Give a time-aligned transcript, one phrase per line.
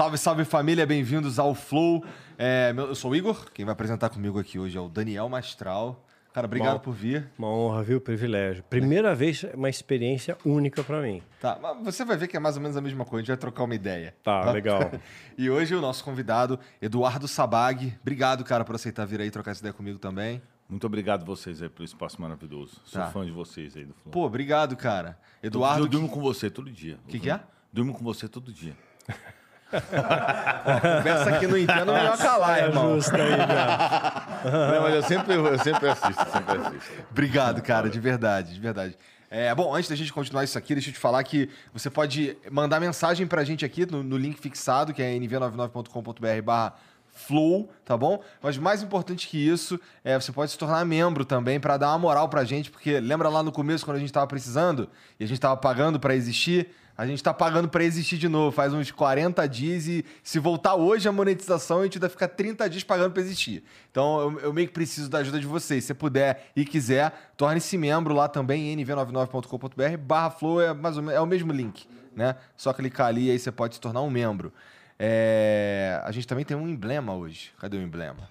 [0.00, 2.02] Salve, salve família, bem-vindos ao Flow.
[2.38, 5.28] É, meu- eu sou o Igor, quem vai apresentar comigo aqui hoje é o Daniel
[5.28, 6.06] Mastral.
[6.32, 6.84] Cara, obrigado Bom.
[6.84, 7.28] por vir.
[7.38, 8.00] Uma honra, viu?
[8.00, 8.62] Privilégio.
[8.70, 11.22] Primeira vez, uma experiência única pra mim.
[11.38, 13.28] Tá, mas você vai ver que é mais ou menos a mesma coisa, a gente
[13.28, 14.16] vai trocar uma ideia.
[14.22, 14.80] Tá, legal.
[15.36, 17.94] E hoje o nosso convidado, Eduardo Sabag.
[18.00, 20.40] Obrigado, cara, por aceitar vir aí trocar essa ideia comigo também.
[20.66, 22.80] Muito obrigado vocês aí pelo espaço maravilhoso.
[22.86, 23.08] Sou Tá.
[23.10, 24.10] fã de vocês aí do Flow.
[24.12, 25.18] Pô, obrigado, cara.
[25.42, 25.86] eu Eduardo.
[25.86, 26.98] durmo com você todo dia.
[27.06, 27.38] Que que é?
[27.70, 28.74] Durmo com você todo dia.
[29.70, 32.94] Conversa que não entendo, melhor calar, É irmão.
[32.94, 34.26] justo aí, cara.
[34.72, 36.92] Não, mas eu sempre, eu sempre assisto, sempre assisto.
[37.10, 38.96] Obrigado, cara, de verdade, de verdade.
[39.30, 42.36] É, bom, antes da gente continuar isso aqui, deixa eu te falar que você pode
[42.50, 46.74] mandar mensagem pra gente aqui no, no link fixado, que é nv99.com.br barra
[47.12, 48.20] flow, tá bom?
[48.42, 51.98] Mas mais importante que isso, é, você pode se tornar membro também pra dar uma
[51.98, 55.28] moral pra gente, porque lembra lá no começo quando a gente tava precisando e a
[55.28, 56.74] gente tava pagando pra existir?
[57.00, 60.74] A gente tá pagando pra existir de novo, faz uns 40 dias e se voltar
[60.74, 63.64] hoje a monetização, a gente ainda fica 30 dias pagando pra existir.
[63.90, 65.82] Então eu, eu meio que preciso da ajuda de vocês.
[65.82, 71.16] Se puder e quiser, torne-se membro lá também, nv99.com.br barra flow, é, mais ou menos,
[71.16, 72.36] é o mesmo link, né?
[72.54, 74.52] Só clicar ali e aí você pode se tornar um membro.
[74.98, 77.50] É, A gente também tem um emblema hoje.
[77.58, 78.28] Cadê o emblema?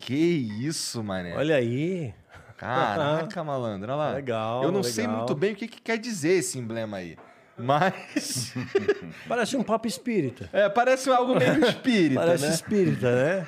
[0.00, 1.36] Que isso, mané.
[1.36, 2.12] Olha aí.
[2.56, 4.10] Caraca, malandro, olha lá.
[4.14, 5.18] Legal, Eu não sei legal.
[5.18, 7.16] muito bem o que, que quer dizer esse emblema aí.
[7.58, 8.54] Mas.
[9.28, 10.48] Parece um papo espírita.
[10.52, 12.50] é, parece algo meio espírita, Parece né?
[12.54, 13.46] espírita, né?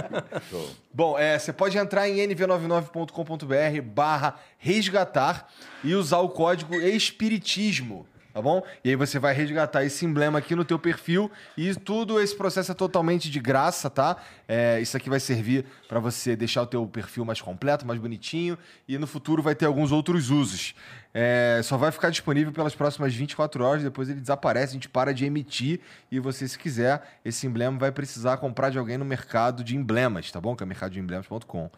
[0.92, 5.48] Bom, é, você pode entrar em nv99.com.br barra resgatar
[5.82, 8.64] e usar o código espiritismo, tá bom?
[8.82, 12.72] E aí você vai resgatar esse emblema aqui no teu perfil e tudo esse processo
[12.72, 14.16] é totalmente de graça, tá?
[14.48, 18.58] É, isso aqui vai servir para você deixar o teu perfil mais completo, mais bonitinho
[18.88, 20.74] e no futuro vai ter alguns outros usos.
[21.14, 25.14] É, só vai ficar disponível pelas próximas 24 horas, depois ele desaparece, a gente para
[25.14, 25.78] de emitir
[26.10, 30.32] e você, se quiser, esse emblema vai precisar comprar de alguém no mercado de emblemas,
[30.32, 30.56] tá bom?
[30.56, 31.70] Que é mercadodeemblemas.com.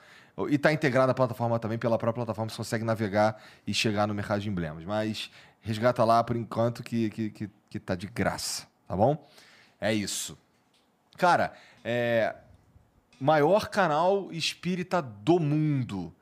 [0.50, 4.14] E tá integrada a plataforma também, pela própria plataforma você consegue navegar e chegar no
[4.14, 4.84] mercado de emblemas.
[4.84, 5.30] Mas
[5.66, 9.28] resgata lá por enquanto que, que, que, que tá de graça, tá bom?
[9.80, 10.38] É isso.
[11.18, 11.52] Cara,
[11.84, 12.34] é.
[13.18, 16.14] Maior canal espírita do mundo.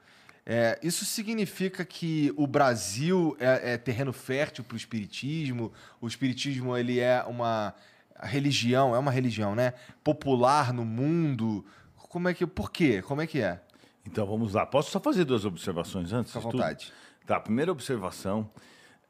[0.47, 5.73] É, isso significa que o Brasil é, é terreno fértil para o espiritismo.
[6.01, 7.75] O espiritismo ele é uma
[8.23, 9.75] religião, é uma religião, né?
[10.05, 11.67] Popular no mundo.
[11.97, 13.03] Como é que, por quê?
[13.03, 13.61] Como é que é?
[14.07, 14.65] Então vamos lá.
[14.65, 16.33] Posso só fazer duas observações antes?
[16.33, 16.93] Fica à vontade.
[17.27, 18.49] Tá, primeira observação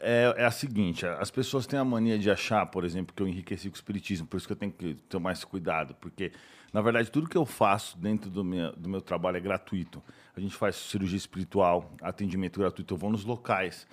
[0.04, 3.26] é, é a seguinte: as pessoas têm a mania de achar, por exemplo, que eu
[3.26, 6.30] enriqueci com o espiritismo, por isso que eu tenho que tomar esse cuidado, porque,
[6.72, 10.02] na verdade, tudo que eu faço dentro do meu, do meu trabalho é gratuito.
[10.36, 13.86] A gente faz cirurgia espiritual, atendimento gratuito, eu vou nos locais.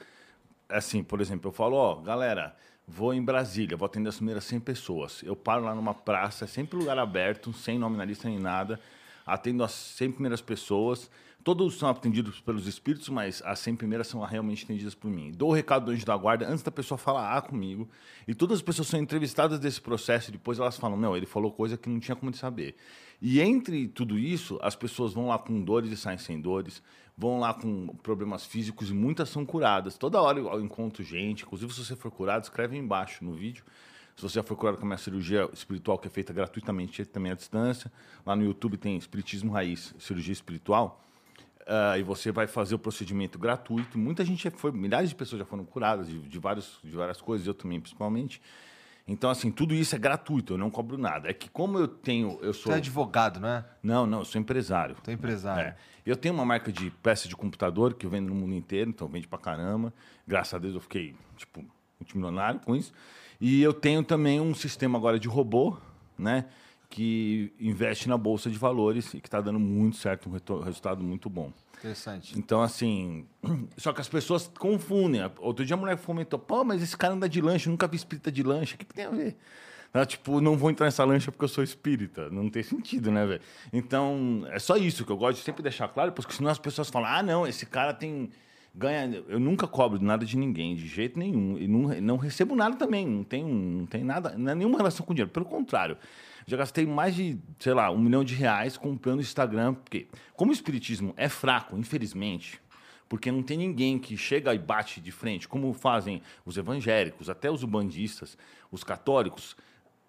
[0.67, 2.55] Assim, por exemplo, eu falo, ó, galera,
[2.87, 5.23] vou em Brasília, vou atender as primeiras 100 pessoas.
[5.23, 8.79] Eu paro lá numa praça, é sempre lugar aberto, sem nome na lista nem nada.
[9.25, 11.09] Atendo as 100 primeiras pessoas.
[11.43, 15.31] Todos são atendidos pelos espíritos, mas as 100 primeiras são realmente atendidas por mim.
[15.31, 17.89] Dou o recado do anjo da guarda antes da pessoa falar comigo.
[18.27, 21.51] E todas as pessoas são entrevistadas desse processo e depois elas falam, não, ele falou
[21.51, 22.75] coisa que não tinha como saber.
[23.19, 26.83] E entre tudo isso, as pessoas vão lá com dores e saem sem dores,
[27.17, 29.97] vão lá com problemas físicos e muitas são curadas.
[29.97, 33.63] Toda hora eu encontro gente, inclusive se você for curado, escreve aí embaixo no vídeo.
[34.15, 37.31] Se você já for curado com a minha cirurgia espiritual, que é feita gratuitamente também
[37.31, 37.91] à distância,
[38.23, 41.03] lá no YouTube tem Espiritismo Raiz, cirurgia espiritual.
[41.67, 43.97] Ah, e você vai fazer o procedimento gratuito.
[43.97, 47.21] Muita gente já foi, milhares de pessoas já foram curadas de, de, vários, de várias
[47.21, 48.41] coisas, eu também principalmente.
[49.07, 51.29] Então, assim, tudo isso é gratuito, eu não cobro nada.
[51.29, 52.71] É que como eu tenho, eu sou...
[52.71, 53.65] Você é advogado, não é?
[53.81, 54.95] Não, não, eu sou empresário.
[55.03, 55.69] Você é empresário.
[55.69, 55.75] É.
[56.05, 59.07] Eu tenho uma marca de peças de computador que eu vendo no mundo inteiro, então
[59.07, 59.93] vende pra caramba.
[60.27, 61.65] Graças a Deus eu fiquei, tipo,
[61.99, 62.93] multimilionário com isso.
[63.39, 65.77] E eu tenho também um sistema agora de robô,
[66.17, 66.45] né?
[66.91, 71.29] Que investe na bolsa de valores e que está dando muito certo, um resultado muito
[71.29, 71.51] bom.
[71.79, 72.37] Interessante.
[72.37, 73.25] Então, assim,
[73.77, 75.21] só que as pessoas confundem.
[75.39, 78.29] Outro dia a mulher comentou, pô, mas esse cara anda de lanche, nunca vi espírita
[78.29, 79.37] de lanche, o que, que tem a ver?
[79.93, 80.05] Né?
[80.05, 82.29] Tipo, não vou entrar nessa lancha porque eu sou espírita.
[82.29, 83.41] Não tem sentido, né, velho?
[83.71, 86.89] Então, é só isso que eu gosto de sempre deixar claro, porque senão as pessoas
[86.89, 88.29] falam, ah, não, esse cara tem.
[88.75, 89.23] Ganha.
[89.27, 91.57] Eu nunca cobro nada de ninguém, de jeito nenhum.
[91.57, 93.07] E não, não recebo nada também.
[93.07, 95.31] Não tem, não tem nada, não é nenhuma relação com dinheiro.
[95.31, 95.97] Pelo contrário.
[96.51, 100.53] Já gastei mais de, sei lá, um milhão de reais comprando Instagram, porque, como o
[100.53, 102.59] espiritismo é fraco, infelizmente,
[103.07, 107.49] porque não tem ninguém que chega e bate de frente, como fazem os evangélicos, até
[107.49, 108.37] os ubandistas,
[108.69, 109.55] os católicos,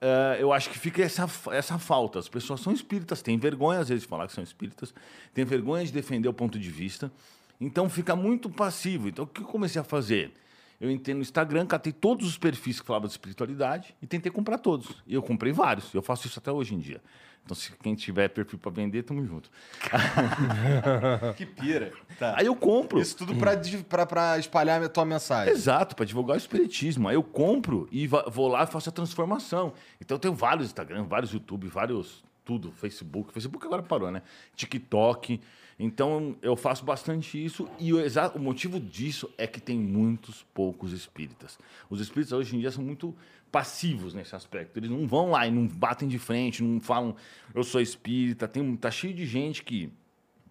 [0.02, 2.18] Uh, eu acho que fica essa, essa falta.
[2.18, 4.92] As pessoas são espíritas, têm vergonha às vezes de falar que são espíritas,
[5.32, 7.08] têm vergonha de defender o ponto de vista,
[7.60, 9.08] então fica muito passivo.
[9.08, 10.34] Então o que eu comecei a fazer?
[10.82, 14.58] Eu entrei no Instagram, catei todos os perfis que falavam de espiritualidade e tentei comprar
[14.58, 15.00] todos.
[15.06, 15.94] E eu comprei vários.
[15.94, 17.00] Eu faço isso até hoje em dia.
[17.44, 19.48] Então, se quem tiver perfil para vender, tamo junto.
[21.36, 21.92] que pira.
[22.18, 22.34] Tá.
[22.36, 23.00] Aí eu compro.
[23.00, 25.52] Isso tudo para espalhar a tua mensagem.
[25.52, 27.08] Exato, para divulgar o espiritismo.
[27.08, 29.72] Aí eu compro e vou lá e faço a transformação.
[30.00, 33.32] Então eu tenho vários Instagram, vários YouTube, vários tudo, Facebook.
[33.32, 34.22] Facebook agora parou, né?
[34.54, 35.40] TikTok.
[35.78, 37.98] Então eu faço bastante isso e o,
[38.34, 41.58] o motivo disso é que tem muitos poucos espíritas.
[41.88, 43.14] Os espíritas hoje em dia são muito
[43.50, 44.78] passivos nesse aspecto.
[44.78, 47.16] Eles não vão lá e não batem de frente, não falam,
[47.54, 48.46] eu sou espírita.
[48.48, 49.92] Tem, tá cheio de gente que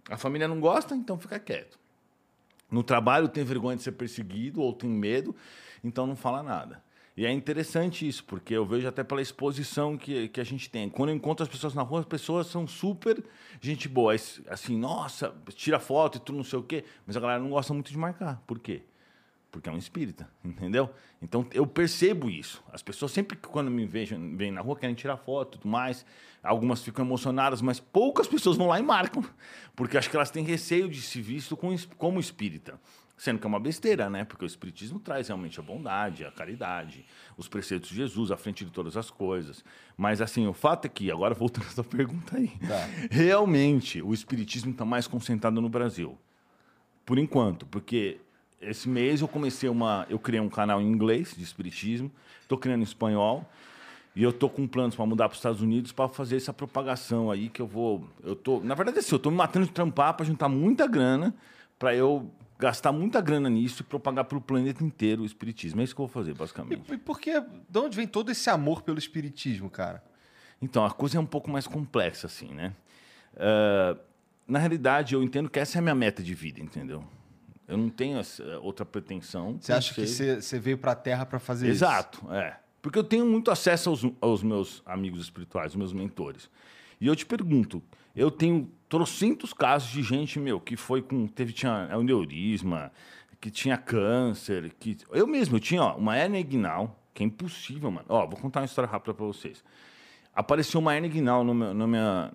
[0.09, 1.79] a família não gosta, então fica quieto.
[2.69, 5.35] No trabalho tem vergonha de ser perseguido ou tem medo,
[5.83, 6.81] então não fala nada.
[7.21, 10.89] E é interessante isso, porque eu vejo até pela exposição que, que a gente tem.
[10.89, 13.23] Quando eu encontro as pessoas na rua, as pessoas são super
[13.61, 14.15] gente boa.
[14.49, 16.83] Assim, nossa, tira foto e tudo, não sei o quê.
[17.05, 18.41] Mas a galera não gosta muito de marcar.
[18.47, 18.81] Por quê?
[19.51, 20.89] porque é um espírita, entendeu?
[21.21, 22.63] Então eu percebo isso.
[22.71, 26.05] As pessoas sempre que quando me vejam, vêm na rua querem tirar foto, tudo mais.
[26.41, 29.23] Algumas ficam emocionadas, mas poucas pessoas vão lá e marcam,
[29.75, 32.79] porque acho que elas têm receio de se visto como espírita.
[33.21, 34.25] Sendo que é uma besteira, né?
[34.25, 37.05] Porque o Espiritismo traz realmente a bondade, a caridade,
[37.37, 39.63] os preceitos de Jesus à frente de todas as coisas.
[39.95, 42.89] Mas, assim, o fato é que, agora voltando a essa pergunta aí, tá.
[43.11, 46.17] realmente o Espiritismo está mais concentrado no Brasil.
[47.05, 48.19] Por enquanto, porque
[48.59, 50.03] esse mês eu comecei uma.
[50.09, 53.47] Eu criei um canal em inglês de Espiritismo, estou criando em espanhol.
[54.15, 57.29] E eu tô com planos para mudar para os Estados Unidos para fazer essa propagação
[57.29, 58.03] aí que eu vou.
[58.23, 61.35] Eu tô, na verdade, assim, eu tô me matando de trampar para juntar muita grana
[61.77, 65.81] para eu gastar muita grana nisso e propagar para o planeta inteiro o espiritismo.
[65.81, 66.91] É isso que eu vou fazer, basicamente.
[66.91, 70.03] E, e por que, de onde vem todo esse amor pelo espiritismo, cara?
[70.61, 72.75] Então, a coisa é um pouco mais complexa, assim, né?
[73.33, 73.99] Uh,
[74.47, 77.03] na realidade, eu entendo que essa é a minha meta de vida, entendeu?
[77.67, 79.57] Eu não tenho essa, outra pretensão.
[79.59, 82.27] Você acha que você veio para a Terra para fazer Exato, isso?
[82.27, 82.59] Exato, é.
[82.79, 86.47] Porque eu tenho muito acesso aos, aos meus amigos espirituais, aos meus mentores.
[86.99, 87.81] E eu te pergunto,
[88.15, 91.25] eu tenho trocentos casos de gente, meu, que foi com.
[91.25, 92.91] Teve, tinha aneurisma,
[93.39, 94.97] que tinha câncer, que.
[95.09, 98.05] Eu mesmo, eu tinha ó, uma hernia inguinal, que é impossível, mano.
[98.09, 99.63] Ó, vou contar uma história rápida para vocês.
[100.35, 102.33] Apareceu uma hernia inguinal no meu, no minha,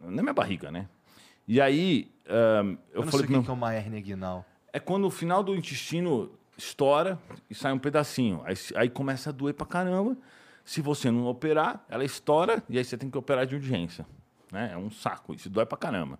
[0.00, 0.88] na minha barriga, né?
[1.46, 2.08] E aí.
[2.24, 4.46] Um, eu, eu falei sei o que é uma hernia inguinal.
[4.72, 7.18] É quando o final do intestino estoura
[7.50, 8.42] e sai um pedacinho.
[8.44, 10.16] Aí, aí começa a doer pra caramba.
[10.64, 14.06] Se você não operar, ela estoura e aí você tem que operar de urgência.
[14.52, 14.70] Né?
[14.72, 16.18] É um saco, isso dói pra caramba.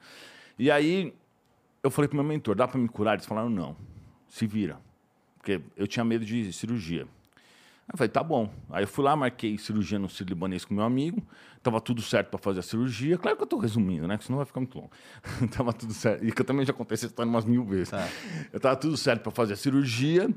[0.58, 1.14] E aí
[1.82, 3.14] eu falei pro meu mentor, dá para me curar?
[3.14, 3.76] Eles falaram, não,
[4.28, 4.78] se vira.
[5.38, 7.02] Porque eu tinha medo de cirurgia.
[7.02, 8.52] Aí eu falei, tá bom.
[8.70, 11.26] Aí eu fui lá, marquei cirurgia no Ciro Libanês com meu amigo.
[11.62, 13.18] Tava tudo certo para fazer a cirurgia.
[13.18, 14.16] Claro que eu tô resumindo, né?
[14.16, 14.90] Que senão vai ficar muito longo.
[15.56, 16.24] tava tudo certo.
[16.24, 17.90] E que eu também já contei essa história umas mil vezes.
[17.90, 18.06] Tá.
[18.52, 20.28] Eu tava tudo certo para fazer a cirurgia.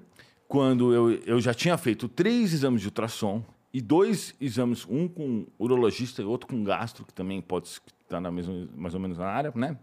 [0.47, 5.47] Quando eu, eu já tinha feito três exames de ultrassom e dois exames, um com
[5.57, 9.25] urologista e outro com gastro, que também pode estar na mesma, mais ou menos na
[9.25, 9.77] área, né?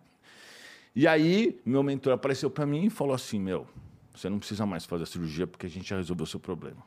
[0.94, 3.66] E aí, meu mentor apareceu para mim e falou assim: Meu,
[4.14, 6.84] você não precisa mais fazer a cirurgia porque a gente já resolveu o seu problema.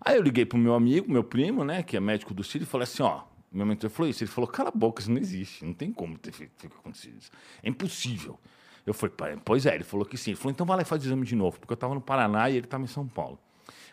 [0.00, 2.66] Aí eu liguei pro meu amigo, meu primo, né, que é médico do Ciro, e
[2.66, 4.22] falei assim: Ó, meu mentor falou isso.
[4.22, 7.30] Ele falou: Cala a boca, isso não existe, não tem como ter, acontecido isso.
[7.64, 8.38] É impossível.
[8.86, 10.30] Eu falei: Pois é, ele falou que sim.
[10.30, 12.00] Ele falou: Então vai lá e faz o exame de novo, porque eu estava no
[12.00, 13.38] Paraná e ele estava em São Paulo.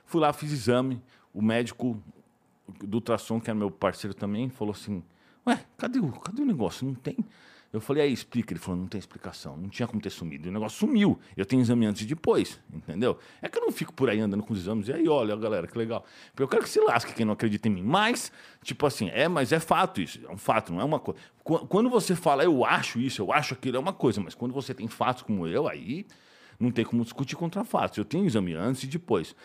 [0.05, 1.01] Fui lá, fiz exame,
[1.33, 2.01] o médico
[2.83, 5.03] do ultrassom, que era meu parceiro também, falou assim:
[5.47, 6.85] Ué, cadê o, cadê o negócio?
[6.85, 7.17] Não tem.
[7.73, 8.53] Eu falei, aí explica.
[8.53, 10.47] Ele falou, não tem explicação, não tinha como ter sumido.
[10.47, 11.19] O negócio sumiu.
[11.35, 13.17] Eu tenho exame antes e depois, entendeu?
[13.41, 14.87] É que eu não fico por aí andando com os exames.
[14.87, 16.05] E aí, olha, galera, que legal.
[16.37, 17.81] Eu quero que se lasque quem não acredita em mim.
[17.81, 18.31] Mas,
[18.63, 20.19] tipo assim, é, mas é fato isso.
[20.23, 21.19] É um fato, não é uma coisa.
[21.43, 24.21] Quando você fala, eu acho isso, eu acho aquilo, é uma coisa.
[24.21, 26.05] Mas quando você tem fatos como eu, aí
[26.59, 27.97] não tem como discutir contra fatos.
[27.97, 29.35] Eu tenho exame antes e depois.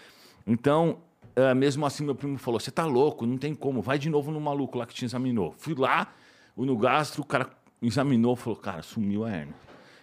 [0.46, 0.98] Então,
[1.38, 4.32] é, mesmo assim, meu primo falou: você tá louco, não tem como, vai de novo
[4.32, 5.54] no maluco lá que te examinou.
[5.56, 6.12] Fui lá,
[6.56, 7.48] no gastro, o cara
[7.80, 9.54] examinou, falou: cara, sumiu a hernia.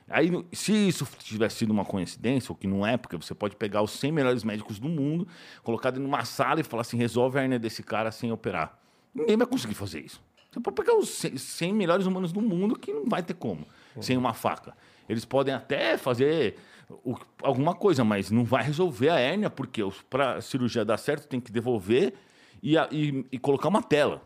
[0.08, 3.82] Aí, se isso tivesse sido uma coincidência, o que não é, porque você pode pegar
[3.82, 5.28] os 100 melhores médicos do mundo,
[5.62, 8.80] colocar dentro de uma sala e falar assim: resolve a hernia desse cara sem operar.
[9.14, 10.24] Ninguém vai conseguir fazer isso.
[10.50, 14.02] Você pode pegar os 100 melhores humanos do mundo que não vai ter como, uhum.
[14.02, 14.74] sem uma faca.
[15.10, 16.56] Eles podem até fazer
[16.90, 21.28] o, alguma coisa, mas não vai resolver a hérnia, porque para a cirurgia dar certo
[21.28, 22.14] tem que devolver
[22.62, 24.22] e, e, e, colocar uma tela.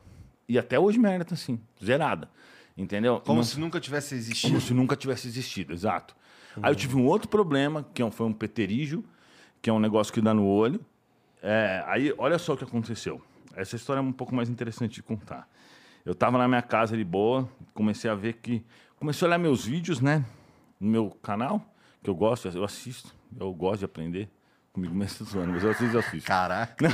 [0.48, 2.30] E até hoje minha hérnia está assim, zerada.
[2.78, 3.20] Entendeu?
[3.22, 4.54] Como não, se nunca tivesse existido.
[4.54, 6.16] Como se nunca tivesse existido, exato.
[6.56, 6.64] Uhum.
[6.66, 9.04] Aí eu tive um outro problema, que é foi um peterígio,
[9.62, 10.84] que é um negócio que dá no olho.
[11.42, 13.22] É, aí, olha só o que aconteceu.
[13.54, 15.48] Essa história é um pouco mais interessante de contar.
[16.06, 18.64] Eu estava na minha casa de boa, comecei a ver que...
[18.98, 20.26] Comecei a olhar meus vídeos, né?
[20.80, 21.66] No meu canal
[22.04, 24.30] que eu gosto, eu assisto, eu gosto de aprender.
[24.72, 26.28] Comigo mesmo zoando, mas eu assisto e assisto.
[26.28, 26.88] Caraca.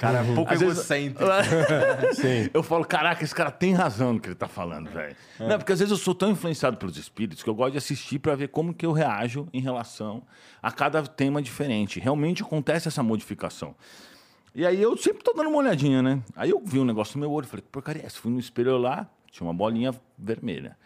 [0.00, 1.22] cara é um pouco às egocêntrico.
[2.00, 5.14] Vezes, eu falo, caraca, esse cara tem razão no que ele tá falando, velho.
[5.38, 5.46] É.
[5.46, 8.18] Não, porque às vezes eu sou tão influenciado pelos espíritos que eu gosto de assistir
[8.18, 10.22] para ver como que eu reajo em relação
[10.62, 12.00] a cada tema diferente.
[12.00, 13.74] Realmente acontece essa modificação.
[14.54, 16.22] E aí eu sempre tô dando uma olhadinha, né?
[16.34, 18.18] Aí eu vi um negócio no meu olho, falei, porcaria essa?
[18.18, 20.76] Fui no espelho lá, tinha uma bolinha vermelha.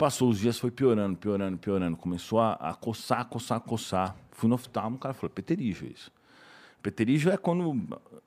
[0.00, 1.94] Passou os dias, foi piorando, piorando, piorando.
[1.94, 4.16] Começou a, a coçar, coçar, coçar.
[4.30, 6.10] Fui no oftalmo, o cara falou, peterígio é isso.
[6.82, 7.78] Peterígio é quando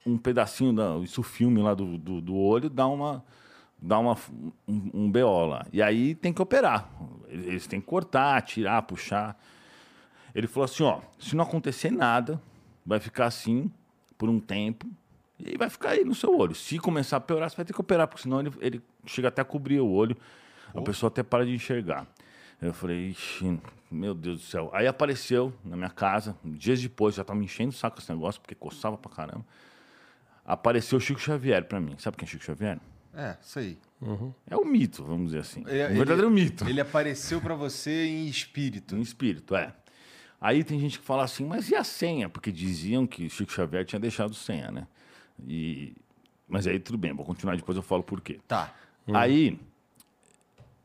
[0.05, 3.25] um pedacinho, da, isso filme lá do, do, do, olho dá uma
[3.81, 4.15] dá uma,
[4.67, 5.65] um, um BO lá.
[5.73, 6.91] E aí tem que operar.
[7.27, 9.35] Eles têm que cortar, tirar, puxar.
[10.35, 12.39] Ele falou assim, ó, se não acontecer nada,
[12.85, 13.71] vai ficar assim
[14.15, 14.87] por um tempo
[15.39, 16.53] e vai ficar aí no seu olho.
[16.53, 19.41] Se começar a piorar, você vai ter que operar, porque senão ele, ele chega até
[19.41, 20.15] a cobrir o olho.
[20.73, 22.07] A pessoa até para de enxergar.
[22.61, 23.59] Eu falei, ixi,
[23.91, 24.69] meu Deus do céu.
[24.73, 28.39] Aí apareceu na minha casa, dias depois, já estava me enchendo o saco esse negócio,
[28.41, 29.45] porque coçava pra caramba.
[30.45, 31.95] Apareceu o Chico Xavier para mim.
[31.97, 32.79] Sabe quem é Chico Xavier?
[33.13, 33.77] É, sei.
[34.01, 34.33] Uhum.
[34.49, 35.63] É o mito, vamos dizer assim.
[35.67, 36.67] Ele, um verdadeiro ele, mito.
[36.67, 38.95] Ele apareceu para você em espírito.
[38.95, 39.73] Em espírito, é.
[40.41, 42.27] Aí tem gente que fala assim, mas e a senha?
[42.27, 44.87] Porque diziam que Chico Xavier tinha deixado senha, né?
[45.47, 45.95] E...
[46.47, 48.39] Mas aí tudo bem, vou continuar depois eu falo por quê.
[48.47, 48.73] Tá.
[49.07, 49.15] Hum.
[49.15, 49.59] Aí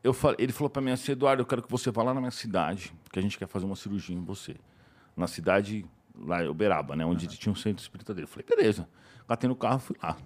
[0.03, 2.21] eu falei, ele falou para mim assim, Eduardo, eu quero que você vá lá na
[2.21, 4.55] minha cidade, que a gente quer fazer uma cirurgia em você.
[5.15, 5.85] Na cidade,
[6.17, 7.05] lá em Uberaba, né?
[7.05, 7.31] Onde uhum.
[7.33, 8.23] tinha um centro espírita dele.
[8.23, 8.87] Eu falei, beleza.
[9.27, 10.17] Catei no carro, fui lá.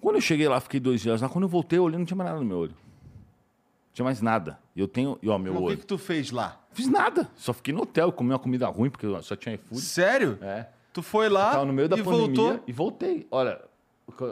[0.00, 1.28] Quando eu cheguei lá, fiquei dois dias lá.
[1.28, 2.72] Quando eu voltei, eu olhei, não tinha mais nada no meu olho.
[2.72, 4.58] Não tinha mais nada.
[4.74, 5.74] E eu tenho, e, ó, meu Mas olho.
[5.74, 6.60] O que, que tu fez lá?
[6.72, 7.30] Fiz nada.
[7.36, 9.80] Só fiquei no hotel, comi uma comida ruim, porque só tinha iFood.
[9.80, 10.38] Sério?
[10.40, 10.68] É.
[10.92, 11.48] Tu foi lá.
[11.48, 12.64] Eu tava no meio da e pandemia voltou?
[12.66, 13.26] e voltei.
[13.30, 13.62] Olha,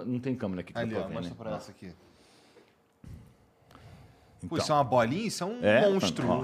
[0.07, 1.37] não tem câmera aqui que Ali, eu tô vendo, mostra né?
[1.39, 1.93] pra essa aqui.
[4.43, 4.49] Então.
[4.49, 5.27] Pô, isso é uma bolinha?
[5.27, 6.29] Isso é um É, monstro.
[6.29, 6.43] ó,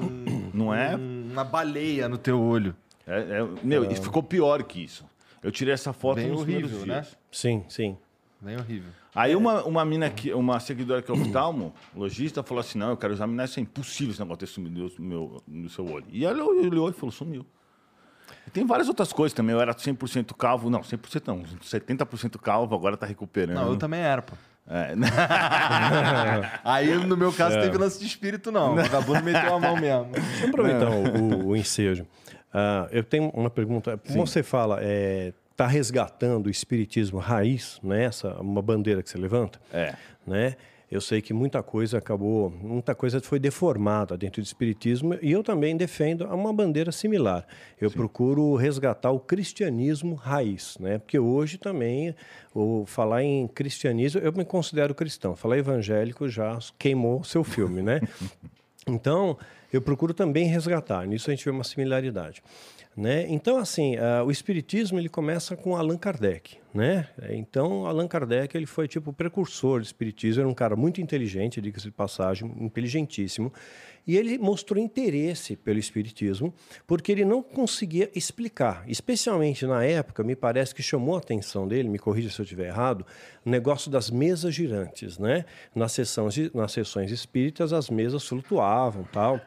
[0.53, 0.97] não é?
[0.97, 2.75] um- Uma baleia no teu olho.
[3.07, 5.05] É, é, meu, e ficou pior que isso.
[5.43, 7.01] Eu tirei essa foto Bem nos horrível, né?
[7.01, 7.17] dias.
[7.31, 7.97] Sim, sim.
[8.41, 8.91] Bem horrível.
[9.15, 12.97] Aí uma, uma mina que, uma seguidora que é oftalmo, lojista, falou assim: não, eu
[12.97, 16.05] quero examinar isso, é impossível esse negócio ter sumido no, meu, no seu olho.
[16.11, 17.47] E ela olhou e falou, sumiu.
[18.47, 19.55] E tem várias outras coisas também.
[19.55, 23.57] Eu era 100% calvo, não, 100% não, 70% calvo, agora tá recuperando.
[23.57, 24.35] Não, eu também era, pô.
[24.69, 24.95] É,
[26.65, 28.73] Aí, no meu caso, teve lance de espírito, não.
[28.73, 30.07] O vagabundo meteu a mão mesmo.
[30.13, 32.07] Deixa eu aproveitar o, o, o ensejo.
[32.53, 33.99] Ah, eu tenho uma pergunta.
[34.07, 34.81] Como você fala,
[35.51, 38.05] está resgatando o espiritismo raiz, né?
[38.05, 39.61] Essa, uma bandeira que você levanta?
[39.73, 39.95] É.
[40.27, 40.57] Né?
[40.91, 45.43] Eu sei que muita coisa acabou, muita coisa foi deformada dentro do espiritismo e eu
[45.43, 47.45] também defendo uma bandeira similar.
[47.81, 50.99] Eu procuro resgatar o cristianismo raiz, né?
[50.99, 52.15] Porque hoje também
[52.55, 55.35] o falar em cristianismo, eu me considero cristão.
[55.35, 58.01] Falar evangélico já queimou seu filme, né?
[58.89, 59.37] Então,
[59.73, 61.05] eu procuro também resgatar.
[61.09, 62.41] Nisso a gente vê uma similaridade.
[62.97, 63.27] Né?
[63.29, 67.07] Então, assim, uh, o espiritismo ele começa com Allan Kardec, né?
[67.29, 71.61] Então, Allan Kardec ele foi tipo o precursor do espiritismo, era um cara muito inteligente,
[71.61, 73.53] diga-se de passagem, inteligentíssimo,
[74.07, 76.55] e ele mostrou interesse pelo espiritismo
[76.87, 81.91] porque ele não conseguia explicar, especialmente na época, me parece que chamou a atenção dele,
[81.91, 83.05] me corrija se eu estiver errado,
[83.45, 85.45] o negócio das mesas girantes, né?
[85.75, 89.39] Nas sessões, nas sessões espíritas, as mesas flutuavam, tal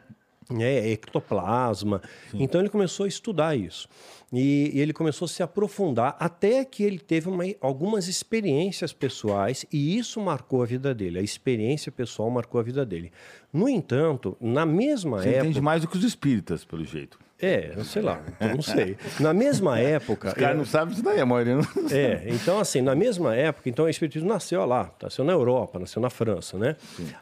[0.57, 2.01] é, ectoplasma.
[2.31, 2.37] Sim.
[2.41, 3.87] Então ele começou a estudar isso.
[4.31, 9.65] E, e, ele começou a se aprofundar até que ele teve uma, algumas experiências pessoais
[9.71, 11.19] e isso marcou a vida dele.
[11.19, 13.11] A experiência pessoal marcou a vida dele.
[13.51, 15.45] No entanto, na mesma Você época.
[15.45, 17.19] entende mais do que os espíritas, pelo jeito.
[17.41, 18.97] É, eu sei lá, eu não sei.
[19.19, 20.27] Na mesma época.
[20.29, 23.33] Os caras eu- não sabem isso daí, a maioria não É, então assim, na mesma
[23.35, 26.75] época, então o Espiritismo nasceu lá, nasceu na Europa, nasceu na França, né?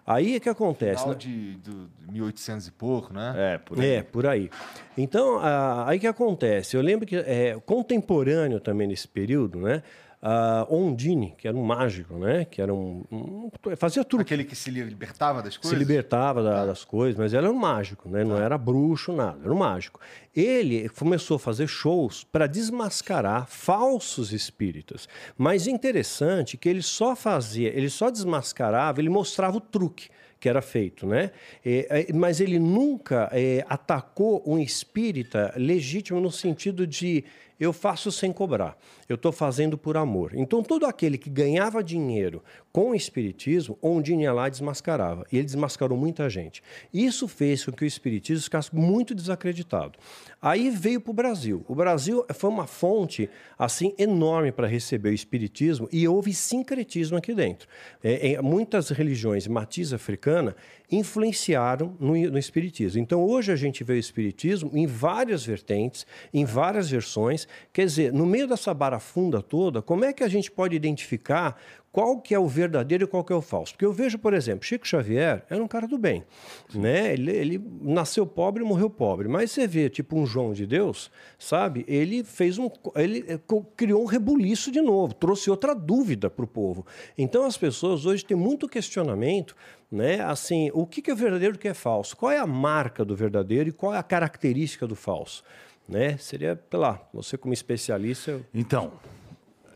[0.06, 1.02] Aí o que acontece?
[1.04, 1.16] Final né?
[1.20, 3.34] de, do- de 1800 e pouco, né?
[3.38, 3.90] É, por aí.
[3.92, 4.50] É, por aí.
[4.98, 6.76] Então, ah, aí que acontece?
[6.76, 9.84] Eu lembro que é, contemporâneo também nesse período, né?
[10.30, 12.44] Ah, Ondine, que era um mágico, né?
[12.44, 14.24] Que era um, um- fazia truque.
[14.24, 15.80] Aquele que se libertava das se coisas?
[15.80, 18.26] libertava da- das coisas, mas ele era um mágico, né?
[18.26, 20.02] não era bruxo, nada, era um mágico.
[20.36, 25.08] Ele começou a fazer shows para desmascarar falsos espíritas.
[25.38, 30.62] Mas interessante que ele só fazia, ele só desmascarava, ele mostrava o truque que era
[30.62, 31.32] feito, né?
[31.66, 37.24] É, mas ele nunca é, atacou um espírita legítimo no sentido de
[37.60, 38.78] eu faço sem cobrar,
[39.10, 40.34] eu estou fazendo por amor.
[40.36, 42.44] Então, todo aquele que ganhava dinheiro
[42.78, 45.26] com o espiritismo, Ondine ia lá desmascarava.
[45.32, 46.62] E ele desmascarou muita gente.
[46.94, 49.98] Isso fez com que o espiritismo ficasse muito desacreditado.
[50.40, 51.66] Aí veio para o Brasil.
[51.68, 57.34] O Brasil foi uma fonte assim enorme para receber o espiritismo e houve sincretismo aqui
[57.34, 57.68] dentro.
[58.04, 60.56] É, é, muitas religiões matiz africana
[60.92, 63.02] influenciaram no, no espiritismo.
[63.02, 67.48] Então hoje a gente vê o espiritismo em várias vertentes, em várias versões.
[67.74, 71.60] Quer dizer, no meio dessa barafunda toda, como é que a gente pode identificar
[71.98, 73.74] qual que é o verdadeiro e qual que é o falso?
[73.74, 76.24] Porque eu vejo, por exemplo, Chico Xavier era um cara do bem,
[76.72, 77.12] né?
[77.12, 79.28] Ele, ele nasceu pobre e morreu pobre.
[79.28, 81.84] Mas você vê, tipo um João de Deus, sabe?
[81.88, 83.40] Ele fez um, ele eh,
[83.76, 86.86] criou um rebuliço de novo, trouxe outra dúvida para o povo.
[87.18, 89.56] Então as pessoas hoje têm muito questionamento,
[89.92, 90.22] né?
[90.22, 92.16] Assim, o que que é verdadeiro e o que é falso?
[92.16, 95.44] Qual é a marca do verdadeiro e qual é a característica do falso?
[95.90, 96.16] Né?
[96.18, 98.92] Seria, sei lá, você como especialista, eu- Então,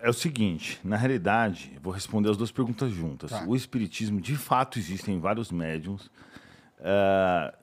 [0.01, 3.29] é o seguinte, na realidade, vou responder as duas perguntas juntas.
[3.29, 3.45] Tá.
[3.47, 6.09] O espiritismo, de fato, existem vários médiums
[6.79, 7.53] eh,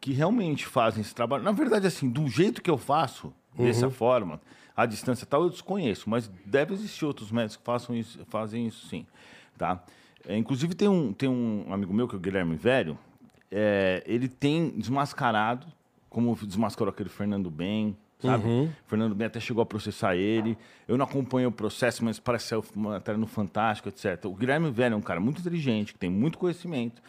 [0.00, 1.42] que realmente fazem esse trabalho.
[1.42, 4.40] Na verdade, assim, do jeito que eu faço, dessa forma,
[4.76, 8.86] à distância tal, eu desconheço, mas deve existir outros médicos que façam isso, fazem isso
[8.86, 9.04] sim,
[9.56, 9.82] tá?
[10.26, 12.98] Eh, inclusive, tem um, tem um amigo meu, que é o Guilherme Velho,
[13.50, 15.66] eh, ele tem desmascarado,
[16.08, 18.70] como desmascarou aquele Fernando Ben, sabe?
[18.86, 20.56] Fernando Ben até chegou a processar ele.
[20.86, 24.24] Eu não acompanho o processo, mas parece ser uma matéria no Fantástico, etc.
[24.24, 27.00] O Guilherme Velho é um cara muito inteligente, que tem muito conhecimento.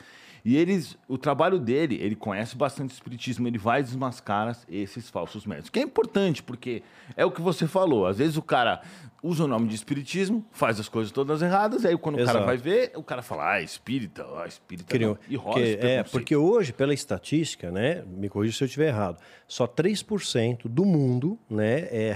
[0.43, 5.69] E eles, o trabalho dele, ele conhece bastante espiritismo, ele vai desmascarar esses falsos médicos.
[5.69, 6.81] Que é importante, porque
[7.17, 8.05] é o que você falou.
[8.05, 8.81] Às vezes o cara
[9.21, 12.45] usa o nome de espiritismo, faz as coisas todas erradas, aí quando o cara Exato.
[12.45, 14.89] vai ver, o cara fala, ah, espírita, ah, espírita.
[14.89, 15.15] Criou.
[15.15, 15.19] não.
[15.29, 19.17] E rola Que- é, porque hoje, pela estatística, né, me corrija se eu estiver errado,
[19.47, 22.11] só 3% do mundo, né, é,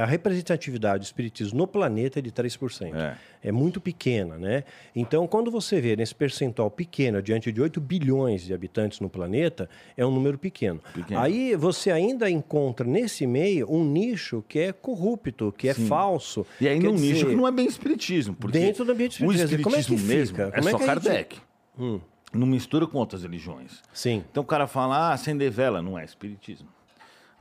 [0.00, 2.94] a representatividade do espiritismo no planeta é de 3%.
[2.94, 3.16] É.
[3.44, 4.62] É muito pequena, né?
[4.94, 9.68] Então, quando você vê nesse percentual pequeno, diante de 8 bilhões de habitantes no planeta,
[9.96, 10.80] é um número pequeno.
[10.94, 11.20] Pequeno.
[11.20, 16.31] Aí você ainda encontra nesse meio um nicho que é corrupto, que é falso.
[16.60, 18.34] E aí num nicho que não é bem espiritismo.
[18.34, 19.62] Porque Dentro do ambiente o espiritismo.
[19.64, 20.48] Como é espiritismo mesmo fica?
[20.48, 21.40] é Como é só que a gente- Kardec.
[22.34, 23.82] Não mistura com outras religiões.
[23.92, 26.68] Sim, Então o cara fala, ah, acender vela não é espiritismo.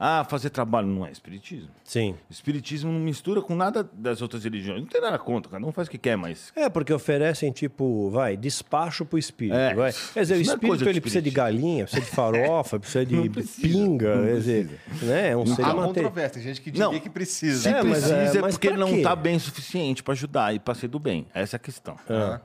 [0.04, 1.70] Ah, fazer trabalho não é espiritismo.
[1.84, 2.16] sim.
[2.28, 4.82] Espiritismo não mistura com nada das outras religiões.
[4.82, 6.52] Não tem nada contra, cada um faz o que quer, mas...
[6.56, 9.56] É, porque oferecem, tipo, vai, despacho pro espírito.
[9.56, 9.94] É, vai.
[10.14, 12.80] Quer dizer, o isso não é espírito de ele precisa de galinha, precisa de farofa,
[12.82, 15.30] precisa de Não precisa, pinga, não quer dizer, né?
[15.30, 17.00] É um ser Há controvérsia, tem gente que diria Não.
[17.00, 17.62] que precisa.
[17.62, 20.14] Se É, precisa é, é, mas porque pra ele não está bem o suficiente para
[20.14, 21.28] ajudar e para ser do bem.
[21.32, 21.96] Essa é a questão.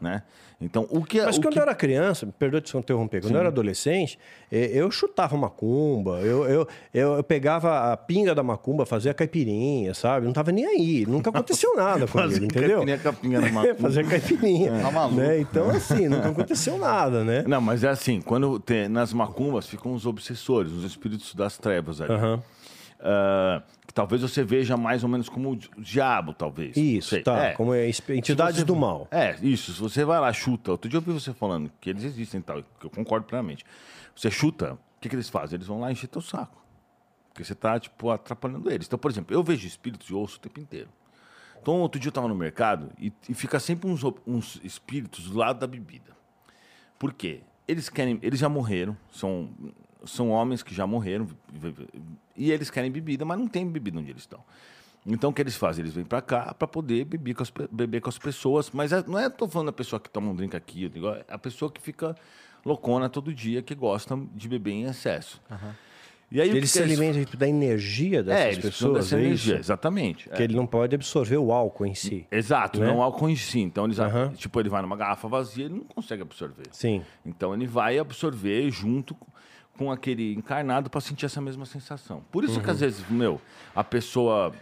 [0.03, 0.23] Né?
[0.59, 1.21] Então, o que...
[1.23, 1.59] Mas o quando que...
[1.59, 4.19] eu era criança, me perdoa de se interromper, quando eu era adolescente,
[4.51, 10.25] eu chutava macumba, eu, eu, eu, eu pegava a pinga da macumba, fazia caipirinha, sabe?
[10.25, 12.79] Não tava nem aí, nunca aconteceu nada comigo, Fazer entendeu?
[12.79, 13.75] caipirinha com a pinga da macumba.
[13.75, 14.81] Fazer caipirinha.
[14.81, 15.21] Tá maluco.
[15.21, 15.41] né?
[15.41, 17.45] Então, assim, nunca aconteceu nada, né?
[17.47, 22.01] Não, mas é assim, quando tem, nas macumbas ficam os obsessores, os espíritos das trevas
[22.01, 22.15] ali.
[22.99, 26.77] Ah, que talvez você veja mais ou menos como o di- o diabo, talvez.
[26.77, 27.23] Isso, Sei.
[27.23, 27.53] tá, É.
[27.55, 29.09] como é, entidades você- do mal.
[29.11, 29.73] É, isso.
[29.73, 30.71] Se você vai lá, chuta.
[30.71, 33.65] Outro dia eu ouvi você falando que eles existem e tal, que eu concordo plenamente.
[34.15, 35.57] Você chuta, o que, que eles fazem?
[35.57, 36.63] Eles vão lá encher teu saco.
[37.31, 38.87] Porque você tá, tipo, atrapalhando eles.
[38.87, 40.89] Então, por exemplo, eu vejo espíritos e ouço o tempo inteiro.
[41.61, 45.39] Então, outro dia eu tava no mercado e, e fica sempre uns, uns espíritos do
[45.39, 46.15] lado da bebida.
[46.99, 47.41] Por quê?
[47.67, 49.51] Eles querem, eles já morreram, são,
[50.05, 51.27] são homens que já morreram
[52.37, 54.41] e eles querem bebida, mas não tem bebida onde eles estão.
[55.07, 55.85] Então o que eles fazem?
[55.85, 59.05] Eles vêm para cá para poder beber com, as, beber com as pessoas, mas é-
[59.07, 61.71] não é tô falando da pessoa que toma um drink aqui, digo, é a pessoa
[61.71, 62.17] que fica
[62.65, 65.41] loucona todo dia, que gosta de beber em excesso.
[66.29, 69.17] E aí o Eles que se alimentam tipo, da energia dessas é, eles pessoas, dessa
[69.17, 69.63] é energia, isso?
[69.63, 70.29] exatamente.
[70.29, 70.45] Que é.
[70.45, 72.27] ele não pode absorver o álcool em si.
[72.33, 72.87] Exato, né?
[72.89, 73.61] não álcool em si.
[73.61, 74.33] Então, eles, Aham.
[74.33, 76.65] tipo, ele vai numa garrafa vazia, ele não consegue absorver.
[76.73, 77.03] Sim.
[77.25, 79.17] Então, ele vai absorver junto
[79.77, 82.23] com aquele encarnado para sentir essa mesma sensação.
[82.31, 83.41] Por isso que às vezes, meu,
[83.75, 84.53] a pessoa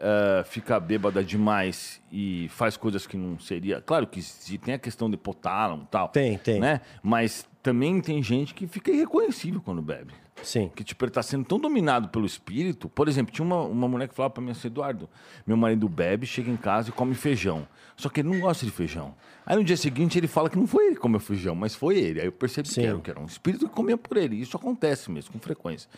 [0.00, 3.80] eh, fica bêbada demais e faz coisas que não seria.
[3.80, 6.08] Claro que se tem a questão de hipotálamo e tal.
[6.10, 6.60] Tem, tem.
[6.60, 6.80] Né?
[7.02, 10.12] Mas também tem gente que fica irreconhecível quando bebe.
[10.42, 10.70] Sim.
[10.74, 12.88] Que tipo, ele tá sendo tão dominado pelo espírito.
[12.88, 15.08] Por exemplo, tinha uma, uma mulher que falava pra mim assim, Eduardo,
[15.46, 17.66] meu marido bebe, chega em casa e come feijão.
[17.96, 19.14] Só que ele não gosta de feijão.
[19.44, 21.98] Aí no dia seguinte ele fala que não foi ele que comeu feijão, mas foi
[21.98, 22.20] ele.
[22.20, 24.36] Aí eu percebi que era, que era um espírito que comia por ele.
[24.36, 25.88] Isso acontece mesmo, com frequência.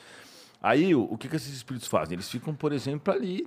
[0.63, 2.15] Aí o, o que, que esses espíritos fazem?
[2.15, 3.47] Eles ficam, por exemplo, ali,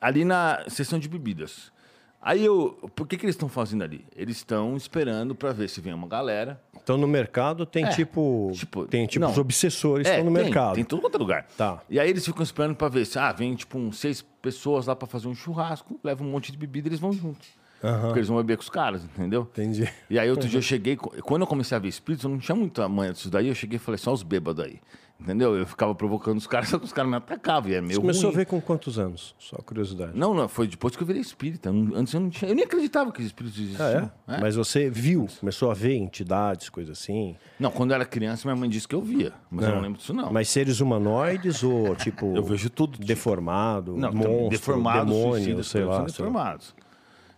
[0.00, 1.72] ali na sessão de bebidas.
[2.20, 4.04] Aí eu, por que, que eles estão fazendo ali?
[4.16, 6.60] Eles estão esperando para ver se vem uma galera.
[6.82, 9.30] Então no mercado tem É, tipo, tipo, tem tipo não.
[9.30, 10.74] os obsessores É, estão no tem, mercado.
[10.74, 11.46] Tem tudo quanto é lugar.
[11.56, 11.80] Tá.
[11.88, 14.96] E aí eles ficam esperando para ver se, ah, vem tipo uns seis pessoas lá
[14.96, 17.46] para fazer um churrasco, leva um monte de bebida e eles vão juntos.
[17.80, 19.42] Porque eles vão beber com os caras, entendeu?
[19.52, 19.88] Entendi.
[20.10, 22.56] E aí outro dia eu cheguei, quando eu comecei a ver espíritos, eu não tinha
[22.56, 24.80] muita manha disso daí, eu cheguei e falei, só os bêbados aí.
[25.20, 25.56] Entendeu?
[25.56, 28.00] Eu ficava provocando os caras, só que os caras me atacavam, e é meio Você
[28.00, 28.34] começou ruim.
[28.34, 29.34] a ver com quantos anos?
[29.36, 30.12] Só curiosidade.
[30.14, 31.72] Não, não, foi depois que eu virei espírita.
[31.72, 32.48] Não- Antes eu não tinha.
[32.50, 34.10] Eu nem acreditava que os espíritos existiam.
[34.28, 34.40] Ah, é?
[34.40, 37.34] Mas você viu, começou a ver entidades, coisas assim.
[37.58, 39.32] Não, quando eu era criança, minha mãe disse que eu via.
[39.50, 40.32] Mas eu não lembro disso, não.
[40.32, 42.36] Mas seres humanoides ou tipo.
[42.36, 46.02] Eu vejo tudo, tipo- Deformado, Não, monstro, deformados, demônio, são sei lá.
[46.04, 46.74] deformados.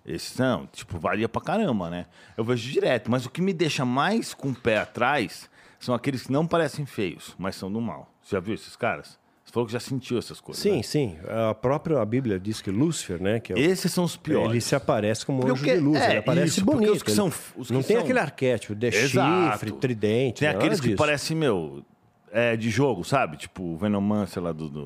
[0.04, 2.06] Esses não, tipo, varia pra caramba, né?
[2.36, 5.49] Eu vejo direto, mas o que me deixa mais com o pé atrás
[5.80, 8.08] são aqueles que não parecem feios, mas são do mal.
[8.22, 9.18] Você já viu esses caras?
[9.44, 10.62] Você falou que já sentiu essas coisas.
[10.62, 10.82] Sim, né?
[10.84, 11.16] sim.
[11.50, 13.40] A própria Bíblia diz que Lúcifer, né?
[13.40, 14.50] Que é o- Esses são os piores.
[14.50, 16.92] Ele se aparece como Porque anjo de luz, é, ele aparece isso, bonito.
[16.92, 19.52] os que são- os que não tem são- aquele arquétipo de Exato.
[19.54, 20.40] chifre, tridente.
[20.40, 20.98] Tem aqueles que disso.
[20.98, 21.82] parecem, meu,
[22.30, 23.36] é, de jogo, sabe?
[23.38, 24.84] Tipo o Venomancer lá do, do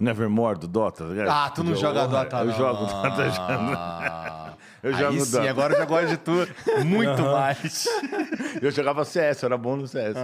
[0.00, 1.04] o Nevermore do Dota.
[1.14, 1.44] tá?
[1.44, 3.24] Ah, tu não joga Dota, Eu jogo Dota.
[3.38, 4.49] Ah.
[4.82, 6.48] Eu Aí jogo sim, agora eu já gosto de tu
[6.84, 7.86] muito mais.
[8.62, 10.16] Eu jogava CS, eu era bom no CS.
[10.16, 10.22] Aí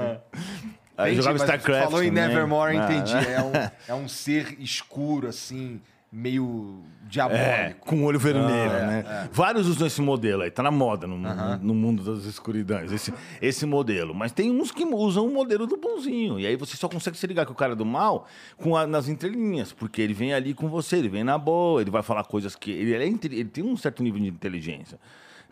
[0.98, 1.84] eu Entendi, jogava StarCraft.
[1.84, 2.28] Falou em também.
[2.28, 3.14] Nevermore, Ah, entendi.
[3.28, 3.52] É um,
[3.88, 5.80] é um ser escuro, assim,
[6.16, 7.86] meio É, diabólico.
[7.86, 9.28] com olho vermelho, né?
[9.32, 13.12] Vários usam esse modelo aí, tá na moda no, no- no mundo das escuridões, esse,
[13.40, 14.14] esse modelo.
[14.14, 16.40] Mas tem uns que usam o modelo do bonzinho.
[16.40, 18.26] E aí você só consegue se ligar que o cara é do mal
[18.56, 21.90] com a- nas entrelinhas, porque ele vem ali com você, ele vem na boa, ele
[21.90, 22.70] vai falar coisas que.
[22.72, 24.98] Ele, é ele tem um certo nível de inteligência.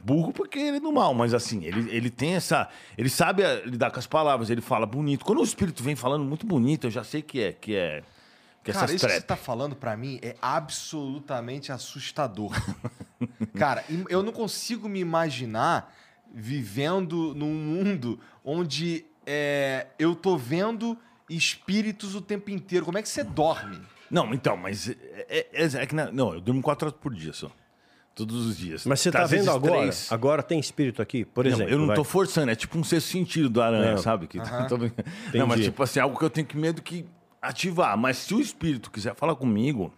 [0.03, 2.69] Burro porque ele é do mal, mas assim, ele, ele tem essa.
[2.99, 5.25] Ele sabe ah, lidar com as palavras, ele fala bonito.
[5.25, 7.53] Quando o espírito vem falando muito bonito, eu já sei que é.
[7.53, 8.03] Que é
[8.65, 9.27] que Cara, isso que você trap.
[9.27, 12.51] tá falando pra mim é absolutamente assustador.
[13.57, 15.95] Cara, eu não consigo me imaginar
[16.33, 20.99] vivendo num mundo onde é, eu tô vendo
[21.31, 22.85] espíritos o tempo inteiro.
[22.85, 23.81] Como é que você dorme?
[24.11, 24.97] Não, então, mas é,
[25.29, 27.51] é- é- é que na- não, eu durmo quatro horas por dia só.
[28.15, 28.87] Todos os dias.
[28.87, 29.81] Mas você tá vezes vendo agora?
[29.81, 30.13] três.
[30.13, 31.73] Agora tem espírito aqui, por Não, exemplo.
[31.73, 31.97] eu não vai.
[31.97, 33.97] tô forçando, é tipo um sexto sentido do aranha, É.
[33.97, 34.29] sabe?
[34.29, 35.09] Que, tô brincando.
[35.35, 37.05] não, mas tipo assim, algo que eu tenho que medo que
[37.49, 37.97] ativar.
[37.97, 39.93] Mas se o espírito quiser falar comigo,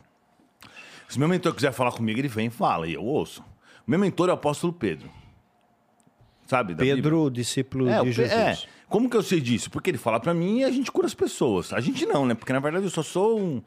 [1.09, 3.43] se meu mentor quiser falar comigo, ele vem e fala, e eu ouço.
[3.87, 5.09] O meu mentor é o apóstolo Pedro.
[6.47, 6.75] Sabe?
[6.75, 6.95] da Bíblia?
[7.03, 8.33] Pedro, discípulo É, o de Pe- Jesus.
[8.33, 8.59] é.
[8.89, 9.69] Como que eu sei disso?
[9.71, 11.73] Porque ele fala pra mim e a gente cura as pessoas.
[11.73, 12.35] A gente não, né?
[12.35, 13.61] Porque na verdade eu só sou um,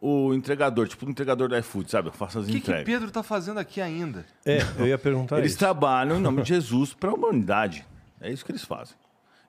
[0.00, 2.08] o entregador, tipo o entregador do iFood, sabe?
[2.08, 2.84] Eu faço as O que, que entregas.
[2.86, 4.24] Pedro tá fazendo aqui ainda?
[4.46, 5.58] É, eu ia perguntar Eles isso.
[5.58, 7.86] trabalham em nome de Jesus pra humanidade.
[8.18, 8.96] É isso que eles fazem.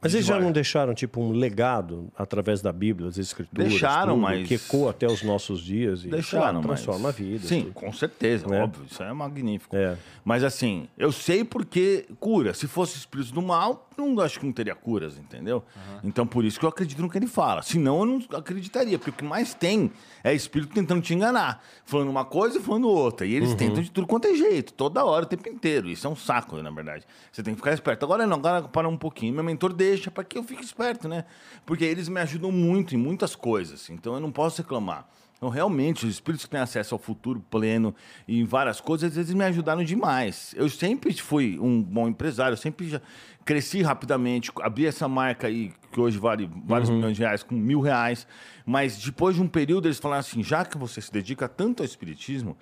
[0.02, 4.22] Mas eles já não deixaram, tipo, um legado através da Bíblia, das escrituras, Deixaram, tudo,
[4.24, 7.16] mas- que ecoa até os nossos dias e Deixaram, transforma mas...
[7.16, 7.48] a vida.
[7.48, 7.74] Sim, tudo.
[7.74, 8.64] com certeza, É.
[8.64, 8.86] óbvio.
[8.90, 9.76] Isso é magnífico.
[9.76, 9.96] É.
[10.26, 12.54] Mas assim, eu sei porque cura.
[12.54, 15.64] Se fosse espírito do mal, não acho que não teria curas, entendeu?
[16.04, 17.62] Então por isso que eu acredito no que ele fala.
[17.62, 19.92] Senão eu não acreditaria, porque o que mais tem
[20.24, 21.64] é espírito tentando te enganar.
[21.86, 23.28] Falando uma coisa e falando outra.
[23.28, 25.88] E eles tentam de tudo quanto é jeito, toda hora, o tempo inteiro.
[25.90, 27.06] Isso é um saco, na verdade.
[27.32, 28.04] Você tem que ficar esperto.
[28.04, 29.34] Agora não, agora para um pouquinho.
[29.36, 31.26] Meu mentor deixa para que eu fique esperto, né?
[31.66, 33.90] Porque eles me ajudam muito em muitas coisas.
[33.90, 35.08] Então eu não posso reclamar.
[35.42, 37.96] Então, realmente, os espíritos que têm acesso ao futuro pleno
[38.28, 40.54] e em várias coisas, eles me ajudaram demais.
[40.56, 43.02] Eu sempre fui um bom empresário, eu sempre já
[43.44, 47.82] cresci rapidamente, abri essa marca aí, que hoje vale vários milhões de reais, com mil
[47.82, 48.28] reais.
[48.64, 51.88] Mas depois de um período, eles falaram assim: já que você se dedica tanto ao
[51.88, 52.56] espiritismo,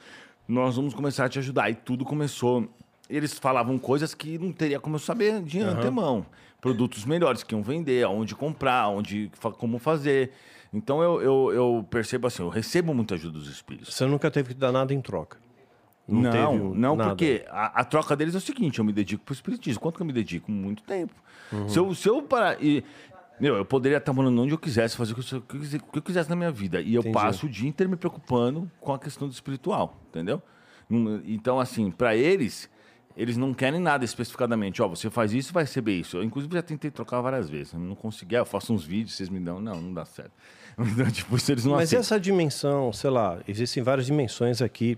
[0.47, 1.69] nós vamos começar a te ajudar.
[1.69, 2.65] E tudo começou.
[3.09, 6.25] Eles falavam coisas que não teria como eu saber de antemão.
[6.61, 10.31] Produtos melhores que iam vender, aonde comprar, onde, como fazer.
[10.73, 13.93] Então eu, eu, eu percebo assim, eu recebo muita ajuda dos espíritos.
[13.95, 15.37] Você nunca teve que dar nada em troca.
[16.07, 17.09] Não, não, um- nada.
[17.09, 19.79] porque a, a troca deles é o seguinte: eu me dedico pro espiritismo.
[19.79, 20.51] Quanto que eu me dedico?
[20.51, 21.13] Muito tempo.
[21.51, 21.69] Uhum.
[21.69, 22.57] Se, eu, se eu parar.
[22.63, 22.83] E,
[23.39, 25.55] meu, eu poderia estar morando onde eu quisesse, fazer o que eu, o que
[25.97, 26.81] eu o quisesse na minha vida.
[26.81, 27.13] E eu Entendi.
[27.13, 30.41] passo o dia inteiro me preocupando com a questão do espiritual, entendeu?
[30.89, 32.69] Não- Então, assim, para eles,
[33.15, 34.81] eles não querem nada especificadamente.
[34.81, 36.17] Ó, você faz isso, vai receber isso.
[36.17, 37.73] Eu, inclusive, já tentei trocar várias vezes.
[37.73, 38.35] Eu não consegui.
[38.35, 39.59] Ah, eu faço uns vídeos, vocês me dão.
[39.59, 40.31] Não, não dá certo.
[40.79, 41.99] Então, tipo, eles não Mas aceitam.
[41.99, 44.97] essa dimensão, sei lá, existem várias dimensões aqui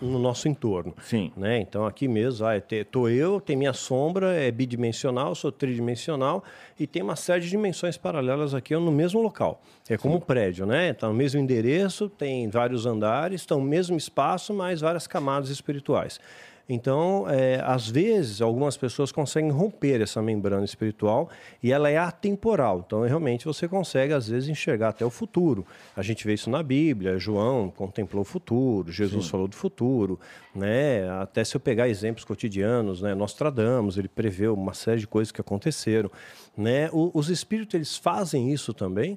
[0.00, 0.94] no nosso entorno.
[1.02, 1.32] Sim.
[1.36, 1.60] Né?
[1.60, 2.52] Então aqui mesmo, ah,
[2.90, 6.42] tô eu, tem minha sombra, é bidimensional, sou tridimensional
[6.78, 9.60] e tem uma série de dimensões paralelas aqui no mesmo local.
[9.88, 10.90] É como um prédio, né?
[10.90, 16.20] Está no mesmo endereço, tem vários andares, estão no mesmo espaço, mas várias camadas espirituais.
[16.68, 21.28] Então, é, às vezes, algumas pessoas conseguem romper essa membrana espiritual
[21.62, 22.82] e ela é atemporal.
[22.84, 25.64] Então, realmente, você consegue, às vezes, enxergar até o futuro.
[25.96, 27.18] A gente vê isso na Bíblia.
[27.18, 30.18] João contemplou o futuro, Jesus falou do futuro.
[30.54, 31.08] Né?
[31.20, 33.14] Até se eu pegar exemplos cotidianos, né?
[33.14, 36.10] Nostradamus, ele preveu uma série de coisas que aconteceram.
[36.56, 36.90] Né?
[36.92, 39.16] O- os espíritos, eles fazem isso também?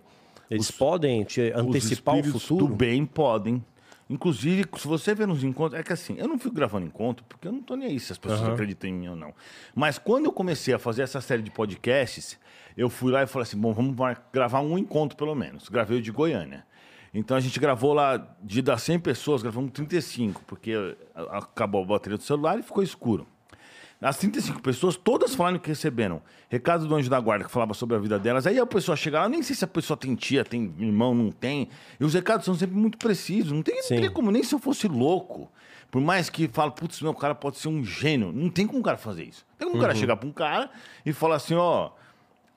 [0.51, 2.67] Eles podem te antecipar o Os espíritos futuro?
[2.67, 3.63] do bem podem.
[4.09, 7.47] Inclusive, se você vê nos encontros, é que assim, eu não fico gravando encontro porque
[7.47, 9.33] eu não tô nem aí se as pessoas acreditam em mim ou não.
[9.75, 12.39] Mas quando eu comecei a fazer essa série de podcasts,
[12.75, 13.95] eu fui lá e falei assim: bom, vamos
[14.33, 15.69] gravar um encontro pelo menos.
[15.69, 16.65] Gravei o de Goiânia.
[17.13, 20.73] Então a gente gravou lá, de das 100 pessoas, gravamos 35, porque
[21.31, 23.27] acabou a bateria do celular e ficou escuro.
[24.01, 27.97] As 35 pessoas, todas falaram que receberam recado do anjo da guarda que falava sobre
[27.97, 28.47] a vida delas.
[28.47, 31.31] Aí a pessoa chega lá, nem sei se a pessoa tem tia, tem irmão, não
[31.31, 31.67] tem.
[31.99, 33.51] E os recados são sempre muito precisos.
[33.51, 35.51] Não tem, não teria como, nem se eu fosse louco.
[35.91, 38.31] Por mais que fale, putz, meu, o cara pode ser um gênio.
[38.31, 39.45] Não tem como o cara fazer isso.
[39.57, 40.69] Tem como o cara chegar pra um cara
[41.05, 41.91] e falar assim, ó.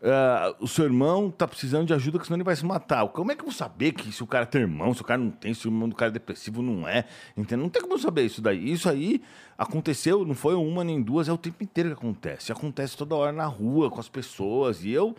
[0.04, 3.06] "Ah, o seu irmão tá precisando de ajuda, que senão ele vai se matar.
[3.08, 5.20] Como é que eu vou saber que se o cara tem irmão, se o cara
[5.20, 7.04] não tem, se o irmão do cara é depressivo, não é?
[7.36, 7.62] Entendeu?
[7.64, 8.70] Não tem como eu saber isso daí.
[8.70, 9.22] Isso aí
[9.62, 12.52] aconteceu, não foi uma nem duas, é o tempo inteiro que acontece.
[12.52, 14.84] Acontece toda hora na rua, com as pessoas.
[14.84, 15.14] E eu,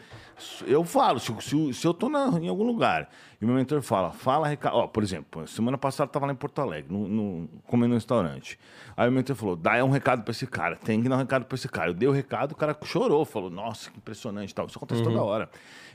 [0.66, 3.10] eu falo, se, se, se eu tô na- em algum lugar
[3.42, 4.76] e o meu mentor fala, fala recado.
[4.76, 7.96] Ó, por exemplo, semana passada eu tava lá em Porto Alegre, no, no, comendo no
[7.96, 8.60] restaurante.
[8.96, 11.46] Aí o mentor falou: dá um recado pra esse cara, tem que dar um recado
[11.46, 11.90] pra esse cara.
[11.90, 14.66] Eu dei o recado, o cara chorou, falou: nossa, que impressionante tal.
[14.68, 15.50] Isso acontece toda hora.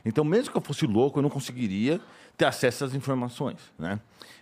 [0.05, 1.99] Então, mesmo que eu fosse louco, eu não conseguiria
[2.37, 3.99] ter acesso às informações, né?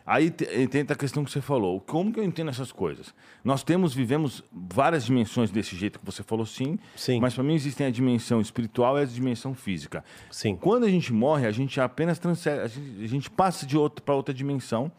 [0.08, 1.82] Aí te- tem a questão que você falou.
[1.82, 3.14] Como que eu entendo essas coisas?
[3.44, 6.80] Nós temos, vivemos várias dimensões desse jeito que você falou, sim.
[6.96, 7.20] Sim.
[7.20, 10.06] Mas para mim existem a dimensão espiritual e a dimensão física.
[10.32, 10.56] Sim.
[10.56, 14.02] Quando a gente morre, a gente apenas transfere, a gente, a gente passa de outra
[14.02, 14.90] para outra dimensão.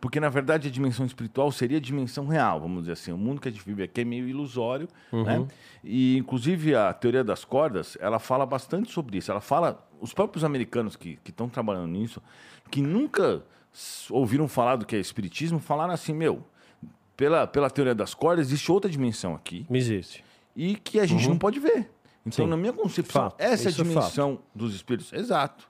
[0.00, 3.10] Porque, na verdade, a dimensão espiritual seria a dimensão real, vamos dizer assim.
[3.12, 5.44] O mundo que a gente vive aqui é meio ilusório, né?
[5.82, 9.30] E, inclusive, a teoria das cordas, ela fala bastante sobre isso.
[9.30, 9.84] Ela fala...
[10.00, 12.22] Os próprios americanos que estão trabalhando nisso,
[12.70, 13.42] que nunca
[14.10, 16.44] ouviram falar do que é espiritismo, falaram assim, meu,
[17.16, 20.24] pela, pela teoria das cordas, existe outra dimensão aqui Existe.
[20.54, 21.90] e que a gente não pode ver.
[22.24, 22.50] Então, Sim.
[22.50, 23.40] na minha concepção, Fato.
[23.40, 25.12] essa é a é dimensão dos espíritos.
[25.12, 25.68] Exato.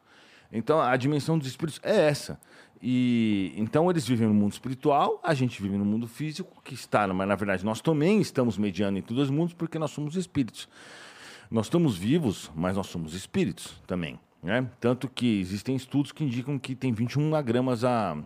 [0.52, 2.40] Então, a dimensão dos espíritos é essa.
[2.80, 7.06] E então eles vivem no mundo espiritual, a gente vive no mundo físico, que está,
[7.08, 10.68] mas na verdade nós também estamos mediando entre os dois mundos porque nós somos espíritos.
[11.50, 14.18] Nós estamos vivos, mas nós somos espíritos também.
[14.42, 14.66] Né?
[14.80, 18.16] Tanto que existem estudos que indicam que tem 21 gramas a,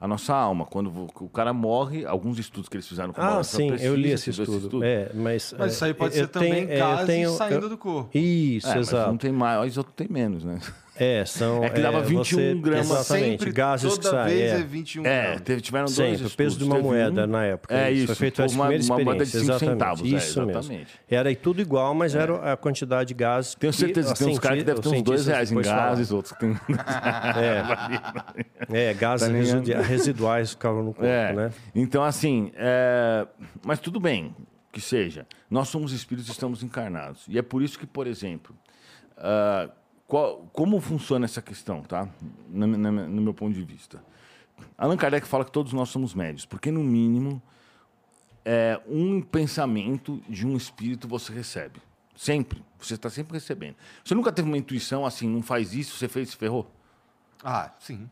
[0.00, 0.64] a nossa alma.
[0.64, 4.10] Quando o cara morre, alguns estudos que eles fizeram com Ah, sim, eu precisa, li
[4.10, 4.82] esse você viu estudo.
[4.84, 7.66] É, mas, Mas isso aí pode é, ser eu também tenho- é, eu tenho- saindo
[7.66, 8.10] eu- do corpo.
[8.16, 9.10] Isso, É, mas exato.
[9.12, 10.58] um tem mais, outro tem menos, né?
[10.96, 11.64] É, são.
[11.64, 12.88] É que dava 21 gramas.
[12.90, 14.36] Exatamente, Sempre, gases que toda saem.
[14.36, 14.54] vez é.
[14.54, 15.40] é 21 É, gramas.
[15.40, 16.34] teve, tiveram dois Sempre, o estudos.
[16.36, 17.74] peso de uma moeda um- na época.
[17.74, 19.40] É isso, Foi feito essa uma- uma moeda de experiência.
[19.40, 19.60] cinco exatamente.
[19.72, 20.50] centavos, é, Isso mesmo.
[20.60, 20.88] exatamente.
[21.10, 23.54] Era aí tudo igual, mas era a quantidade de gases.
[23.56, 26.32] Tenho certeza que tem uns caras que devem ter uns dois reais em gases, outros
[26.32, 26.54] que tem.
[28.72, 31.32] É, é gases Tá nem- residi- residuais ficavam no corpo, É.
[31.32, 31.50] né?
[31.74, 33.26] Então, assim, é,
[33.64, 34.34] mas tudo bem
[34.72, 35.26] que seja.
[35.50, 37.24] Nós somos espíritos e estamos encarnados.
[37.28, 38.54] E é por isso que, por exemplo,
[39.16, 39.68] ah,
[40.06, 42.08] qual- como funciona essa questão, tá?
[42.48, 44.02] Na- na- no meu ponto de vista.
[44.78, 47.42] Allan Kardec fala que todos nós somos médios, porque, no mínimo,
[48.44, 51.80] é, um pensamento de um espírito você recebe.
[52.14, 52.62] Sempre.
[52.78, 53.74] Você está sempre recebendo.
[54.04, 56.70] Você nunca teve uma intuição assim, não faz isso, você fez, se ferrou?
[57.42, 58.08] Ah, sim.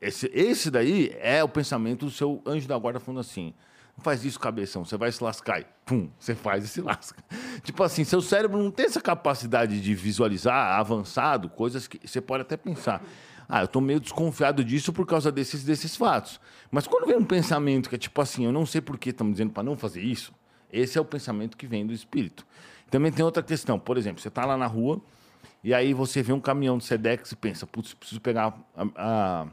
[0.00, 3.54] Esse, esse daí é o pensamento do seu anjo da guarda falando assim:
[3.98, 5.60] não faz isso, cabeção, você vai se lascar.
[5.60, 7.20] E, pum, você faz e se lasca.
[7.64, 12.42] Tipo assim, seu cérebro não tem essa capacidade de visualizar avançado coisas que você pode
[12.42, 13.02] até pensar.
[13.48, 16.40] Ah, eu estou meio desconfiado disso por causa desses, desses fatos.
[16.70, 19.32] Mas quando vem um pensamento que é tipo assim, eu não sei por que estamos
[19.32, 20.32] dizendo para não fazer isso,
[20.72, 22.46] esse é o pensamento que vem do espírito.
[22.88, 25.00] Também tem outra questão, por exemplo, você está lá na rua
[25.64, 29.46] e aí você vê um caminhão de Sedex e pensa, putz, preciso pegar a, a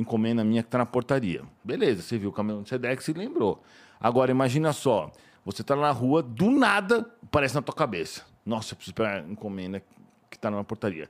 [0.00, 1.42] encomenda minha que está na portaria.
[1.64, 3.62] Beleza, você viu o caminhão de Sedex e lembrou.
[4.00, 5.10] Agora, imagina só,
[5.44, 8.22] você está na rua, do nada, aparece na tua cabeça.
[8.46, 9.82] Nossa, eu preciso pegar a encomenda
[10.30, 11.08] que está na portaria.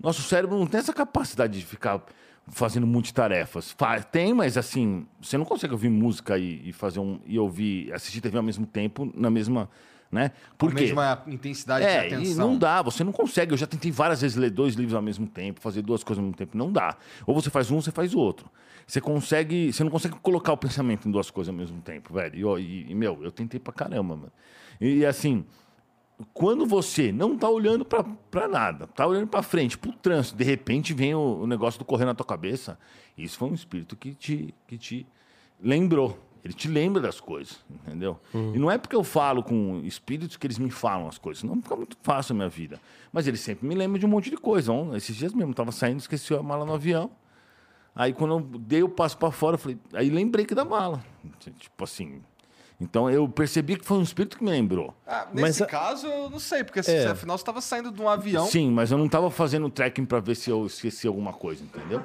[0.00, 2.04] Nosso cérebro não tem essa capacidade de ficar
[2.48, 3.70] fazendo multitarefas.
[3.70, 7.92] Fa- Tem, mas assim, você não consegue ouvir música e, e fazer um e ouvir,
[7.92, 9.70] assistir TV ao mesmo tempo na mesma,
[10.14, 10.30] né?
[10.56, 10.80] Por a quê?
[10.84, 12.22] mesma intensidade de É, atenção.
[12.24, 13.52] e não dá, você não consegue.
[13.52, 16.24] Eu já tentei várias vezes ler dois livros ao mesmo tempo, fazer duas coisas ao
[16.24, 16.56] mesmo tempo.
[16.56, 16.96] Não dá.
[17.26, 18.48] Ou você faz um, ou você faz o outro.
[18.86, 19.72] Você consegue.
[19.72, 22.58] Você não consegue colocar o pensamento em duas coisas ao mesmo tempo, velho.
[22.58, 24.32] E, E, e, meu, eu tentei pra caramba, mano.
[24.80, 25.44] E, e, assim,
[26.32, 30.44] quando você não tá olhando pra, pra nada, tá olhando pra frente, pro trânsito, de
[30.44, 32.78] repente vem o, o negócio do correr na tua cabeça,
[33.18, 35.06] isso foi um espírito que te, que te
[35.60, 36.18] lembrou.
[36.44, 38.20] Ele te lembra das coisas, entendeu?
[38.34, 41.42] E não é porque eu falo com espíritos que eles me falam as coisas.
[41.42, 42.78] Não fica muito fácil a minha vida.
[43.10, 44.70] Mas eles sempre me lembram de um monte de coisa.
[44.70, 47.10] Ó, Esses dias mesmo, eu tava saindo, esqueci a mala no avião.
[47.96, 51.02] Aí quando eu dei o passo para fora, eu falei, aí lembrei que da mala.
[51.40, 52.20] Tipo assim.
[52.78, 54.92] Então eu percebi que foi um espírito que me lembrou.
[55.06, 57.06] Ah, nesse Mas caso, eu não sei, porque se- É.
[57.06, 58.46] afinal você estava saindo de um avião.
[58.48, 62.02] Sim, mas eu não tava fazendo tracking para ver se eu esqueci alguma coisa, entendeu?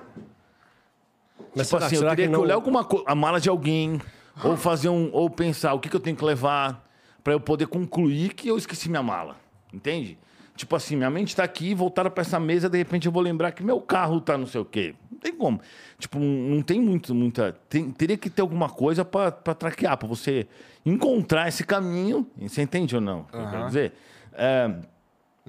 [1.56, 2.42] Mas tipo será, assim, eu será teria que que, não...
[2.44, 4.00] olhar alguma coisa, a mala de alguém,
[4.44, 6.88] ou fazer um, ou pensar o que, que eu tenho que levar
[7.24, 9.36] para eu poder concluir que eu esqueci minha mala,
[9.74, 10.18] entende?
[10.56, 13.52] Tipo assim, minha mente tá aqui, voltaram para essa mesa, de repente eu vou lembrar
[13.54, 14.94] que meu carro tá não sei o quê.
[15.10, 15.62] Não tem como.
[15.98, 17.54] Tipo, não tem muito, muita.
[17.70, 20.48] tem- teria que ter alguma coisa para traquear, para você
[20.86, 22.28] encontrar esse caminho.
[22.42, 23.24] Você entende ou não?
[23.24, 23.94] que eu quero dizer?
[24.34, 24.76] É,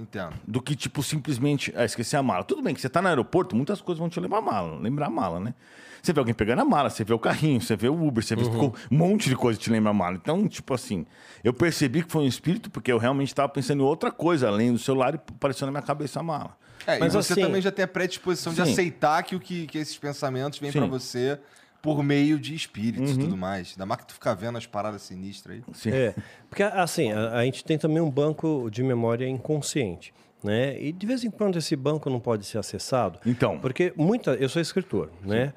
[0.00, 0.34] Entendo.
[0.46, 2.42] do que, tipo, simplesmente ah, esquecer a mala.
[2.44, 5.06] Tudo bem que você tá no aeroporto, muitas coisas vão te levar a mala, lembrar
[5.06, 5.54] a mala, né?
[6.02, 8.34] Você vê alguém pegando a mala, você vê o carrinho, você vê o Uber, você
[8.34, 8.72] vê Uhum.
[8.90, 10.16] um monte de coisa que te lembra a mala.
[10.16, 11.04] Então, tipo assim,
[11.44, 14.72] eu percebi que foi um espírito porque eu realmente estava pensando em outra coisa, além
[14.72, 16.56] do celular, e apareceu na minha cabeça a mala.
[16.86, 19.66] É, Mas e você assim- também já tem a predisposição de aceitar que, o que,
[19.66, 21.38] que esses pensamentos vêm pra você
[21.82, 23.20] por meio de espíritos e Uhum.
[23.20, 23.72] tudo mais.
[23.72, 25.62] Ainda mais que tu fica vendo as paradas sinistras aí.
[25.74, 25.90] Sim.
[25.90, 26.14] É,
[26.48, 30.12] porque assim, a, a gente tem também um banco de memória inconsciente,
[30.44, 30.80] né?
[30.80, 33.18] E de vez em quando esse banco não pode ser acessado.
[33.24, 33.58] Então.
[33.58, 35.52] Porque muita, eu sou escritor, né?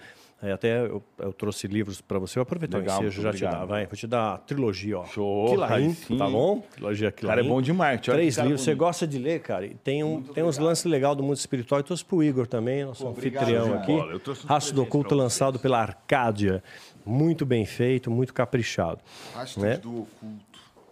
[0.45, 3.38] É, até eu, eu trouxe livros para você, eu aproveitar Legal, o ensejo já muito
[3.38, 3.69] te dá, obrigado.
[3.69, 5.06] vai, vou te dar a trilogia, ó.
[5.06, 6.62] Show, Quilain, tá bom?
[6.73, 7.36] Trilogia O Quilain.
[7.38, 8.10] cara é bom de marketing.
[8.12, 8.79] olha Três livros, você bonito.
[8.79, 9.65] gosta de ler, cara?
[9.65, 11.79] E tem, um, tem uns lances legais do mundo espiritual.
[11.79, 13.91] Eu trouxe pro Igor também, nosso anfitrião show de aqui.
[13.93, 14.12] bola.
[14.12, 16.62] Eu Rastro do Oculto lançado pela Arcádia.
[17.06, 18.99] Muito bem feito, muito caprichado.
[19.34, 19.77] Rastros Né?
[19.77, 20.43] do oculto.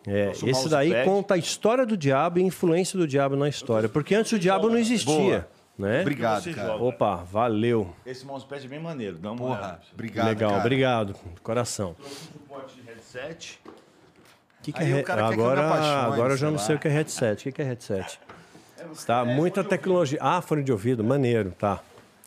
[0.08, 3.50] É, Nosso esse daí conta a história do diabo e a influência do diabo na
[3.50, 3.90] história.
[3.90, 5.46] Porque antes o diabo não existia.
[5.78, 6.02] Né?
[6.02, 6.68] Obrigado, cara.
[6.68, 6.84] joga?
[6.84, 7.94] Opa, valeu.
[8.06, 9.80] Esse mousepad é bem maneiro, dá uma Porra, olhada.
[9.94, 10.62] obrigado, Legal, cara.
[10.62, 11.14] obrigado.
[11.36, 11.94] de Coração.
[11.96, 13.60] Trouxe um suporte de headset.
[13.66, 16.38] O que, que Aí é o he- cara quer que eu agora, apaixone, agora eu
[16.38, 16.66] já sei não lá.
[16.66, 17.40] sei o que é headset.
[17.42, 18.20] O que, que é headset?
[19.08, 20.20] Tá, muita tecnologia.
[20.22, 21.80] Ah, fone de ouvido, maneiro, tá.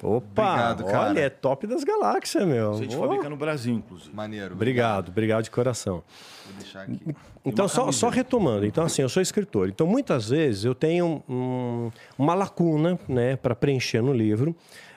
[0.06, 1.08] Opa, Obrigado, cara.
[1.10, 2.72] olha, é top das galáxias, meu.
[2.72, 4.14] A gente Oh, fabrica no Brasil, inclusive.
[4.14, 4.54] Maneiro.
[4.54, 6.02] Obrigado, obrigado de coração.
[6.44, 7.00] Vou deixar aqui.
[7.44, 9.68] Então, só, só retomando, então assim, eu sou escritor.
[9.68, 14.54] Então, muitas vezes eu tenho um- uma lacuna né, para preencher no livro.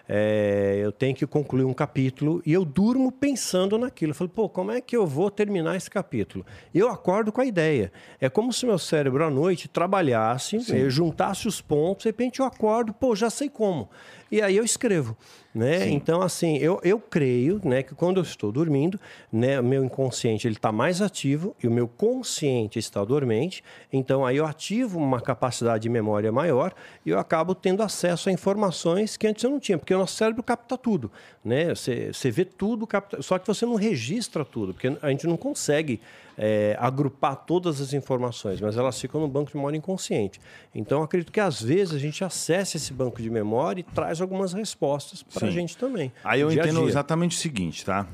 [0.09, 4.11] É, eu tenho que concluir um capítulo e eu durmo pensando naquilo.
[4.11, 6.45] Eu falo, pô, como é que eu vou terminar esse capítulo?
[6.73, 7.91] E eu acordo com a ideia.
[8.21, 12.45] É como se meu cérebro à noite trabalhasse, eh, juntasse os pontos, de repente eu
[12.45, 13.89] acordo, pô, já sei como.
[14.31, 15.17] E aí eu escrevo.
[15.53, 15.89] Né?
[15.89, 18.99] Então, assim, eu, eu creio né, que quando eu estou dormindo,
[19.31, 23.63] né, o meu inconsciente está mais ativo e o meu consciente está dormente.
[23.91, 26.73] Então, aí eu ativo uma capacidade de memória maior
[27.05, 30.15] e eu acabo tendo acesso a informações que antes eu não tinha, porque o nosso
[30.15, 31.11] cérebro capta tudo.
[31.43, 31.73] Né?
[31.73, 35.37] Você, você vê tudo, capta, só que você não registra tudo, porque a gente não
[35.37, 35.99] consegue
[36.37, 40.39] é, agrupar todas as informações, mas elas ficam no banco de memória inconsciente.
[40.73, 44.21] Então, eu acredito que às vezes a gente acessa esse banco de memória e traz
[44.21, 45.59] algumas respostas para a Sim.
[45.59, 46.11] gente também.
[46.23, 48.07] Aí eu dia entendo exatamente o seguinte, tá?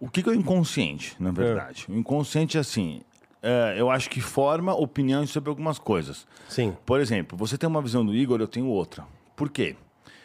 [0.00, 1.86] O que, que é o inconsciente, na verdade?
[1.88, 3.02] O inconsciente é assim.
[3.42, 6.26] é, eu acho que forma opiniões sobre algumas coisas.
[6.48, 6.76] Sim.
[6.84, 9.04] Por exemplo, você tem uma visão do Igor, eu tenho outra.
[9.36, 9.76] Por quê?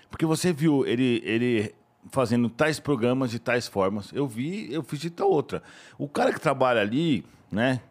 [0.09, 1.75] Porque você viu ele, ele
[2.11, 4.11] fazendo tais programas de tais formas.
[4.13, 5.61] Eu vi, eu fiz de tal outra.
[5.97, 7.81] O cara que trabalha ali, né?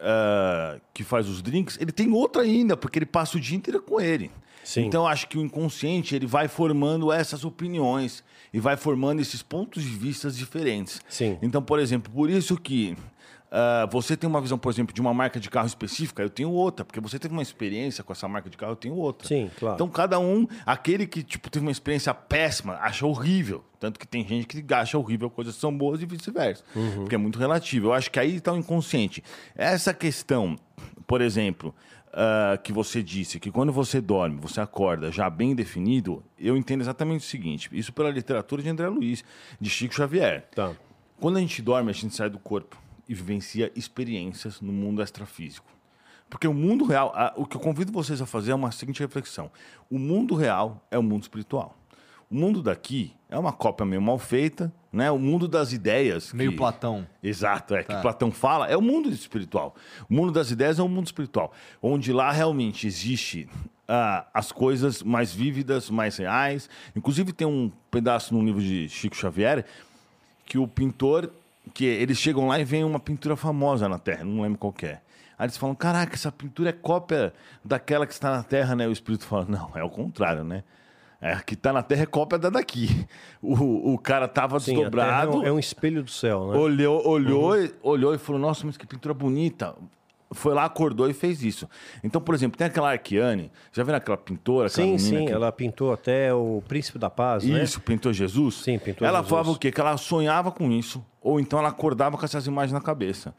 [0.00, 3.82] ah, que faz os drinks, ele tem outra ainda, porque ele passa o dia inteiro
[3.82, 4.30] com ele.
[4.64, 4.86] Sim.
[4.86, 9.82] Então, acho que o inconsciente ele vai formando essas opiniões e vai formando esses pontos
[9.82, 11.00] de vista diferentes.
[11.08, 11.38] Sim.
[11.40, 12.96] Então, por exemplo, por isso que
[13.50, 16.50] ah, você tem uma visão, por exemplo, de uma marca de carro específica, eu tenho
[16.50, 19.26] outra, porque você teve uma experiência com essa marca de carro, eu tenho outra.
[19.26, 19.74] Sim, claro.
[19.74, 23.64] Então, cada um, aquele que tipo, teve uma experiência péssima, acha horrível.
[23.80, 26.62] Tanto que tem gente que acha horrível coisas que são boas e vice-versa.
[26.76, 27.00] Uhum.
[27.00, 27.88] Porque é muito relativo.
[27.88, 29.24] Eu acho que aí está o inconsciente.
[29.56, 30.56] Essa questão,
[31.06, 31.74] por exemplo,
[32.12, 36.80] ah, que você disse, que quando você dorme, você acorda já bem definido, eu entendo
[36.80, 39.22] exatamente o seguinte: isso pela literatura de André Luiz,
[39.60, 40.48] de Chico Xavier.
[40.54, 40.72] Tá.
[41.20, 45.66] Quando a gente dorme, a gente sai do corpo e vivencia experiências no mundo extrafísico.
[46.28, 49.00] Porque o mundo real, a- o que eu convido vocês a fazer é uma seguinte
[49.00, 49.50] reflexão:
[49.90, 51.76] o mundo real é o mundo espiritual.
[52.30, 55.10] O mundo daqui é uma cópia meio mal feita, né?
[55.10, 56.32] O mundo das ideias.
[56.32, 56.56] Meio que...
[56.56, 57.04] Platão.
[57.20, 57.96] Exato, é Tá.
[57.96, 59.74] que Platão fala, é o mundo espiritual.
[60.08, 61.52] O mundo das ideias é o mundo espiritual,
[61.82, 63.48] onde lá realmente existe
[63.88, 66.70] ah, as coisas mais vívidas, mais reais.
[66.94, 69.64] Inclusive tem um pedaço no livro de Chico Xavier
[70.46, 71.30] que o pintor,
[71.74, 75.00] que eles chegam lá e vem uma pintura famosa na Terra, não lembro qual é.
[75.36, 77.32] Aí eles falam, caraca, essa pintura é cópia
[77.64, 78.86] daquela que está na Terra, né?
[78.86, 80.62] O Espírito fala, não, é o contrário, né?
[81.22, 83.06] É, que está na Terra é cópia da daqui.
[83.42, 86.58] O, o cara tava Sim, Terra desdobrado, é um, é um espelho do céu, né?
[86.58, 89.74] olhou, olhou, e- olhou e falou: Nossa, mas que pintura bonita.
[90.32, 91.68] Foi lá, acordou e fez isso.
[92.04, 94.68] Então, por exemplo, tem aquela Arquiane, já viram aquela pintora?
[94.68, 97.64] Aquela Sim, sim, que- ela pintou até o Príncipe da Paz, né?
[97.64, 98.54] Isso, pintou Jesus?
[98.62, 99.28] Sim, pintou Ela Jesus.
[99.30, 99.72] falava o quê?
[99.72, 103.34] Que ela sonhava com isso, ou então ela acordava com essas imagens na cabeça.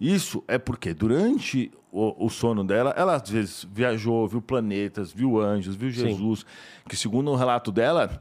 [0.00, 5.40] Isso é porque durante o, o sono dela, ela às vezes viajou, viu planetas, viu
[5.40, 6.44] anjos, viu Jesus,
[6.88, 8.18] que segundo o relato dela,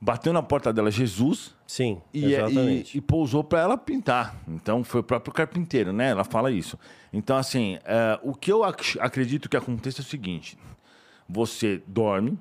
[0.00, 2.94] bateu na porta dela Jesus Sim, e, exatamente.
[2.94, 4.36] e, e pousou para ela pintar.
[4.46, 6.10] Então foi o próprio carpinteiro, né?
[6.10, 6.78] Ela fala isso.
[7.12, 10.58] Então, assim, é, o que eu ac- acredito que aconteça é o seguinte:
[11.28, 12.38] você dorme,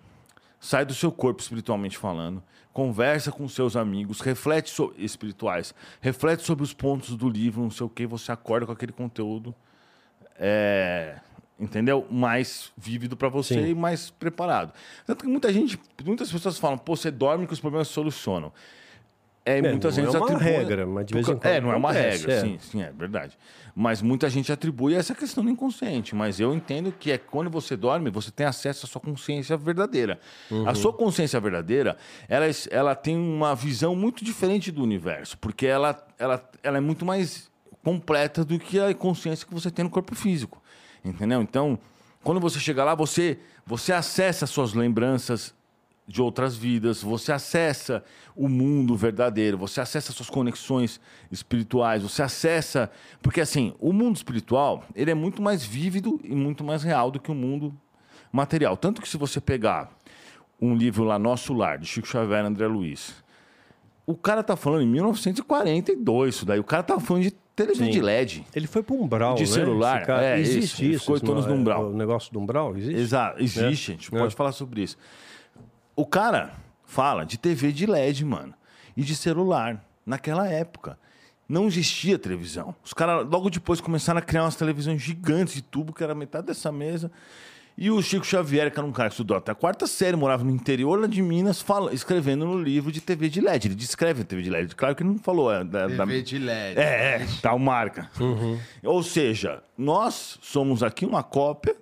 [0.60, 6.74] sai do seu corpo espiritualmente falando, conversa com seus amigos, reflete espirituais, reflete sobre os
[6.74, 9.56] pontos do livro, não sei o que, você acorda com aquele conteúdo.
[10.38, 11.16] É,
[11.60, 12.06] entendeu?
[12.10, 13.70] Mais vívido para você Sim.
[13.70, 14.74] e mais preparado.
[15.06, 18.52] Tanto que muita gente, muitas pessoas falam, pô, você dorme que os problemas se solucionam.
[19.48, 21.72] É, muitas não é vezes uma atribui- regra, mas de vez em É, quando não
[21.72, 22.42] é uma regra, é.
[22.42, 23.38] sim, sim, é verdade.
[23.76, 26.16] Mas muita gente atribui essa questão do inconsciente.
[26.16, 30.20] Mas eu entendo que é quando você dorme, você tem acesso à sua consciência verdadeira.
[30.50, 30.68] Uhum.
[30.68, 31.96] A sua consciência verdadeira,
[32.28, 37.06] ela, ela tem uma visão muito diferente do universo, porque ela, ela, ela é muito
[37.06, 37.48] mais
[37.86, 40.60] completa do que a consciência que você tem no corpo físico.
[41.04, 41.40] Entendeu?
[41.40, 41.78] Então,
[42.24, 45.54] quando você chega lá, você, você acessa suas lembranças
[46.08, 48.04] de outras vidas, você acessa
[48.36, 51.00] o mundo verdadeiro, você acessa suas conexões
[51.32, 52.90] espirituais, você acessa,
[53.22, 57.20] porque assim, o mundo espiritual, ele é muito mais vívido e muito mais real do
[57.20, 57.72] que o mundo
[58.32, 58.76] material.
[58.76, 59.92] Tanto que se você pegar
[60.60, 63.24] um livro lá Nosso Lar, de Chico Xavier e André Luiz,
[64.08, 68.02] o cara tá falando em 1942, isso daí, o cara tá falando de televisão de
[68.02, 68.46] LED.
[68.56, 69.48] Ele foi para o umbral, De né?
[69.48, 71.00] celular, cara- é, existe isso.
[71.02, 71.90] ficou todos no- no umbral.
[71.90, 73.00] O negócio do umbral existe?
[73.00, 74.20] Exato, existe, a gente É.
[74.20, 74.98] pode falar sobre isso.
[75.96, 76.54] O cara
[76.84, 78.54] fala de TV de LED, mano,
[78.96, 80.98] e de celular, naquela época.
[81.48, 82.76] Não existia televisão.
[82.84, 86.48] Os caras logo depois começaram a criar umas televisões gigantes de tubo, que era metade
[86.48, 87.12] dessa mesa.
[87.78, 90.46] E o Chico Xavier, que era um cara que estudou até a quarta série, morava
[90.46, 93.68] no interior lá de Minas, fala, escrevendo no livro de TV de LED.
[93.68, 94.74] Ele descreve a TV de LED.
[94.76, 95.52] Claro que ele não falou.
[95.54, 96.80] É, da, da- TV de LED.
[96.80, 96.84] é,
[97.22, 98.10] é, tal marca.
[98.82, 101.76] Ou seja, nós somos aqui uma cópia,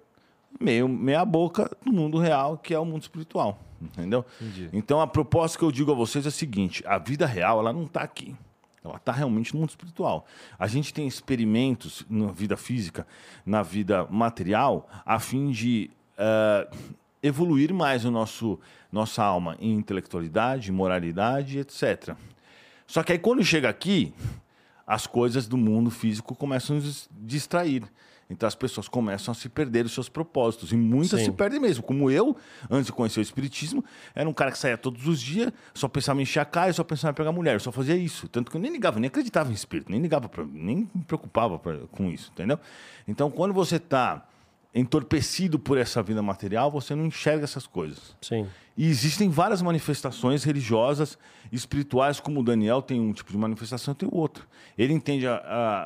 [0.60, 3.60] meio meia boca, do mundo real, que é o mundo espiritual.
[3.80, 4.26] Entendeu?
[4.42, 4.70] Entendi.
[4.74, 7.72] Então a proposta que eu digo a vocês é a seguinte: a vida real, ela
[7.74, 8.34] não está aqui.
[8.84, 10.26] Ela está realmente no mundo espiritual.
[10.60, 13.08] A gente tem experimentos na vida física,
[13.46, 16.68] na vida material, a fim de eh,
[17.22, 18.60] evoluir mais o nosso
[18.92, 22.16] nossa alma em intelectualidade, moralidade, etc.
[22.86, 24.14] Só que aí quando chega aqui,
[24.86, 27.84] as coisas do mundo físico começam a nos distrair.
[28.30, 30.72] Então as pessoas começam a se perder os seus propósitos.
[30.72, 31.26] E muitas Sim.
[31.26, 31.84] se perdem mesmo.
[31.84, 32.36] Como eu,
[32.70, 33.84] antes de conhecer o Espiritismo,
[34.16, 36.84] era um cara que saía todos os dias, só pensava em encher a cara só
[36.84, 37.56] pensava em pegar mulher.
[37.56, 38.28] Eu só fazia isso.
[38.28, 41.60] Tanto que eu nem ligava, nem acreditava em espírito, nem ligava, pra, nem me preocupava
[41.60, 42.60] pra- com isso, entendeu?
[43.08, 44.26] Então quando você está
[44.74, 48.16] entorpecido por essa vida material, você não enxerga essas coisas.
[48.22, 48.48] Sim.
[48.76, 51.18] E existem várias manifestações religiosas,
[51.52, 54.48] espirituais, como o Daniel tem um tipo de manifestação, tem o outro.
[54.76, 55.36] Ele entende a,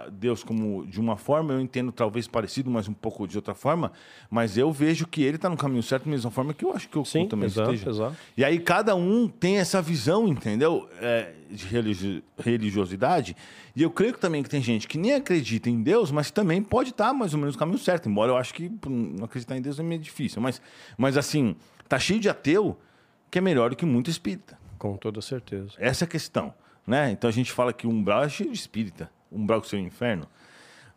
[0.05, 3.53] a Deus como de uma forma, eu entendo talvez parecido, mas um pouco de outra
[3.53, 3.91] forma,
[4.29, 6.88] mas eu vejo que ele está no caminho certo da mesma forma que eu acho
[6.88, 7.89] que eu Sim, também exato, esteja.
[7.89, 8.15] exato.
[8.38, 10.88] E aí cada um tem essa visão, entendeu?
[11.01, 13.35] É, de religi- religiosidade.
[13.75, 16.61] E eu creio que também que tem gente que nem acredita em Deus, mas também
[16.61, 18.07] pode estar mais ou menos no caminho certo.
[18.09, 20.41] Embora eu acho que não acreditar em Deus é meio difícil.
[20.41, 20.61] Mas,
[20.97, 21.55] mas assim,
[21.88, 22.79] tá cheio de ateu
[23.29, 24.57] que é melhor do que muito espírita.
[24.77, 25.71] Com toda certeza.
[25.77, 26.53] Essa é a questão.
[26.85, 27.11] Né?
[27.11, 29.11] Então a gente fala que o umbral é cheio de espírita.
[29.29, 30.27] O umbral que seria o inferno.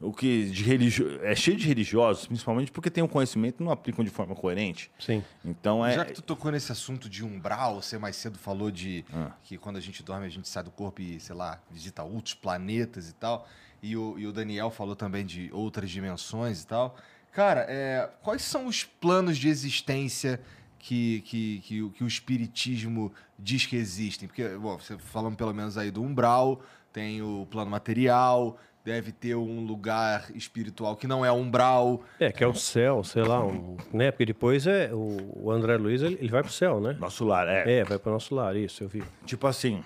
[0.01, 1.23] O que de religio...
[1.23, 4.91] é cheio de religiosos, principalmente porque tem um conhecimento e não aplicam de forma coerente.
[4.99, 5.23] Sim.
[5.45, 5.95] Então é.
[5.95, 9.33] Já que tu tocou nesse assunto de umbral, você mais cedo falou de Ah.
[9.43, 12.35] que quando a gente dorme a gente sai do corpo e, sei lá, visita outros
[12.35, 13.47] planetas e tal.
[13.83, 16.97] E o, e o Daniel falou também de outras dimensões e tal.
[17.33, 20.41] Cara, é, quais são os planos de existência
[20.81, 24.27] que, que, que, o- que o Espiritismo diz que existem?
[24.27, 26.61] Porque, bom, você falando pelo menos aí do umbral,
[26.93, 32.03] tem o plano material, deve ter um lugar espiritual que não é umbral.
[32.19, 34.11] É, que é o céu, sei lá, um, né?
[34.11, 36.97] Porque depois é o, o André Luiz, ele, ele vai pro céu, né?
[36.99, 37.81] Nosso lar, é.
[37.81, 39.05] É, vai pro nosso lar, isso, eu vi.
[39.27, 39.83] Tipo assim,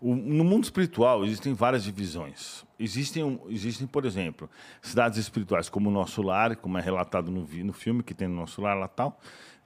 [0.00, 2.64] o- no mundo espiritual existem várias divisões.
[2.78, 4.48] Existem, existem, por exemplo,
[4.82, 8.34] cidades espirituais como o nosso lar, como é relatado no, no filme que tem no
[8.36, 9.18] nosso lar lá tal,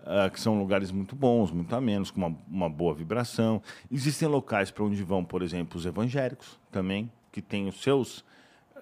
[0.04, 3.62] ah, que são lugares muito bons, muito amenos, com uma, uma boa vibração.
[3.90, 8.24] Existem locais para onde vão, por exemplo, os evangélicos também, que têm os seus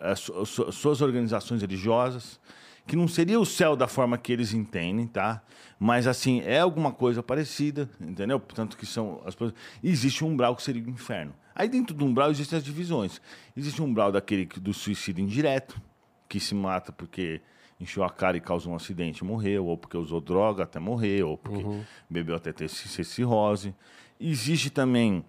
[0.01, 2.39] as su- suas organizações religiosas,
[2.87, 5.43] que não seria o céu da forma que eles entendem, tá?
[5.79, 8.39] Mas assim, é alguma coisa parecida, entendeu?
[8.39, 9.37] Portanto que são as.
[9.83, 11.35] E existe um umbral que seria o inferno.
[11.55, 13.21] Aí dentro do umbral existem as divisões.
[13.57, 15.81] Existe um umbral daquele que- do suicídio indireto,
[16.29, 17.41] que se mata porque
[17.81, 21.23] encheu a cara e causou um acidente e morreu, ou porque usou droga até morrer,
[21.23, 21.63] ou porque
[22.11, 23.75] bebeu até ter ci- cirrose.
[24.21, 25.25] Existe também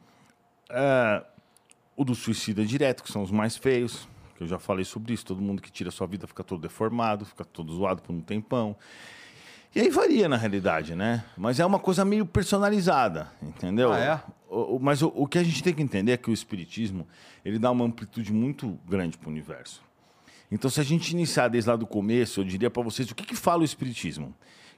[0.70, 1.24] ah,
[1.96, 5.26] o do suicida direto, que são os mais feios, que eu já falei sobre isso.
[5.26, 8.76] Todo mundo que tira sua vida fica todo deformado, fica todo zoado por um tempão.
[9.76, 11.24] E aí varia na realidade, né?
[11.38, 13.94] Mas é uma coisa meio personalizada, entendeu?
[13.94, 14.24] Ah, é?
[14.50, 17.08] O- o- mas o, o que a gente tem que entender é que o espiritismo
[17.46, 19.84] ele dá uma amplitude muito grande para o universo.
[20.52, 23.26] Então, se a gente iniciar desde lá do começo, eu diria para vocês o que,
[23.26, 24.34] que fala o espiritismo,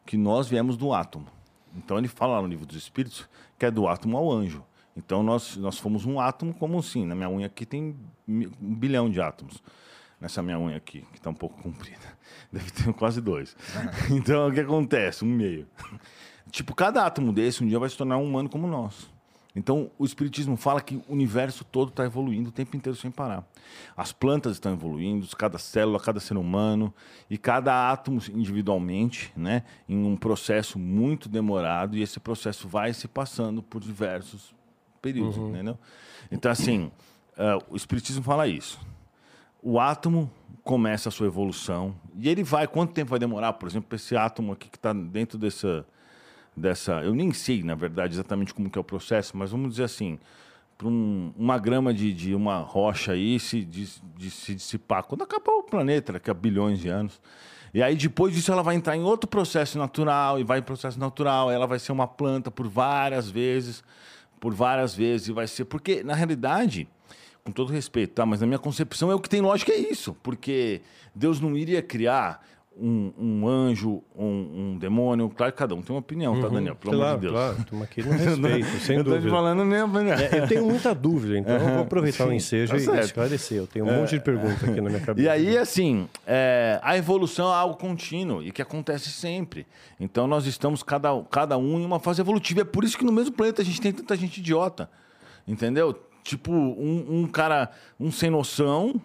[0.05, 1.27] que nós viemos do átomo.
[1.75, 4.63] Então ele fala lá no livro dos Espíritos que é do átomo ao anjo.
[4.95, 7.05] Então nós nós fomos um átomo como assim?
[7.05, 7.95] Na minha unha aqui tem
[8.27, 9.63] um bilhão de átomos.
[10.19, 12.17] Nessa minha unha aqui, que está um pouco comprida.
[12.51, 13.55] Deve ter quase dois.
[14.11, 15.23] Então o que acontece?
[15.23, 15.67] Um meio.
[16.51, 19.09] Tipo, cada átomo desse um dia vai se tornar um humano como nós.
[19.53, 23.45] Então, o Espiritismo fala que o universo todo está evoluindo o tempo inteiro sem parar.
[23.97, 26.93] As plantas estão evoluindo, cada célula, cada ser humano,
[27.29, 33.09] e cada átomo individualmente, né, em um processo muito demorado, e esse processo vai se
[33.09, 34.55] passando por diversos
[35.01, 35.77] períodos, entendeu?
[36.31, 36.89] Então, assim,
[37.37, 38.79] ah, o Espiritismo fala isso.
[39.61, 40.31] O átomo
[40.63, 44.53] começa a sua evolução, e ele vai, quanto tempo vai demorar, por exemplo, esse átomo
[44.53, 45.85] aqui que está dentro dessa
[46.55, 47.01] dessa.
[47.01, 50.19] Eu nem sei, na verdade, exatamente como que é o processo, mas vamos dizer assim,
[50.77, 53.87] para uma grama de, de uma rocha aí se, de,
[54.17, 57.21] de se dissipar, quando acabar o planeta, daqui a bilhões de anos.
[57.73, 60.99] E aí, depois disso, ela vai entrar em outro processo natural, e vai em processo
[60.99, 63.83] natural, ela vai ser uma planta por várias vezes,
[64.39, 65.65] por várias vezes, e vai ser.
[65.65, 66.87] Porque, na realidade,
[67.43, 68.25] com todo respeito, tá?
[68.25, 70.81] Mas na minha concepção é o que tem lógica é isso, porque
[71.15, 72.45] Deus não iria criar
[72.77, 75.29] um, um anjo, um, um demônio.
[75.29, 76.75] Claro que cada um tem uma opinião, tá, Daniel?
[76.75, 77.33] Pelo claro, amor de Deus.
[77.33, 79.29] claro, estamos aqui no respeito, sem eu dúvida.
[79.29, 80.29] falando mesmo, né?
[80.31, 82.99] É, eu tenho muita dúvida, então eu vou aproveitar o Sim, ensejo tá e.
[82.99, 83.01] É.
[83.01, 83.57] esclarecer.
[83.57, 85.27] Eu tenho um monte de perguntas aqui na minha cabeça.
[85.27, 89.67] E aí, assim, é, a evolução é algo contínuo e que acontece sempre.
[89.99, 92.61] Então, nós estamos cada, cada um em uma fase evolutiva.
[92.61, 94.89] É por isso que no mesmo planeta a gente tem tanta gente idiota.
[95.47, 95.99] Entendeu?
[96.23, 99.01] Tipo, um, um cara, um sem noção,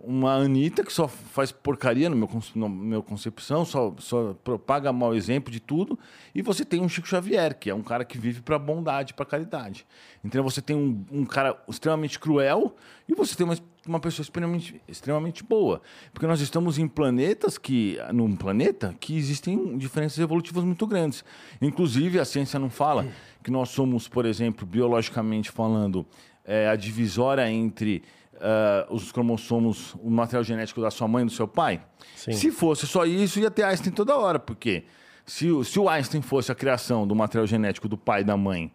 [0.00, 5.14] uma Anitta que só faz porcaria no meu, no meu concepção, só, só propaga mau
[5.14, 5.98] exemplo de tudo,
[6.34, 9.26] e você tem um Chico Xavier, que é um cara que vive para bondade, para
[9.26, 9.84] caridade.
[10.24, 12.76] Então você tem um, um cara extremamente cruel
[13.08, 15.82] e você tem uma, uma pessoa extremamente, extremamente boa.
[16.12, 21.24] Porque nós estamos em planetas que, num planeta que existem diferenças evolutivas muito grandes.
[21.60, 23.06] Inclusive, a ciência não fala
[23.42, 26.06] que nós somos, por exemplo, biologicamente falando,
[26.44, 28.02] é, a divisória entre
[28.40, 31.80] ah, os cromossomos, o material genético da sua mãe e do seu pai?
[32.14, 32.32] Sim.
[32.32, 34.84] Se fosse só isso, ia ter Einstein toda hora, porque
[35.26, 38.36] se, o- se o Einstein fosse a criação do material genético do pai e da
[38.36, 38.72] mãe,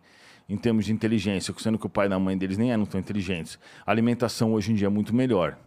[0.49, 2.99] em termos de inteligência, sendo que o pai e a mãe deles nem eram tão
[2.99, 5.57] inteligentes, a alimentação hoje em dia é muito melhor.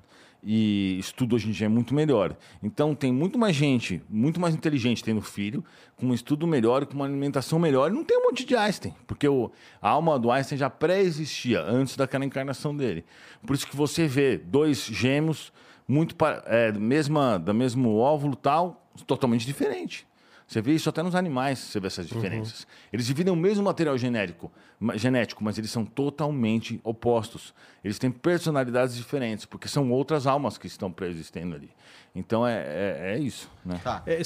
[0.48, 2.36] E estudo hoje em dia é muito melhor.
[2.62, 5.64] Então tem muito mais gente, muito mais inteligente tendo filho,
[5.96, 9.26] com um estudo melhor, com uma alimentação melhor, não tem um monte de Einstein, porque
[9.26, 9.50] o,
[9.82, 13.04] a alma do Einstein já pré-existia antes daquela encarnação dele.
[13.44, 15.52] Por isso que você vê dois gêmeos
[15.88, 20.06] muito é, mesma, da mesmo óvulo tal, totalmente diferente.
[20.46, 22.66] Você vê isso até nos animais, você vê essas diferenças.
[22.92, 27.52] Eles dividem o mesmo material genético, ma- genético, mas eles são totalmente opostos.
[27.82, 31.70] Eles têm personalidades diferentes, porque são outras almas que estão pré-existendo ali.
[32.14, 33.50] Então é, é, é isso.
[33.64, 33.80] Né?
[33.82, 34.02] Tá.
[34.06, 34.22] É,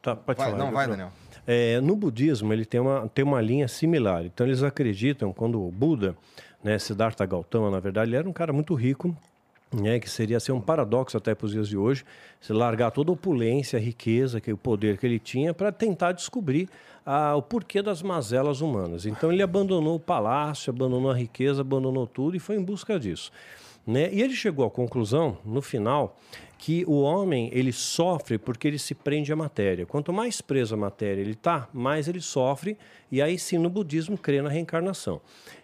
[0.00, 0.64] tá, pode Vai, falar.
[0.64, 0.86] não, vai.
[0.86, 1.10] Daniel.
[1.44, 4.24] É, no budismo, ele tem uma, tem uma linha similar.
[4.24, 6.14] Então, eles acreditam, quando o Buda,
[6.62, 9.16] né, Siddhartha Gautama, na verdade, ele era um cara muito rico,
[9.72, 12.04] né, que seria ser um paradoxo até para os dias de hoje,
[12.40, 16.12] se largar toda a opulência, a riqueza, que, o poder que ele tinha, para tentar
[16.12, 16.68] descobrir
[17.36, 19.06] o porquê das mazelas humanas.
[19.06, 23.32] Então, ele abandonou o palácio, abandonou a riqueza, abandonou tudo e foi em busca disso.
[23.86, 24.12] Né?
[24.12, 26.18] E ele chegou à conclusão, no final,
[26.58, 29.86] que o homem ele sofre porque ele se prende à matéria.
[29.86, 32.76] Quanto mais preso à matéria ele está, mais ele sofre.
[33.10, 35.20] E aí sim no budismo crê na reencarnação.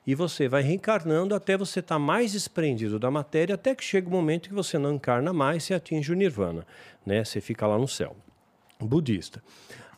[0.06, 4.08] E você vai reencarnando até você estar tá mais desprendido da matéria, até que chega
[4.08, 6.64] o momento que você não encarna mais e atinge o nirvana,
[7.04, 7.24] né?
[7.24, 8.16] Você fica lá no céu.
[8.80, 9.42] Budista.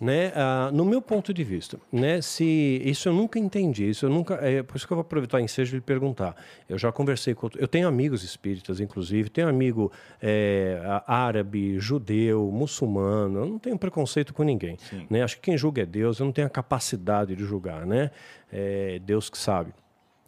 [0.01, 0.33] Né?
[0.35, 2.21] Ah, no meu ponto de vista, né?
[2.21, 2.45] Se
[2.85, 5.41] isso eu nunca entendi, isso eu nunca, é por isso que eu vou aproveitar o
[5.41, 6.37] ensejo de perguntar.
[6.69, 9.91] Eu já conversei com, eu tenho amigos espíritas, inclusive, tenho amigo
[10.21, 13.41] é, árabe, judeu, muçulmano.
[13.41, 14.77] Eu não tenho preconceito com ninguém,
[15.09, 15.23] né?
[15.23, 16.19] Acho que quem julga é Deus.
[16.19, 18.11] Eu não tenho a capacidade de julgar, né?
[18.53, 19.73] É Deus que sabe.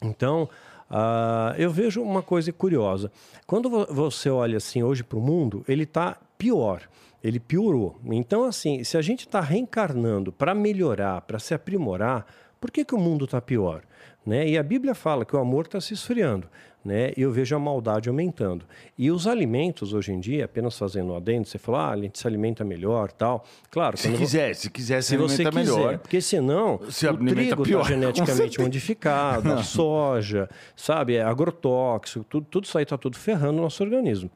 [0.02, 0.48] Então,
[0.90, 3.12] Uh, eu vejo uma coisa curiosa.
[3.46, 6.88] Quando você olha assim hoje para o mundo, ele está pior
[7.22, 7.98] ele piorou.
[8.06, 12.26] Então, assim, se a gente está reencarnando para melhorar, para se aprimorar,
[12.60, 13.82] por que, que o mundo está pior?
[14.24, 14.48] Né?
[14.48, 16.48] E a Bíblia fala que o amor está se esfriando,
[16.84, 17.12] né?
[17.16, 18.66] E eu vejo a maldade aumentando.
[18.96, 22.18] E os alimentos hoje em dia, apenas fazendo um adendo, você falou, ah, a gente
[22.18, 23.44] se alimenta melhor, tal.
[23.70, 23.96] Claro.
[23.96, 25.98] Se quiser, se quiser se, se você quiser, melhor.
[25.98, 32.64] Porque senão se o trigo está geneticamente modificado, a soja, sabe, é agrotóxico, tudo, tudo
[32.64, 34.30] isso aí está tudo ferrando o nosso organismo.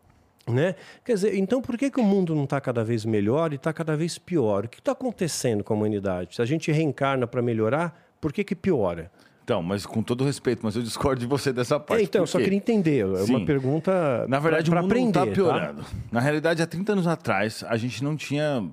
[0.49, 0.74] Né?
[1.05, 3.72] Quer dizer, então por que, que o mundo não está cada vez melhor e está
[3.72, 4.64] cada vez pior?
[4.64, 6.34] O que está acontecendo com a humanidade?
[6.34, 9.11] Se a gente reencarna para melhorar, por que, que piora?
[9.45, 12.01] Então, mas com todo respeito, mas eu discordo de você dessa parte.
[12.01, 13.01] É, então, eu só queria entender.
[13.01, 14.26] É uma pergunta.
[14.28, 15.82] Na verdade, pra, o mundo aprender, não está piorando.
[15.82, 15.88] Tá?
[16.12, 18.64] Na realidade, há 30 anos atrás, a gente não tinha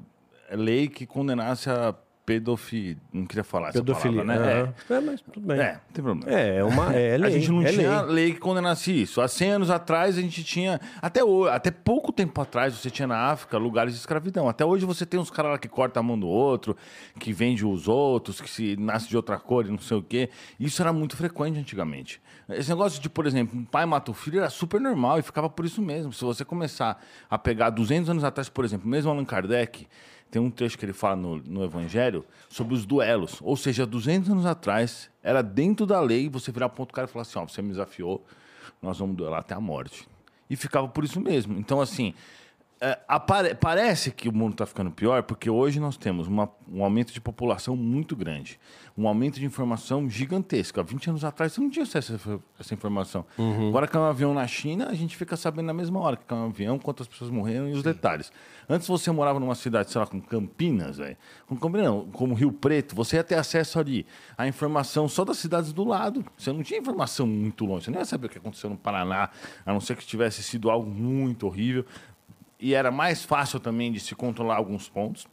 [0.52, 1.96] lei que condenasse a
[2.30, 2.98] pedofilia.
[3.12, 4.74] Não queria falar Pedofilia, essa palavra, né?
[4.88, 4.94] É.
[4.94, 5.02] é.
[5.02, 5.60] mas tudo bem.
[5.60, 6.40] É, não tem problema.
[6.40, 7.28] É, é uma é lei.
[7.28, 8.14] A gente não é tinha lei.
[8.14, 8.34] lei.
[8.34, 9.20] que condenasse isso.
[9.20, 10.80] Há 100 anos atrás, a gente tinha.
[11.02, 14.48] Até, hoje, até pouco tempo atrás, você tinha na África lugares de escravidão.
[14.48, 16.78] Até hoje você tem uns caras lá que cortam a mão do outro,
[17.20, 20.30] que vende os outros, que se nasce de outra cor e não sei o quê.
[20.60, 22.22] Isso era muito frequente antigamente.
[22.48, 25.50] Esse negócio de, por exemplo, um pai mata o filho era super normal e ficava
[25.50, 26.14] por isso mesmo.
[26.14, 29.88] Se você começar a pegar 200 anos atrás, por exemplo, mesmo Allan Kardec
[30.32, 33.40] tem um trecho que ele fala no, no Evangelho sobre os duelos.
[33.42, 37.24] Ou seja, 200 anos atrás, era dentro da lei você virar ponto cara e falar
[37.24, 38.24] assim: ó, você me desafiou,
[38.82, 40.08] nós vamos duelar até a morte.
[40.50, 41.58] E ficava por isso mesmo.
[41.58, 42.14] Então, assim,
[42.82, 46.82] é, apare parece que o mundo está ficando pior porque hoje nós temos uma, um
[46.82, 48.58] aumento de população muito grande,
[48.98, 50.80] um aumento de informação gigantesco.
[50.80, 53.26] Há 20 anos atrás você não tinha acesso a essa informação.
[53.38, 53.68] Uhum.
[53.68, 56.34] Agora que é um avião na China, a gente fica sabendo na mesma hora que
[56.34, 57.84] é um avião, quantas pessoas morreram e os Sim.
[57.84, 58.32] detalhes.
[58.70, 61.18] Antes você morava numa cidade, sei lá, com Campinas, véio,
[61.48, 64.06] com Campinas, como Rio Preto, você ia ter acesso ali
[64.38, 66.24] à informação só das cidades do lado.
[66.38, 69.32] Você não tinha informação muito longe, você nem ia saber o que aconteceu no Paraná,
[69.66, 71.86] a não ser que tivesse sido algo muito horrível
[72.60, 75.28] e era mais fácil também de se controlar alguns pontos.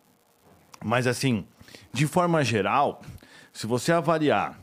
[0.84, 1.44] Mas, assim,
[1.92, 3.02] de forma geral,
[3.52, 4.60] se você avaliar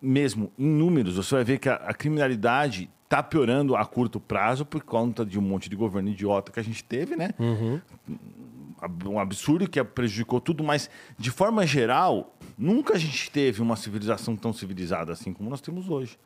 [0.00, 4.64] mesmo em números, você vai ver que a, a criminalidade está piorando a curto prazo
[4.64, 7.30] por conta de um monte de governo idiota que a gente teve, né?
[7.38, 7.80] Uhum.
[9.04, 10.88] Um absurdo que prejudicou tudo, mas
[11.18, 15.88] de forma geral, nunca a gente teve uma civilização tão civilizada assim como nós temos
[15.88, 16.16] hoje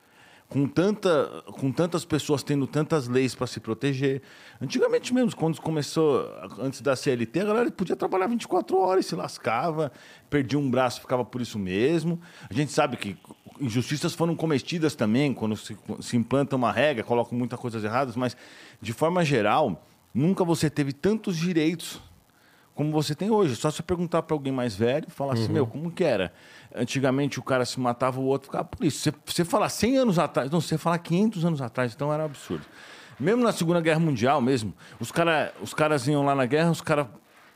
[0.49, 4.23] com, tanta, com tantas pessoas tendo tantas leis para se proteger.
[4.61, 6.29] Antigamente mesmo, quando começou,
[6.59, 9.91] antes da CLT, a galera podia trabalhar 24 horas, se lascava,
[10.31, 12.21] perdia um braço, ficava por isso mesmo.
[12.49, 13.17] A gente sabe que
[13.61, 18.37] injustiças foram cometidas também, quando se, se implanta uma regra, colocam muitas coisas erradas, mas,
[18.81, 22.01] de forma geral, nunca você teve tantos direitos
[22.75, 23.55] como você tem hoje.
[23.57, 25.53] Só se perguntar para alguém mais velho, falar assim, uhum.
[25.53, 26.33] meu, como que era?
[26.75, 28.99] Antigamente o cara se matava, o outro ficava por isso.
[28.99, 32.27] Você, você falar 100 anos atrás, não, você falar 500 anos atrás, então era um
[32.27, 32.65] absurdo.
[33.19, 36.81] Mesmo na Segunda Guerra Mundial mesmo, os, cara, os caras iam lá na guerra, os
[36.81, 37.07] caras...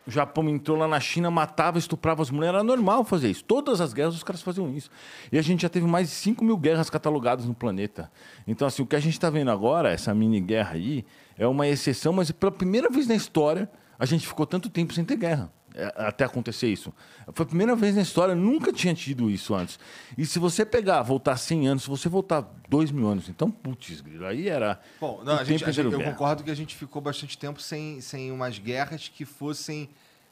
[0.06, 2.54] O Japão entrou lá na China, matava, estuprava as mulheres.
[2.54, 3.44] Era normal fazer isso.
[3.44, 4.88] Todas as guerras os caras faziam isso.
[5.30, 8.10] E a gente já teve mais de 5 mil guerras catalogadas no planeta.
[8.46, 11.04] Então, assim, o que a gente está vendo agora, essa mini guerra aí,
[11.36, 15.04] é uma exceção, mas pela primeira vez na história, a gente ficou tanto tempo sem
[15.04, 15.52] ter guerra.
[15.74, 16.92] É, até acontecer isso.
[17.32, 19.78] Foi a primeira vez na história, nunca tinha tido isso antes.
[20.16, 24.02] E se você pegar, voltar 100 anos, se você voltar 2 mil anos, então, putz,
[24.26, 24.80] aí era.
[25.00, 28.00] Bom, não, a gente, a gente, eu concordo que a gente ficou bastante tempo sem,
[28.00, 29.88] sem umas guerras que fossem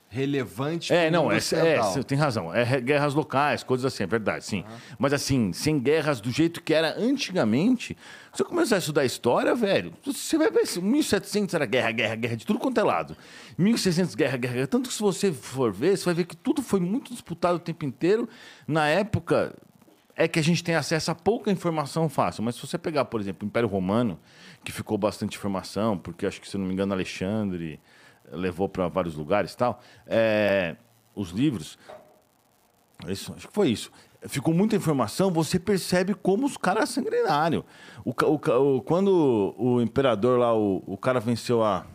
[0.09, 0.93] relevante.
[0.93, 2.55] É, não, é, é, você tem razão.
[2.55, 4.59] É guerras locais, coisas assim, é verdade, sim.
[4.59, 4.77] Uhum.
[4.99, 7.97] Mas assim, sem guerras do jeito que era antigamente,
[8.33, 12.37] se você começar a estudar história, velho, você vai ver, 1700 era guerra, guerra, guerra,
[12.37, 13.17] de tudo quanto é lado.
[13.59, 14.67] 1600 guerra, guerra, guerra.
[14.67, 17.61] Tanto que se você for ver, você vai ver que tudo foi muito disputado o
[17.61, 18.29] tempo inteiro.
[18.67, 19.55] Na época,
[20.17, 22.43] é que a gente tem acesso a pouca informação fácil.
[22.43, 24.19] Mas se você pegar, por exemplo, o Império Romano,
[24.65, 27.79] que ficou bastante informação, porque acho que, se não me engano, Alexandre
[28.33, 29.81] levou para vários lugares e tal.
[30.07, 30.77] É,
[31.15, 31.79] os livros,
[33.09, 33.91] isso, acho que foi isso.
[34.29, 37.63] Ficou muita informação, você percebe como os caras sanguinários.
[38.05, 41.87] O, o, o, quando o imperador lá, o, o cara venceu a,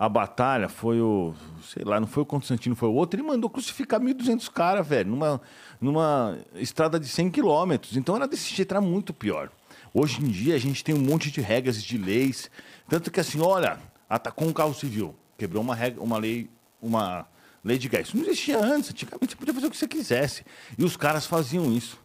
[0.00, 3.50] a batalha foi o, sei lá, não foi o Constantino, foi o outro, ele mandou
[3.50, 5.40] crucificar 1.200 caras, velho, numa,
[5.78, 7.96] numa estrada de 100 quilômetros.
[7.96, 9.50] Então era desse jeito, era muito pior.
[9.92, 12.50] Hoje em dia a gente tem um monte de regras e de leis,
[12.88, 13.78] tanto que assim, olha,
[14.08, 16.50] atacou um carro civil, quebrou uma, regra, uma lei,
[16.82, 17.26] uma
[17.64, 18.08] lei de gás.
[18.08, 20.44] Isso não existia antes, antigamente você podia fazer o que você quisesse.
[20.76, 21.98] E os caras faziam isso.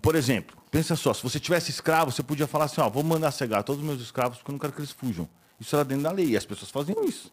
[0.00, 3.30] Por exemplo, pensa só, se você tivesse escravo, você podia falar assim, ó, vou mandar
[3.30, 5.28] cegar todos os meus escravos porque eu não quero que eles fujam.
[5.60, 7.30] Isso era dentro da lei, e as pessoas faziam isso.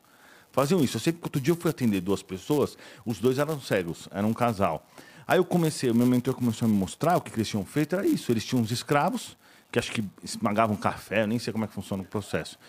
[0.51, 0.97] Faziam isso.
[0.97, 4.29] Eu sei que outro dia eu fui atender duas pessoas, os dois eram cegos, eram
[4.29, 4.85] um casal.
[5.25, 7.95] Aí eu comecei, o meu mentor começou a me mostrar o que, eles tinham feito,
[7.95, 8.29] era isso.
[8.29, 9.37] Eles tinham uns escravos,
[9.71, 12.59] que acho que esmagavam café, nem sei como é que funciona o processo.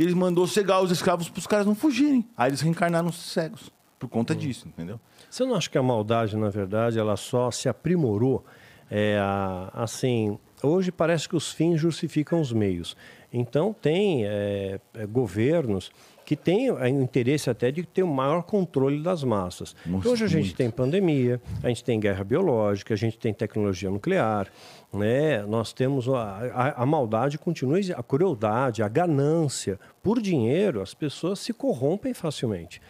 [0.00, 2.26] E eles mandou cegar os escravos para os caras não fugirem.
[2.34, 4.36] Aí eles reencarnaram cegos por conta hum.
[4.38, 4.98] disso, entendeu?
[5.28, 8.42] Você não acha que a maldade, na verdade, ela só se aprimorou
[8.90, 9.18] é,
[9.74, 12.96] assim, hoje parece que os fins justificam os meios.
[13.30, 15.92] Então, tem é, é governos
[16.24, 19.74] que têm o interesse até de ter o maior controle das massas.
[19.84, 20.56] Nossa, hoje a gente muito.
[20.56, 24.46] tem pandemia, a gente tem guerra biológica, a gente tem tecnologia nuclear,
[24.92, 25.42] né?
[25.42, 29.78] nós temos a, a, a maldade continua, a crueldade, a ganância.
[30.02, 32.80] Por dinheiro, as pessoas se corrompem facilmente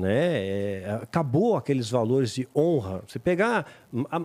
[0.00, 0.82] né?
[0.82, 3.02] É, acabou aqueles valores de honra.
[3.06, 3.66] Você pegar,
[4.10, 4.20] a,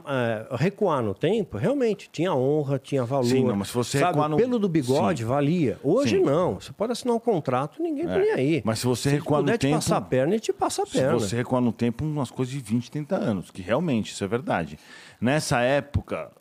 [0.53, 3.25] a, recuar no tempo, realmente tinha honra, tinha valor.
[3.25, 5.29] Sim, não, mas se você sabe, o pelo do bigode Sim.
[5.29, 5.77] valia.
[5.83, 6.23] Hoje Sim.
[6.23, 6.55] não.
[6.55, 8.19] Você pode assinar um contrato, ninguém tá é.
[8.19, 8.61] nem aí.
[8.65, 10.85] Mas se você se recuar no tempo, te passar a perna, ele te passa a
[10.85, 11.19] perna.
[11.19, 14.27] Se você recuar no tempo, umas coisas de 20, 30 anos, que realmente isso é
[14.27, 14.79] verdade.
[15.19, 16.31] Nessa época,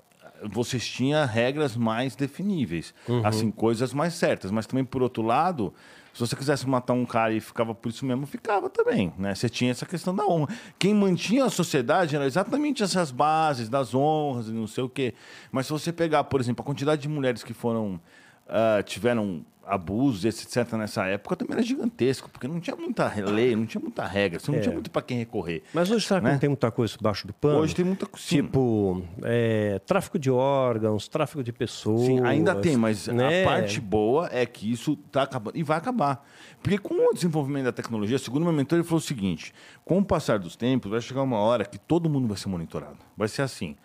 [0.50, 3.26] vocês tinham regras mais definíveis, uhum.
[3.26, 5.72] assim, coisas mais certas, mas também por outro lado,
[6.12, 9.34] se você quisesse matar um cara e ficava por isso mesmo, ficava também, né?
[9.34, 10.54] Você tinha essa questão da honra.
[10.78, 15.14] Quem mantinha a sociedade eram exatamente essas bases das honras e não sei o quê.
[15.50, 18.00] Mas se você pegar, por exemplo, a quantidade de mulheres que foram
[18.46, 23.66] uh, tiveram abusos, etc., nessa época também era gigantesco, porque não tinha muita lei, não
[23.66, 24.60] tinha muita regra, você não é.
[24.60, 25.62] tinha muito para quem recorrer.
[25.72, 26.20] Mas hoje né?
[26.20, 27.58] que não tem muita coisa debaixo do pano?
[27.58, 28.26] Hoje tem muita coisa.
[28.26, 32.02] Tipo, é, tráfico de órgãos, tráfico de pessoas.
[32.02, 33.42] Sim, ainda tem, mas né?
[33.42, 36.26] a parte boa é que isso está acabando e vai acabar.
[36.62, 39.52] Porque com o desenvolvimento da tecnologia, segundo o meu mentor, ele falou o seguinte:
[39.84, 42.98] com o passar dos tempos, vai chegar uma hora que todo mundo vai ser monitorado.
[43.16, 43.76] Vai ser assim.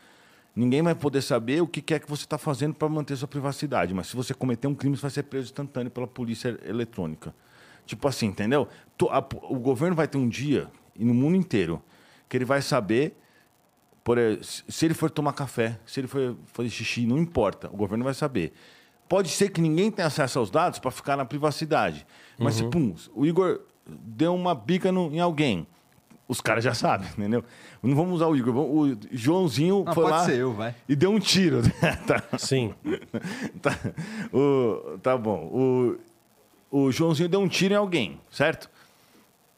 [0.59, 3.93] Ninguém vai poder saber o que é que você está fazendo para manter sua privacidade.
[3.93, 7.33] Mas se você cometer um crime, você vai ser preso instantâneo pela polícia eletrônica.
[7.85, 8.67] Tipo assim, entendeu?
[9.43, 11.81] O governo vai ter um dia, e no mundo inteiro,
[12.27, 13.15] que ele vai saber
[14.03, 18.03] por, se ele for tomar café, se ele for fazer xixi, não importa, o governo
[18.03, 18.51] vai saber.
[19.07, 22.05] Pode ser que ninguém tenha acesso aos dados para ficar na privacidade.
[22.37, 22.65] Mas uhum.
[22.65, 25.65] se pum, o Igor deu uma bica no, em alguém,
[26.29, 27.43] os caras já sabem, entendeu?
[27.81, 28.55] Não vamos usar o Igor.
[28.55, 30.75] O Joãozinho Não, foi pode lá ser eu, vai.
[30.87, 31.63] e deu um tiro.
[32.05, 32.37] tá.
[32.37, 32.75] Sim.
[33.59, 33.75] tá,
[34.31, 35.97] o, tá bom.
[36.71, 38.69] O, o Joãozinho deu um tiro em alguém, certo?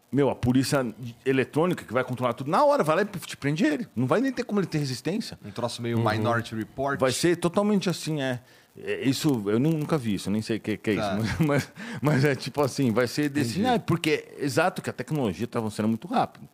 [0.09, 0.85] Meu, a polícia
[1.25, 3.85] eletrônica que vai controlar tudo, na hora vai lá e te prende ele.
[3.93, 5.37] Não vai nem ter como ele ter resistência.
[5.43, 6.09] Um troço meio uhum.
[6.09, 6.97] Minority Report.
[6.97, 8.39] Vai ser totalmente assim, é.
[8.77, 11.17] é isso, eu nunca vi isso, nem sei o que, que, é tá.
[11.17, 11.43] isso.
[11.43, 13.65] Mas, mas, é tipo assim, vai ser desse.
[13.65, 16.47] Ah, porque é exato que a tecnologia está avançando muito rápido.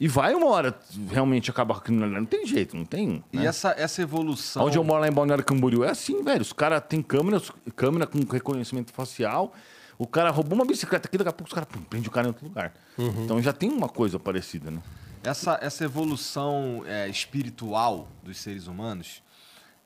[0.00, 0.76] E vai uma hora
[1.08, 1.92] realmente acabar com.
[1.92, 3.22] Não tem jeito, não tem.
[3.32, 3.42] Né?
[3.42, 4.64] E essa, essa evolução.
[4.64, 6.42] Onde eu moro lá em Balneário Camboriú é assim, velho.
[6.42, 9.52] Os caras têm câmeras, câmera com reconhecimento facial.
[9.96, 12.30] O cara roubou uma bicicleta aqui, daqui a pouco os caras prendem o cara em
[12.30, 12.74] outro lugar.
[12.98, 13.24] Uhum.
[13.24, 14.82] Então já tem uma coisa parecida, né?
[15.22, 19.22] Essa, essa evolução é, espiritual dos seres humanos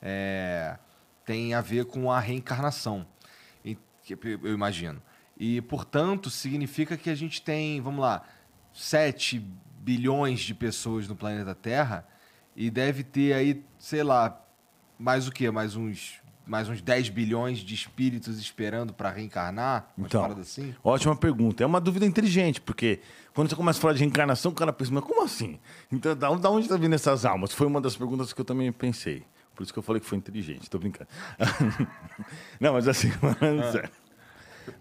[0.01, 0.77] é,
[1.23, 3.05] tem a ver com a reencarnação,
[3.63, 5.01] eu imagino.
[5.37, 8.23] E, portanto, significa que a gente tem, vamos lá,
[8.73, 9.45] 7
[9.87, 12.05] bilhões de pessoas no planeta Terra
[12.53, 14.37] e deve ter aí, sei lá,
[14.99, 15.49] mais o quê?
[15.49, 19.89] Mais uns mais uns 10 bilhões de espíritos esperando para reencarnar?
[19.97, 20.73] Então, assim?
[20.81, 21.61] ótima pergunta.
[21.61, 23.01] É uma dúvida inteligente, porque
[23.33, 25.59] quando você começa a falar de reencarnação, o cara pensa, mas como assim?
[25.91, 27.53] Então, da onde está vindo essas almas?
[27.53, 29.23] Foi uma das perguntas que eu também pensei.
[29.53, 31.09] Por isso que eu falei que foi inteligente, estou brincando.
[32.59, 33.09] Não, mas assim,
[33.41, 33.89] ah.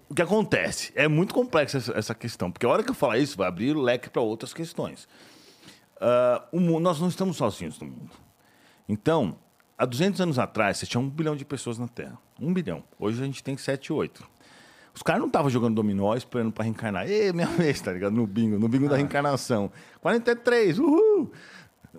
[0.08, 0.92] O que acontece?
[0.94, 3.80] É muito complexa essa questão, porque a hora que eu falar isso, vai abrir o
[3.80, 5.08] leque para outras questões.
[5.96, 8.10] Uh, mundo, nós não estamos sozinhos no mundo.
[8.88, 9.36] Então,
[9.76, 12.16] há 200 anos atrás, você tinha um bilhão de pessoas na Terra.
[12.40, 12.84] Um bilhão.
[12.98, 14.28] Hoje a gente tem 7, 8.
[14.94, 17.10] Os caras não estavam jogando dominó esperando para reencarnar.
[17.10, 18.14] Ei, minha vez, tá ligado?
[18.14, 18.90] No bingo, no bingo ah.
[18.90, 19.72] da reencarnação.
[20.00, 21.32] 43, uhul!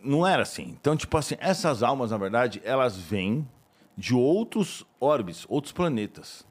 [0.02, 0.78] Não era assim.
[0.80, 3.46] Então, tipo assim, essas almas, na verdade, elas vêm
[3.98, 6.47] de outros orbes, outros planetas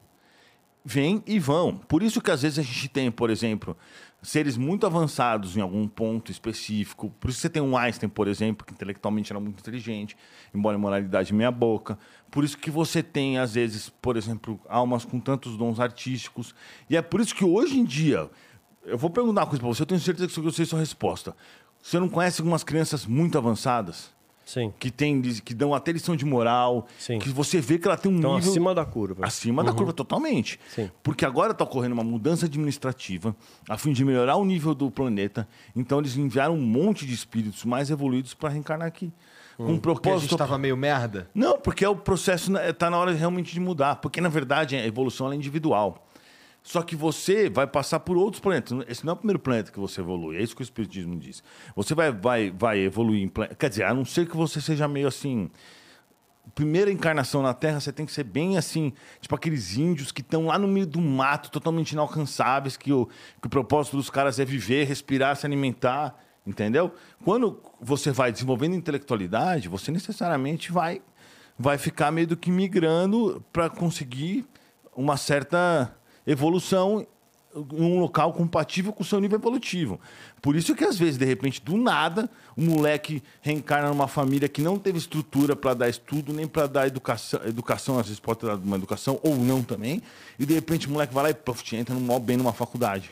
[0.86, 1.76] vêm e vão.
[1.76, 3.76] Por isso que às vezes a gente tem, por exemplo,
[4.22, 7.12] seres muito avançados em algum ponto específico.
[7.18, 10.16] Por isso você tem um Einstein, por exemplo, que intelectualmente era muito inteligente,
[10.54, 11.98] embora a moralidade meia boca.
[12.30, 16.54] Por isso que você tem, às vezes, por exemplo, almas com tantos dons artísticos.
[16.88, 18.30] E é por isso que hoje em dia
[18.86, 21.36] Eu vou perguntar uma coisa pra você, eu tenho certeza que eu sei sua resposta.
[21.82, 24.14] Você não conhece algumas crianças muito avançadas?
[24.46, 24.72] Sim.
[24.78, 27.18] Que, tem, que dão até lição de moral, Sim.
[27.18, 28.48] que você vê que ela tem um Então, nível...
[28.50, 29.26] acima da curva.
[29.26, 30.60] Acima da curva, totalmente.
[30.68, 30.88] Sim.
[31.02, 33.34] Porque agora está ocorrendo uma mudança administrativa
[33.68, 35.48] a fim de melhorar o nível do planeta.
[35.74, 39.12] Então, eles enviaram um monte de espíritos mais evoluídos para reencarnar aqui.
[39.56, 40.36] Com um Porque a gente propósito.
[40.36, 41.28] tava meio merda.
[41.34, 43.96] Não, porque é o processo está na hora realmente de mudar.
[43.96, 46.06] Porque, na verdade, a evolução ela é individual.
[46.66, 48.76] Só que você vai passar por outros planetas.
[48.88, 50.36] Esse não é o primeiro planeta que você evolui.
[50.36, 51.40] É isso que o Espiritismo diz.
[51.76, 53.56] Você vai, vai, vai evoluir em planetas.
[53.56, 55.48] Quer dizer, a não ser que você seja meio assim.
[56.56, 60.46] Primeira encarnação na Terra, você tem que ser bem assim, tipo aqueles índios que estão
[60.46, 63.06] lá no meio do mato, totalmente inalcançáveis, que o,
[63.40, 66.92] que o propósito dos caras é viver, respirar, se alimentar, entendeu?
[67.24, 71.00] Quando você vai desenvolvendo intelectualidade, você necessariamente vai,
[71.56, 74.44] vai ficar meio do que migrando para conseguir
[74.96, 75.94] uma certa
[76.26, 77.06] evolução
[77.72, 79.98] em um local compatível com o seu nível evolutivo.
[80.42, 84.60] Por isso que, às vezes, de repente, do nada, o moleque reencarna numa família que
[84.60, 88.46] não teve estrutura para dar estudo, nem para dar educação, educação, às vezes pode ter
[88.46, 90.02] dado uma educação, ou não também,
[90.38, 93.10] e de repente o moleque vai lá e puff, entra no maior bem numa faculdade.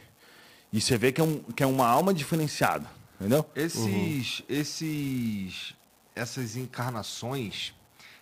[0.73, 2.87] E você vê que é, um, que é uma alma diferenciada,
[3.19, 3.47] entendeu?
[3.55, 5.75] Esses, esses,
[6.15, 7.73] essas encarnações,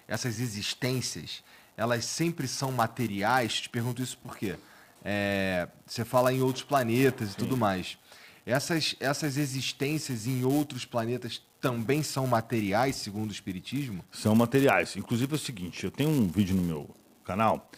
[0.07, 1.43] essas existências,
[1.77, 3.63] elas sempre são materiais.
[3.63, 4.57] Te pergunto isso por quê?
[5.05, 7.99] É, você fala em outros planetas e tudo mais.
[8.45, 14.05] Essas, essas existências em outros planetas também são materiais, segundo o Espiritismo?
[14.11, 14.97] São materiais.
[14.97, 16.91] Inclusive é o seguinte, eu tenho um vídeo no meu
[17.25, 17.71] canal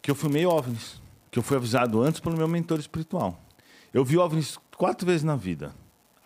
[0.00, 1.00] que eu filmei OVNIs,
[1.30, 3.40] que eu fui avisado antes pelo meu mentor espiritual.
[3.94, 5.72] Eu vi OVNIs quatro vezes na vida.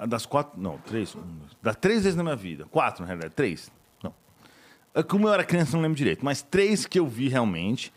[0.09, 1.14] Das quatro, não, três.
[1.14, 1.22] um,
[1.62, 2.64] Das três vezes na minha vida.
[2.66, 3.70] Quatro, na realidade, três.
[4.03, 4.14] Não.
[4.94, 7.92] É Como eu era criança, não lembro direito, mas três que eu vi realmente.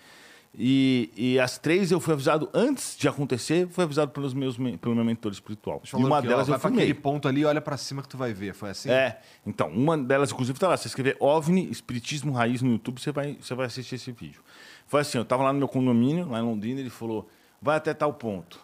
[0.53, 4.95] E, e as três eu fui avisado antes de acontecer, fui avisado pelos meus, pelo
[4.95, 5.81] meu mentor espiritual.
[5.85, 6.79] E uma aqui, ó, delas eu filmei.
[6.85, 8.53] aquele ponto ali, olha pra cima que tu vai ver.
[8.53, 8.89] Foi assim?
[8.89, 10.75] É, então, uma delas, inclusive, tá lá.
[10.75, 14.41] Você escrever OVNI, Espiritismo Raiz no YouTube, você vai, você vai assistir esse vídeo.
[14.87, 17.29] Foi assim, eu tava lá no meu condomínio, lá em Londrina, ele falou,
[17.61, 18.59] vai até tal ponto.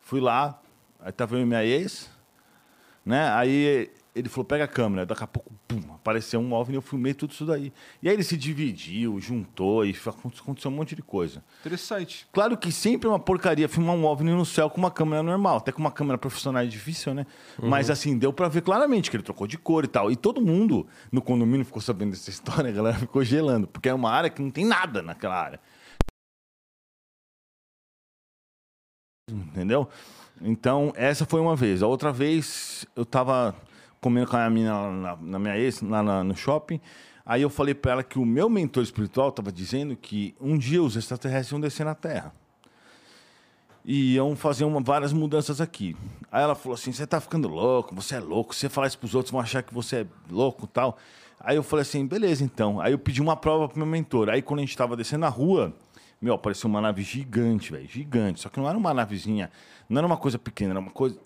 [0.00, 0.60] Fui lá,
[1.00, 2.08] aí tava eu e minha ex,
[3.04, 3.28] né?
[3.32, 5.06] Aí ele falou, pega a câmera.
[5.06, 7.72] Daqui a pouco, pum, apareceu um OVNI, eu filmei tudo isso daí.
[8.02, 11.44] E aí ele se dividiu, juntou, e aconteceu um monte de coisa.
[11.60, 12.26] Interessante.
[12.32, 15.58] Claro que sempre é uma porcaria filmar um OVNI no céu com uma câmera normal.
[15.58, 17.26] Até com uma câmera profissional é difícil, né?
[17.62, 20.10] Mas assim, deu pra ver claramente que ele trocou de cor e tal.
[20.10, 23.66] E todo mundo no condomínio ficou sabendo dessa história, a galera ficou gelando.
[23.66, 25.60] Porque é uma área que não tem nada naquela área.
[29.30, 29.88] Entendeu?
[30.40, 31.82] Então, essa foi uma vez.
[31.82, 33.54] A outra vez, eu tava
[34.00, 36.80] comendo com a minha na, na minha ex, lá na- no shopping.
[37.24, 40.82] Aí eu falei pra ela que o meu mentor espiritual tava dizendo que um dia
[40.82, 42.32] os extraterrestres iam descer na Terra.
[43.84, 45.96] E iam fazer uma- várias mudanças aqui.
[46.30, 48.54] Aí ela falou assim: você tá ficando louco, você é louco.
[48.54, 50.98] Se você falar isso pros outros, vão achar que você é louco tal.
[51.40, 52.80] Aí eu falei assim: beleza, então.
[52.80, 54.28] Aí eu pedi uma prova pro meu mentor.
[54.28, 55.74] Aí quando a gente tava descendo na rua,
[56.20, 58.40] meu, apareceu uma nave gigante, velho, gigante.
[58.40, 59.50] Só que não era uma navezinha,
[59.88, 61.18] não era uma coisa pequena, era uma coisa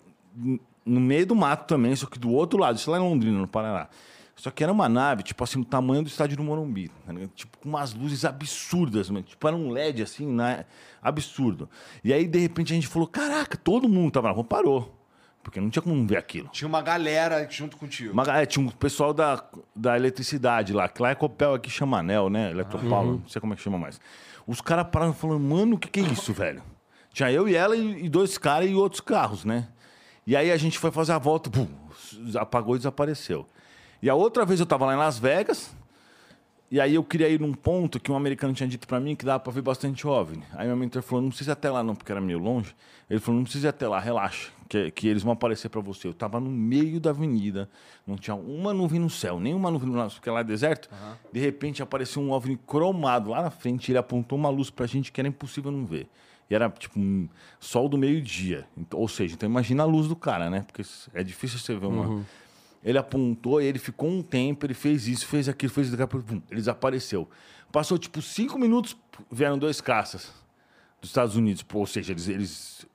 [0.85, 3.47] no meio do mato também, só que do outro lado, isso lá em Londrina, no
[3.47, 3.87] Paraná.
[4.35, 6.91] Só que era uma nave, tipo assim, do tamanho do estádio do Morumbi.
[7.07, 7.31] ligado?
[7.35, 9.23] Tipo, com umas luzes absurdas, mano.
[9.23, 10.65] Tipo, era um LED, assim, né?
[11.01, 11.69] Absurdo.
[12.03, 14.99] E aí, de repente, a gente falou: caraca, todo mundo tava na rua, parou.
[15.43, 16.47] Porque não tinha como ver aquilo.
[16.49, 18.13] Tinha uma galera junto contigo.
[18.15, 19.43] Mas, é, tinha um pessoal da,
[19.75, 22.49] da eletricidade lá, que lá é Copel, aqui chama Anel, né?
[22.51, 23.99] Eletropaulo, não sei como é que chama mais.
[24.47, 26.63] Os caras pararam falando, mano, o que, que é isso, velho?
[27.11, 29.67] Tinha eu e ela e, e dois caras e outros carros, né?
[30.25, 31.67] E aí a gente foi fazer a volta, pum,
[32.39, 33.45] apagou e desapareceu.
[34.01, 35.75] E a outra vez eu tava lá em Las Vegas,
[36.73, 39.23] e aí eu queria ir num ponto que um americano tinha dito pra mim que
[39.23, 40.43] dava pra ver bastante OVNI.
[40.53, 42.75] Aí meu mentor falou, não precisa ir até lá não, porque era meio longe.
[43.07, 46.07] Ele falou, não precisa ir até lá, relaxa, que, que eles vão aparecer pra você.
[46.07, 47.69] Eu tava no meio da avenida,
[48.07, 50.89] não tinha uma nuvem no céu, nenhuma nuvem no céu, porque lá é deserto.
[51.31, 55.11] De repente apareceu um OVNI cromado lá na frente, ele apontou uma luz pra gente
[55.11, 56.07] que era impossível não ver.
[56.49, 57.27] E era tipo um
[57.59, 58.67] sol do meio-dia.
[58.77, 60.61] Então, ou seja, então imagina a luz do cara, né?
[60.61, 60.83] Porque
[61.13, 62.25] é difícil você ver uma...
[62.83, 66.07] Ele apontou e ele ficou um tempo, ele fez isso, fez aquilo, fez daqui a
[66.07, 67.29] pouco, pum, ele desapareceu.
[67.71, 68.97] Passou tipo cinco minutos,
[69.31, 70.33] vieram dois caças
[70.99, 71.65] dos Estados Unidos.
[71.73, 72.85] Ou seja, eles, eles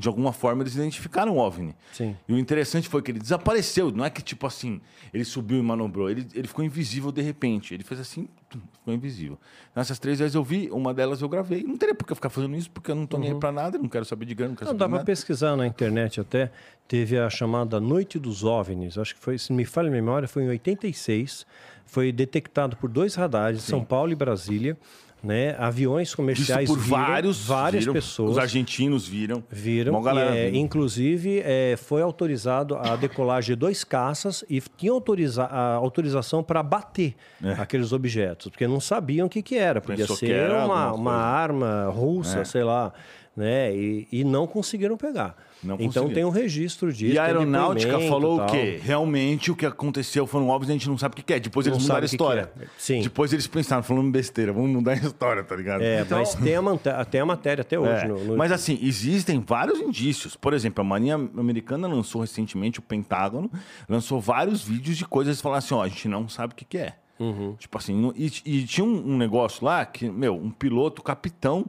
[0.00, 1.74] de alguma forma eles identificaram o OVNI.
[1.92, 2.16] Sim.
[2.26, 3.90] E o interessante foi que ele desapareceu.
[3.90, 4.80] Não é que tipo assim,
[5.12, 6.10] ele subiu e manobrou.
[6.10, 7.74] Ele, ele ficou invisível de repente.
[7.74, 9.38] Ele fez assim, ficou invisível.
[9.74, 11.62] Nessas três vezes eu vi, uma delas eu gravei.
[11.62, 13.76] Não teria por que ficar fazendo isso, porque eu não tô nem aí pra nada,
[13.78, 16.50] não quero saber de grana, não quero Não, saber dá para pesquisar na internet até.
[16.88, 18.98] Teve a chamada Noite dos OVNIs.
[18.98, 21.46] Acho que foi, se me falha a memória, foi em 86.
[21.86, 24.76] Foi detectado por dois radares, São Paulo e Brasília,
[25.24, 25.56] né?
[25.58, 29.42] Aviões comerciais Visto por viram, vários, várias viram, pessoas Os argentinos viram.
[29.50, 30.02] viram.
[30.02, 30.60] Galera e, é, viu.
[30.60, 36.62] inclusive, é, foi autorizado a decolagem de dois caças e tinha autoriza a autorização para
[36.62, 37.14] bater
[37.58, 39.80] aqueles objetos, porque não sabiam o que, que era.
[39.80, 40.06] Podia É.
[40.06, 42.92] Pensou ser uma, uma arma russa, sei lá.
[43.36, 43.74] Né?
[43.76, 45.36] E, e não conseguiram pegar.
[45.60, 47.14] Não então tem um registro disso.
[47.14, 48.80] E a aeronáutica falou e o quê?
[48.82, 51.40] Realmente o que aconteceu foram óbvios, a gente não sabe o que é.
[51.40, 52.52] Depois Não eles mudaram a o que história.
[52.56, 52.66] que é.
[52.78, 53.02] Sim.
[53.02, 55.82] Depois eles pensaram, falando besteira, vamos mudar a história, tá ligado?
[55.82, 58.04] É, mas tem a, tem a matéria até hoje.
[58.04, 60.36] É, no- no- Mas assim, existem vários indícios.
[60.36, 63.50] Por exemplo, a Marinha Americana lançou recentemente, o Pentágono,
[63.88, 66.64] lançou vários vídeos de coisas e falaram assim, ó, a gente não sabe o que,
[66.64, 66.94] que é.
[67.18, 67.54] Uhum.
[67.58, 71.64] Tipo assim, e, e tinha um, um negócio lá que, meu, um piloto, capitão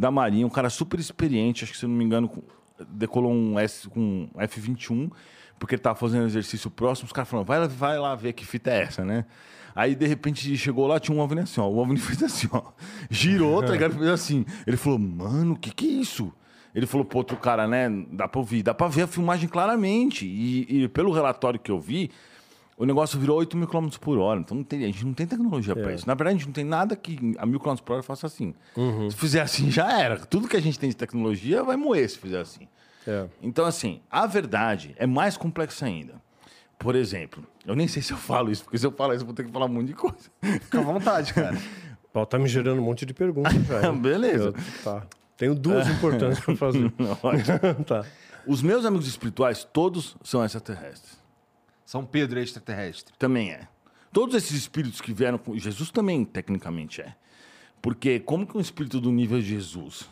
[0.00, 2.30] da Marinha, um cara super experiente, acho que se não me engano,
[2.88, 5.10] decolou um, S, com um F-21,
[5.58, 8.46] porque ele tava fazendo exercício próximo, os caras falaram, vai, lá- vai lá ver que
[8.46, 9.26] fita é essa, né?
[9.74, 11.68] Aí, de repente, chegou lá, tinha um OVNI assim, ó.
[11.68, 12.62] O OVNI fez assim, ó.
[13.08, 13.94] Girou, tá ligado?
[13.96, 14.44] Fez assim.
[14.66, 16.32] Ele falou, mano, o que que é isso?
[16.74, 17.88] Ele falou pro outro cara, né?
[18.10, 20.26] Dá pra ouvir, dá pra ver a filmagem claramente.
[20.26, 22.10] E, e pelo relatório que eu vi,
[22.82, 24.40] o negócio virou 8 mil km por hora.
[24.40, 26.06] Então não tem, a gente não tem tecnologia pra isso.
[26.06, 28.54] Na verdade, a gente não tem nada que a mil km por hora faça assim.
[29.10, 30.16] Se fizer assim, já era.
[30.18, 32.66] Tudo que a gente tem de tecnologia vai moer se fizer assim.
[33.06, 33.26] É.
[33.42, 36.14] Então, assim, a verdade é mais complexa ainda.
[36.78, 39.26] Por exemplo, eu nem sei se eu falo isso, porque se eu falar isso, eu
[39.26, 40.30] vou ter que falar um monte de coisa.
[40.42, 41.56] Fica à vontade, cara.
[42.12, 43.52] Paulo tá me gerando um monte de perguntas
[43.84, 43.98] hein?
[44.00, 44.46] Beleza.
[44.46, 45.06] Eu- tá.
[45.36, 46.90] Tenho duas importantes para fazer.
[47.86, 48.04] tá.
[48.46, 51.19] Os meus amigos espirituais, todos são extraterrestres.
[51.90, 53.12] São Pedro é extraterrestre.
[53.18, 53.66] Também é.
[54.12, 57.16] Todos esses espíritos que vieram com Jesus também, tecnicamente, é.
[57.82, 60.08] Porque como que um espírito do nível de Jesus,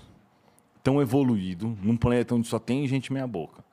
[0.82, 3.64] tão evoluído, num planeta onde só tem gente meia boca?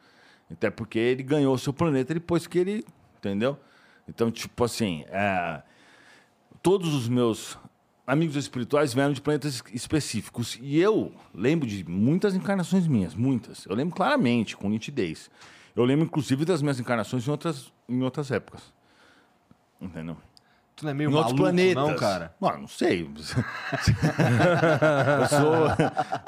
[0.51, 2.85] Até porque ele ganhou seu planeta depois que ele...
[3.17, 3.57] Entendeu?
[4.07, 5.63] Então, tipo assim, é,
[6.61, 7.57] todos os meus
[8.05, 10.59] amigos espirituais vieram de planetas específicos.
[10.61, 13.65] E eu lembro de muitas encarnações minhas, muitas.
[13.65, 15.27] Eu lembro claramente, com nitidez.
[15.75, 18.73] Eu lembro, inclusive, das minhas encarnações em outras, em outras épocas.
[19.81, 20.17] Entendeu?
[20.75, 21.75] Tu não é meio em outros maluco, planetas.
[21.87, 22.33] não, cara?
[22.41, 23.07] Não, não sei.
[23.15, 23.15] eu
[25.29, 25.67] sou.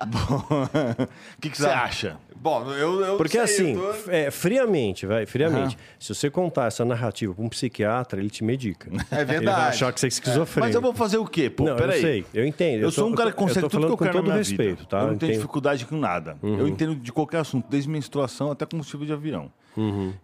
[0.08, 0.64] Bom,
[1.04, 1.08] O
[1.42, 2.18] que, que você acha?
[2.36, 6.68] Bom, eu, eu Porque sei, assim, eu tô- é, friamente, vai, friamente, se você contar
[6.68, 8.90] essa narrativa para um psiquiatra, ele te medica.
[9.12, 9.36] É verdade.
[9.38, 10.68] Ele vai achar que você é esquizofrênico.
[10.68, 11.50] Mas eu vou fazer o quê?
[11.50, 12.02] Pô, Não, eu peraí.
[12.02, 12.82] sei, eu entendo.
[12.84, 14.14] Eu, sou tô- um cara eu que consegue eu tudo que eu falando com quero
[14.18, 14.90] todo na minha respeito, vida.
[14.90, 14.98] tá?
[15.00, 15.42] Eu não Eu tenho entendo.
[15.42, 16.38] dificuldade com nada.
[16.44, 19.52] Eu entendo de qualquer assunto, desde menstruação até combustível de avião.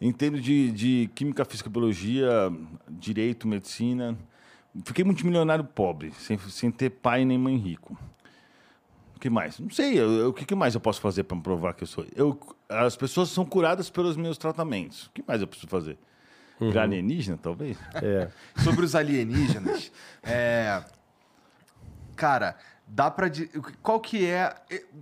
[0.02, 2.30] Entendo de, de química, física, biologia,
[2.90, 4.18] direito, medicina.
[4.86, 7.98] Fiquei multimilionário pobre, sem, sem ter pai nem mãe rico.
[9.16, 9.60] O que mais?
[9.60, 9.98] Não sei.
[10.00, 12.06] eu- eu- o que, que mais eu posso fazer para provar que eu sou?
[12.16, 15.06] Eu, as pessoas são curadas pelos meus tratamentos.
[15.06, 15.98] O que mais eu preciso fazer?
[16.60, 17.78] Virar alienígena, talvez?
[17.96, 18.30] É.
[18.64, 19.92] sobre os alienígenas,
[20.24, 20.84] é...
[22.16, 22.56] Cara,
[22.94, 23.50] dá di-
[23.82, 24.56] Qual que é...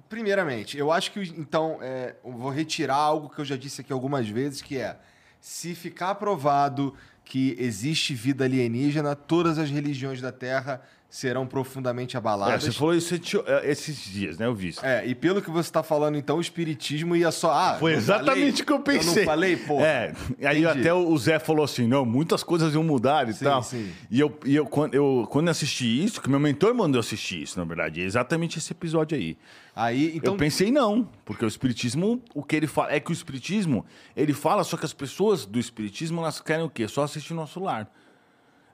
[0.07, 4.27] Primeiramente, eu acho que, então, é, vou retirar algo que eu já disse aqui algumas
[4.29, 4.97] vezes, que é,
[5.41, 10.81] se ficar provado que existe vida alienígena, todas as religiões da Terra
[11.11, 12.63] serão profundamente É, abaladas.
[12.63, 13.13] você falou isso
[13.45, 14.45] é, esses dias, né?
[14.45, 14.83] Eu vi isso.
[14.83, 17.51] É, e pelo que você tá falando, então, o espiritismo ia só...
[17.51, 19.11] Ah, Foi exatamente o que eu pensei.
[19.11, 19.81] Eu não falei, pô?
[19.81, 20.79] É, aí Entendi.
[20.79, 23.61] até o Zé falou assim, não, muitas coisas iam mudar e Sim, tal.
[23.61, 23.91] sim.
[24.09, 27.41] E eu, e eu, quando, eu, quando eu assisti isso, que meu mentor mandou assistir
[27.43, 29.37] isso, na verdade, é exatamente esse episódio aí.
[29.75, 30.33] Aí, então...
[30.33, 33.85] eu pensei não, porque o espiritismo, o que ele fala, é que o espiritismo,
[34.15, 36.87] ele fala, só que as pessoas do espiritismo, elas querem o quê?
[36.87, 37.91] Só assistir nosso lar.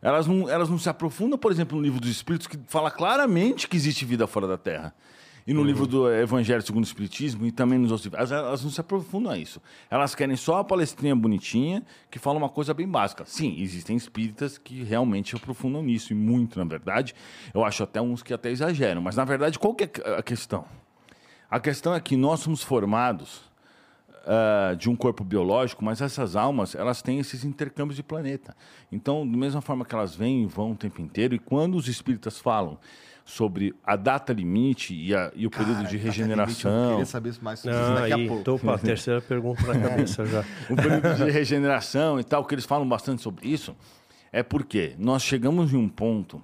[0.02, 3.68] Elas não, elas não se aprofundam, por exemplo, no livro dos Espíritos, que fala claramente
[3.68, 4.93] que existe vida fora da Terra.
[5.48, 8.14] E no livro do Evangelho segundo o Espiritismo e também nos outros.
[8.14, 9.62] Elas, elas não se aprofundam a isso.
[9.89, 13.24] Elas querem só a palestrinha bonitinha que fala uma coisa bem básica.
[13.26, 17.16] Sim, existem espíritas que realmente se aprofundam nisso, e muito, na verdade.
[17.54, 19.02] Eu acho até uns que até exageram.
[19.02, 20.66] Mas, na verdade, qual que é a questão?
[21.50, 23.47] A questão é que nós somos formados
[24.28, 28.56] ah, de um corpo biológico, mas essas almas elas têm esses intercâmbios de planeta.
[28.92, 31.88] Então, da mesma forma que elas vêm e vão o tempo inteiro, e quando os
[31.88, 32.78] espíritas falam
[33.26, 36.90] sobre a data limite e, a- e o período Cara, de data limite, Eu regeneração,
[36.92, 38.44] queria saber mais sobre isso daqui a aí, pouco.
[38.44, 40.44] tô com a terceira pergunta na cabeça já.
[40.70, 43.76] o período de regeneração e tal, que eles falam bastante sobre isso,
[44.32, 46.42] é porque nós chegamos em um ponto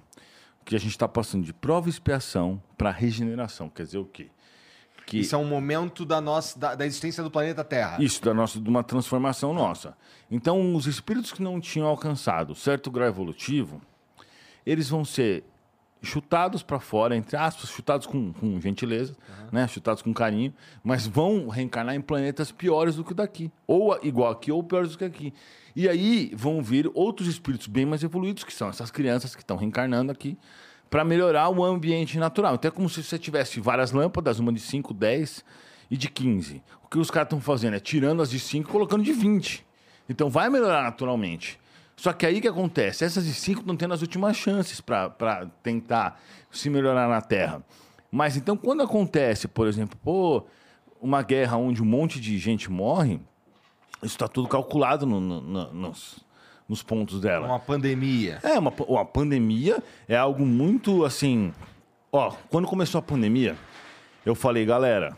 [0.64, 3.68] que a gente está passando de prova e expiação para regeneração.
[3.68, 4.28] Quer dizer o quê?
[5.06, 8.02] Que Isso é um momento da nossa da, da existência do planeta Terra.
[8.02, 9.96] Isso, da nossa, de uma transformação nossa.
[10.30, 13.82] Então, os espíritos que não tinham alcançado certo grau evolutivo,
[14.64, 15.44] eles vão ser
[16.04, 19.16] chutados para fora, entre aspas, chutados com, com gentileza,
[19.50, 19.66] né?
[19.66, 20.52] chutados com carinho,
[20.82, 23.50] mas vão reencarnar em planetas piores do que daqui.
[23.66, 25.34] Ou igual aqui, ou piores do que aqui.
[25.74, 29.56] E aí vão vir outros espíritos bem mais evoluídos, que são essas crianças que estão
[29.56, 30.38] reencarnando aqui,
[30.90, 32.54] para melhorar o ambiente natural.
[32.54, 35.44] Então é como se você tivesse várias lâmpadas, uma de 5, 10
[35.90, 36.62] e de 15.
[36.84, 39.64] O que os caras estão fazendo é tirando as de 5 e colocando de 20.
[40.08, 41.58] Então vai melhorar naturalmente.
[41.96, 43.04] Só que aí que acontece?
[43.04, 46.20] Essas de 5 estão tendo as últimas chances para tentar
[46.50, 47.64] se melhorar na Terra.
[48.10, 50.44] Mas então quando acontece, por exemplo, pô,
[51.00, 53.20] uma guerra onde um monte de gente morre,
[54.02, 56.23] isso está tudo calculado no, no, no, nos,
[56.68, 57.46] nos pontos dela.
[57.46, 58.38] Uma pandemia.
[58.42, 61.52] É, uma, uma pandemia é algo muito assim.
[62.10, 63.56] Ó, quando começou a pandemia,
[64.24, 65.16] eu falei, galera,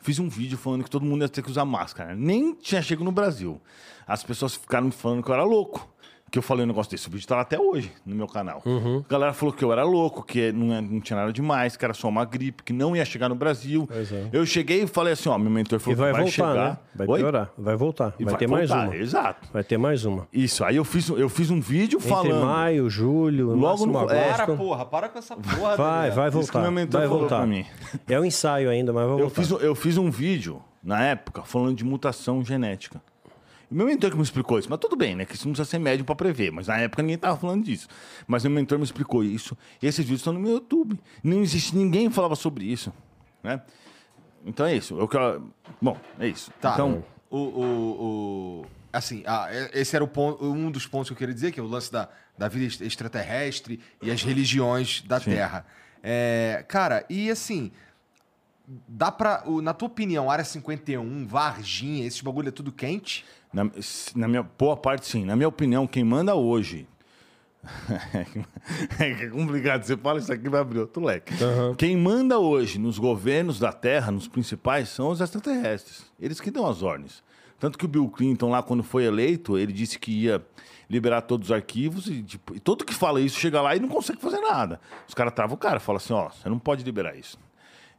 [0.00, 2.14] fiz um vídeo falando que todo mundo ia ter que usar máscara.
[2.14, 3.60] Nem tinha chegado no Brasil.
[4.06, 5.93] As pessoas ficaram falando que eu era louco
[6.34, 7.06] que eu falei um negócio desse.
[7.06, 8.60] O vídeo tá lá até hoje no meu canal.
[8.66, 9.04] Uhum.
[9.08, 11.84] A galera falou que eu era louco, que não, é, não tinha nada demais, que
[11.84, 13.88] era só uma gripe, que não ia chegar no Brasil.
[13.92, 14.28] É.
[14.32, 16.70] Eu cheguei e falei assim, ó, meu mentor falou E vai, que vai voltar, chegar.
[16.70, 16.78] né?
[16.96, 17.18] Vai Oi?
[17.20, 17.50] piorar.
[17.56, 18.14] Vai voltar.
[18.18, 18.96] E vai, ter mais voltar, uma.
[18.96, 19.48] Exato.
[19.52, 20.26] Vai ter mais uma.
[20.32, 22.44] Isso, aí eu fiz, eu fiz um vídeo Entre falando.
[22.44, 24.16] maio, julho, Logo no- agosto.
[24.36, 25.76] Para, porra, para com essa porra.
[25.76, 26.62] Vai, vai Isso que voltar.
[26.62, 27.36] meu mentor Vai falou voltar.
[27.36, 27.64] pra mim.
[28.08, 29.24] É um ensaio ainda, mas vai voltar.
[29.24, 33.00] Eu fiz, eu fiz um vídeo, na época, falando de mutação genética.
[33.70, 35.24] Meu mentor que me explicou isso, mas tudo bem, né?
[35.24, 37.88] Que isso não precisa ser médium para prever, mas na época ninguém tava falando disso.
[38.26, 40.98] Mas meu mentor me explicou isso, e esses vídeos estão no meu YouTube.
[41.22, 42.92] Não existe ninguém que falava sobre isso,
[43.42, 43.60] né?
[44.46, 44.96] Então é isso.
[44.98, 45.50] Eu quero...
[45.80, 46.50] Bom, é isso.
[46.60, 46.74] Tá.
[46.74, 51.16] Então, o, o, o- Assim, ah, é- esse era ponto, um dos pontos que eu
[51.18, 52.08] queria dizer, que é o lance da,
[52.38, 55.66] da vida est- extraterrestre e as religiões da Terra.
[56.00, 57.72] É, cara, e assim.
[58.88, 59.42] Dá pra.
[59.62, 63.24] Na tua opinião, Área 51, Varginha, esse bagulho é tudo quente?
[63.54, 63.70] Na,
[64.16, 65.24] na minha boa parte, sim.
[65.24, 66.88] Na minha opinião, quem manda hoje.
[68.98, 69.84] é complicado.
[69.84, 71.32] Você fala isso aqui vai abrir outro leque.
[71.78, 76.04] Quem manda hoje nos governos da Terra, nos principais, são os extraterrestres.
[76.20, 77.22] Eles que dão as ordens.
[77.60, 80.44] Tanto que o Bill Clinton, lá quando foi eleito, ele disse que ia
[80.90, 83.88] liberar todos os arquivos e, tipo, e todo que fala isso chega lá e não
[83.88, 84.80] consegue fazer nada.
[85.08, 87.38] Os caras travam o cara, falam assim: ó, você não pode liberar isso.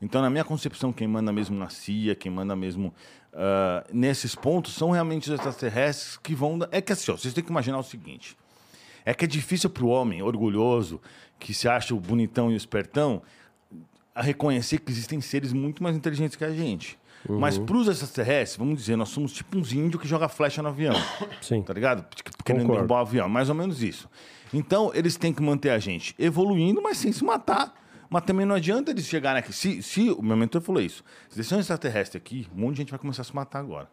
[0.02, 2.94] Então, na minha concepção, quem manda mesmo na CIA, quem manda mesmo
[3.36, 6.58] ah, nesses pontos, são realmente os extraterrestres que vão.
[6.72, 8.38] É que assim, ó, vocês têm que imaginar o seguinte:
[9.06, 11.02] é que é difícil para o homem orgulhoso,
[11.38, 13.22] que se acha o bonitão e o espertão,
[14.14, 16.98] a reconhecer que existem seres muito mais inteligentes que a gente.
[17.28, 20.70] Mas para os extraterrestres, vamos dizer, nós somos tipo uns índios que jogam flecha no
[20.70, 20.94] avião.
[21.42, 21.64] Sim.
[21.64, 22.06] Tá ligado?
[22.46, 22.82] Querendo Concordo.
[22.82, 24.08] derrubar o avião, mais ou menos isso.
[24.54, 27.74] Então, eles têm que manter a gente evoluindo, mas sem se matar.
[28.10, 29.54] Mas também não adianta eles chegarem aqui.
[29.54, 32.78] Se, se o meu mentor falou isso, se descer um extraterrestre aqui, um monte de
[32.82, 33.90] gente vai começar a se matar agora.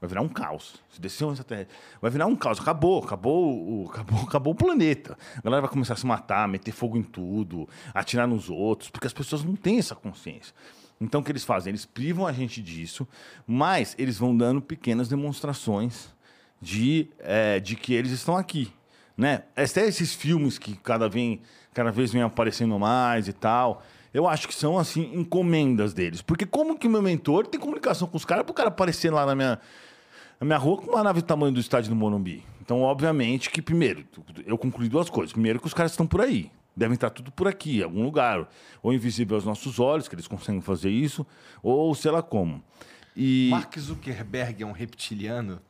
[0.00, 0.82] Vai virar um caos.
[0.90, 2.60] Se descer um extraterrestre, vai virar um caos.
[2.60, 5.16] Acabou, acabou o, acabou, acabou o planeta.
[5.38, 9.06] A galera vai começar a se matar, meter fogo em tudo, atirar nos outros, porque
[9.06, 10.54] as pessoas não têm essa consciência.
[11.00, 11.70] Então, o que eles fazem?
[11.70, 13.06] Eles privam a gente disso,
[13.46, 16.14] mas eles vão dando pequenas demonstrações
[16.60, 18.72] de, eh, de que eles estão aqui.
[19.16, 19.44] Né?
[19.54, 21.40] Até esses filmes que cada, vem,
[21.76, 23.82] cada vez vem aparecendo mais e tal,
[24.14, 26.22] eu acho que são, assim, encomendas deles.
[26.22, 29.26] Porque como que meu mentor tem comunicação com os caras para o cara aparecer lá
[29.26, 29.60] na minha,
[30.40, 32.42] na minha rua com uma nave do tamanho do estádio do Morumbi?
[32.62, 34.06] Então, obviamente que, primeiro,
[34.46, 35.34] eu concluí duas coisas.
[35.34, 36.50] Primeiro, que os caras estão por aí.
[36.74, 38.48] Devem estar tudo por aqui, em algum lugar.
[38.82, 41.26] Ou invisível aos nossos olhos, que eles conseguem fazer isso,
[41.62, 42.64] ou sei lá como.
[43.14, 45.60] E, Mark Zuckerberg é um reptiliano?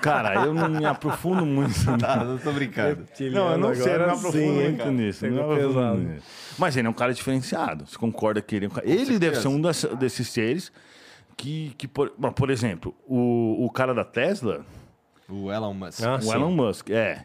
[0.00, 1.74] Cara, eu não me aprofundo muito.
[1.98, 3.06] Tá, não tô brincando.
[3.32, 4.90] Não, eu não sei, eu não me aprofundo sim, muito cara.
[4.90, 5.26] nisso.
[5.26, 6.26] Não me aprofundo nisso.
[6.58, 7.86] Mas ele é um cara diferenciado.
[7.86, 8.88] Você concorda que ele é um cara...
[8.88, 10.72] Ele deve ser um das- desses seres
[11.36, 14.64] que, que por, bom, por exemplo, o, o cara da Tesla,
[15.28, 16.02] O Elon Musk.
[16.04, 16.32] Ah, o sim.
[16.32, 17.24] Elon Musk, é.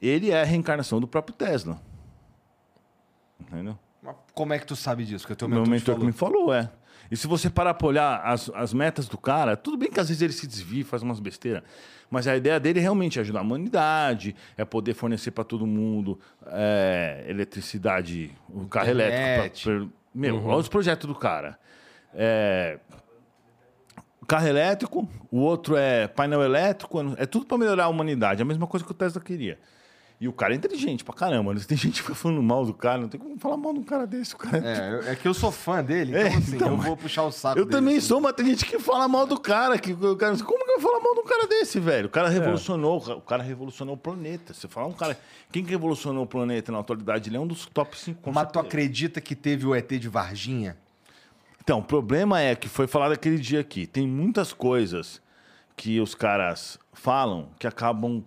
[0.00, 1.80] Ele é a reencarnação do próprio Tesla.
[3.40, 3.78] Entendeu?
[4.02, 5.26] Mas Como é que tu sabe disso?
[5.26, 6.70] Que o teu Meu mentor, te mentor que me falou, é.
[7.10, 10.08] E se você parar pra olhar as, as metas do cara, tudo bem que às
[10.08, 11.62] vezes ele se desvia, faz umas besteiras,
[12.10, 16.18] mas a ideia dele realmente é ajudar a humanidade, é poder fornecer para todo mundo
[16.46, 19.24] é, eletricidade, o carro elétrico.
[19.64, 21.58] pra- pra- meu, olha os projetos do cara.
[22.14, 22.78] É,
[24.26, 28.46] carro elétrico, o outro é painel elétrico, é tudo para melhorar a humanidade, é a
[28.46, 29.58] mesma coisa que o Tesla queria.
[30.20, 31.54] E o cara é inteligente pra caramba.
[31.54, 31.60] né?
[31.66, 33.84] Tem gente que fica falando mal do cara, não tem como falar mal de um
[33.84, 34.34] cara desse.
[34.34, 36.68] O cara é É, eu- é que eu sou fã dele, então É, assim, então,
[36.70, 38.08] eu vou puxar o saco eu dele, também assim.
[38.08, 39.78] sou, mas tem gente que fala mal do cara.
[39.78, 42.06] Que, o cara como que eu vou falar mal de um cara desse, velho?
[42.06, 42.12] O É.
[42.12, 44.52] cara revolucionou, o cara revolucionou o planeta.
[44.52, 45.16] Você fala um cara.
[45.52, 47.30] Quem que revolucionou o planeta na atualidade?
[47.30, 48.32] Ele é um dos top 5.
[48.32, 50.76] Mas tu acredita que teve o ET de Varginha?
[51.62, 53.86] Então, o problema é que foi falado aquele dia aqui.
[53.86, 55.20] Tem muitas coisas
[55.76, 58.24] que os caras falam que acabam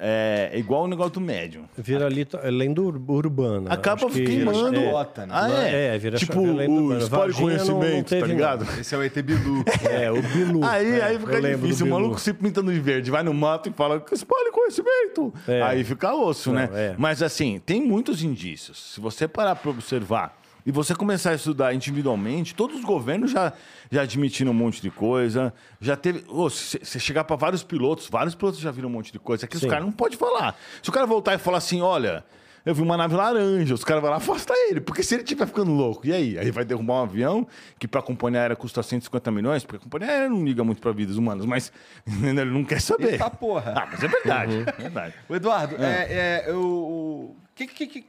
[0.00, 1.64] é, igual o negócio do médium.
[1.76, 3.70] Vira ali, é lenda ur- urbana.
[3.72, 4.70] Acaba que- queimando.
[4.70, 5.28] vira É, né?
[5.30, 5.94] Ah, é?
[5.94, 8.66] É, vira tipo, lenda o espólio Varginha não- não conhecimento, tá ligado?
[8.80, 9.64] Esse é o ET Bilu.
[9.90, 10.64] É, o Bilu.
[10.64, 11.86] Aí, é, aí fica difícil.
[11.86, 15.32] O maluco se pintando de verde, vai no mato e fala que espalhe conhecimento.
[15.46, 15.62] É.
[15.62, 16.68] Aí fica osso, né?
[16.70, 16.94] Não, é.
[16.96, 18.92] Mas assim, tem muitos indícios.
[18.94, 20.39] Se você parar para observar
[20.70, 23.52] e você começar a estudar individualmente, todos os governos já,
[23.90, 25.52] já admitiram um monte de coisa.
[25.80, 26.20] Já teve.
[26.28, 29.46] você chegar para vários pilotos, vários pilotos já viram um monte de coisa.
[29.46, 29.68] Aqui os Sim.
[29.68, 30.56] caras não podem falar.
[30.80, 32.24] Se o cara voltar e falar assim, olha.
[32.62, 35.46] Eu vi uma nave laranja, os caras vão lá afastar ele, porque se ele estiver
[35.46, 36.38] ficando louco, e aí?
[36.38, 37.46] Aí vai derrubar um avião
[37.78, 40.78] que para a companhia aérea custa 150 milhões, porque a companhia aérea não liga muito
[40.78, 41.72] para vidas humanas, mas
[42.22, 43.12] ele não quer saber.
[43.12, 43.72] Eita porra.
[43.74, 45.14] Ah, mas é verdade, é verdade.
[45.26, 48.04] O Eduardo, é, é, eu, o que, que, que-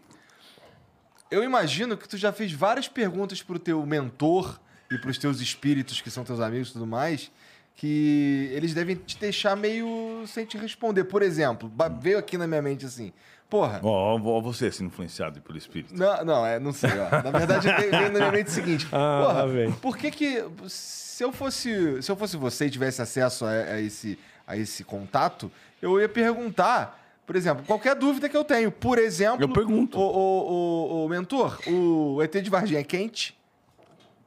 [1.31, 4.59] eu imagino que tu já fez várias perguntas pro teu mentor
[4.91, 7.31] e pros teus espíritos, que são teus amigos e tudo mais,
[7.73, 11.05] que eles devem te deixar meio sem te responder.
[11.05, 11.71] Por exemplo,
[12.01, 13.13] veio aqui na minha mente assim,
[13.49, 13.79] porra...
[13.81, 15.95] Ó, ó, você sendo influenciado pelo espírito.
[15.97, 16.91] Não, não, é, não sei.
[16.91, 17.23] Ó.
[17.23, 18.87] Na verdade, veio, na minha mente o seguinte.
[18.91, 19.71] Ah, porra, vem.
[19.71, 20.43] por que que...
[20.67, 24.83] Se eu fosse, se eu fosse você e tivesse acesso a, a esse, a esse
[24.83, 25.49] contato,
[25.81, 27.00] eu ia perguntar...
[27.25, 28.71] Por exemplo, qualquer dúvida que eu tenho.
[28.71, 29.41] Por exemplo...
[29.43, 29.97] Eu pergunto.
[29.97, 33.37] O, o, o, o mentor, o ET de Varginha é quente?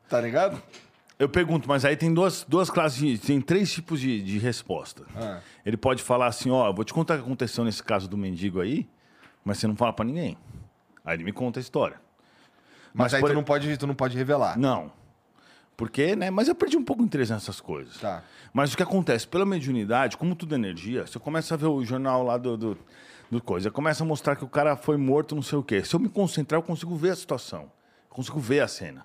[0.08, 0.60] Tá ligado?
[1.18, 5.04] Eu pergunto, mas aí tem duas, duas classes, de- tem três tipos de, de resposta.
[5.14, 5.40] Ah.
[5.64, 8.60] Ele pode falar assim, ó, vou te contar o que aconteceu nesse caso do mendigo
[8.60, 8.88] aí,
[9.44, 10.36] mas você não fala pra ninguém.
[11.04, 12.00] Aí ele me conta a história.
[12.92, 14.58] Mas, aí por- tu, não pode, tu não pode revelar.
[14.58, 14.90] Não.
[15.76, 16.30] Porque, né?
[16.30, 17.98] Mas eu perdi um pouco o interesse nessas coisas.
[17.98, 18.22] Tá.
[18.52, 19.26] Mas o que acontece?
[19.26, 22.78] Pela mediunidade, como tudo é energia, você começa a ver o jornal lá do, do,
[23.30, 25.82] do coisa, começa a mostrar que o cara foi morto, não sei o quê.
[25.84, 27.62] Se eu me concentrar, eu consigo ver a situação.
[27.62, 29.04] Eu consigo ver a cena.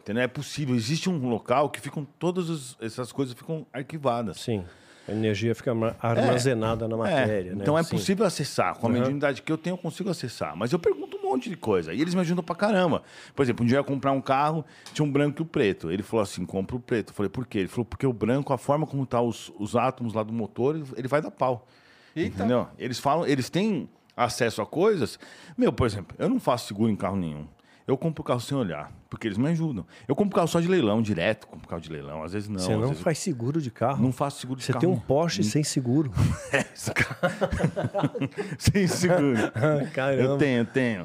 [0.00, 0.22] Entendeu?
[0.22, 0.74] É possível.
[0.74, 4.38] Existe um local que ficam todas essas coisas ficam arquivadas.
[4.40, 4.64] Sim.
[5.06, 7.54] A energia fica ma- armazenada na É, matéria.
[7.54, 7.58] né?
[7.62, 7.90] Então é Sim.
[7.90, 8.74] possível acessar.
[8.76, 10.56] Com a mediunidade que eu tenho, eu consigo acessar.
[10.56, 11.92] Mas eu pergunto monte de coisa.
[11.92, 13.02] E eles me ajudam pra caramba.
[13.34, 15.90] Por exemplo, um dia eu ia comprar um carro, tinha um branco e o preto.
[15.90, 17.10] Ele falou assim: compra o preto.
[17.10, 17.60] Eu falei, por quê?
[17.60, 20.80] Ele falou, porque o branco, a forma como tá os, os átomos lá do motor,
[20.96, 21.66] ele vai dar pau.
[22.14, 22.36] Eita.
[22.36, 22.68] Entendeu?
[22.78, 25.18] Eles falam, eles têm acesso a coisas.
[25.56, 27.46] Meu, por exemplo, eu não faço seguro em carro nenhum.
[27.86, 29.86] Eu compro o carro sem olhar, porque eles me ajudam.
[30.08, 32.22] Eu compro carro só de leilão, direto, compro carro de leilão.
[32.22, 32.58] Às vezes não.
[32.58, 34.02] Você não vezes eu faz seguro de carro?
[34.02, 34.80] não faço seguro de Você carro.
[34.80, 35.00] tem um não.
[35.00, 36.10] Porsche sem seguro.
[38.58, 39.36] sem seguro.
[39.92, 40.22] Caramba.
[40.22, 41.04] Eu tenho, eu tenho.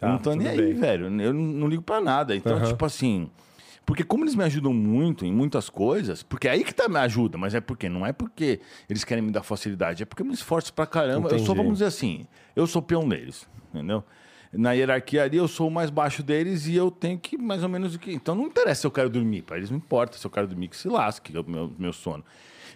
[0.00, 0.80] Tá, não tô nem tudo aí, bem.
[0.80, 1.20] velho.
[1.20, 2.34] Eu não, não ligo pra nada.
[2.34, 3.30] Então, tipo assim.
[3.84, 6.98] Porque como eles me ajudam muito em muitas coisas, porque é aí que tá me
[6.98, 10.26] ajuda, mas é porque não é porque eles querem me dar facilidade, é porque eu
[10.26, 11.28] me esforço pra caramba.
[11.30, 11.56] Eu sou, Entendi.
[11.56, 14.04] vamos dizer assim, eu sou peão deles, entendeu?
[14.52, 17.68] Na hierarquia ali, eu sou o mais baixo deles e eu tenho que mais ou
[17.68, 18.12] menos o que.
[18.12, 20.68] Então não interessa se eu quero dormir, para eles não importa se eu quero dormir,
[20.68, 22.24] que se lasque, que é o meu, meu sono.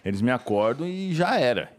[0.05, 1.71] Eles me acordam e já era.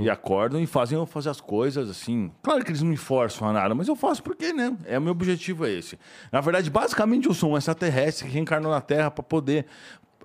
[0.00, 2.30] E acordam e fazem eu fazer as coisas assim.
[2.42, 4.76] Claro que eles não me forçam a nada, mas eu faço porque, né?
[4.84, 5.98] É o meu objetivo é esse.
[6.30, 9.66] Na verdade, basicamente eu sou um extraterrestre que reencarnou na Terra para poder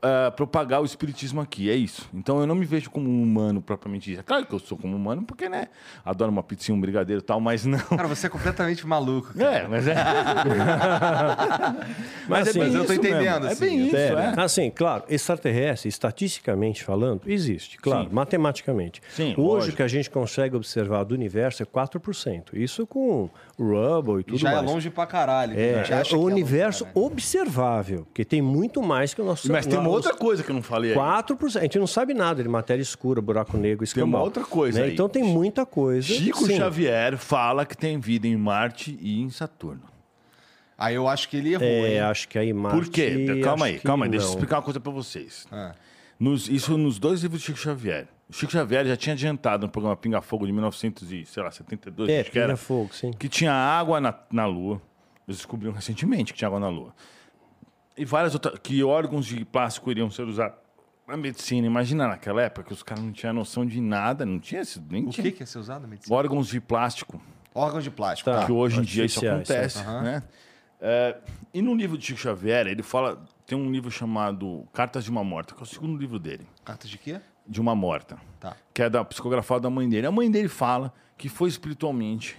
[0.02, 1.70] ah, propagar o espiritismo aqui.
[1.70, 2.10] É isso.
[2.14, 4.20] Então eu não me vejo como um humano propriamente dito.
[4.20, 5.68] É claro que eu sou como humano porque, né?
[6.06, 7.80] Adoro uma pizzinha, um brigadeiro e tal, mas não.
[7.80, 9.34] Cara, você é completamente maluco.
[9.34, 9.58] cara.
[9.58, 9.96] É, mas é.
[12.28, 13.46] Mas, é assim, bem mas eu tô isso entendendo, mesmo.
[13.48, 14.42] É assim, bem isso, É, é.
[14.42, 18.14] Assim, claro, extraterrestre, estatisticamente falando, existe, claro, Sim.
[18.14, 19.02] matematicamente.
[19.10, 19.74] Sim, Hoje lógico.
[19.74, 22.54] o que a gente consegue observar do universo é 4%.
[22.54, 24.64] Isso com Rubble e E tudo já mais.
[24.64, 25.60] é longe pra caralho.
[25.60, 27.06] É, é o universo caralho.
[27.06, 29.52] observável, porque tem muito mais que o nosso...
[29.52, 30.98] Mas tem uma outra coisa que eu não falei aí.
[30.98, 31.58] 4%.
[31.58, 34.08] A gente não sabe nada de matéria escura, buraco negro, escambau.
[34.22, 34.86] uma outra coisa né?
[34.88, 34.94] aí.
[34.94, 36.08] Então tem muita coisa.
[36.08, 36.58] Chico sim.
[36.58, 39.82] Xavier fala que tem vida em Marte e em Saturno.
[40.78, 42.00] Aí eu acho que ele errou, É, hein?
[42.00, 42.76] acho que aí Marte...
[42.78, 43.42] Por quê?
[43.44, 45.46] Calma aí, calma aí, deixa eu explicar uma coisa pra vocês.
[45.52, 45.74] Ah.
[46.18, 48.08] Nos- isso nos dois livros de Chico Xavier.
[48.30, 52.38] O Chico Xavier já tinha adiantado no programa Pinga Fogo de 1972, É, acho que
[52.40, 53.12] era, Pinga Fogo, sim.
[53.12, 54.82] que tinha água na, na Lua.
[55.28, 56.94] Eles descobriram recentemente que tinha água na Lua.
[58.00, 58.58] E várias outras.
[58.60, 60.58] que órgãos de plástico iriam ser usados
[61.08, 61.68] na medicina.
[61.68, 64.80] Imagina naquela época que os caras não tinham noção de nada, não tinha esse.
[64.90, 65.24] Nem O tinha.
[65.24, 66.16] que que é ser usado na medicina?
[66.16, 67.22] Órgãos de plástico.
[67.54, 68.30] Órgãos de plástico.
[68.30, 68.40] Tá.
[68.40, 68.46] Tá.
[68.46, 70.24] que hoje em dia isso artificiais, acontece, né?
[70.82, 71.18] É,
[71.54, 73.22] e no livro de Chico Xavier, ele fala...
[73.46, 76.48] Tem um livro chamado Cartas de uma Morta, que é o segundo livro dele.
[76.64, 77.20] Cartas de quê?
[77.48, 78.18] De uma Morta.
[78.40, 78.56] Tá.
[78.72, 80.06] Que é da psicografada da mãe dele.
[80.06, 82.38] A mãe dele fala que foi espiritualmente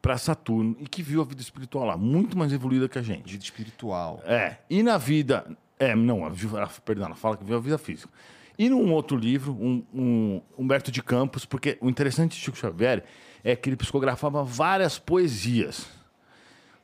[0.00, 3.30] para Saturno e que viu a vida espiritual lá, muito mais evoluída que a gente.
[3.30, 4.22] Vida espiritual.
[4.24, 5.44] É, e na vida.
[5.78, 8.12] É, não, ela- perdão, ela fala que viu a vida física.
[8.58, 13.04] E num outro livro, um, um Humberto de Campos, porque o interessante de Chico Xavier
[13.44, 15.86] é que ele psicografava várias poesias,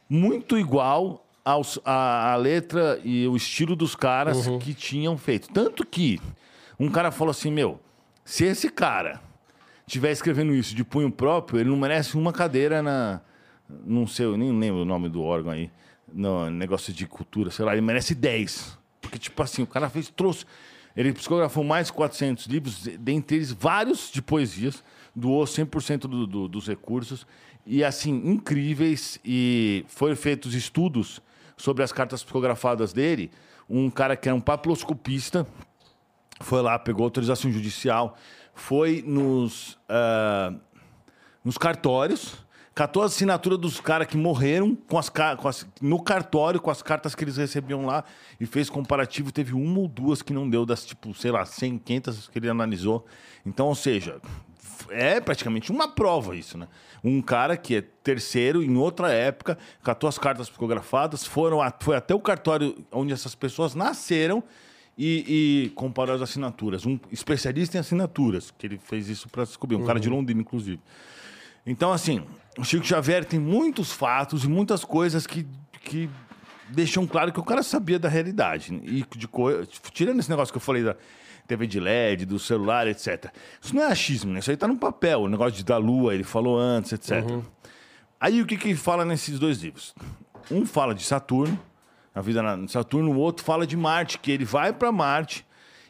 [0.08, 5.48] muito igual aos, a, a letra e o estilo dos caras que tinham feito.
[5.52, 6.20] Tanto que
[6.78, 7.80] um cara falou assim: meu,
[8.24, 9.20] se esse cara
[9.86, 13.20] estiver escrevendo isso de punho próprio, ele não merece uma cadeira na.
[13.68, 15.70] Não sei, eu nem lembro o nome do órgão aí.
[16.12, 18.78] No negócio de cultura, sei lá, ele merece 10.
[19.00, 20.44] Porque, tipo assim, o cara fez, trouxe.
[20.96, 24.84] Ele psicografou mais de 400 livros, dentre eles vários de poesias,
[25.14, 27.26] doou 100% do, do, dos recursos,
[27.66, 31.20] e assim, incríveis, e foram feitos estudos
[31.56, 33.30] sobre as cartas psicografadas dele.
[33.68, 35.46] Um cara que era um papiloscopista
[36.40, 38.16] foi lá, pegou autorização judicial,
[38.54, 40.58] foi nos, uh,
[41.44, 42.36] nos cartórios,
[42.74, 46.82] catou a assinatura dos caras que morreram com as, com as, no cartório com as
[46.82, 48.04] cartas que eles recebiam lá
[48.40, 49.30] e fez comparativo.
[49.30, 52.48] Teve uma ou duas que não deu, das tipo, sei lá, 100, 500 que ele
[52.48, 53.06] analisou.
[53.46, 54.20] Então, ou seja,
[54.90, 56.68] é praticamente uma prova isso, né?
[57.02, 61.96] Um cara que é terceiro em outra época, catou as cartas psicografadas, foram a, foi
[61.96, 64.42] até o cartório onde essas pessoas nasceram
[64.96, 66.86] e, e comparou as assinaturas.
[66.86, 69.86] Um especialista em assinaturas, que ele fez isso para descobrir, um uhum.
[69.86, 70.16] cara de uhum.
[70.16, 70.80] Londrina, inclusive.
[71.66, 72.22] Então, assim,
[72.58, 75.46] o Chico Xavier tem muitos fatos e muitas coisas que,
[75.80, 76.08] que
[76.68, 78.74] deixam claro que o cara sabia da realidade.
[78.84, 79.28] E de.
[79.92, 80.96] Tirando esse negócio que eu falei da
[81.46, 83.32] TV de LED, do celular, etc.
[83.60, 84.38] Isso não é achismo, né?
[84.40, 85.22] Isso aí tá no papel.
[85.22, 87.24] O negócio de da lua, ele falou antes, etc.
[87.28, 87.42] Uhum.
[88.20, 89.94] Aí o que que fala nesses dois livros?
[90.50, 91.58] Um fala de Saturno,
[92.14, 95.44] a vida na Saturno, o outro fala de Marte, que ele vai para Marte,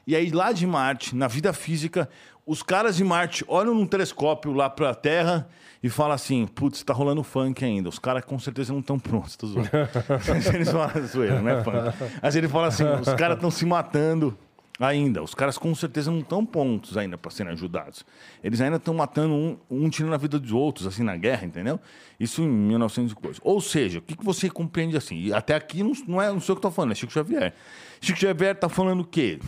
[0.07, 2.09] e aí lá de Marte, na vida física,
[2.47, 5.49] os caras de Marte olham num telescópio lá para a Terra
[5.83, 7.89] e falam assim: putz, tá rolando funk ainda.
[7.89, 9.69] Os caras com certeza não estão prontos, tô zoando.
[10.55, 11.77] Eles falam zoeira, né, funk?
[12.23, 14.37] Mas ele fala assim: os caras estão se matando
[14.79, 15.23] ainda.
[15.23, 18.05] Os caras com certeza não estão prontos ainda para serem ajudados.
[18.43, 21.79] Eles ainda estão matando um, um tirando a vida dos outros, assim, na guerra, entendeu?
[22.19, 23.41] Isso em 1900 e coisa.
[23.43, 25.17] Ou seja, o que, que você compreende assim?
[25.17, 27.55] E até aqui não, não é não sei o que tô falando, é Chico Xavier.
[28.01, 29.39] Chico Xavier tá falando o quê?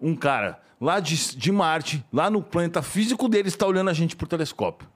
[0.00, 4.16] Um cara lá de, de Marte, lá no planeta físico dele, está olhando a gente
[4.16, 4.88] por telescópio.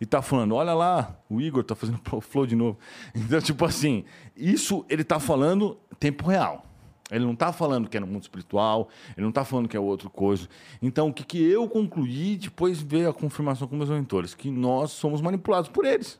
[0.00, 2.78] E tá falando, olha lá, o Igor tá fazendo flow de novo.
[3.14, 4.04] Então, tipo assim,
[4.34, 6.69] isso ele tá falando tempo real.
[7.10, 9.80] Ele não está falando que é no mundo espiritual, ele não está falando que é
[9.80, 10.48] outra coisa.
[10.80, 14.92] Então, o que, que eu concluí, depois veio a confirmação com meus mentores, que nós
[14.92, 16.18] somos manipulados por eles.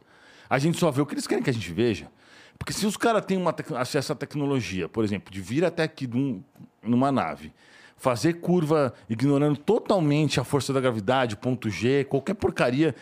[0.49, 2.11] A gente só vê o que eles querem que a gente veja.
[2.59, 6.07] Porque se os caras têm uma acesso à tecnologia, por exemplo, de vir até aqui
[6.07, 6.43] num,
[6.83, 7.55] numa nave,
[7.97, 12.95] fazer curva ignorando totalmente a força da gravidade, ponto G, qualquer porcaria,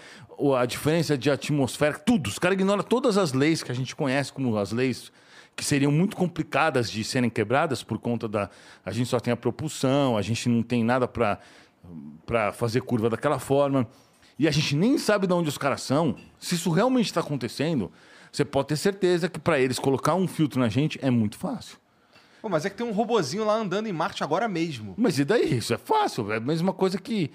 [0.57, 2.29] a diferença de atmosfera, tudo.
[2.29, 5.11] Os caras ignoram todas as leis que a gente conhece como as leis
[5.59, 8.49] que seriam muito complicadas de serem quebradas por conta da.
[8.87, 13.41] A gente só tem a propulsão, a gente não tem nada para fazer curva daquela
[13.41, 13.85] forma.
[14.39, 16.15] E a gente nem sabe de onde os caras são.
[16.39, 17.91] Se isso realmente está acontecendo,
[18.31, 21.77] você pode ter certeza que para eles colocar um filtro na gente é muito fácil.
[22.41, 24.95] Pô, mas é que tem um robozinho lá andando em Marte agora mesmo.
[24.97, 25.59] Mas e daí?
[25.59, 26.33] Isso é fácil.
[26.33, 27.33] É a mesma coisa que.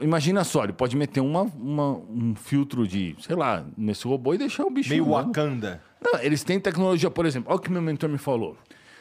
[0.00, 4.38] Imagina só, ele pode meter uma, uma, um filtro de, sei lá, nesse robô e
[4.38, 4.88] deixar o bicho.
[4.88, 5.82] Meio Wakanda.
[6.04, 8.56] Não, eles têm tecnologia, por exemplo, olha o que meu mentor me falou.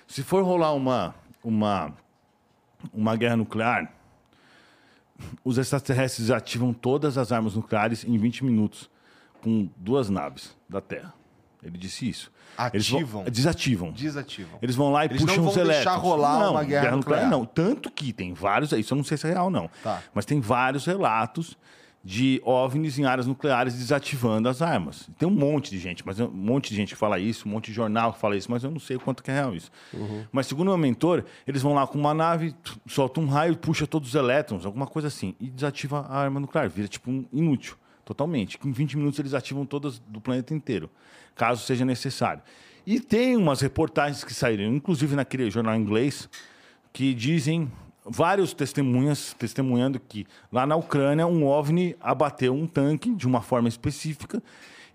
[0.08, 1.14] Se for rolar uma,
[1.44, 1.94] uma,
[2.94, 3.92] uma guerra nuclear,
[5.44, 8.90] os extraterrestres ativam todas as armas nucleares em 20 minutos
[9.42, 11.14] com duas naves da Terra.
[11.62, 12.32] Ele disse isso.
[12.58, 13.06] Ativam?
[13.06, 13.92] Vão, desativam.
[13.92, 14.60] Desativam.
[14.62, 15.84] Eles vão lá e Eles puxam não vão os elétrons.
[15.86, 17.26] deixar rolar não, uma guerra, guerra nuclear.
[17.26, 17.40] nuclear.
[17.40, 20.02] Não, tanto que tem vários, isso eu não sei se é real não, tá.
[20.14, 21.58] mas tem vários relatos
[22.04, 25.10] de OVNIs em áreas nucleares desativando as armas.
[25.18, 27.68] Tem um monte de gente, mas um monte de gente que fala isso, um monte
[27.68, 29.72] de jornal que fala isso, mas eu não sei quanto que é real isso.
[29.94, 30.26] Uhum.
[30.30, 32.54] Mas segundo o meu mentor, eles vão lá com uma nave,
[32.86, 36.70] soltam um raio, puxa todos os elétrons, alguma coisa assim, e desativa a arma nuclear,
[36.70, 38.60] vira tipo um inútil, totalmente.
[38.66, 40.90] em 20 minutos eles ativam todas do planeta inteiro,
[41.34, 42.44] caso seja necessário.
[42.86, 46.28] E tem umas reportagens que saíram, inclusive naquele jornal inglês,
[46.92, 47.72] que dizem
[48.06, 53.70] vários testemunhas testemunhando que lá na Ucrânia um OVNI abateu um tanque de uma forma
[53.70, 54.42] específica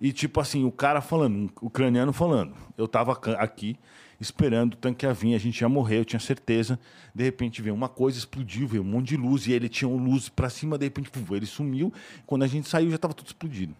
[0.00, 3.76] e tipo assim, o cara falando, um ucraniano falando, eu estava aqui
[4.20, 6.78] esperando o tanque a vir, a gente ia morrer, eu tinha certeza.
[7.14, 10.28] De repente veio uma coisa, explodiu, veio um monte de luz e ele tinha luz
[10.28, 11.92] para cima, de repente ele sumiu.
[12.26, 13.74] Quando a gente saiu já estava tudo explodido.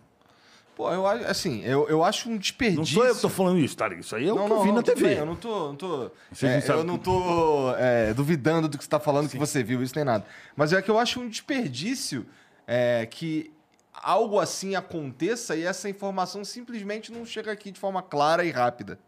[0.78, 2.78] Pô, eu acho, assim, eu, eu acho um desperdício.
[2.78, 3.92] Não sou eu que tô falando isso, tá?
[3.94, 5.08] Isso aí é o que eu vi na TV.
[5.08, 5.66] Bem, eu não tô.
[5.70, 6.10] Não tô
[6.40, 9.32] é, eu não tô é, duvidando do que você tá falando, Sim.
[9.32, 10.24] que você viu, isso nem nada.
[10.54, 12.24] Mas é que eu acho um desperdício
[12.64, 13.50] é, que
[13.92, 19.00] algo assim aconteça e essa informação simplesmente não chega aqui de forma clara e rápida.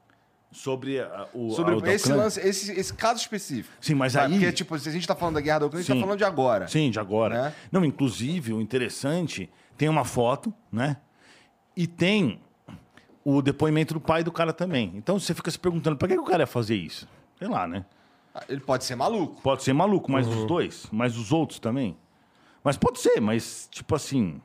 [0.51, 3.73] Sobre a, o Sobre a, esse lance, esse, esse caso específico.
[3.81, 4.33] Sim, mas aí.
[4.33, 6.19] Porque, tipo, se a gente tá falando da guerra da Ucrânia, a gente tá falando
[6.19, 6.67] de agora.
[6.67, 7.43] Sim, de agora.
[7.45, 7.55] Né?
[7.71, 9.49] Não, inclusive, o interessante,
[9.79, 10.97] tem uma foto, né?
[11.81, 12.39] E tem
[13.25, 14.93] o depoimento do pai do cara também.
[14.97, 17.09] Então você fica se perguntando, para que, que o cara ia fazer isso?
[17.39, 17.87] Sei lá, né?
[18.51, 19.41] Ele pode ser maluco.
[19.41, 20.41] Pode ser maluco, mas uhum.
[20.43, 21.97] os dois, mas os outros também.
[22.63, 24.43] Mas pode ser, mas tipo assim.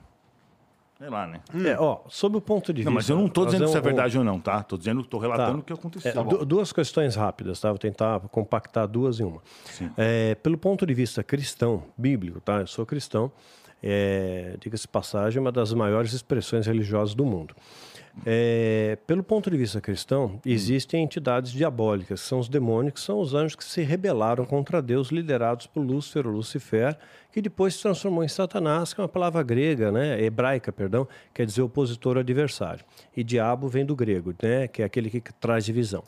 [0.97, 1.41] Sei lá, né?
[1.65, 2.93] É, ó, sob o ponto de Não, vista.
[2.93, 4.63] mas eu não tô dizendo se é um- verdade ou não, tá?
[4.63, 5.59] Tô dizendo, tô relatando Tá.
[5.59, 6.09] o que aconteceu.
[6.09, 7.67] É, du- duas questões rápidas, tá?
[7.69, 9.41] Vou tentar compactar duas em uma.
[9.97, 12.61] É, pelo ponto de vista cristão, bíblico, tá?
[12.61, 13.29] Eu sou cristão.
[13.87, 17.55] É, Diga-se passagem, uma das maiores expressões religiosas do mundo.
[18.25, 23.33] É, pelo ponto de vista cristão, existem entidades diabólicas, são os demônios, que são os
[23.33, 26.97] anjos que se rebelaram contra Deus, liderados por Lúcifer ou Lucifer,
[27.31, 31.45] que depois se transformou em Satanás, que é uma palavra grega, né, hebraica, perdão, quer
[31.45, 32.85] dizer opositor adversário.
[33.15, 36.03] E diabo vem do grego, né, que é aquele que traz divisão.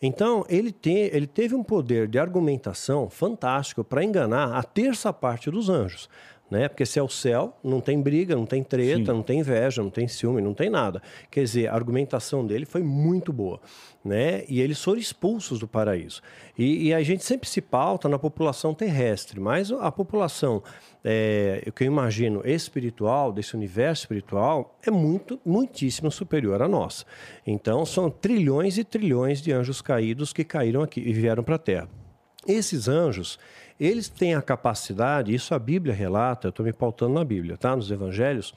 [0.00, 5.50] Então, ele, tem, ele teve um poder de argumentação fantástico para enganar a terça parte
[5.50, 6.08] dos anjos.
[6.48, 6.68] Né?
[6.68, 9.90] Porque se é o céu, não tem briga, não tem treta, não tem inveja, não
[9.90, 11.02] tem ciúme, não tem nada.
[11.28, 13.60] Quer dizer, a argumentação dele foi muito boa.
[14.04, 14.44] Né?
[14.48, 16.22] E eles foram expulsos do paraíso.
[16.56, 20.62] E, e a gente sempre se pauta na população terrestre, mas a população,
[21.04, 27.04] é, o que eu imagino, espiritual, desse universo espiritual, é muito, muitíssimo superior à nossa.
[27.44, 31.58] Então, são trilhões e trilhões de anjos caídos que caíram aqui e vieram para a
[31.58, 31.88] Terra.
[32.46, 33.40] Esses anjos,
[33.78, 37.76] eles têm a capacidade, isso a Bíblia relata, eu estou me pautando na Bíblia, tá?
[37.76, 38.54] Nos evangelhos,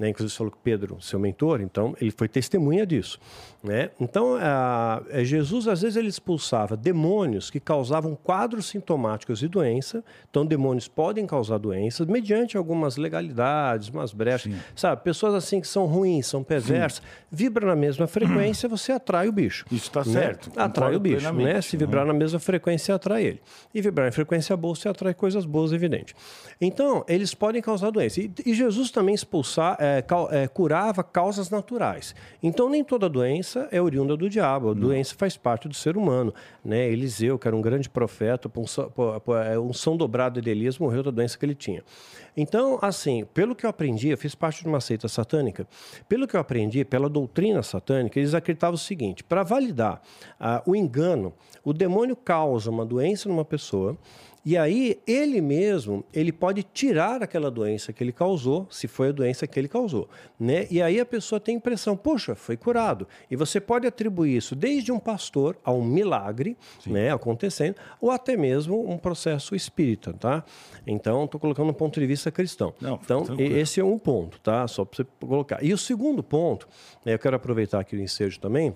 [0.00, 0.08] né?
[0.08, 3.20] inclusive você falou que Pedro, seu mentor, então ele foi testemunha disso.
[3.62, 3.90] Né?
[4.00, 10.02] Então, a, a Jesus, às vezes, ele expulsava demônios que causavam quadros sintomáticos de doença.
[10.30, 14.50] Então, demônios podem causar doenças mediante algumas legalidades, umas brechas.
[14.74, 19.32] Sabe, pessoas assim que são ruins, são perversas, vibra na mesma frequência, você atrai o
[19.32, 19.66] bicho.
[19.70, 20.12] Isso tá né?
[20.12, 21.60] certo, Atrai o bicho, né?
[21.60, 23.42] Se vibrar na mesma frequência, atrai ele.
[23.74, 26.14] E vibrar em frequência boa, você atrai coisas boas, evidente.
[26.58, 28.22] Então, eles podem causar doença.
[28.22, 32.14] E, e Jesus também expulsar, é, cau- é, curava causas naturais.
[32.42, 34.70] Então, nem toda doença é oriunda do diabo.
[34.70, 36.32] A doença faz parte do ser humano.
[36.64, 36.88] Né?
[36.88, 41.02] Eliseu, que era um grande profeta, por um, é, um são dobrado de Elias, morreu
[41.02, 41.82] da doença que ele tinha.
[42.36, 45.66] Então, assim, pelo que eu aprendi, eu fiz parte de uma seita satânica,
[46.08, 50.00] pelo que eu aprendi, pela doutrina satânica, eles acreditavam o seguinte: para validar
[50.38, 51.32] ah, o engano,
[51.64, 53.96] o demônio causa uma doença numa pessoa.
[54.44, 59.12] E aí, ele mesmo, ele pode tirar aquela doença que ele causou, se foi a
[59.12, 60.08] doença que ele causou,
[60.38, 60.66] né?
[60.70, 63.06] E aí a pessoa tem a impressão, poxa, foi curado.
[63.30, 66.56] E você pode atribuir isso desde um pastor a um milagre,
[66.86, 70.42] né, acontecendo, ou até mesmo um processo espírita, tá?
[70.86, 72.72] Então, estou colocando um ponto de vista cristão.
[72.80, 73.56] Não, então, tranquilo.
[73.56, 74.66] esse é um ponto, tá?
[74.66, 75.62] Só para você colocar.
[75.62, 76.66] E o segundo ponto,
[77.04, 78.74] né, eu quero aproveitar aqui o ensejo também,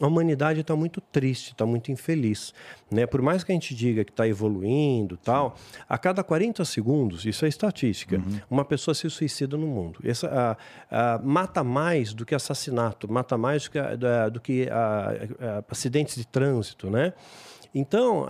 [0.00, 2.52] a humanidade está muito triste, está muito infeliz.
[2.90, 3.06] Né?
[3.06, 5.56] Por mais que a gente diga que está evoluindo tal,
[5.88, 10.00] a cada 40 segundos, isso é estatística, uma pessoa se suicida no mundo.
[10.02, 10.56] Essa, ah,
[10.90, 14.68] ah, mata mais do que assassinato, mata mais do que, da- do que
[15.70, 16.90] acidentes de trânsito.
[16.90, 17.12] Né?
[17.74, 18.26] Então,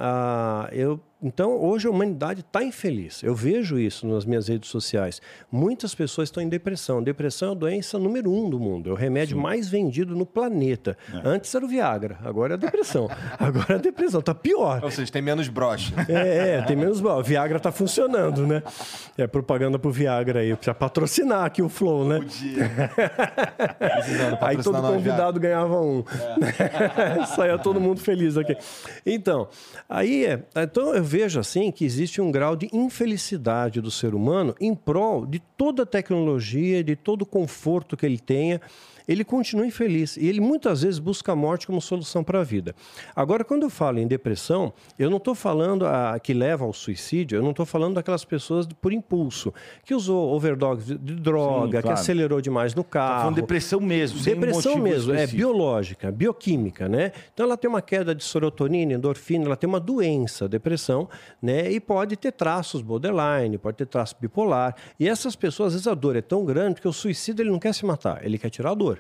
[0.73, 3.23] eu, então, hoje a humanidade está infeliz.
[3.23, 5.23] Eu vejo isso nas minhas redes sociais.
[5.51, 7.03] Muitas pessoas estão em depressão.
[7.03, 8.91] Depressão é a doença número um do mundo.
[8.91, 10.99] É o remédio mais vendido no planeta.
[11.25, 13.09] Antes era o Viagra, agora é a depressão.
[13.41, 14.21] agora é a depressão.
[14.21, 14.85] Está pior.
[14.85, 15.95] Ou seja, tem menos brocha.
[16.11, 17.21] É, é, tem menos mal.
[17.21, 18.63] O Viagra tá funcionando, né?
[19.17, 20.55] É propaganda pro Viagra aí.
[20.55, 22.19] Precisa patrocinar aqui o Flow, né?
[22.19, 26.05] Precisando Aí todo convidado ganhava um.
[27.35, 28.55] Saia todo mundo feliz aqui.
[29.07, 29.49] Então,
[29.89, 30.43] aí é.
[30.55, 35.25] Então eu vejo assim que existe um grau de infelicidade do ser humano em prol
[35.25, 38.61] de toda a tecnologia, de todo o conforto que ele tenha.
[39.07, 42.75] Ele continua infeliz e ele muitas vezes busca a morte como solução para a vida.
[43.15, 47.37] Agora, quando eu falo em depressão, eu não estou falando a, que leva ao suicídio,
[47.37, 49.53] eu não estou falando daquelas pessoas por impulso,
[49.85, 51.99] que usou overdose de droga, que claro.
[51.99, 53.15] acelerou demais no carro.
[53.15, 55.37] Tá falando depressão mesmo, Depressão motivo mesmo, é específico.
[55.37, 57.13] biológica, bioquímica, né?
[57.33, 61.09] Então ela tem uma queda de serotonina, endorfina, ela tem uma doença, depressão,
[61.43, 61.71] né?
[61.71, 64.75] E pode ter traços borderline, pode ter traço bipolar.
[64.99, 67.59] E essas pessoas, às vezes a dor é tão grande que o suicídio ele não
[67.59, 68.94] quer se matar, ele quer tirar a dor,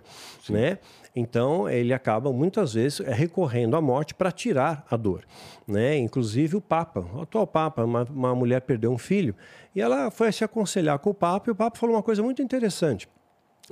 [0.48, 0.78] né?
[1.14, 5.24] Então ele acaba muitas vezes é, recorrendo à morte para tirar a dor,
[5.66, 5.96] né?
[5.96, 9.34] Inclusive o Papa, o atual Papa, uma, uma mulher perdeu um filho
[9.74, 12.42] e ela foi se aconselhar com o Papa e o Papa falou uma coisa muito
[12.42, 13.08] interessante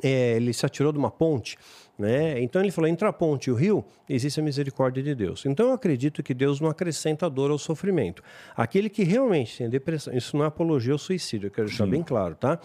[0.00, 1.58] é, ele se atirou de uma ponte,
[2.02, 2.42] né?
[2.42, 5.46] Então ele falou: entre a ponte e o rio existe a misericórdia de Deus.
[5.46, 8.24] Então eu acredito que Deus não acrescenta dor ao sofrimento.
[8.56, 12.02] Aquele que realmente tem depressão, isso não é apologia ao suicídio, eu quero deixar bem
[12.02, 12.58] claro, tá?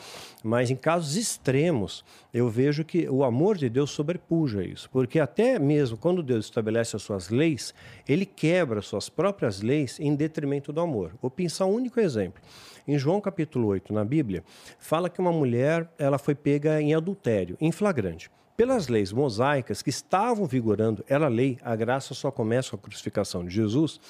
[0.44, 2.04] Mas em casos extremos,
[2.34, 6.96] eu vejo que o amor de Deus sobrepuja isso, porque até mesmo quando Deus estabelece
[6.96, 7.76] as suas leis,
[8.10, 11.14] ele quebra as suas próprias leis em detrimento do amor.
[11.22, 12.42] Vou pensar um único exemplo.
[12.88, 14.44] Em João capítulo 8, na Bíblia,
[14.80, 18.32] fala que uma mulher ela foi pega em adultério, em flagrante.
[18.58, 23.46] Pelas leis mosaicas que estavam vigorando, era lei, a graça só começa com a crucificação
[23.46, 24.02] de Jesus,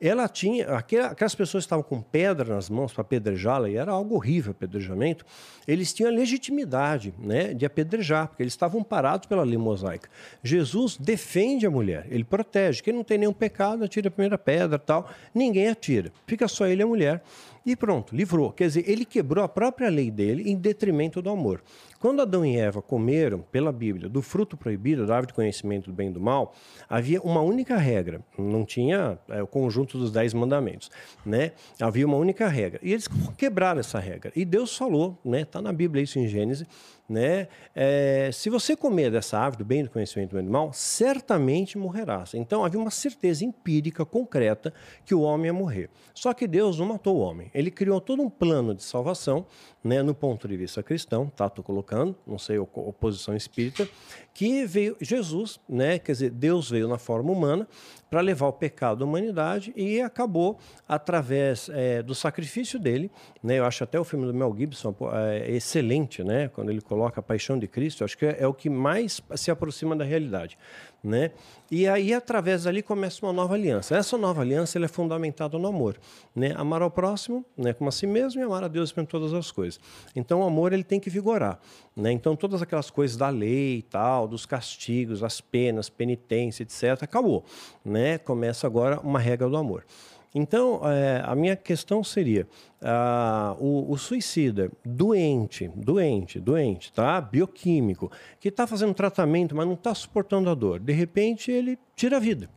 [0.00, 0.68] ela tinha.
[0.74, 5.26] Aquelas pessoas que estavam com pedra nas mãos para apedrejá-la, e era algo horrível apedrejamento,
[5.68, 10.08] eles tinham a legitimidade né, de apedrejar, porque eles estavam parados pela lei mosaica.
[10.42, 12.82] Jesus defende a mulher, ele protege.
[12.82, 15.10] Quem não tem nenhum pecado, atira a primeira pedra tal.
[15.34, 16.10] Ninguém atira.
[16.26, 17.22] Fica só ele e a mulher.
[17.66, 18.50] E pronto, livrou.
[18.50, 21.62] Quer dizer, ele quebrou a própria lei dele em detrimento do amor.
[22.00, 25.92] Quando Adão e Eva comeram, pela Bíblia, do fruto proibido, da árvore de conhecimento do
[25.92, 26.54] bem e do mal,
[26.88, 28.22] havia uma única regra.
[28.38, 30.90] Não tinha é, o conjunto dos dez mandamentos,
[31.26, 31.52] né?
[31.78, 32.80] Havia uma única regra.
[32.82, 33.06] E eles
[33.36, 34.32] quebraram essa regra.
[34.34, 35.42] E Deus falou, né?
[35.42, 36.66] Está na Bíblia isso em Gênesis,
[37.06, 37.48] né?
[37.74, 40.72] É, se você comer dessa árvore do bem do conhecimento do bem e do mal,
[40.72, 42.32] certamente morrerás.
[42.32, 44.72] Então havia uma certeza empírica, concreta,
[45.04, 45.90] que o homem ia morrer.
[46.14, 47.50] Só que Deus não matou o homem.
[47.52, 49.44] Ele criou todo um plano de salvação
[49.82, 51.46] né, no ponto de vista cristão, tá?
[51.46, 51.89] Estou colocando,
[52.26, 53.88] não sei, oposição espírita,
[54.32, 55.98] que veio Jesus, né?
[55.98, 57.68] Quer dizer, Deus veio na forma humana
[58.08, 60.58] para levar o pecado da humanidade e acabou
[60.88, 63.10] através é, do sacrifício dele,
[63.42, 63.58] né?
[63.58, 66.48] Eu acho até o filme do Mel Gibson é, excelente, né?
[66.48, 69.50] Quando ele coloca a paixão de Cristo, acho que é, é o que mais se
[69.50, 70.58] aproxima da realidade
[71.02, 71.30] né?
[71.70, 73.96] E aí através dali começa uma nova aliança.
[73.96, 75.96] Essa nova aliança ela é fundamentada no amor,
[76.34, 76.52] né?
[76.56, 79.50] Amar ao próximo, né, como a si mesmo e amar a Deus por todas as
[79.50, 79.80] coisas.
[80.14, 81.58] Então o amor ele tem que vigorar,
[81.96, 82.12] né?
[82.12, 87.44] Então todas aquelas coisas da lei e tal, dos castigos, as penas, penitência, etc, acabou,
[87.84, 88.16] né?
[88.16, 89.84] Começa agora uma regra do amor.
[90.34, 92.46] Então, é, a minha questão seria:
[92.80, 97.20] ah, o, o, suicida doente, doente, doente, tá?
[97.20, 102.16] Bioquímico, que está fazendo tratamento, mas não está suportando a dor, de repente ele tira
[102.16, 102.48] a vida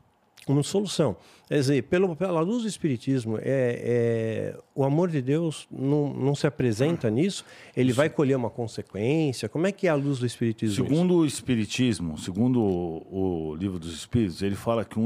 [0.48, 1.16] uma solução.
[1.48, 6.34] Quer dizer, pelo, pela luz do Espiritismo, é, é, o amor de Deus não, não
[6.34, 7.46] se apresenta nisso?
[7.76, 7.98] Ele isso.
[7.98, 9.50] vai colher uma consequência?
[9.50, 10.88] Como é que é a luz do Espiritismo?
[10.88, 15.02] Segundo o Espiritismo, segundo o, o livro dos Espíritos, ele fala que a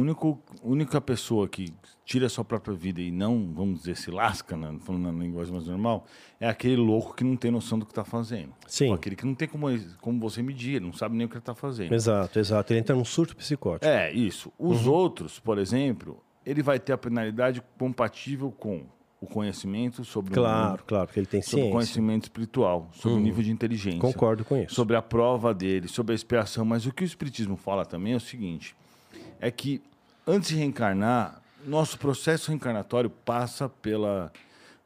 [0.64, 1.74] única pessoa que
[2.08, 5.54] tira a sua própria vida e não, vamos dizer, se lasca, né, falando na linguagem
[5.54, 6.06] mais normal,
[6.40, 8.54] é aquele louco que não tem noção do que está fazendo.
[8.66, 8.88] Sim.
[8.88, 9.68] Ou aquele que não tem como,
[10.00, 11.94] como você medir, não sabe nem o que ele está fazendo.
[11.94, 12.72] Exato, exato.
[12.72, 13.86] Ele entra num surto psicótico.
[13.86, 14.54] É, isso.
[14.58, 14.94] Os uhum.
[14.94, 18.86] outros, por exemplo, ele vai ter a penalidade compatível com
[19.20, 21.70] o conhecimento sobre claro, o claro, porque ele tem sobre ciência.
[21.70, 23.18] o conhecimento espiritual, sobre uhum.
[23.18, 24.00] o nível de inteligência.
[24.00, 24.74] Concordo com isso.
[24.74, 26.64] Sobre a prova dele, sobre a expiação.
[26.64, 28.76] Mas o que o espiritismo fala também é o seguinte:
[29.42, 29.82] é que
[30.26, 34.32] antes de reencarnar, nosso processo reencarnatório passa pela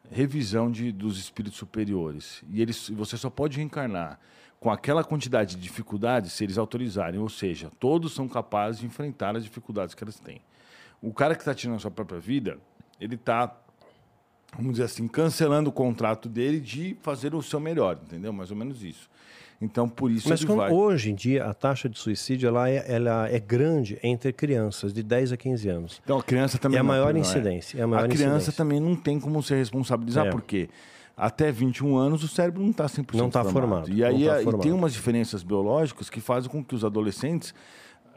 [0.10, 2.44] revisão de, dos espíritos superiores.
[2.50, 4.20] E eles, você só pode reencarnar
[4.60, 7.20] com aquela quantidade de dificuldades se eles autorizarem.
[7.20, 10.42] Ou seja, todos são capazes de enfrentar as dificuldades que eles têm.
[11.02, 12.58] O cara que está tirando a sua própria vida,
[13.00, 13.56] ele está,
[14.56, 18.32] vamos dizer assim, cancelando o contrato dele de fazer o seu melhor, entendeu?
[18.32, 19.10] Mais ou menos isso.
[19.62, 20.72] Então, por isso Mas ele vai.
[20.72, 25.04] hoje em dia, a taxa de suicídio ela é, ela é grande entre crianças de
[25.04, 26.02] 10 a 15 anos.
[26.04, 27.22] Então, a criança também é a maior não é.
[27.22, 27.80] incidência.
[27.80, 28.54] É a, maior a criança incidência.
[28.54, 30.32] também não tem como se responsabilizar, é.
[30.32, 30.68] porque
[31.16, 33.86] até 21 anos o cérebro não está 100% não tá formado.
[33.86, 33.92] formado.
[33.92, 37.54] E aí tá e tem umas diferenças biológicas que fazem com que os adolescentes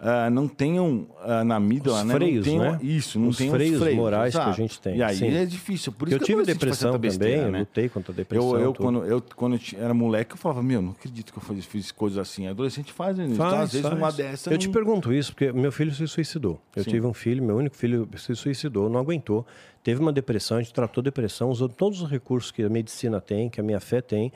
[0.00, 2.14] uh, não tenham uh, na amígdola, os né?
[2.14, 2.78] freios, tenham, né?
[2.82, 4.96] Isso, não os tem freios, os freios morais que a gente tem.
[4.96, 5.34] E aí Sim.
[5.34, 5.92] é difícil.
[5.92, 7.58] Por isso eu que tive depressão besteira, também, eu né?
[7.60, 8.54] lutei contra a depressão.
[8.54, 11.62] Eu, eu quando, eu, quando eu era moleque, eu falava, meu, não acredito que eu
[11.62, 12.46] fiz coisas assim.
[12.46, 13.24] Adolescente faz, né?
[13.26, 13.94] Faz, então, às vezes faz.
[13.94, 14.50] numa dessa.
[14.50, 14.58] Eu não...
[14.58, 16.60] te pergunto isso, porque meu filho se suicidou.
[16.74, 16.90] Eu Sim.
[16.90, 19.46] tive um filho, meu único filho se suicidou, não aguentou.
[19.82, 23.50] Teve uma depressão, a gente tratou depressão, usou todos os recursos que a medicina tem,
[23.50, 24.32] que a minha fé tem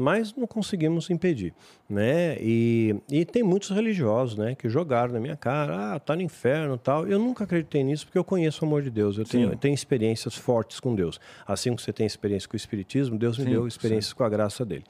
[0.00, 1.52] mas não conseguimos impedir,
[1.88, 2.36] né?
[2.40, 6.78] E, e tem muitos religiosos, né, que jogaram na minha cara, ah, tá no inferno,
[6.78, 7.06] tal.
[7.06, 9.74] Eu nunca acreditei nisso porque eu conheço o amor de Deus, eu tenho, eu tenho
[9.74, 11.20] experiências fortes com Deus.
[11.46, 14.16] Assim como você tem experiência com o espiritismo, Deus me sim, deu experiências sim.
[14.16, 14.84] com a graça dele.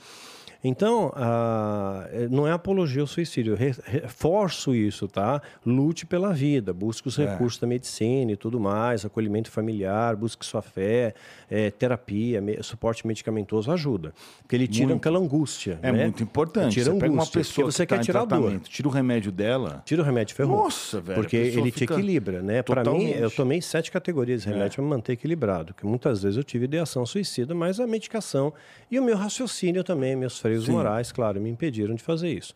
[0.63, 5.41] Então, ah, não é apologia ao suicídio, eu reforço isso, tá?
[5.65, 7.27] Lute pela vida, busque os é.
[7.27, 11.15] recursos da medicina e tudo mais, acolhimento familiar, busque sua fé,
[11.51, 14.13] é, terapia, me, suporte medicamentoso ajuda.
[14.43, 15.01] Porque ele tira muito.
[15.01, 15.79] aquela angústia.
[15.83, 16.05] É né?
[16.05, 16.75] muito importante.
[16.75, 18.61] Tira você angústia, pega uma pessoa você que quer tá tirar dor.
[18.61, 19.83] Tira o remédio dela.
[19.87, 20.65] Tira o remédio ferrou.
[20.65, 21.21] Nossa, velho.
[21.21, 22.63] Porque ele te equilibra, né?
[22.63, 24.77] Para mim, eu tomei sete categorias de remédio é.
[24.77, 25.73] para me manter equilibrado.
[25.73, 28.53] Porque muitas vezes eu tive ideação suicida, mas a medicação
[28.91, 30.73] e o meu raciocínio também, meus freios Sim.
[30.73, 32.55] morais, claro claro, me impediram de fazer isso.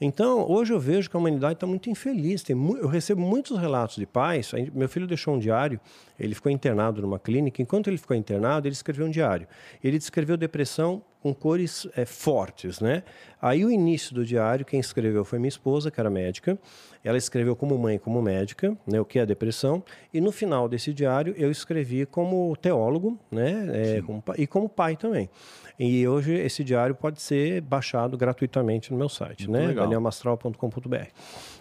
[0.00, 2.42] Então, hoje eu vejo que a humanidade está muito infeliz.
[2.42, 4.52] Tem mu eu recebo muitos relatos de pais.
[4.74, 5.80] Meu filho deixou um diário,
[6.20, 7.62] ele ficou internado numa clínica.
[7.62, 9.48] Enquanto ele ficou internado, ele escreveu um diário.
[9.82, 13.02] Ele descreveu depressão com cores é, fortes, né?
[13.42, 16.56] Aí o início do diário, quem escreveu foi minha esposa, que era médica.
[17.02, 19.82] Ela escreveu como mãe, como médica, né, o que é a depressão.
[20.12, 24.96] E no final desse diário eu escrevi como teólogo, né, é, como, e como pai
[24.96, 25.28] também.
[25.78, 31.08] E hoje esse diário pode ser baixado gratuitamente no meu site, Muito né, danielmastral.com.br.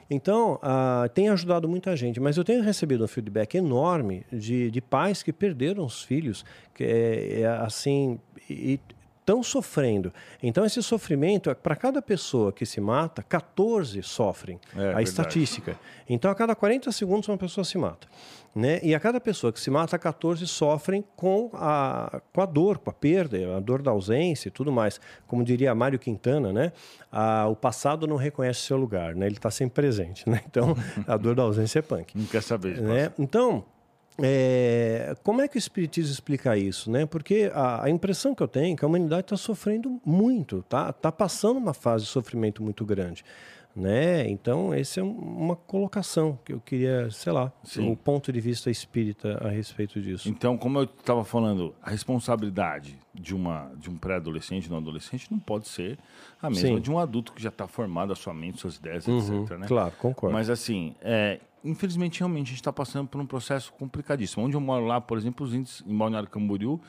[0.10, 4.80] Então, uh, tem ajudado muita gente, mas eu tenho recebido um feedback enorme de, de
[4.80, 8.20] pais que perderam os filhos, que é, é assim,
[8.50, 8.80] e,
[9.26, 10.14] estão sofrendo.
[10.41, 14.60] Então, esse sofrimento, para cada pessoa que se mata, 14 sofrem.
[14.76, 15.03] É, a verdade.
[15.10, 15.80] estatística.
[16.07, 18.07] Então, a cada 40 segundos, uma pessoa se mata.
[18.53, 18.80] Né?
[18.84, 22.89] E a cada pessoa que se mata, 14 sofrem com a, com a dor, com
[22.89, 25.02] a perda, a dor da ausência e tudo mais.
[25.27, 26.72] Como diria Mário Quintana, né?
[27.49, 29.26] O passado não reconhece seu lugar, né?
[29.26, 30.30] ele está sempre presente.
[30.30, 30.41] Né?
[30.47, 30.76] Então,
[31.06, 32.18] a dor da ausência é punk.
[32.18, 32.80] Não quer saber.
[32.80, 33.11] Né?
[33.19, 33.65] Então,
[34.22, 36.90] é, como é que o Espiritismo explica isso?
[36.90, 37.06] Né?
[37.06, 40.94] Porque a, a impressão que eu tenho é que a humanidade está sofrendo muito, está
[40.94, 43.24] tá passando uma fase de sofrimento muito grande.
[43.76, 44.30] Né?
[44.30, 47.91] Então, essa é uma colocação que eu queria, sei lá, Sim.
[47.91, 50.30] o ponto de vista espírita a respeito disso.
[50.30, 55.30] Então, como eu estava falando, a responsabilidade de, uma, de um pré-adolescente, de um adolescente,
[55.30, 55.99] não pode ser
[56.41, 56.80] a mesma Sim.
[56.80, 59.57] de um adulto que já está formado, a sua mente, suas ideias, uhum, etc.
[59.57, 59.68] Né?
[59.68, 60.34] Claro, concordo.
[60.34, 64.45] Mas, assim, é, infelizmente, realmente, a gente está passando por um processo complicadíssimo.
[64.45, 66.80] Onde eu moro lá, por exemplo, os índices em Balneário Camboriú,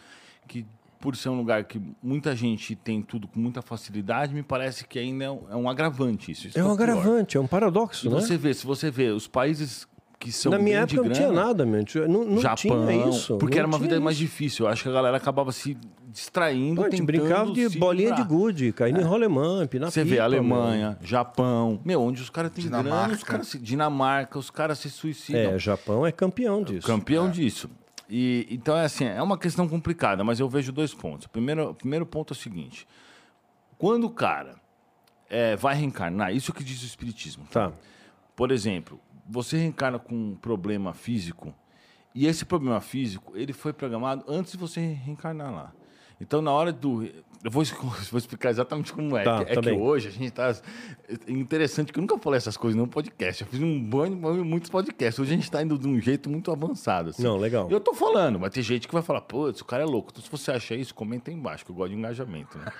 [0.46, 0.64] que
[1.06, 4.98] por ser um lugar que muita gente tem tudo com muita facilidade, me parece que
[4.98, 6.48] ainda é um, é um agravante isso.
[6.48, 8.20] isso é um agravante, é um paradoxo, e né?
[8.20, 9.86] Você vê, se você vê os países
[10.18, 11.96] que são Na minha época grana, não tinha nada, mente.
[12.00, 13.38] Não, não Japão, tinha isso.
[13.38, 14.02] Porque era uma vida isso.
[14.02, 14.66] mais difícil.
[14.66, 15.78] Eu acho que a galera acabava se
[16.08, 19.02] distraindo, Pô, tentando brincava de bolinha de gude, caindo é.
[19.02, 20.98] em rolemã, na Você vê Alemanha, mano.
[21.02, 22.98] Japão, meu, onde os caras têm Dinamarca.
[22.98, 25.52] grana, os caras se, Dinamarca, os caras se suicidam.
[25.52, 26.84] É, Japão é campeão disso.
[26.84, 27.30] Campeão é.
[27.30, 27.70] disso.
[28.08, 31.26] E, então é assim, é uma questão complicada, mas eu vejo dois pontos.
[31.26, 32.86] O primeiro, o primeiro ponto é o seguinte:
[33.78, 34.56] quando o cara
[35.28, 37.44] é, vai reencarnar, isso que diz o Espiritismo.
[37.50, 37.70] Tá?
[37.70, 37.76] tá.
[38.34, 41.54] Por exemplo, você reencarna com um problema físico,
[42.14, 45.72] e esse problema físico ele foi programado antes de você reencarnar lá.
[46.20, 47.04] Então, na hora do.
[47.46, 47.62] Eu vou,
[48.10, 49.22] vou explicar exatamente como é.
[49.22, 50.50] Tá, é tá que hoje a gente está.
[51.08, 53.42] É interessante que eu nunca falei essas coisas no podcast.
[53.42, 55.16] Eu fiz um banho, muitos podcasts.
[55.20, 57.10] Hoje a gente está indo de um jeito muito avançado.
[57.10, 57.22] Assim.
[57.22, 57.70] Não, legal.
[57.70, 60.10] Eu tô falando, mas tem gente que vai falar, pô, esse cara é louco.
[60.10, 62.72] Então, se você acha isso, comenta aí embaixo, que eu gosto de engajamento, né?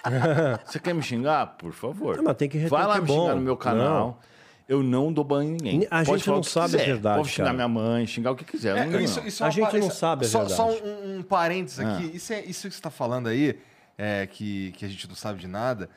[0.64, 1.58] você quer me xingar?
[1.58, 2.16] Por favor.
[2.16, 3.24] Não, mas tem que Vai lá é me bom.
[3.24, 4.06] xingar no meu canal.
[4.06, 4.30] Não.
[4.70, 5.88] Eu não dou banho em ninguém.
[5.90, 6.82] A Pode gente não sabe quiser.
[6.82, 7.16] a verdade.
[7.16, 7.54] Pode xingar cara.
[7.56, 8.76] minha mãe, xingar o que quiser.
[8.76, 10.56] É, não, isso, isso é a gente não sabe a só, verdade.
[10.56, 12.10] Só um, um parênteses aqui.
[12.12, 12.16] Ah.
[12.16, 13.58] Isso, é, isso que você está falando aí,
[13.98, 15.90] é, que, que a gente não sabe de nada.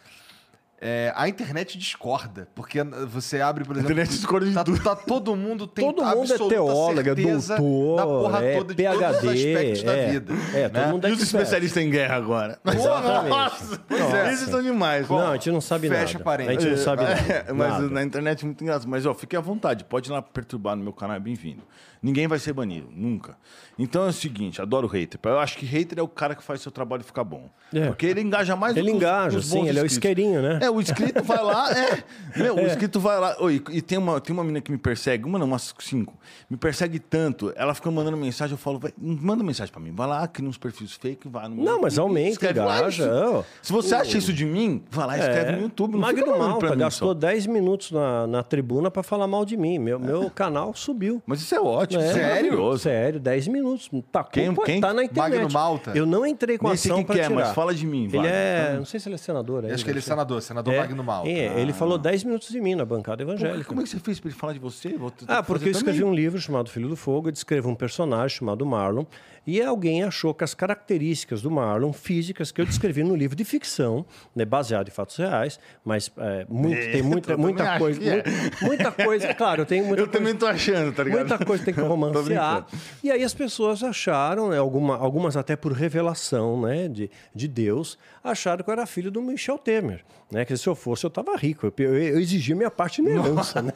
[0.85, 3.91] É, a internet discorda, porque você abre, por exemplo.
[3.91, 4.83] A internet discorda de tá, tudo.
[4.83, 8.99] Tá todo mundo tem Todo mundo é teóloga, doutor, da porra é, toda de PhD,
[8.99, 10.33] todos os aspectos é, da vida.
[10.53, 10.69] É, né?
[10.69, 12.59] todo mundo é E os especialistas em guerra agora?
[12.65, 13.29] Exatamente.
[13.29, 13.81] Nossa,
[14.17, 14.33] é.
[14.33, 15.07] Esses são demais.
[15.07, 16.25] Não, a gente não sabe Fecha nada.
[16.25, 16.57] parênteses.
[16.57, 17.33] A gente não sabe nada.
[17.47, 17.89] É, mas nada.
[17.89, 18.89] na internet é muito engraçado.
[18.89, 19.85] Mas, ó, fique à vontade.
[19.85, 21.63] Pode ir lá perturbar no meu canal, é bem-vindo.
[22.03, 23.37] Ninguém vai ser banido, nunca.
[23.79, 25.17] Então é o seguinte, adoro hater.
[25.23, 27.49] Eu acho que hater é o cara que faz seu trabalho ficar bom.
[27.73, 27.87] É.
[27.87, 30.41] Porque ele engaja mais Ele do que engaja, os, os sim, ele é o isqueirinho,
[30.41, 30.59] né?
[30.61, 32.03] É, o inscrito vai lá, é.
[32.35, 33.37] Meu, o inscrito vai lá.
[33.39, 36.13] Oi, e tem uma, tem uma menina que me persegue, uma não, umas cinco.
[36.49, 39.93] Me persegue tanto, ela fica mandando mensagem, eu falo, vai, manda mensagem pra mim.
[39.95, 43.09] Vai lá, cria uns perfis fake, vai no Não, mas aumenta, engaja.
[43.09, 45.55] Lá, Se você acha isso de mim, vai lá e escreve É.
[45.55, 45.93] no YouTube.
[45.93, 47.13] Não Magno Malta gastou só.
[47.13, 49.79] 10 minutos na, na tribuna pra falar mal de mim.
[49.79, 51.21] Meu, meu canal subiu.
[51.25, 52.83] Mas isso é ótimo, É, isso é maravilhoso.
[52.83, 53.89] Sério, 10 minutos.
[54.11, 54.81] Tá, Quem- culpa quem?
[54.81, 55.33] tá na internet.
[55.41, 55.91] Magno Malta?
[55.95, 57.35] Eu não entrei com sei ação quem pra que é, tirar.
[57.35, 58.27] mas fala de mim, Ele vai.
[58.27, 58.73] é...
[58.77, 59.75] Não sei se ele é senador ainda.
[59.75, 61.29] Acho que ele é senador, senador É, Magno Malta.
[61.29, 63.65] é, ele falou 10 minutos de mim na bancada Pô, evangélica.
[63.65, 64.95] como é que você fez pra ele falar de você?
[65.27, 66.11] Ah, porque eu escrevi também.
[66.11, 69.05] um livro chamado Filho do Fogo, eu descrevo um personagem chamado Marlon,
[69.45, 73.43] e alguém achou que as características do Marlon, físicas, que eu descrevi no livro de
[73.43, 74.05] ficção,
[74.35, 78.01] né, baseado em fatos reais, mas é, muito- É, tem muita, eu muita coisa.
[78.03, 78.23] é.
[78.23, 80.19] muita, muita coisa, claro, eu tenho muita Eu coisa.
[80.19, 81.27] também tô achando, tá ligado?
[81.27, 82.65] Muita coisa tem que romancear.
[83.03, 87.97] e aí as pessoas acharam, né, alguma, algumas até por revelação né, de, de Deus,
[88.23, 90.03] acharam que eu era filho do Michel Temer.
[90.31, 90.43] Né?
[90.45, 91.71] Que se eu fosse, eu estava rico.
[91.77, 93.61] Eu, eu, exigia minha parte na herança.
[93.61, 93.71] Né?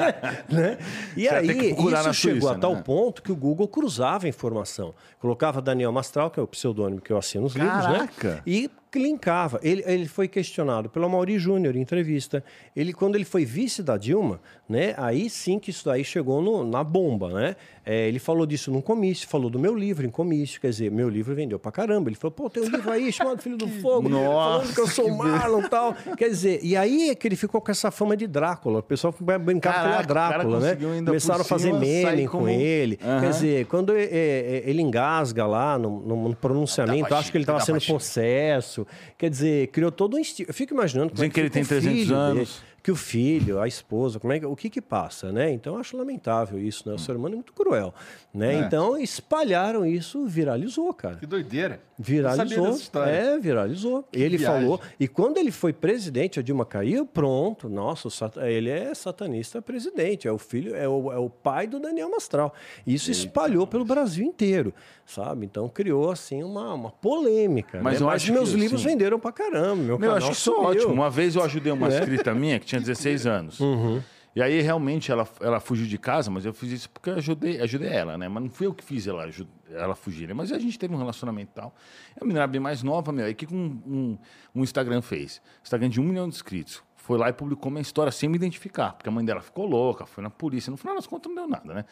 [0.49, 0.77] né?
[1.15, 2.81] E Você aí, isso chegou Suíça, a tal né?
[2.83, 4.93] ponto que o Google cruzava a informação.
[5.19, 8.09] Colocava Daniel Mastral, que é o pseudônimo que eu assino nos livros, né?
[8.17, 8.41] Caraca!
[8.97, 9.59] E linkava.
[9.63, 12.43] Ele, ele foi questionado pelo Mauri Júnior em entrevista.
[12.75, 14.93] Ele, quando ele foi vice da Dilma, né?
[14.97, 17.55] Aí sim que isso daí chegou no- na bomba, né?
[17.85, 20.59] É, ele falou disso num comício, falou do meu livro em comício.
[20.59, 22.09] Quer dizer, meu livro vendeu pra caramba.
[22.09, 25.07] Ele falou, pô, tem um livro aí chamado Filho do Fogo, falando que eu sou
[25.07, 25.95] o Marlon e tal.
[26.17, 28.79] Quer dizer, e aí é que ele ficou com essa fama de Drácula.
[28.79, 30.75] O pessoal foi brincar com ele cara Drácula, né?
[31.05, 32.99] Começaram a fazer meme com como- ele.
[33.03, 33.21] Aham.
[33.21, 37.59] Quer dizer, quando é, é, ele engasga lá no, no- pronunciamento, acho que ele estava
[37.61, 38.86] sendo possesso.
[39.17, 40.49] Quer dizer, criou todo um estilo.
[40.49, 41.13] Eu fico imaginando.
[41.13, 42.61] Dizem é que, ele tem 300 anos.
[42.87, 45.51] Que o filho, a esposa, como é que, o que que passa, né?
[45.51, 46.95] Então eu acho lamentável isso, né?
[46.95, 47.93] O ser humano é muito cruel,
[48.33, 48.55] né?
[48.55, 48.59] É.
[48.59, 51.17] Então espalharam isso, viralizou, cara.
[51.17, 51.81] Que doideira.
[51.99, 52.77] Viralizou.
[53.05, 54.03] É, viralizou.
[54.03, 54.61] Que ele viagem.
[54.61, 54.79] falou.
[54.99, 57.67] E quando ele foi presidente, a Dilma caiu, pronto.
[57.67, 58.07] Nossa,
[58.47, 60.27] ele é satanista presidente.
[60.27, 62.53] É o filho, é o, é o pai do Daniel Mastral.
[62.85, 64.71] Isso Eita, espalhou pelo Brasil inteiro,
[65.05, 65.45] sabe?
[65.45, 67.79] Então criou assim uma, uma polêmica.
[67.81, 68.05] Mas, né?
[68.05, 69.83] eu Mas acho meus que, livros venderam pra caramba.
[69.83, 70.93] Meu, meu acho que isso é ótimo.
[70.93, 71.97] Uma vez eu ajudei uma é.
[71.97, 73.59] escrita minha que tinha tinha 16 anos.
[73.59, 74.01] Uhum.
[74.35, 77.59] E aí, realmente, ela, ela fugiu de casa, mas eu fiz isso porque eu ajudei,
[77.59, 78.27] ajudei ela, né?
[78.27, 79.27] Mas não fui eu que fiz ela,
[79.71, 80.33] ela fugir, né?
[80.35, 81.73] Mas a gente teve um relacionamento e tal.
[82.15, 83.25] É uma menina bem mais nova, meu.
[83.25, 84.17] Aí o que um, um,
[84.53, 85.41] um Instagram fez?
[85.63, 86.83] Instagram de um milhão de inscritos.
[86.95, 90.05] Foi lá e publicou minha história sem me identificar, porque a mãe dela ficou louca,
[90.05, 90.69] foi na polícia.
[90.69, 91.85] No final das contas, não deu nada, né?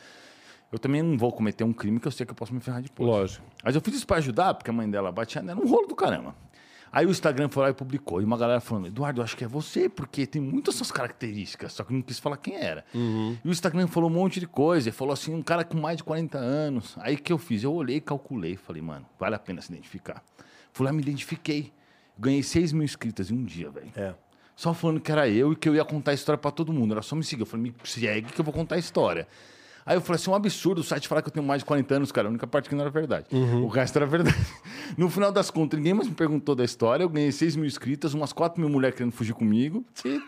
[0.72, 2.82] Eu também não vou cometer um crime que eu sei que eu posso me ferrar
[2.82, 3.10] depois.
[3.10, 3.46] Lógico.
[3.64, 5.96] Mas eu fiz isso para ajudar, porque a mãe dela batia nela um rolo do
[5.96, 6.36] caramba.
[6.96, 8.22] Aí o Instagram foi lá e publicou.
[8.22, 11.84] E uma galera falando, Eduardo, acho que é você, porque tem muitas suas características, só
[11.84, 12.86] que não quis falar quem era.
[12.94, 13.38] Uhum.
[13.44, 14.88] E o Instagram falou um monte de coisa.
[14.88, 16.96] Ele falou assim, um cara com mais de 40 anos.
[17.00, 17.64] Aí o que eu fiz?
[17.64, 20.24] Eu olhei, calculei, falei, mano, vale a pena se identificar.
[20.72, 21.74] Fui lá, me identifiquei.
[22.18, 23.92] Ganhei 6 mil inscritas em um dia, velho.
[23.94, 24.14] É.
[24.56, 26.94] Só falando que era eu e que eu ia contar a história para todo mundo.
[26.94, 27.42] Era só me seguir.
[27.42, 29.28] Eu falei, me segue que eu vou contar a história.
[29.86, 31.66] Aí eu falei assim, é um absurdo o site falar que eu tenho mais de
[31.66, 32.28] 40 anos, cara.
[32.28, 33.28] A única parte que não era verdade.
[33.32, 33.66] Uhum.
[33.66, 34.36] O resto era verdade.
[34.98, 37.04] No final das contas, ninguém mais me perguntou da história.
[37.04, 39.86] Eu ganhei 6 mil inscritas, umas 4 mil mulheres querendo fugir comigo.
[40.06, 40.22] E...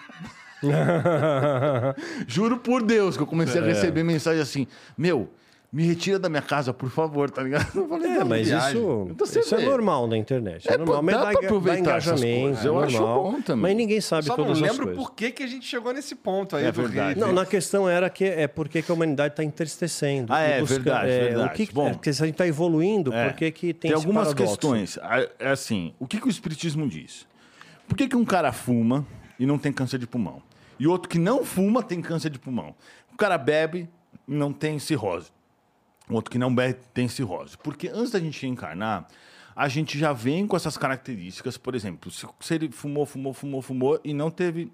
[2.28, 3.64] Juro por Deus que eu comecei é.
[3.64, 4.68] a receber mensagem assim,
[4.98, 5.30] meu
[5.78, 7.68] me retira da minha casa, por favor, tá ligado?
[7.76, 10.68] Eu falei, é, mas isso, isso é normal na internet.
[10.68, 12.66] É, é normal, mas dá, dá, aproveitar dá engajamento.
[12.66, 13.62] Eu acho bom também.
[13.62, 16.56] Mas ninguém sabe Só todas não lembro por que, que a gente chegou nesse ponto
[16.56, 17.20] aí é verdade.
[17.20, 20.34] Não, na questão era que é porque que a humanidade está entristecendo.
[20.34, 21.54] Ah, é, busca, verdade, é, verdade.
[21.54, 23.92] O que, bom, é, porque se a gente está evoluindo, é, por que que tem
[23.92, 24.54] Tem algumas paradoxo?
[24.54, 24.98] questões.
[25.38, 27.28] É assim, o que, que o Espiritismo diz?
[27.88, 29.06] Por que, que um cara fuma
[29.38, 30.42] e não tem câncer de pulmão?
[30.80, 32.74] E outro que não fuma tem câncer de pulmão?
[33.14, 33.88] O cara bebe
[34.28, 35.37] e não tem cirrose
[36.10, 36.54] outro que não
[36.94, 37.58] tem cirrose.
[37.58, 39.08] Porque antes da gente encarnar,
[39.56, 41.58] a gente já vem com essas características.
[41.58, 44.72] Por exemplo, se ele fumou, fumou, fumou, fumou e não teve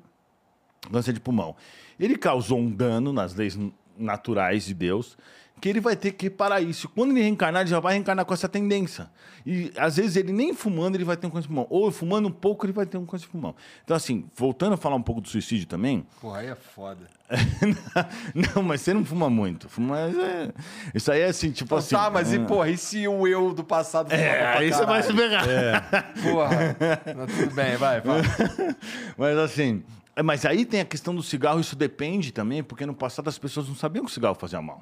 [0.91, 1.55] câncer de pulmão,
[1.99, 3.57] ele causou um dano nas leis
[3.97, 5.18] naturais de Deus
[5.64, 6.90] que ele vai ter que parar isso.
[6.90, 9.10] Quando ele reencarnar, ele já vai reencarnar com essa tendência.
[9.45, 11.65] E às vezes ele nem fumando, ele vai ter um câncer de pulmão.
[11.69, 13.56] Ou fumando um pouco, ele vai ter um câncer de pulmão.
[13.81, 16.06] Então, assim, voltando a falar um pouco do suicídio também.
[16.19, 17.07] Porra, aí é foda.
[18.35, 19.69] não, mas você não fuma muito.
[19.69, 20.52] Fuma, é...
[20.94, 21.95] Isso aí é assim, tipo então, assim.
[21.95, 22.45] Tá, mas e, ah.
[22.45, 25.48] porra, e se o eu do passado É, aí você vai se pegar.
[25.48, 25.80] É.
[26.22, 26.76] Porra,
[27.15, 28.22] não, tudo bem, vai, vai.
[29.18, 29.81] mas assim,
[30.22, 33.69] mas aí tem a questão do cigarro, isso depende também, porque no passado as pessoas
[33.69, 34.81] não sabiam que o cigarro fazia mal.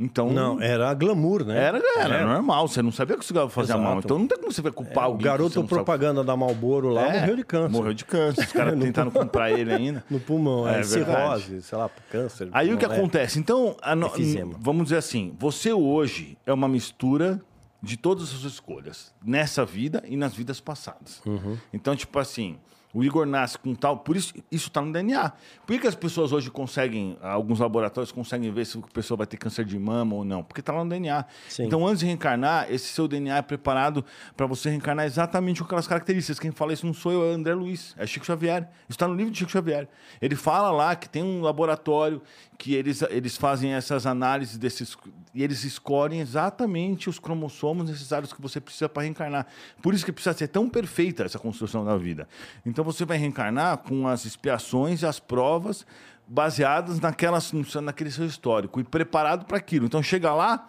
[0.00, 1.58] Então, não, era glamour, né?
[1.58, 2.24] Era, era, é.
[2.24, 3.82] normal, você não sabia que o cigarro fazia Exato.
[3.82, 3.98] mal.
[3.98, 5.26] Então não tem como você ver culpar é, alguém.
[5.26, 6.26] O garoto propaganda sabe.
[6.28, 7.68] da Malboro lá é, morreu de câncer.
[7.68, 8.44] Morreu de câncer.
[8.44, 10.04] Os caras tentando comprar ele ainda.
[10.08, 12.48] No pulmão, é, é cirrose, sei lá, câncer.
[12.52, 12.88] Aí o que é.
[12.88, 13.40] acontece?
[13.40, 17.42] Então, no, vamos dizer assim, você hoje é uma mistura
[17.82, 21.20] de todas as suas escolhas, nessa vida e nas vidas passadas.
[21.26, 21.56] Uhum.
[21.72, 22.56] Então, tipo assim,
[22.92, 23.98] o Igor nasce com tal.
[23.98, 25.30] Por isso, isso está no DNA.
[25.66, 29.26] Por que, que, as pessoas hoje conseguem, alguns laboratórios conseguem ver se a pessoa vai
[29.26, 30.42] ter câncer de mama ou não?
[30.42, 31.24] Porque está lá no DNA.
[31.48, 31.64] Sim.
[31.64, 34.04] Então, antes de reencarnar, esse seu DNA é preparado
[34.36, 36.38] para você reencarnar exatamente com aquelas características.
[36.38, 38.62] Quem fala isso não sou eu, é André Luiz, é Chico Xavier.
[38.88, 39.86] Isso está no livro de Chico Xavier.
[40.20, 42.22] Ele fala lá que tem um laboratório
[42.58, 44.98] que eles, eles fazem essas análises desses.
[45.32, 49.46] E eles escolhem exatamente os cromossomos necessários que você precisa para reencarnar.
[49.80, 52.28] Por isso que precisa ser tão perfeita essa construção da vida.
[52.66, 55.86] Então, você vai reencarnar com as expiações e as provas
[56.28, 59.86] baseadas naquelas, naquele seu histórico e preparado para aquilo.
[59.86, 60.68] Então chega lá,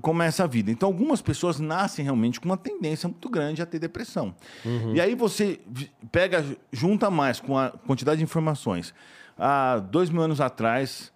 [0.00, 0.70] começa a vida.
[0.70, 4.34] Então algumas pessoas nascem realmente com uma tendência muito grande a ter depressão.
[4.64, 4.94] Uhum.
[4.94, 5.60] E aí você
[6.12, 8.94] pega, junta mais com a quantidade de informações.
[9.42, 11.10] Há dois mil anos atrás,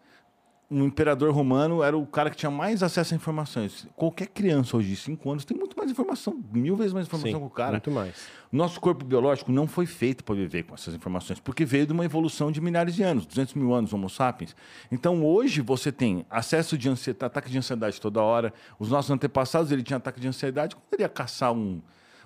[0.71, 3.87] um imperador romano era o cara que tinha mais acesso a informações.
[3.95, 7.39] Qualquer criança hoje de 5 anos tem muito mais informação, mil vezes mais informação Sim,
[7.39, 7.73] que o cara.
[7.73, 8.27] Muito mais.
[8.51, 12.05] Nosso corpo biológico não foi feito para viver com essas informações, porque veio de uma
[12.05, 14.57] evolução de milhares de anos, 200 mil anos, Homo sapiens.
[14.91, 18.55] Então hoje você tem acesso de ansiedade, ataque de ansiedade toda hora.
[18.79, 21.83] Os nossos antepassados ele tinha ataque de ansiedade quando ele ia caçar um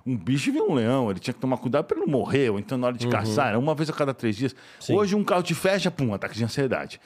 [0.08, 2.58] um bicho e um leão, ele tinha que tomar cuidado para ele não morrer, ou
[2.58, 3.12] então na hora de uhum.
[3.12, 4.56] caçar, era uma vez a cada três dias.
[4.80, 4.94] Sim.
[4.94, 6.98] Hoje um carro te fecha, pum, ataque de ansiedade.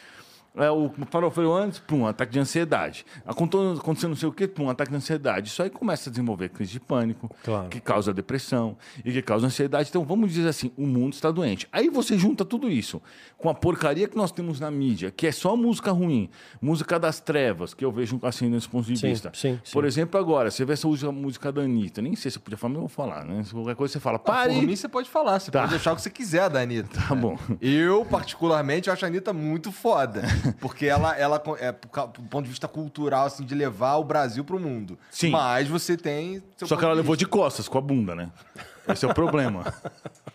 [0.54, 3.06] É, o farofeiro antes, pum, ataque de ansiedade.
[3.24, 5.48] Aconteceu não sei o quê, pum, ataque de ansiedade.
[5.48, 7.68] Isso aí começa a desenvolver crise de pânico, Claro.
[7.70, 9.88] que causa depressão e que causa ansiedade.
[9.88, 11.66] Então, vamos dizer assim, o mundo está doente.
[11.72, 13.00] Aí você junta tudo isso
[13.38, 16.28] com a porcaria que nós temos na mídia, que é só música ruim,
[16.60, 19.32] música das trevas, que eu vejo assim nesse ponto de Sim, vista.
[19.34, 19.72] sim, sim.
[19.72, 22.74] Por exemplo, agora, você vê essa música da Anitta, nem sei se eu podia falar,
[22.74, 23.42] mas eu vou falar, né?
[23.42, 24.54] Se qualquer coisa você fala, pare!
[24.54, 25.38] Por mim, você pode falar.
[25.40, 25.60] Você Tá.
[25.60, 27.00] pode deixar o que você quiser da Anitta.
[27.08, 27.38] Tá bom.
[27.60, 30.22] Eu, particularmente, acho a Anitta muito foda.
[30.60, 34.58] Porque ela, ela é, do ponto de vista cultural, assim, de levar o Brasil pro
[34.58, 34.98] mundo.
[35.10, 35.30] Sim.
[35.30, 36.42] Mas você tem.
[36.56, 38.30] Só que ela levou de costas, com a bunda, né?
[38.88, 39.72] Esse é o problema.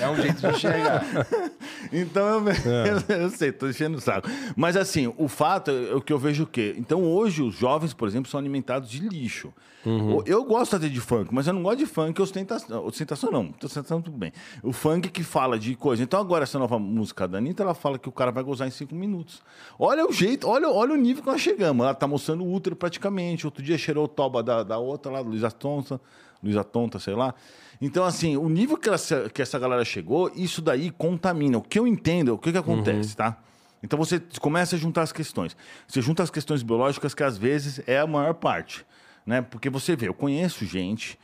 [0.00, 1.04] É um jeito de enxergar.
[1.92, 3.22] Então eu, É.
[3.24, 4.28] eu sei, tô enchendo o saco.
[4.56, 6.74] Mas assim, o fato é o que eu vejo o quê?
[6.76, 9.52] Então hoje os jovens, por exemplo, são alimentados de lixo.
[9.86, 10.22] Uhum.
[10.26, 12.84] Eu gosto até de funk, mas eu não gosto de funk ostentação.
[12.84, 14.32] Ostentação não, ostentação tudo bem.
[14.62, 16.02] O funk que fala de coisa.
[16.02, 18.70] Então agora essa nova música da Anitta, ela fala que o cara vai gozar em
[18.70, 19.40] cinco minutos.
[19.78, 21.84] Olha o jeito, olha, olha o nível que nós chegamos.
[21.84, 23.46] Ela tá mostrando o útero praticamente.
[23.46, 26.00] Outro dia cheirou o toba da, da outra lá, Luísa Tonta,
[26.42, 27.34] Luísa Tonta, sei lá.
[27.80, 28.98] Então, assim, o nível que, ela,
[29.32, 31.58] que essa galera chegou, isso daí contamina.
[31.58, 33.38] O que eu entendo, o que, que acontece, tá?
[33.82, 35.56] Então você começa a juntar as questões.
[35.86, 38.84] Você junta as questões biológicas, que às vezes é a maior parte.
[39.24, 39.42] Né?
[39.42, 41.18] Porque você vê, eu conheço gente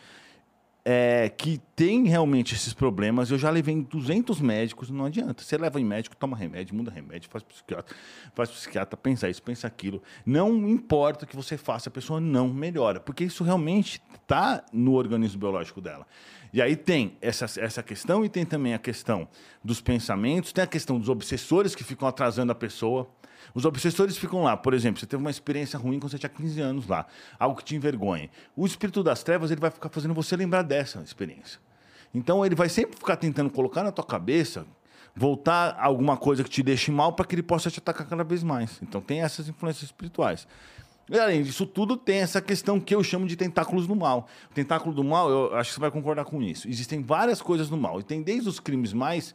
[0.84, 3.30] é, que tem realmente esses problemas.
[3.30, 5.42] Eu já levei em 200 médicos, não adianta.
[5.42, 7.96] Você leva em médico, toma remédio, muda remédio, faz psiquiatra,
[8.34, 10.02] faz psiquiatra, pensa isso, pensa aquilo.
[10.24, 14.92] Não importa o que você faça, a pessoa não melhora, porque isso realmente está no
[14.92, 16.06] organismo biológico dela.
[16.54, 19.26] E aí tem essa, essa questão e tem também a questão
[19.64, 23.08] dos pensamentos, tem a questão dos obsessores que ficam atrasando a pessoa.
[23.52, 26.60] Os obsessores ficam lá, por exemplo, você teve uma experiência ruim quando você tinha 15
[26.60, 27.06] anos lá,
[27.40, 28.30] algo que te envergonha.
[28.54, 31.58] O espírito das trevas ele vai ficar fazendo você lembrar dessa experiência.
[32.14, 34.64] Então ele vai sempre ficar tentando colocar na tua cabeça,
[35.12, 38.44] voltar alguma coisa que te deixe mal para que ele possa te atacar cada vez
[38.44, 38.80] mais.
[38.80, 40.46] Então tem essas influências espirituais.
[41.12, 44.26] Além disso tudo, tem essa questão que eu chamo de tentáculos do mal.
[44.50, 46.68] O tentáculo do mal, eu acho que você vai concordar com isso.
[46.68, 48.00] Existem várias coisas no mal.
[48.00, 49.34] E tem desde os crimes mais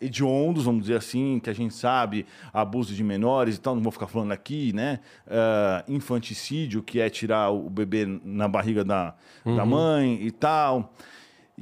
[0.00, 3.92] hediondos, vamos dizer assim, que a gente sabe, abuso de menores e tal, não vou
[3.92, 5.00] ficar falando aqui, né?
[5.28, 9.14] Ah, infanticídio, que é tirar o bebê na barriga da,
[9.44, 10.94] da mãe e tal.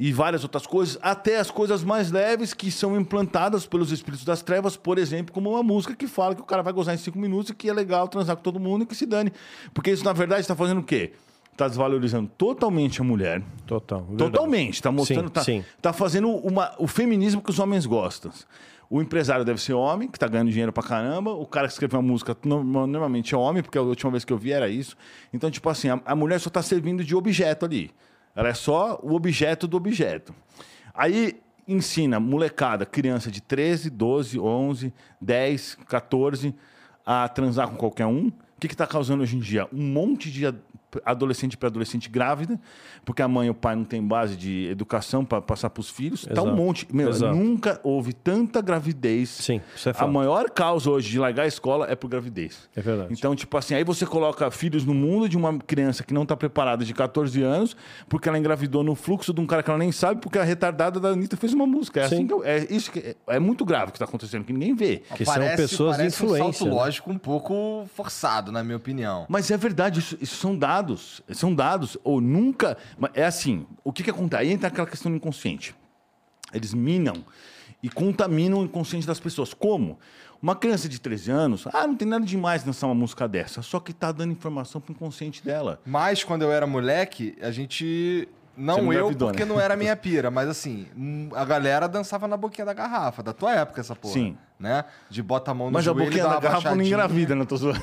[0.00, 4.40] E várias outras coisas, até as coisas mais leves que são implantadas pelos espíritos das
[4.42, 7.18] trevas, por exemplo, como uma música que fala que o cara vai gozar em cinco
[7.18, 9.32] minutos e que é legal transar com todo mundo e que se dane.
[9.74, 11.14] Porque isso, na verdade, está fazendo o quê?
[11.50, 13.42] Está desvalorizando totalmente a mulher.
[13.66, 13.98] Total.
[14.04, 14.18] verdade.
[14.30, 14.74] Totalmente.
[14.74, 15.32] Está mostrando.
[15.42, 18.30] Sim, tá, fazendo uma, o feminismo que os homens gostam.
[18.88, 21.32] O empresário deve ser homem, que está ganhando dinheiro pra caramba.
[21.32, 24.32] O cara que escreve uma música no- normalmente é homem, porque a última vez que
[24.32, 24.96] eu vi era isso.
[25.34, 27.90] Então, tipo assim, a, a mulher só está servindo de objeto ali.
[28.38, 30.32] Ela é só o objeto do objeto.
[30.94, 36.54] Aí ensina molecada, criança de 13, 12, 11, 10, 14
[37.04, 38.28] a transar com qualquer um.
[38.28, 39.66] O que está causando hoje em dia?
[39.72, 40.54] Um monte de
[41.04, 42.58] adolescente para adolescente grávida,
[43.04, 45.90] porque a mãe e o pai não têm base de educação para passar para os
[45.90, 46.26] filhos.
[46.34, 46.86] Tá um monte.
[46.92, 47.34] Meu, Exato.
[47.36, 49.28] nunca houve tanta gravidez.
[49.28, 50.10] Sim, isso é A fato.
[50.12, 52.68] maior causa hoje de largar a escola é por gravidez.
[52.74, 53.12] É verdade.
[53.12, 56.36] Então, tipo assim, aí você coloca filhos no mundo de uma criança que não está
[56.36, 57.76] preparada de 14 anos,
[58.08, 60.98] porque ela engravidou no fluxo de um cara que ela nem sabe, porque a retardada
[60.98, 62.00] da Anitta fez uma música.
[62.00, 62.26] É, assim Sim.
[62.26, 64.74] que eu- é isso que é, é muito grave o que está acontecendo, que ninguém
[64.74, 65.02] vê.
[65.14, 66.70] Que são pessoas de parece um influência, salto né?
[66.82, 69.26] lógico um pouco forçado, na minha opinião.
[69.28, 70.77] Mas é verdade, isso, isso são dados.
[71.32, 71.96] São dados.
[72.04, 72.76] Ou nunca.
[73.14, 74.42] É assim, o que, que acontece?
[74.42, 75.74] Aí entra aquela questão do inconsciente.
[76.52, 77.24] Eles minam
[77.82, 79.54] e contaminam o inconsciente das pessoas.
[79.54, 79.98] Como?
[80.40, 83.80] Uma criança de 13 anos, ah, não tem nada demais dançar uma música dessa, só
[83.80, 85.80] que tá dando informação pro inconsciente dela.
[85.84, 88.28] Mas quando eu era moleque, a gente.
[88.60, 89.48] Não eu, porque né?
[89.48, 90.88] não era minha pira, mas assim,
[91.34, 94.14] a galera dançava na boquinha da garrafa, da tua época, essa porra.
[94.14, 94.36] Sim.
[94.58, 94.84] Né?
[95.08, 97.34] De bota a mão no Mas a joelho, boquinha dá da garrafa não baixadinha, engravida,
[97.36, 97.80] não tô zoando.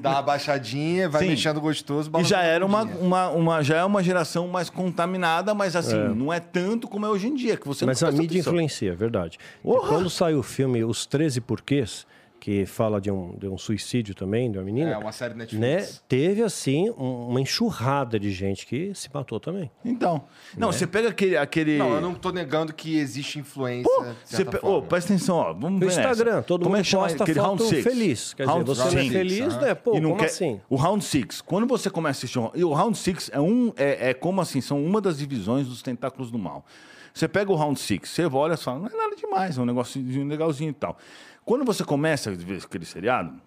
[0.00, 1.28] Dá uma baixadinha, vai Sim.
[1.28, 2.10] mexendo gostoso.
[2.18, 5.98] E já era a uma, uma, uma- já é uma geração mais contaminada, mas assim,
[6.14, 8.52] não é tanto como é hoje em dia, que você Mas não a mídia atenção.
[8.54, 9.38] influencia, é verdade.
[9.62, 12.06] E quando saiu o filme Os 13 Porquês,
[12.42, 15.46] que fala de um, de um suicídio também de uma menina, É, uma série né,
[15.48, 16.02] Netflix.
[16.08, 19.70] teve assim um- uma enxurrada de gente que se matou também.
[19.84, 20.24] Então.
[20.58, 21.36] Não, você pega aquele.
[21.36, 21.78] aquele...
[21.78, 23.84] Não, eu não tô negando que existe influência.
[23.88, 24.58] Pô, você pe...
[24.60, 25.52] Ô, presta atenção, ó.
[25.52, 26.42] Vamos No ver Instagram, nessa.
[26.42, 27.82] todo Como é mundo que chama posta aquele foto round six?
[27.84, 28.34] feliz.
[28.34, 29.74] Quer Round dizer, você não é feliz, né?
[29.76, 30.60] Pô, E não como quer- assim?
[30.68, 32.40] O Round Six, quando você começa a assistir.
[32.56, 33.72] E o Round Six é um.
[33.76, 34.60] É, é como assim?
[34.60, 36.66] São uma das divisões dos tentáculos do mal.
[37.14, 39.66] Você pega o Round Six, você olha e fala, não é nada demais, é um
[39.66, 40.96] negocinho legalzinho e tal.
[41.44, 43.40] Quando você começa a ver aquele seriado,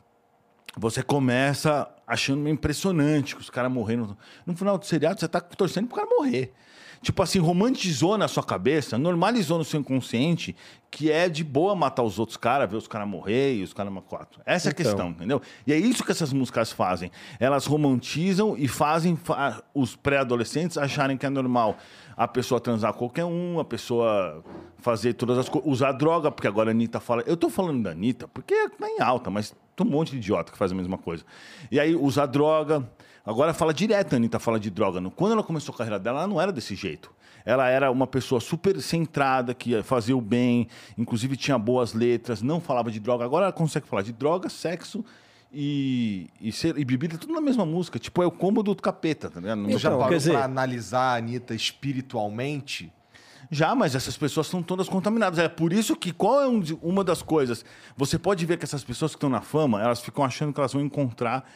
[0.78, 4.18] você começa achando impressionante que os caras morreram.
[4.46, 6.54] No final do seriado, você tá torcendo pro cara morrer.
[7.06, 10.56] Tipo assim, romantizou na sua cabeça, normalizou no seu inconsciente
[10.90, 13.94] que é de boa matar os outros caras, ver os caras morrer e os caras
[14.08, 14.42] quatro.
[14.46, 14.84] Essa é a Então.
[14.86, 15.42] questão, entendeu?
[15.68, 17.12] E é isso que essas músicas fazem.
[17.40, 21.78] Elas romantizam e fazem fa- os pré-adolescentes acharem que é normal
[22.18, 24.44] a pessoa transar com qualquer um, a pessoa
[24.80, 27.24] fazer todas as coisas, usar droga, porque agora a Anitta fala.
[27.28, 30.52] Eu tô falando da Anitta porque tá em alta, mas tem um monte de idiota
[30.52, 31.24] que faz a mesma coisa.
[31.70, 32.90] E aí usar droga.
[33.26, 35.02] Agora fala direto, a Anitta fala de droga.
[35.12, 37.12] Quando ela começou a carreira dela, ela não era desse jeito.
[37.44, 42.60] Ela era uma pessoa super centrada, que fazia o bem, inclusive tinha boas letras, não
[42.60, 43.26] falava de droga.
[43.26, 45.04] Agora ela consegue falar de droga, sexo
[45.52, 47.98] e, e, ser, e bebida, tudo na mesma música.
[47.98, 49.64] Tipo, é o combo do capeta, tá ligado?
[49.64, 52.92] Você já Então, parou quer dizer- pra analisar a Anitta espiritualmente?
[53.52, 55.38] Já, mas essas pessoas estão todas contaminadas.
[55.40, 57.64] É por isso que qual é um uma das coisas?
[57.96, 60.74] Você pode ver que essas pessoas que estão na fama, elas ficam achando que elas
[60.74, 61.48] vão encontrar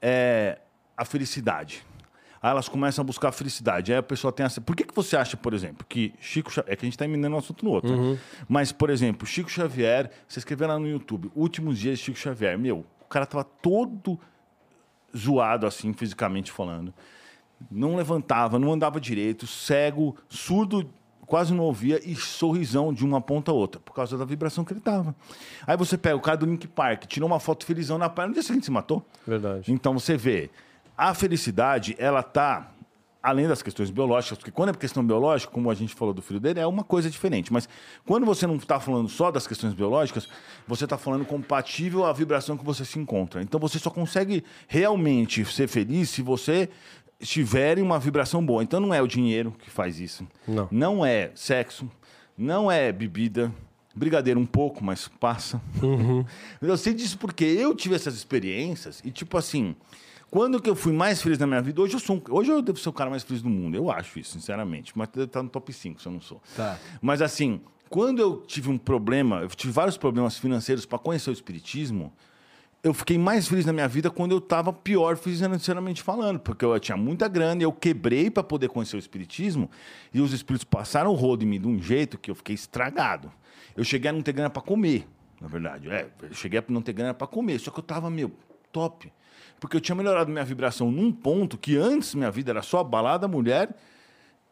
[0.00, 0.60] é,
[1.02, 1.84] a felicidade.
[2.42, 3.92] Aí elas começam a buscar a felicidade.
[3.92, 4.60] Aí a pessoa tem essa.
[4.60, 6.72] Por que, que você acha, por exemplo, que Chico Xavier.
[6.72, 7.96] É que a gente está emendando um assunto no outro.
[7.96, 8.18] né?
[8.48, 12.58] Mas, por exemplo, Chico Xavier, você escrever lá no YouTube, Últimos Dias de Chico Xavier.
[12.58, 14.18] Meu, o cara tava todo
[15.16, 16.92] zoado, assim, fisicamente falando
[17.70, 20.88] não levantava, não andava direito, cego, surdo,
[21.26, 24.72] quase não ouvia e sorrisão de uma ponta a outra, por causa da vibração que
[24.72, 25.14] ele tava.
[25.66, 28.34] Aí você pega o cara do Link Park, tirou uma foto felizão na praia, no
[28.34, 29.04] dia seguinte se matou.
[29.26, 29.72] Verdade.
[29.72, 30.50] Então você vê,
[30.96, 32.72] a felicidade, ela tá
[33.22, 36.40] além das questões biológicas, porque quando é questão biológica, como a gente falou do filho
[36.40, 37.52] dele, é uma coisa diferente.
[37.52, 37.68] Mas
[38.04, 40.28] quando você não está falando só das questões biológicas,
[40.66, 43.40] você está falando compatível à vibração que você se encontra.
[43.40, 46.68] Então você só consegue realmente ser feliz se você
[47.20, 48.62] estiver em uma vibração boa.
[48.62, 50.26] Então não é o dinheiro que faz isso.
[50.46, 50.68] Não.
[50.70, 51.88] Não é sexo,
[52.36, 53.52] não é bebida.
[53.94, 55.60] Brigadeiro um pouco, mas passa.
[56.60, 59.76] Eu sei disso porque eu tive essas experiências e, tipo assim,
[60.32, 62.62] quando que eu fui mais feliz na minha vida, hoje eu sou um- hoje eu
[62.62, 63.76] devo ser o cara mais feliz do mundo.
[63.76, 64.90] Eu acho isso, sinceramente.
[64.96, 66.40] Mas deve estar no top 5 se eu não sou.
[66.56, 66.78] Tá.
[67.02, 67.60] Mas assim,
[67.90, 72.10] quando eu tive um problema, eu tive vários problemas financeiros para conhecer o espiritismo,
[72.82, 76.80] eu fiquei mais feliz na minha vida quando eu estava pior financeiramente falando, porque eu
[76.80, 79.70] tinha muita grana e eu quebrei para poder conhecer o espiritismo
[80.14, 83.30] e os espíritos passaram o rodo em mim de um jeito que eu fiquei estragado.
[83.76, 85.06] Eu cheguei a não ter grana para comer,
[85.38, 85.90] na verdade.
[85.90, 88.32] É, eu cheguei a não ter grana para comer, só que eu tava meu
[88.72, 89.12] top,
[89.62, 93.28] porque eu tinha melhorado minha vibração num ponto que antes minha vida era só balada,
[93.28, 93.72] mulher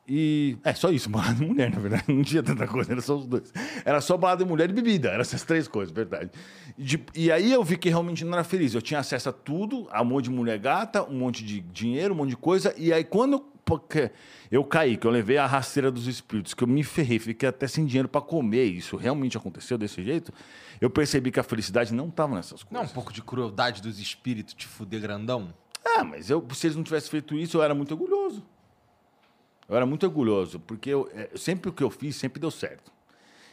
[0.06, 0.56] e.
[0.64, 2.04] É só isso, balada e mulher, na verdade.
[2.06, 3.52] Não tinha tanta coisa, era só os dois.
[3.84, 5.08] Era só balada e mulher e bebida.
[5.08, 6.30] Eram essas três coisas, verdade.
[6.78, 8.72] E, de- e aí eu vi que realmente não era feliz.
[8.72, 12.16] Eu tinha acesso a tudo, a monte de mulher gata, um monte de dinheiro, um
[12.16, 12.72] monte de coisa.
[12.78, 13.40] E aí quando
[13.70, 14.10] porque
[14.50, 17.68] eu caí, que eu levei a rasteira dos espíritos, que eu me ferrei, fiquei até
[17.68, 20.32] sem dinheiro para comer, e isso realmente aconteceu desse jeito,
[20.80, 22.92] eu percebi que a felicidade não estava nessas Não é um coisas.
[22.92, 25.54] pouco de crueldade dos espíritos te fuder grandão?
[25.84, 28.42] Ah, mas eu, se eles não tivessem feito isso, eu era muito orgulhoso.
[29.68, 32.90] Eu era muito orgulhoso, porque eu, é, sempre o que eu fiz sempre deu certo.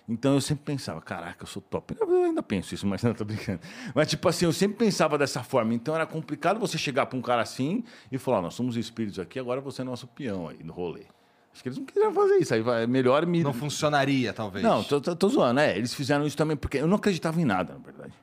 [0.07, 1.95] Então eu sempre pensava, caraca, eu sou top.
[1.99, 3.59] Eu ainda penso isso, mas não tô brincando.
[3.93, 5.73] Mas tipo assim, eu sempre pensava dessa forma.
[5.73, 9.37] Então era complicado você chegar para um cara assim e falar, nós somos espíritos aqui,
[9.37, 11.03] agora você é nosso peão aí no rolê.
[11.51, 12.53] Acho que eles não quiseram fazer isso.
[12.53, 13.43] Aí vai, é melhor me.
[13.43, 14.63] Não funcionaria, talvez.
[14.63, 15.59] Não, tô, tô, tô zoando.
[15.59, 18.13] É, eles fizeram isso também porque eu não acreditava em nada, na verdade.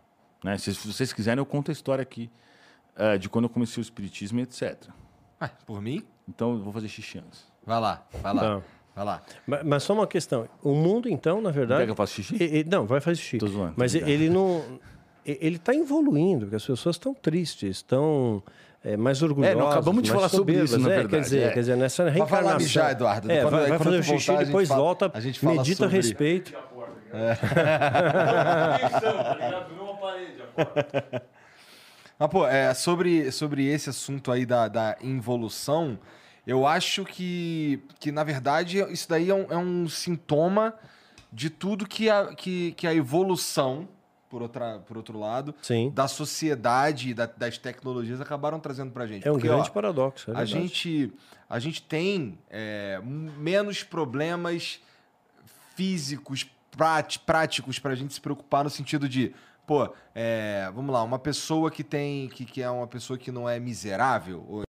[0.42, 0.56] Né?
[0.56, 2.30] Se, se vocês quiserem, eu conto a história aqui
[2.96, 4.88] eh, de quando eu comecei o espiritismo e etc.
[5.40, 6.04] Ah, por mim?
[6.28, 7.44] Então eu vou fazer xixi antes.
[7.66, 8.40] Vai lá, vai lá.
[8.40, 8.62] Tá.
[8.94, 9.22] Vai lá.
[9.46, 10.48] Mas, mas só uma questão.
[10.62, 11.84] O mundo, então, na Quer verdade.
[11.86, 12.36] que eu faça xixi?
[12.40, 13.38] e- e- não, vai fazer xixi.
[13.38, 14.08] Tô zoando, Mas ligado.
[14.10, 14.62] ele não.
[15.26, 18.42] Ele está evoluindo, porque as pessoas estão tristes, estão
[18.84, 19.58] é, mais orgulhosas.
[19.72, 21.48] acabamos de falar sobre isso, na é, verdade, Quer dizer, é.
[21.52, 22.46] quer dizer, nessa Vai reencarnação.
[22.50, 23.32] falar mijar, Eduardo.
[23.32, 25.76] É, Quando- vai, vai fazer o xixi, voltar, depois fala- volta, a gente fala medita
[25.76, 26.52] sobre- a respeito.
[32.18, 35.98] Mas, pô, é, sobre, sobre esse assunto aí da, da involução,
[36.46, 40.74] eu acho que, que, na verdade, isso daí é um, é um sintoma
[41.32, 43.88] de tudo que a, que, que a evolução,
[44.30, 45.90] por, outra, por outro lado, Sim.
[45.94, 49.26] da sociedade e da- das tecnologias acabaram trazendo pra gente.
[49.26, 50.30] É um Porque, grande ó, paradoxo.
[50.32, 51.12] É a, gente,
[51.48, 54.80] a gente tem é, menos problemas
[55.74, 59.34] físicos, prát- práticos pra gente se preocupar no sentido de,
[59.66, 63.48] pô, é, vamos lá, uma pessoa que tem, que, que é uma pessoa que não
[63.48, 64.44] é miserável.
[64.48, 64.64] ou-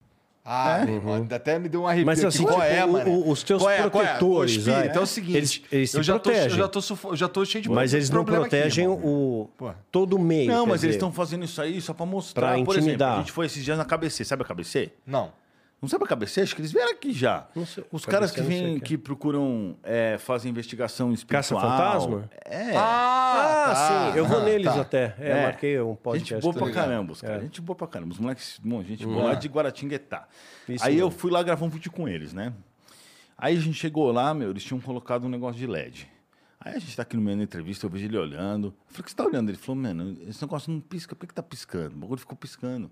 [0.47, 2.27] Ah, meu irmão, até me deu um arrepio Mas aqui.
[2.29, 3.11] assim, Qual tipo, é, o- mano?
[3.11, 3.89] o- os teus Qual é, é?
[3.89, 6.59] protetores, O espírito, ah, é o seguinte, eles- eles se eu, já tô, eu, protegem.
[6.59, 9.01] já tô, sufo- eu já tô cheio de Mas eles não aqui, protegem irmão.
[9.03, 9.71] o Pô.
[9.91, 10.51] todo o meio.
[10.51, 10.97] Não, mas eles dizer.
[10.97, 12.49] estão fazendo isso aí só pra mostrar.
[12.57, 13.15] Pra Por exemplo, intimidar.
[13.15, 14.23] a gente foi esses dias na KBC.
[14.25, 14.93] Sabe a KBC?
[15.07, 15.33] Não.
[15.85, 16.41] Não sabe a KBC?
[16.41, 17.47] Acho que eles vieram aqui já.
[17.55, 17.85] Não sei.
[17.93, 18.87] Os caras que vêm, que é.
[18.89, 21.61] que procuram é, fazer investigação espiritual.
[21.61, 22.31] Caça-fantasma?
[22.45, 22.75] É.
[22.75, 23.75] Ah, tá.
[24.13, 24.81] sim, eu vou Ah, neles tá.
[24.81, 25.15] até.
[25.19, 25.43] É, É.
[25.43, 26.35] marquei um podcast.
[26.35, 27.39] Gente boa pra caramba, os caras.
[27.39, 27.41] É.
[27.43, 28.13] Gente boa pra caramba.
[28.13, 29.13] Os moleques, bom, gente Hum.
[29.13, 29.35] boa lá Ah.
[29.35, 30.27] de Guaratinguetá.
[30.69, 32.53] Isso Aí eu fui lá gravar um vídeo com eles, né?
[33.37, 36.09] Aí a gente chegou lá, meu, eles tinham colocado um negócio de LED.
[36.61, 38.69] Aí a gente tá aqui no meio da entrevista, eu vejo ele olhando.
[38.69, 39.51] Eu falei, o que você tá olhando?
[39.51, 41.95] Ele falou, mano, esse negócio não pisca, por que, que tá piscando?
[41.95, 42.91] O bagulho ficou piscando.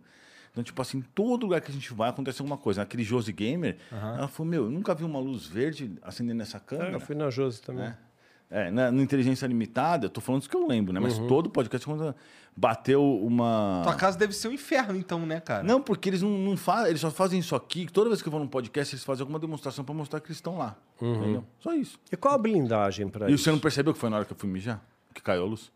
[0.52, 2.82] Então, tipo assim, todo lugar que a gente vai acontece alguma coisa.
[2.82, 6.90] Naquele Josi Gamer, ela falou, meu, eu nunca vi uma luz verde acendendo nessa câmera.
[6.90, 7.86] É, eu fui na Josi também.
[7.86, 7.96] É.
[8.54, 11.00] É, na, na inteligência limitada, eu tô falando isso que eu lembro, né?
[11.00, 11.26] Mas Uhum.
[11.26, 12.14] todo podcast quando
[12.54, 13.80] bateu uma.
[13.82, 15.62] Tua casa deve ser um inferno, então, né, cara?
[15.62, 17.86] Não, porque eles não, não fazem, eles só fazem isso aqui.
[17.90, 20.36] Toda vez que eu vou num podcast, eles fazem alguma demonstração pra mostrar que eles
[20.36, 20.76] estão lá.
[21.00, 21.14] Uhum.
[21.14, 21.44] Entendeu?
[21.60, 21.98] Só isso.
[22.12, 23.44] E qual a blindagem para E isso?
[23.44, 24.84] você não percebeu que foi na hora que eu fui mijar?
[25.14, 25.72] Que caiu a luz?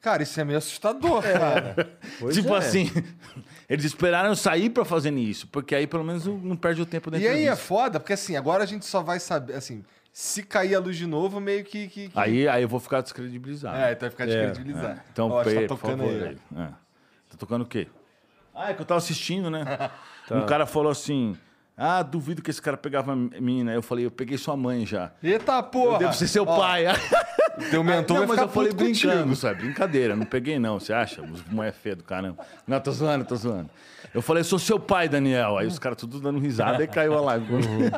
[0.00, 1.98] Cara, isso é meio assustador, cara.
[2.20, 2.58] Pois tipo é.
[2.58, 2.90] assim,
[3.68, 7.10] eles esperaram eu sair pra fazer isso, porque aí pelo menos não perde o tempo
[7.10, 10.42] da E aí é foda, porque assim, agora a gente só vai saber, assim, se
[10.42, 11.88] cair a luz de novo, meio que.
[11.88, 13.76] que, que- Aí, aí eu vou ficar descredibilizado.
[13.76, 15.00] É, então vai ficar É, descredibilizado.
[15.12, 16.22] Então, Ó, peraí, tá por tocando favor.
[16.22, 16.28] aí.
[16.28, 16.62] aí.
[16.62, 16.66] É.
[16.66, 17.88] Tá tocando o quê?
[18.54, 19.64] Ah, é que eu tava assistindo, né?
[20.28, 20.36] Tá.
[20.36, 21.34] Um cara falou assim:
[21.80, 23.72] Ah, duvido que esse cara pegava menina.
[23.72, 25.12] Eu falei, eu peguei sua mãe já.
[25.22, 25.94] Eita porra!
[25.94, 26.84] Eu devo ser seu Ó, pai.
[27.70, 29.10] Teu mentor não, vai mas eu falei contigo.
[29.12, 29.62] brincando, sabe?
[29.62, 31.22] Brincadeira, não peguei não, você acha?
[31.50, 32.44] Mulher feia do caramba.
[32.66, 33.68] Não, tô zoando, tô zoando.
[34.14, 35.58] Eu falei, sou seu pai, Daniel.
[35.58, 37.52] Aí os caras tudo dando risada e caiu a live.
[37.54, 37.90] Uhum.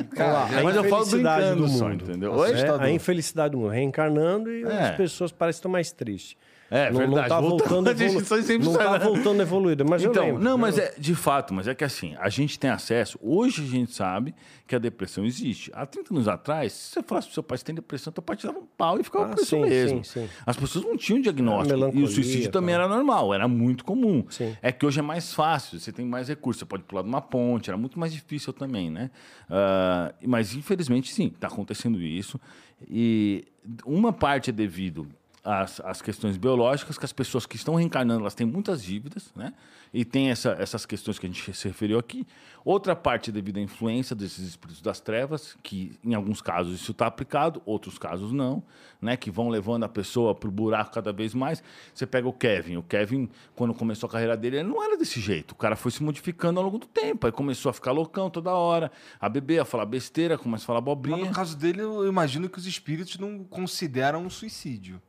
[0.14, 2.04] Cara, a mas eu falo brincando do só, mundo.
[2.04, 2.32] entendeu?
[2.44, 2.80] É, Oi?
[2.80, 4.90] a infelicidade do mundo, reencarnando e É.
[4.90, 6.36] as pessoas parecem estar mais tristes.
[6.70, 7.22] É, não, verdade.
[7.22, 8.64] Não tá Voltando, voltando, evolu...
[8.64, 10.42] não tá voltando evoluída, mas eu Então, lembro.
[10.42, 13.18] não, mas é de fato, mas é que assim, a gente tem acesso.
[13.22, 14.34] Hoje a gente sabe
[14.66, 15.70] que a depressão existe.
[15.74, 18.36] Há 30 anos atrás, se você falasse pro seu pai que tem depressão, teu pai
[18.36, 20.04] te dava um pau e ficava Ah, sim, mesmo.
[20.04, 20.28] sim, sim.
[20.44, 21.78] As pessoas não tinham diagnóstico.
[21.96, 22.84] E o suicídio também tal.
[22.84, 24.24] era normal, era muito comum.
[24.28, 24.54] Sim.
[24.60, 27.22] É que hoje é mais fácil, você tem mais recursos, você pode pular de uma
[27.22, 29.10] ponte, era muito mais difícil também, né?
[29.48, 32.38] Ah, mas infelizmente sim, está acontecendo isso.
[32.86, 33.46] E
[33.86, 35.08] uma parte é devido
[35.48, 39.54] às, às questões biológicas, que as pessoas que estão reencarnando, elas têm muitas dívidas, né?
[39.94, 42.26] E tem essa, essas questões que a gente se referiu aqui.
[42.62, 47.06] Outra parte devido à influência desses espíritos das trevas, que em alguns casos isso está
[47.06, 48.62] aplicado, outros casos não,
[49.00, 49.16] né?
[49.16, 51.62] Que vão levando a pessoa para o buraco cada vez mais.
[51.94, 52.76] Você pega o Kevin.
[52.76, 55.52] O Kevin, quando começou a carreira dele, ele não era desse jeito.
[55.52, 57.26] O cara foi se modificando ao longo do tempo.
[57.26, 60.82] Aí começou a ficar loucão toda hora, a beber, a falar besteira, começa a falar
[60.82, 61.24] Mas abobrinha.
[61.24, 65.00] no caso dele, eu imagino que os espíritos não consideram um suicídio.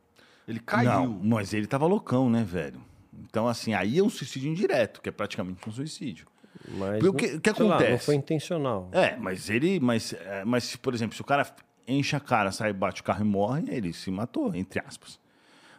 [0.50, 0.90] Ele caiu.
[0.90, 2.80] Não, mas ele tava loucão, né, velho?
[3.22, 6.26] Então, assim, aí é um suicídio indireto, que é praticamente um suicídio.
[6.68, 8.04] Mas o que- que sei lá, não acontece?
[8.04, 8.88] foi intencional.
[8.92, 9.78] É, mas ele.
[9.78, 11.46] Mas, é, mas por exemplo, se o cara
[11.86, 15.18] enche a cara, sai, bate o carro e morre, ele se matou, entre aspas.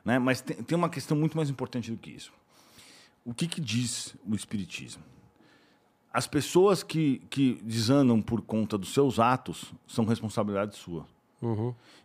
[0.05, 0.17] Né?
[0.17, 2.31] Mas tem, tem uma questão muito mais importante do que isso.
[3.25, 5.03] O que, que diz o Espiritismo?
[6.13, 11.05] As pessoas que, que desandam por conta dos seus atos são responsabilidade sua.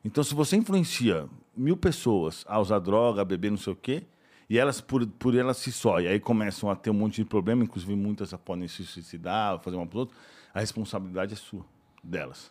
[0.05, 4.05] Então, se você influencia mil pessoas a usar droga, a beber não sei o quê,
[4.49, 7.25] e elas, por, por elas se só, e aí começam a ter um monte de
[7.25, 10.17] problema, inclusive muitas podem se suicidar, fazer uma para outra,
[10.55, 11.65] a responsabilidade é sua,
[12.03, 12.51] delas.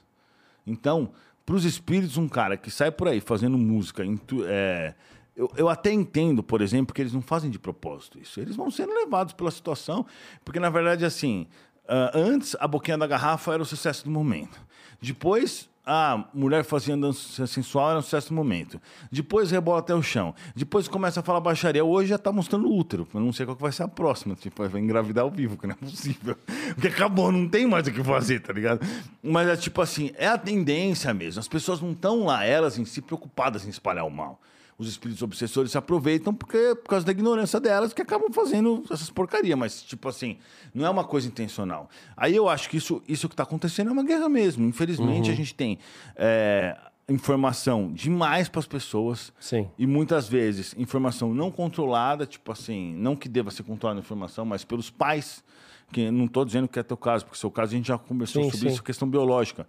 [0.68, 1.12] Então,
[1.46, 4.04] para os espíritos, um cara que sai por aí fazendo música,
[4.48, 4.94] é,
[5.36, 8.40] eu, eu até entendo, por exemplo, que eles não fazem de propósito isso.
[8.40, 10.06] Eles vão sendo levados pela situação,
[10.44, 11.48] porque na verdade, assim,
[11.88, 14.60] ah, antes a boquinha da garrafa era o sucesso do momento.
[15.02, 18.82] Depois, a mulher fazia dança sensual era um sucesso do momento.
[19.12, 20.34] Depois rebola até o chão.
[20.56, 21.86] Depois começa a falar baixaria.
[21.86, 23.08] Hoje já tá mostrando útero.
[23.14, 24.36] Eu não sei qual que vai ser a próxima.
[24.36, 26.36] Tipo, vai engravidar ao vivo, que não é possível.
[26.74, 28.86] Porque acabou, não tem mais o que fazer, tá ligado?
[29.22, 31.40] Mas é tipo assim, é a tendência mesmo.
[31.40, 34.40] As pessoas não estão lá, elas em si, preocupadas em espalhar o mal.
[34.78, 39.10] Os espíritos obsessores se aproveitam porque, por causa da ignorância delas que acabam fazendo essas
[39.10, 39.58] porcarias.
[39.58, 40.38] Mas, tipo assim,
[40.74, 41.90] não é uma coisa intencional.
[42.18, 44.68] Aí eu acho que isso, isso que está acontecendo é uma guerra mesmo.
[44.68, 45.80] Infelizmente, a gente tem
[46.18, 46.78] é,
[47.08, 49.32] informação demais para as pessoas.
[49.40, 49.70] Sim.
[49.78, 54.46] E muitas vezes informação não controlada, tipo assim, não que deva ser controlada a informação,
[54.46, 55.44] mas pelos pais.
[55.92, 58.44] Que não estou dizendo que é teu caso, porque seu caso a gente já conversou
[58.44, 58.74] Sim, sobre sim.
[58.74, 59.68] isso, questão biológica.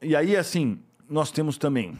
[0.00, 1.96] E aí, assim, nós temos também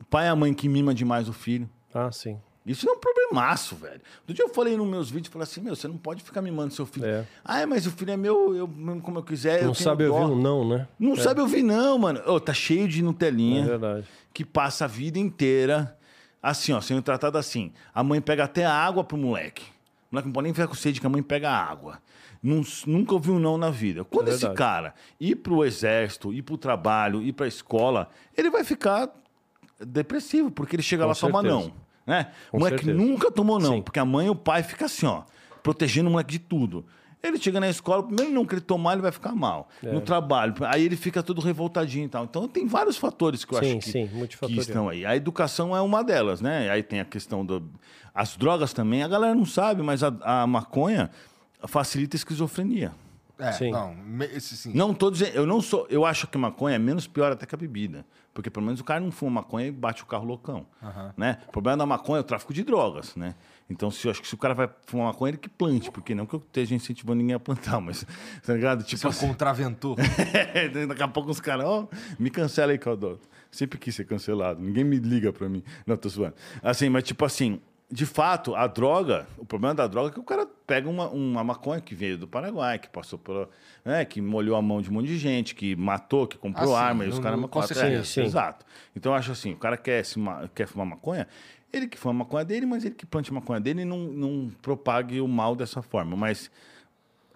[0.00, 1.68] o pai e a mãe que mima demais o filho.
[1.94, 2.38] Ah, sim.
[2.66, 4.00] Isso é um problemaço, velho.
[4.26, 6.74] Do dia eu falei nos meus vídeos, falei assim, meu, você não pode ficar mimando
[6.74, 7.06] seu filho.
[7.06, 7.24] É.
[7.42, 9.62] Ah, mas o filho é meu, eu mimo como eu quiser.
[9.62, 10.86] Não eu sabe ouvir um não, né?
[10.98, 12.20] Não sabe ouvir não, mano.
[12.26, 14.06] Ô, tá cheio de É Nutelinha verdade.
[14.34, 15.96] que passa a vida inteira
[16.42, 17.72] assim, ó, sendo tratado assim.
[17.94, 19.64] A mãe pega até água pro moleque.
[20.10, 21.98] O moleque não pode nem ficar com sede, que a mãe pega água.
[22.42, 24.04] Nun- nunca ouviu um não na vida.
[24.04, 28.62] Quando É esse cara ir pro exército, ir pro trabalho, ir pra escola, ele vai
[28.62, 29.10] ficar
[29.84, 31.72] depressivo, porque ele chega Com lá e toma não.
[32.06, 32.30] Né?
[32.50, 33.06] Com o moleque certeza.
[33.06, 33.82] nunca tomou não, Sim.
[33.82, 35.22] porque a mãe e o pai ficam assim, ó,
[35.62, 36.84] protegendo o moleque de tudo.
[37.20, 39.68] Ele chega na escola, primeiro não que ele tomar, ele vai ficar mal.
[39.82, 39.90] É.
[39.92, 42.24] No trabalho, aí ele fica todo revoltadinho e tal.
[42.24, 44.08] Então tem vários fatores que eu Sim, acho que, sim,
[44.46, 45.04] que estão aí.
[45.04, 46.70] A educação é uma delas, né?
[46.70, 47.68] Aí tem a questão do.
[48.14, 51.10] As drogas também, a galera não sabe, mas a, a maconha
[51.66, 52.92] facilita a esquizofrenia.
[53.36, 53.70] É, Sim.
[53.72, 54.72] não, me- esse sim.
[54.74, 57.54] Não tô dizendo, eu não sou, eu acho que maconha é menos pior até que
[57.54, 58.04] a bebida.
[58.38, 60.64] Porque pelo menos o cara não fuma maconha e bate o carro loucão,
[61.16, 61.38] né?
[61.48, 63.34] O problema da maconha é o tráfico de drogas, né?
[63.68, 66.14] Então, se, eu acho que se o cara vai fumar maconha, ele que plante, porque
[66.14, 68.06] não que eu esteja incentivando ninguém a plantar, mas,
[68.46, 68.84] tá ligado?
[68.84, 69.96] Tipo é assim, contraventor.
[70.86, 73.18] daqui a pouco os caras, ó, me cancela aí, Caldoro.
[73.50, 75.64] Sempre quis ser cancelado, ninguém me liga pra mim.
[75.84, 76.36] Não, tô zoando.
[76.62, 77.60] Assim, mas tipo assim,
[77.90, 81.42] de fato, a droga, o problema da droga é que o cara pega uma, uma
[81.42, 83.48] maconha que veio do Paraguai, que passou pela.
[83.82, 86.80] Né, que molhou a mão de um monte de gente, que matou, que comprou Ah,
[86.80, 87.62] sim, arma, e os caras matam.
[87.62, 88.22] É, Sim, sim.
[88.22, 88.66] Exato.
[88.94, 90.20] Então eu acho assim, o cara quer, se
[90.54, 91.26] quer fumar maconha,
[91.72, 93.98] ele que fuma a maconha dele, mas ele que plante a maconha dele e não,
[93.98, 96.16] não propague o mal dessa forma.
[96.16, 96.50] Mas.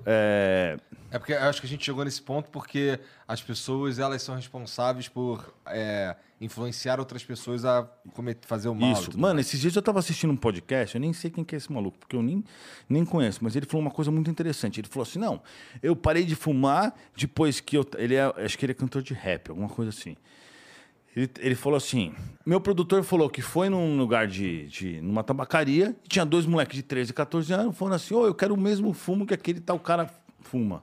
[0.07, 0.79] É,
[1.11, 4.35] É porque eu acho que a gente chegou nesse ponto porque as pessoas elas são
[4.35, 7.85] responsáveis por é, influenciar outras pessoas a
[8.15, 8.93] cometer, fazer o mal.
[8.93, 9.11] Isso.
[9.19, 9.47] Mano, mais.
[9.47, 11.99] esses dias eu tava assistindo um podcast, eu nem sei quem que é esse maluco,
[11.99, 12.43] porque eu nem,
[12.89, 14.81] nem conheço, mas ele falou uma coisa muito interessante.
[14.81, 15.41] Ele falou assim: não,
[15.83, 17.87] eu parei de fumar depois que eu.
[17.97, 20.17] Ele é, acho que ele é cantor de rap, alguma coisa assim.
[21.15, 22.15] Ele, ele falou assim:
[22.45, 24.67] meu produtor falou que foi num lugar de.
[24.67, 28.35] de numa tabacaria, tinha dois moleques de 13 e 14 anos, falando assim: ô, eu
[28.35, 30.11] quero o mesmo fumo que aquele tal cara
[30.41, 30.83] fuma.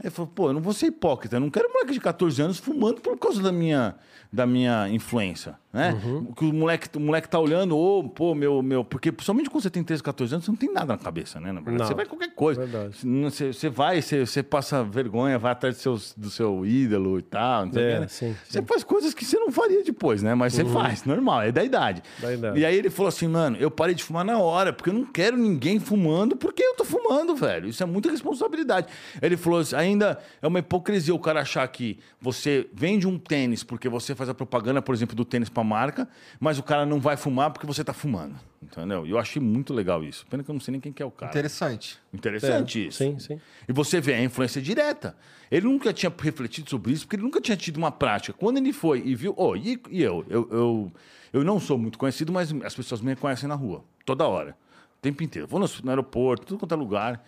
[0.00, 2.40] Aí ele falou, pô, eu não vou ser hipócrita, eu não quero moleque de 14
[2.40, 3.96] anos fumando por causa da minha,
[4.32, 6.00] da minha influência, né?
[6.36, 8.84] Que o moleque, o moleque tá olhando, ô, pô, meu, meu...
[8.84, 11.48] Porque, principalmente quando você tem 13, 14 anos, você não tem nada na cabeça, né?
[11.50, 11.86] Na verdade, Não.
[11.86, 12.64] você vai qualquer coisa.
[12.64, 12.96] Verdade.
[13.24, 17.22] Você, você vai, você, você passa vergonha, vai atrás do seu, do seu ídolo e
[17.22, 18.08] tal, não sei o É, né?
[18.08, 20.32] sim, Você faz coisas que você não faria depois, né?
[20.32, 22.04] Mas você faz, normal, é da idade.
[22.20, 22.60] Da idade.
[22.60, 25.04] E aí ele falou assim, mano, eu parei de fumar na hora, porque eu não
[25.04, 27.68] quero ninguém fumando, porque eu tô fumando, velho.
[27.68, 28.86] Isso é muita responsabilidade.
[29.20, 33.62] Ele falou assim, ainda é uma hipocrisia o cara achar que você vende um tênis
[33.64, 36.08] porque você faz a propaganda, por exemplo, do tênis pra marca,
[36.38, 38.34] mas o cara não vai fumar porque você tá fumando.
[38.62, 39.06] Entendeu?
[39.06, 40.26] E eu achei muito legal isso.
[40.26, 41.30] Pena que eu não sei nem quem que é o cara.
[41.30, 41.98] Interessante.
[42.12, 42.98] Interessante É, isso.
[42.98, 43.40] sim, sim.
[43.68, 45.16] E você vê a influência direta.
[45.50, 48.36] Ele nunca tinha refletido sobre isso, porque ele nunca tinha tido uma prática.
[48.36, 49.32] Quando ele foi e viu.
[49.36, 50.92] Oh, e, e eu, eu, eu?
[51.32, 54.56] Eu não sou muito conhecido, mas as pessoas me reconhecem na rua, toda hora.
[54.96, 55.46] O tempo inteiro.
[55.46, 57.24] Vou no, no aeroporto, tudo quanto é lugar.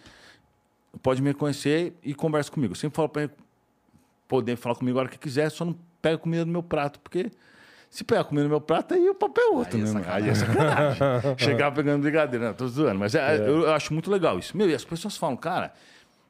[1.03, 2.73] Pode me reconhecer e conversa comigo.
[2.73, 3.31] Eu sempre falo para
[4.27, 7.31] poder falar comigo a hora que quiser, só não pega comida no meu prato, porque.
[7.89, 10.05] Se pegar comida no meu prato, aí o papel é outro, Aí é né?
[10.07, 11.03] Aí é sacanagem.
[11.37, 12.45] Chegar pegando brigadeiro.
[12.45, 13.01] Não, tô zoando.
[13.01, 14.57] Mas é, Eu, eu acho muito legal isso.
[14.57, 15.73] Meu, e as pessoas falam, cara,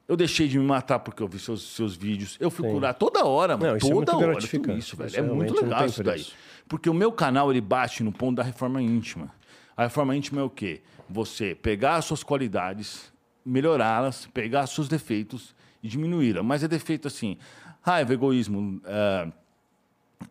[0.09, 2.39] eu deixei de me matar porque eu vi seus, seus vídeos.
[2.41, 3.73] Eu fui curar toda hora, mano.
[3.73, 4.39] Não, isso é toda hora.
[4.39, 5.09] Tudo isso, velho.
[5.09, 6.15] Isso é muito legal isso daí.
[6.15, 6.35] preço.
[6.67, 9.31] Porque o meu canal, ele bate no ponto da reforma íntima.
[9.77, 10.81] A reforma íntima é o quê?
[11.09, 13.13] Você pegar as suas qualidades,
[13.45, 16.45] melhorá-las, pegar seus defeitos e diminuí-las.
[16.45, 17.37] Mas é defeito assim,
[17.83, 19.33] raiva, egoísmo, é,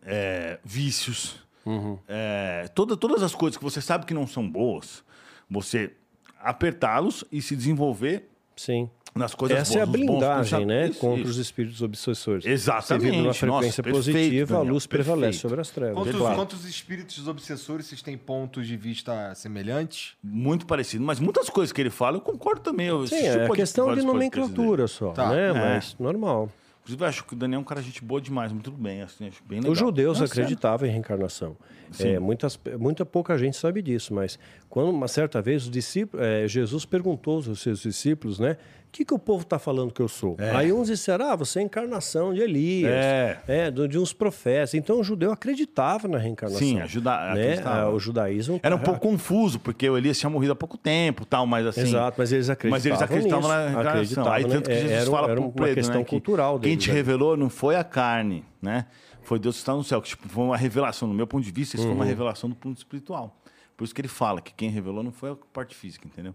[0.02, 1.98] é, vícios, Uhum.
[2.08, 5.04] é, toda, todas as coisas que você sabe que não são boas,
[5.48, 5.92] você
[6.38, 8.88] apertá-los e se desenvolver Sim.
[9.14, 9.98] Nas coisas Essa é a boas.
[9.98, 10.74] nos bons blindagem, né?
[10.74, 10.98] pensamentos.
[10.98, 11.30] contra Isso.
[11.30, 12.46] os espíritos obsessores.
[12.46, 13.02] Exatamente.
[13.02, 15.40] Se vive numa Nossa, frequência perfeito, positiva, a luz prevalece perfeito.
[15.42, 15.94] sobre as trevas.
[15.94, 16.36] Quantos, Claro.
[16.36, 20.12] quantos espíritos obsessores vocês têm pontos de vista semelhantes?
[20.22, 22.86] Muito parecido, mas muitas coisas que ele fala eu concordo também.
[22.86, 25.48] Eu Sim, é questão de nomenclatura só, Tá, né?
[25.48, 25.52] é.
[25.52, 26.48] Mas normal.
[26.82, 29.28] Inclusive, eu acho que o Daniel é um cara gente boa demais, muito bem, assim,
[29.28, 29.72] acho bem legal.
[29.72, 31.54] Os judeus Não, acreditavam em reencarnação.
[31.98, 34.38] É, muitas, muita pouca gente sabe disso, mas
[34.68, 38.56] quando uma certa vez os discípulos, é, Jesus perguntou aos seus discípulos, né?
[38.90, 40.36] O que, que o povo está falando que eu sou?
[40.52, 43.38] Aí uns disseram, ah, você é a encarnação de Elias, É.
[43.46, 44.74] é, do- de uns profetas.
[44.74, 46.58] Então o judeu acreditava na reencarnação.
[46.66, 47.42] Sim, ajuda- né?
[47.52, 47.80] acreditava.
[47.82, 51.24] Ah, O judaísmo Era um pouco confuso, porque o Elias tinha morrido há pouco tempo,
[51.24, 51.82] tal, mas assim...
[51.82, 53.90] Exato, mas eles acreditavam Mas eles acreditavam nisso, na reencarnação.
[53.92, 54.48] acreditavam, Aí né?
[54.48, 56.88] tanto que Jesus Era fala era uma Pedro, questão né, que cultural Quem deles, te
[56.90, 56.94] né?
[56.96, 58.86] revelou não foi a carne, né?
[59.22, 60.02] Foi Deus que está no céu.
[60.02, 61.06] Que, tipo, foi uma revelação.
[61.06, 61.92] No meu ponto de vista, isso Uhum.
[61.92, 63.36] foi uma revelação do ponto espiritual.
[63.76, 66.34] Por isso que ele fala que quem revelou não foi a parte física, entendeu?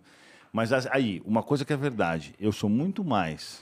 [0.56, 3.62] Mas as- aí, uma coisa que é verdade, eu sou muito mais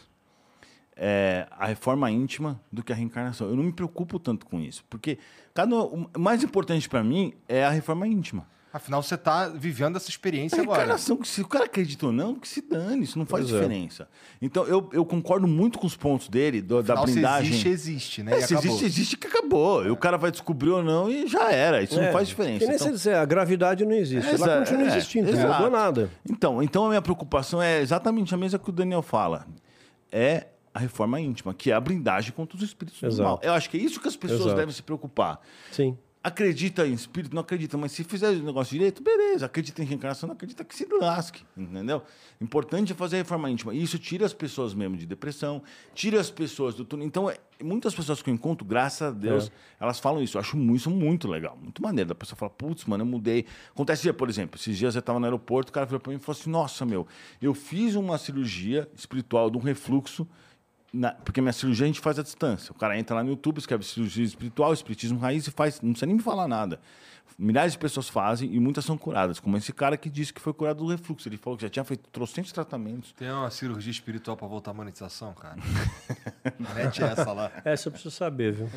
[0.95, 3.49] é, a reforma íntima do que a reencarnação.
[3.49, 5.17] Eu não me preocupo tanto com isso, porque
[5.55, 8.45] cada, o mais importante para mim é a reforma íntima.
[8.75, 10.95] Afinal, você está vivendo essa experiência A agora.
[10.95, 13.59] que se o cara acredita ou não, que se dane, isso não faz Pois é.
[13.61, 14.07] diferença.
[14.41, 17.49] Então, eu, eu concordo muito com os pontos dele, do- da Afinal, se blindagem.
[17.51, 18.33] existe, existe, né?
[18.33, 18.71] É, E se acabou.
[18.71, 19.85] existe, existe que acabou.
[19.85, 21.83] E o cara vai descobrir ou não e já era.
[21.83, 22.65] Isso É, não faz Que diferença.
[22.65, 24.25] nem Então- dizer, a gravidade não existe.
[24.25, 26.09] Ela Exa- continua é, existindo, não mudou nada.
[26.27, 29.45] Então, então a minha preocupação é exatamente a mesma que o Daniel fala.
[30.11, 33.21] É a reforma íntima, que é a blindagem contra os espíritos do Exato.
[33.29, 33.39] mal.
[33.43, 34.55] Eu acho que é isso que as pessoas Exato.
[34.55, 35.39] devem se preocupar.
[35.71, 35.95] Sim.
[36.23, 37.35] Acredita em espírito?
[37.35, 39.45] Não acredita, mas se fizer o negócio direito, beleza.
[39.45, 40.27] Acredita em reencarnação?
[40.27, 42.01] Não acredita que se lasque, entendeu?
[42.39, 43.73] Importante é fazer a reforma íntima.
[43.73, 45.61] E isso tira as pessoas mesmo de depressão,
[45.93, 47.05] tira as pessoas do túnel.
[47.05, 50.37] Então, é, muitas pessoas que eu encontro, graças a Deus, elas falam isso.
[50.37, 52.07] Eu acho isso muito legal, muito maneiro.
[52.07, 53.45] Da pessoa fala, putz, mano, eu mudei.
[53.71, 56.21] Acontece, por exemplo, esses dias eu estava no aeroporto, o cara falou para mim e
[56.21, 57.05] falou assim: nossa, meu,
[57.41, 60.25] eu fiz uma cirurgia espiritual de um refluxo
[60.93, 62.71] na- porque minha cirurgia a gente faz à distância.
[62.71, 65.81] O cara entra lá no YouTube, escreve cirurgia espiritual, espiritismo raiz e faz.
[65.81, 66.79] Não precisa nem me falar nada.
[67.35, 69.39] Milhares de pessoas fazem e muitas são curadas.
[69.39, 71.27] Como esse cara que disse que foi curado do refluxo.
[71.27, 73.11] Ele falou que já tinha feito trocentos tratamentos.
[73.13, 75.55] Tem uma cirurgia espiritual pra voltar à monetização, cara?
[76.75, 77.51] Mete essa lá.
[77.65, 78.69] Essa eu preciso saber, viu?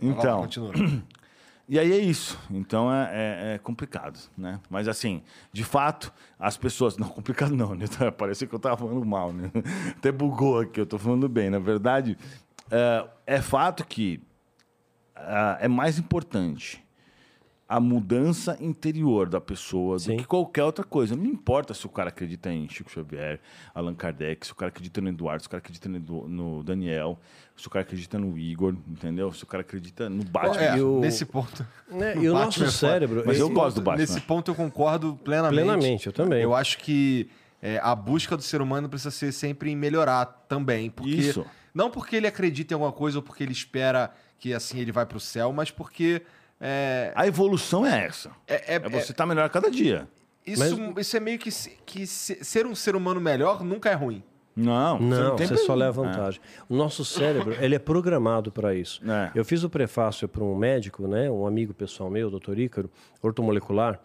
[0.00, 0.16] Então.
[0.16, 0.72] Vai lá, continua.
[1.68, 2.38] E aí é isso.
[2.50, 4.60] Então é, é- é complicado, né?
[4.70, 5.22] Mas assim,
[5.52, 6.96] de fato, as pessoas.
[6.98, 7.86] Não, complicado não, né?
[8.16, 9.50] Parece que eu tava falando mal, né?
[9.98, 11.50] Até bugou aqui, eu tô falando bem.
[11.50, 12.16] Na verdade,
[12.70, 14.22] é, é fato que
[15.16, 16.85] ah, é mais importante
[17.68, 20.12] a mudança interior da pessoa Sim.
[20.16, 21.16] do que qualquer outra coisa.
[21.16, 23.40] Não importa se o cara acredita em Chico Xavier,
[23.74, 27.18] Allan Kardec, se o cara acredita no Eduardo, se o cara acredita no, Daniel,
[27.56, 29.32] se o cara acredita no Igor, entendeu?
[29.32, 30.62] Se o cara acredita no Batman.
[30.62, 31.66] É, E o- Nesse ponto.
[31.90, 33.24] Né, E o nosso é cérebro.
[33.26, 34.00] Mas eu gosto do Batman.
[34.00, 35.64] Nesse ponto eu concordo plenamente.
[35.64, 36.42] Plenamente, eu também.
[36.42, 37.28] Eu acho que
[37.60, 40.88] é, a busca do ser humano precisa ser sempre em melhorar também.
[40.88, 41.44] Porque, Isso.
[41.74, 45.04] Não porque ele acredita em alguma coisa ou porque ele espera que assim ele vai
[45.04, 46.22] pro céu, mas porque
[46.60, 48.30] é, A evolução é essa.
[48.46, 50.08] é, é- É você estar melhor a cada dia.
[50.46, 50.62] isso,
[50.98, 51.50] isso é meio que,
[51.84, 54.22] que se- ser um ser humano melhor nunca é ruim.
[54.58, 56.40] Não, Não, tem você só leva vantagem.
[56.66, 59.02] O nosso cérebro, ele é programado para isso.
[59.06, 59.30] É.
[59.34, 62.90] Eu fiz o prefácio para um médico, né, um amigo pessoal meu, doutor Ícaro,
[63.22, 64.00] ortomolecular,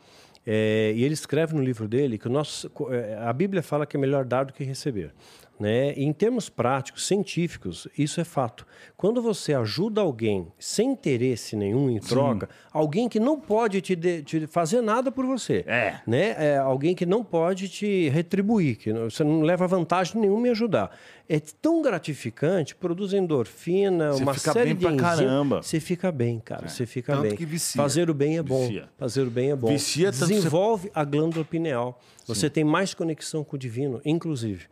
[0.45, 3.95] é, e ele escreve no livro dele que o nosso, é, a Bíblia fala que
[3.95, 5.13] é melhor dar do que receber.
[5.61, 5.93] Né?
[5.93, 8.65] Em termos práticos, científicos, isso é fato.
[8.97, 14.23] Quando você ajuda alguém sem interesse nenhum em troca, alguém que não pode te, de-
[14.23, 15.99] te fazer nada por você, É.
[16.07, 16.33] né?
[16.35, 20.49] É alguém que não pode te retribuir, que não- você não leva vantagem nenhuma em
[20.49, 20.97] ajudar.
[21.29, 25.59] É tão gratificante, produz endorfina, Você uma fica série bem de pra caramba.
[25.59, 25.61] É.
[25.61, 26.67] Você fica bem, cara.
[26.67, 27.35] Você fica Tanto bem.
[27.37, 27.79] que vicia.
[27.79, 28.65] Fazer o bem é bom.
[28.67, 28.89] Vicia.
[28.97, 29.67] Fazer o bem é bom.
[29.67, 32.01] Vicia, Desenvolve a glândula pineal.
[32.25, 34.65] Você tem mais conexão com o divino, inclusive,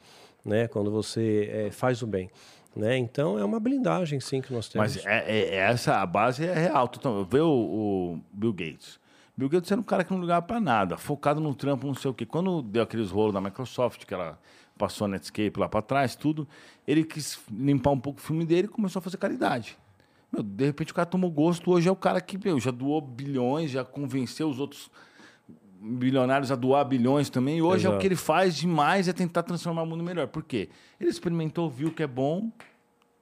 [0.45, 0.67] né?
[0.67, 2.29] Quando você eh, faz o bem.
[2.75, 2.97] Né?
[2.97, 4.95] Então é uma blindagem, sim, que nós temos.
[4.95, 6.89] Mas é, é- é essa, a base é real.
[6.97, 8.99] Então, vê o, o Bill Gates.
[9.35, 12.11] Bill Gates era um cara que não ligava pra nada, focado no trampo, não sei
[12.11, 12.25] o quê.
[12.25, 14.37] Quando deu aqueles rolos da Microsoft, que ela
[14.77, 16.47] passou a Netscape lá pra trás, tudo,
[16.87, 19.77] ele quis limpar um pouco o filme dele e começou a fazer caridade.
[20.31, 23.01] Meu, de repente o cara tomou gosto, hoje é o cara que meu, já doou
[23.01, 24.91] bilhões, já convenceu os outros
[25.81, 27.57] bilionários a doar bilhões também.
[27.57, 28.01] E hoje é o Exato.
[28.01, 30.27] que ele faz demais é tentar transformar o mundo melhor.
[30.27, 30.69] Por quê?
[30.99, 32.51] Ele experimentou, viu que é bom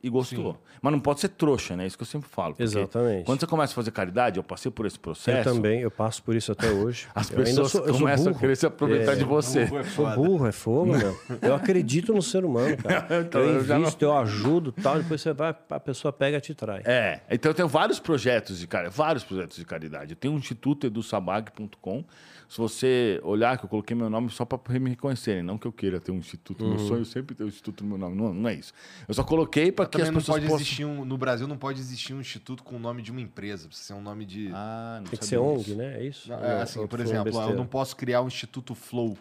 [0.04, 0.56] e gostou.
[0.80, 1.88] Mas não pode ser trouxa, né?
[1.88, 2.56] Isso que eu sempre falo.
[2.60, 3.26] Exatamente.
[3.26, 5.50] Quando você começa a fazer caridade, eu passei por esse processo.
[5.50, 7.08] Eu também, eu passo por isso até hoje.
[7.16, 9.68] As Eu ainda pessoas sou- eu sou começam a querer se aproveitar É, de você.
[9.96, 11.20] Sou burro, é fogo, meu.
[11.42, 13.22] Eu acredito no ser humano, cara.
[13.22, 16.42] Então, eu eu já invisto, eu ajudo tal, depois você vai, a pessoa pega e
[16.42, 16.84] te trai.
[16.86, 20.12] É, então eu tenho vários projetos de caridade, vários projetos de caridade.
[20.12, 22.06] Eu tenho um instituto edusabag.com.
[22.48, 25.72] Se você olhar que eu coloquei meu nome só para me reconhecerem, não que eu
[25.72, 26.88] queira ter um instituto, meu Uhum.
[26.88, 28.74] sonho é sempre ter um instituto no meu nome, não, não é isso.
[29.08, 30.62] Eu só coloquei para que as Também não pessoas pode possam...
[30.62, 33.68] existir um, no Brasil não pode existir um instituto com o nome de uma empresa,
[33.68, 36.00] precisa ser um nome de Ah, não Tem que ser ONG, né?
[36.02, 36.30] É isso?
[36.30, 36.62] Não, é não?
[36.62, 39.18] assim, por exemplo, eu não posso criar um instituto Flow.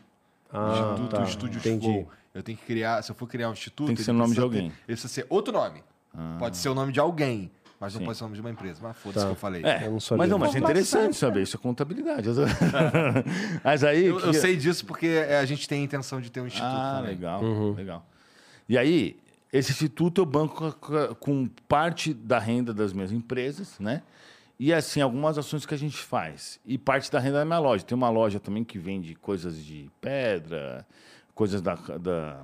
[0.52, 1.22] Ah, instituto tá.
[1.24, 1.84] Estúdios Entendi.
[1.86, 2.08] Flow.
[2.32, 4.14] Eu tenho que criar, se eu for criar um instituto, Tem que ele ser o
[4.14, 4.66] nome de precisa ter- alguém.
[4.66, 5.82] ele precisa ser outro nome.
[6.38, 7.50] Pode ser o nome de alguém,
[7.80, 8.06] mas não Sim.
[8.06, 8.80] pode ser o nome de uma empresa.
[8.82, 9.26] Mas foda-se Tá.
[9.26, 9.62] que eu falei.
[9.64, 12.28] É, Eu não mas não, mas é interessante saber, isso é contabilidade.
[13.62, 14.06] mas aí...
[14.06, 16.46] Eu, eu que- sei disso porque é, a gente tem a intenção de ter um
[16.46, 17.14] instituto Ah, também.
[17.14, 17.72] legal, Uhum.
[17.74, 18.06] legal.
[18.68, 19.16] E aí,
[19.52, 24.02] esse instituto eu banco com- com parte da renda das minhas empresas, né?
[24.58, 26.58] E assim, algumas ações que a gente faz.
[26.64, 27.84] E parte da renda da minha loja.
[27.84, 30.86] Tem uma loja também que vende coisas de pedra,
[31.34, 32.40] coisas da, da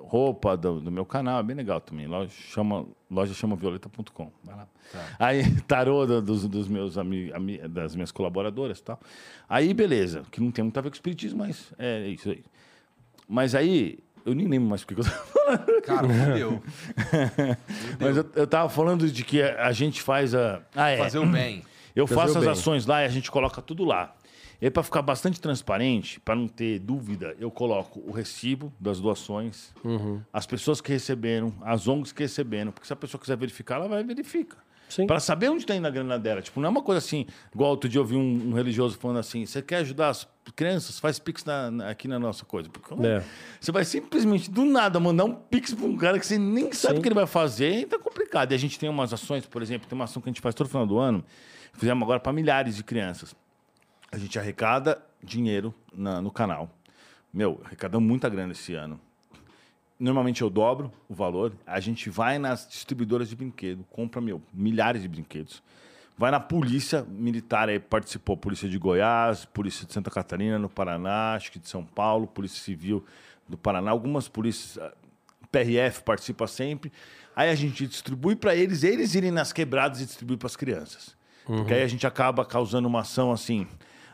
[0.00, 2.06] roupa do, do meu canal, é bem legal também.
[2.06, 4.30] Loja chama, loja chama violeta.com.
[4.44, 4.66] Vai lá.
[5.18, 9.00] Aí, tarô do- dos, dos meus ami, ami- das minhas colaboradoras e tal.
[9.48, 12.44] Aí, beleza, que não tem muito a ver com espiritismo, mas é isso aí.
[13.28, 15.82] Mas aí, eu nem lembro mais porque eu tava falando.
[15.82, 16.62] Cara, fudeu.
[18.00, 20.60] Mas eu, eu tava falando de que a, a gente faz a.
[20.74, 20.98] Ah, é.
[20.98, 21.62] Fazer o bem.
[21.96, 22.52] Eu Fazer faço o as bem.
[22.52, 24.14] ações lá e a gente coloca tudo lá.
[24.60, 29.00] E aí, para ficar bastante transparente, para não ter dúvida, eu coloco o recibo das
[29.00, 30.20] doações, Uhum.
[30.32, 33.88] as pessoas que receberam, as ONGs que receberam, porque se a pessoa quiser verificar, ela
[33.88, 34.56] vai e verifica.
[35.06, 36.40] Para saber onde está indo a grana dela.
[36.40, 39.18] Tipo, não é uma coisa assim, igual outro dia eu vi um, um religioso falando
[39.18, 40.26] assim: você quer ajudar as
[40.56, 40.98] crianças?
[40.98, 42.70] Faz pix na- na- aqui na nossa coisa.
[42.70, 43.22] Porque É.
[43.60, 46.94] você vai simplesmente, do nada, mandar um pix para um cara que você nem sabe
[46.94, 47.00] Sim.
[47.00, 48.52] o que ele vai fazer, então é complicado.
[48.52, 50.54] E a gente tem umas ações, por exemplo, tem uma ação que a gente faz
[50.54, 51.22] todo final do ano,
[51.74, 53.36] fizemos agora para milhares de crianças.
[54.10, 56.70] A gente arrecada dinheiro na- no canal.
[57.32, 58.98] Meu, arrecadamos muita grana esse ano.
[59.98, 61.52] Normalmente eu dobro o valor.
[61.66, 65.62] A gente vai nas distribuidoras de brinquedo, compra, meu, milhares de brinquedos.
[66.16, 71.34] Vai na polícia militar, aí participou Polícia de Goiás, Polícia de Santa Catarina, no Paraná,
[71.34, 73.04] acho que de São Paulo, Polícia Civil
[73.48, 74.92] do Paraná, algumas polícias, ah,
[75.52, 76.92] PRF participa sempre.
[77.36, 81.16] Aí a gente distribui para eles, eles irem nas quebradas e distribuir para as crianças.
[81.48, 81.58] Uhum.
[81.58, 83.66] Porque aí a gente acaba causando uma ação assim.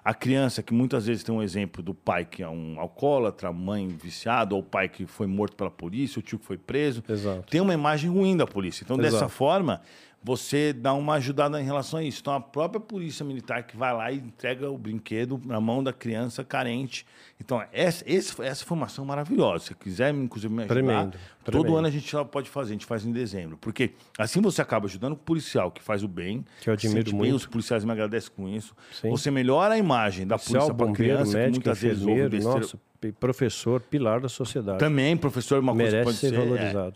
[0.05, 3.89] A criança, que muitas vezes tem um exemplo do pai que é um alcoólatra, mãe
[3.89, 7.03] viciada, ou o pai que foi morto pela polícia, o tio que foi preso.
[7.09, 7.51] Exato.
[7.51, 8.85] Tem uma imagem ruim da polícia.
[8.85, 9.13] Então, Exato.
[9.15, 9.81] dessa forma,
[10.25, 12.21] você dá uma ajudada em relação a isso.
[12.23, 15.93] Então, a própria polícia militar que vai lá e entrega o brinquedo na mão da
[15.93, 17.05] criança carente.
[17.39, 19.67] Então, essa, essa foi uma ação maravilhosa.
[19.67, 21.77] Se quiser, inclusive, me ajudar, Tremendo, todo tremendo.
[21.77, 23.59] ano a gente pode fazer, a gente faz em dezembro.
[23.59, 26.43] Porque assim você acaba ajudando o policial que faz o bem.
[26.63, 27.37] Que eu admiro sente bem, muito.
[27.37, 28.75] Os policiais me agradecem com isso.
[28.93, 29.11] Sim.
[29.11, 32.61] Você melhora a imagem da Policial, polícia para criança, que médico, muitas vezes ouve besteira.
[32.61, 32.79] nossa,
[33.21, 34.79] professor, pilar da sociedade.
[34.79, 36.79] Também, professor, uma coisa que Merece pode ser ser...
[36.79, 36.93] é.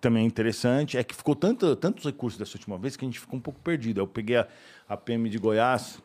[0.00, 3.20] Também é interessante é que ficou tanto, tantos recursos dessa última vez que a gente
[3.20, 4.00] ficou um pouco perdido.
[4.00, 4.48] Eu peguei a,
[4.88, 6.02] a PM de Goiás,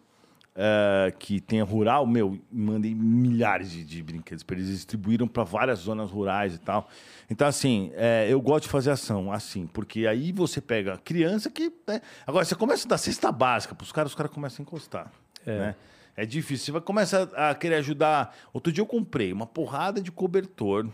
[0.55, 4.67] eh, que tem a rural, meu, mandei milhares de, de brinquedos para eles.
[4.69, 6.89] Distribuíram para várias zonas rurais e tal.
[7.29, 11.49] Então, assim, eh, eu gosto de fazer ação assim, porque aí você pega a criança
[11.49, 11.71] que.
[11.87, 12.01] né?
[12.27, 15.11] Agora, você começa a dar cesta básica para os caras, os caras começam a encostar.
[15.45, 15.59] É.
[15.59, 15.75] Né?
[16.17, 16.65] É difícil.
[16.65, 18.35] Você vai começar a querer ajudar.
[18.51, 20.89] Outro dia eu comprei uma porrada de cobertor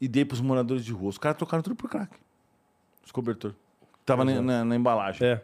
[0.00, 1.08] e dei para os moradores de rua.
[1.10, 2.14] Os caras trocaram tudo por crack.
[3.04, 3.54] Os cobertor.
[4.04, 5.26] Tava na, na- na embalagem.
[5.26, 5.42] É.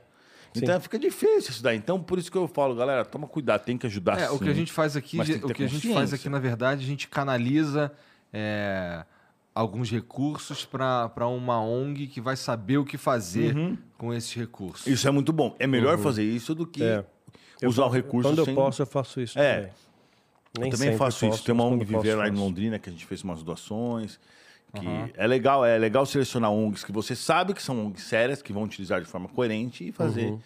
[0.57, 1.77] Então fica difícil isso daí.
[1.77, 4.45] Então por isso que eu falo, galera, toma cuidado, tem que ajudar É, o sim.
[4.45, 6.85] que a gente faz aqui, que o ter que a gente faz aqui, na verdade,
[6.85, 7.93] a gente canaliza
[8.33, 9.05] é,
[9.53, 13.55] alguns recursos para uma ONG que vai saber o que fazer
[13.99, 14.87] com esses recursos.
[14.87, 14.93] Uhum.
[14.93, 15.57] Isso é muito bom.
[15.59, 17.05] É melhor fazer isso do que É.
[17.61, 18.53] Eu usar o fa- recurso Quando sem...
[18.55, 19.55] eu posso, eu faço isso É.
[19.57, 19.73] também.
[20.57, 21.31] Nem Eu também faço isso.
[21.33, 22.33] posso, Tem uma ONG quando posso, Viver lá em.
[22.33, 24.21] Londrina que a gente fez umas doações.
[24.81, 28.53] Que é legal, é legal selecionar ONGs que você sabe que são ONGs sérias, que
[28.53, 30.41] vão utilizar de forma coerente e fazer Uhum.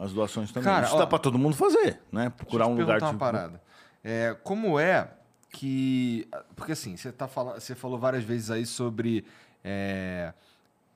[0.00, 0.64] As doações também.
[0.64, 2.30] Cara, isso ó, dá pra todo mundo fazer, né?
[2.30, 3.12] Procurar Deixa eu um lugar perguntar de.
[3.12, 3.62] uma parada.
[4.02, 5.08] É, como é
[5.50, 6.28] que.
[6.56, 9.24] Porque assim, você, tá falando, você falou várias vezes aí sobre
[9.62, 10.32] é,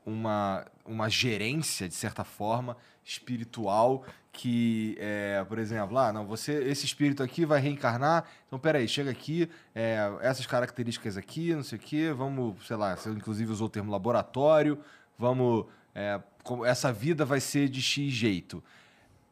[0.05, 6.87] uma, uma gerência, de certa forma, espiritual, que, é, por exemplo, ah, não, você, esse
[6.87, 11.81] espírito aqui vai reencarnar, então peraí, chega aqui, é, essas características aqui, não sei o
[11.81, 14.79] quê, vamos, sei lá, você inclusive usou o termo laboratório,
[15.19, 15.67] vamos.
[15.95, 18.65] é, como- essa vida vai ser de X jeito.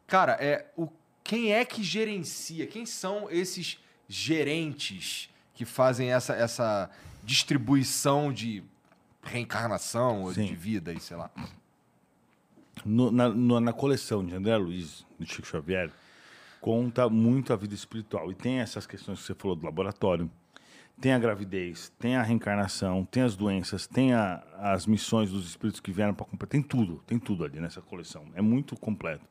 [0.05, 0.87] Cara, é, o,
[1.23, 2.67] quem é que gerencia?
[2.67, 6.89] Quem são esses gerentes que fazem essa, essa
[7.23, 8.63] distribuição de
[9.23, 10.45] reencarnação ou Sim.
[10.45, 11.31] de vida e sei lá?
[12.85, 15.91] No- na, no- na coleção de André Luiz, do Chico Xavier,
[16.59, 18.31] conta muito a vida espiritual.
[18.31, 20.29] E tem essas questões que você falou do laboratório.
[20.99, 25.79] Tem a gravidez, tem a reencarnação, tem as doenças, tem a- as missões dos espíritos
[25.79, 26.47] que vieram para cumprir.
[26.47, 28.25] Tem tudo, tem tudo ali nessa coleção.
[28.35, 29.25] É muito completo.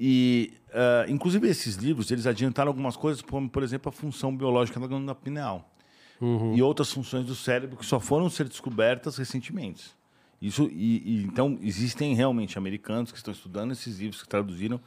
[0.00, 4.80] E, ah, inclusive, esses livros, eles adiantaram algumas coisas, como, por exemplo, a função biológica
[4.80, 5.68] da glândula pineal.
[6.56, 9.90] E outras funções do cérebro que só foram ser descobertas recentemente.
[10.42, 14.80] Isso, e, e, então, existem realmente americanos que estão estudando esses livros, que traduziram,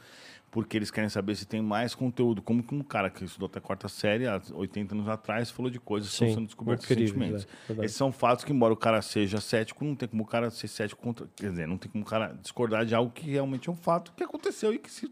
[0.51, 2.41] porque eles querem saber se tem mais conteúdo.
[2.41, 5.71] Como que um cara que estudou até a quarta série, há 80 anos atrás, falou
[5.71, 7.47] de coisas que Sim, estão sendo descobertas recentemente.
[7.69, 7.85] é.
[7.85, 10.67] Esses são fatos que, embora o cara seja cético, não tem como o cara ser
[10.67, 11.25] cético contra.
[11.37, 14.11] Quer dizer, não tem como o cara discordar de algo que realmente é um fato
[14.13, 15.07] que aconteceu e que se,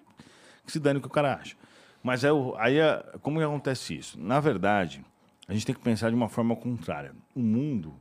[0.65, 1.55] que se dane o que o cara acha.
[2.03, 4.19] Mas é o- aí, é- como que acontece isso?
[4.19, 5.03] Na verdade,
[5.47, 7.13] a gente tem que pensar de uma forma contrária.
[7.33, 7.93] O mundo,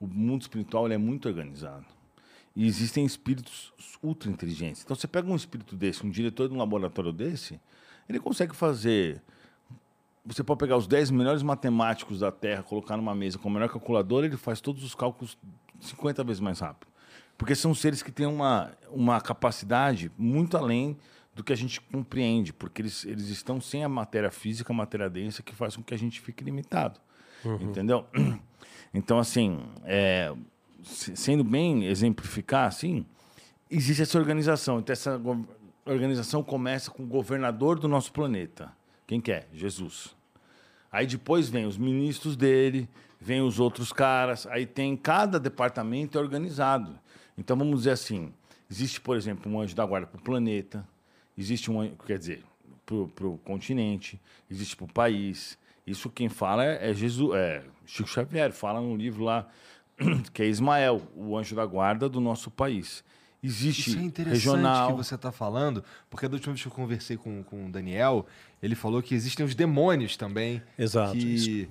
[0.00, 1.86] o mundo espiritual, ele é muito organizado.
[2.54, 3.72] E existem espíritos
[4.02, 4.82] ultra inteligentes.
[4.84, 7.60] Então, você pega um espírito desse, um diretor de um laboratório desse,
[8.08, 9.22] ele consegue fazer.
[10.24, 13.68] Você pode pegar os 10 melhores matemáticos da Terra, colocar numa mesa com a melhor
[13.68, 15.38] calculadora, ele faz todos os cálculos
[15.80, 16.88] 50 vezes mais rápido.
[17.36, 20.96] Porque são seres que têm uma, uma capacidade muito além
[21.34, 25.08] do que a gente compreende, porque eles, eles estão sem a matéria física, a matéria
[25.08, 27.00] densa, que faz com que a gente fique limitado.
[27.62, 28.04] Entendeu?
[28.92, 30.34] Então, assim, é,
[30.82, 33.04] se- sendo bem exemplificar, assim,
[33.70, 34.78] existe essa organização.
[34.78, 35.20] Então, essa
[35.84, 38.72] organização começa com o governador do nosso planeta.
[39.06, 39.46] Quem que é?
[39.52, 40.14] Jesus.
[40.90, 42.88] Aí depois vem os ministros dele,
[43.20, 46.98] vem os outros caras, aí tem cada departamento é organizado.
[47.36, 48.32] Então vamos dizer assim,
[48.70, 50.86] existe, por exemplo, um anjo da guarda para o planeta,
[51.36, 52.42] existe um quer dizer,
[52.86, 54.18] para o continente,
[54.50, 55.58] existe para o país.
[55.90, 59.46] Isso quem fala é, é Jesus, é Chico Xavier, fala no livro lá
[60.32, 63.04] que é Ismael, o anjo da guarda do nosso país.
[63.40, 64.90] Existe Isso é interessante regional.
[64.90, 68.26] que você está falando, porque da última vez que eu conversei com, com o Daniel,
[68.60, 70.60] ele falou que existem os demônios também.
[70.76, 71.12] Exato.
[71.12, 71.68] Que...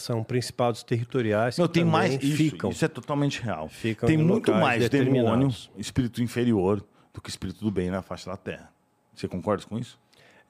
[0.00, 2.36] São principados territoriais Não, que tem mais isso.
[2.36, 2.70] ficam.
[2.70, 3.68] Isso é totalmente real.
[3.68, 5.70] Ficam tem em muito mais demônio, determinados.
[5.78, 8.72] espírito inferior, do que espírito do bem na face da terra.
[9.14, 9.96] Você concorda com isso?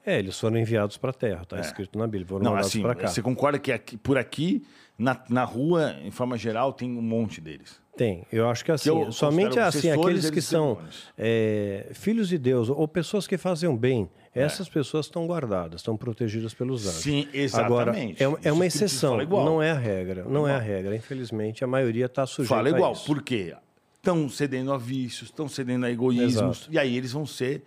[0.05, 1.61] É, eles foram enviados para a Terra, está É.
[1.61, 3.07] escrito na Bíblia, foram Não, mandados assim, para cá.
[3.07, 4.63] você concorda que aqui- por aqui,
[4.97, 7.83] na, na rua, em forma geral, tem um monte deles?
[7.97, 10.77] Tem, eu acho que assim, eu somente assim, aqueles que são
[11.17, 14.41] é, filhos de Deus ou pessoas que fazem o bem, É.
[14.43, 17.01] essas pessoas estão guardadas, estão protegidas pelos anjos.
[17.01, 18.21] Sim, Agora, exatamente.
[18.21, 19.45] é, é Isso uma que exceção, igual.
[19.45, 20.93] não é a regra, não é a regra.
[20.95, 23.05] Infelizmente, a maioria está sujeita Fala a igual, isso.
[23.05, 23.55] por quê?
[23.95, 26.73] Estão cedendo a vícios, estão cedendo a egoísmos, Exato.
[26.73, 27.63] e aí eles vão ser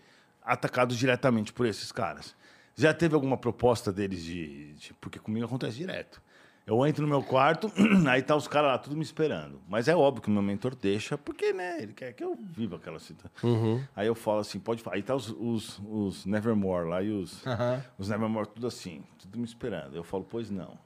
[0.52, 2.34] atacados diretamente por esses caras.
[2.74, 6.22] Já teve alguma proposta deles de, de- Porque comigo acontece direto.
[6.66, 7.72] Eu entro no meu quarto,
[8.10, 9.60] aí tá os caras lá, tudo me esperando.
[9.66, 12.76] Mas é óbvio que o meu mentor deixa, porque, né, ele quer que eu viva
[12.76, 13.30] aquela situação.
[13.42, 13.82] Uhum.
[13.96, 14.96] Aí eu falo assim, pode falar.
[14.96, 17.82] Aí tá os, os, os Nevermore lá e os, Aham.
[17.96, 19.96] os Nevermore tudo assim, tudo me esperando.
[19.96, 20.78] Eu falo, pois não.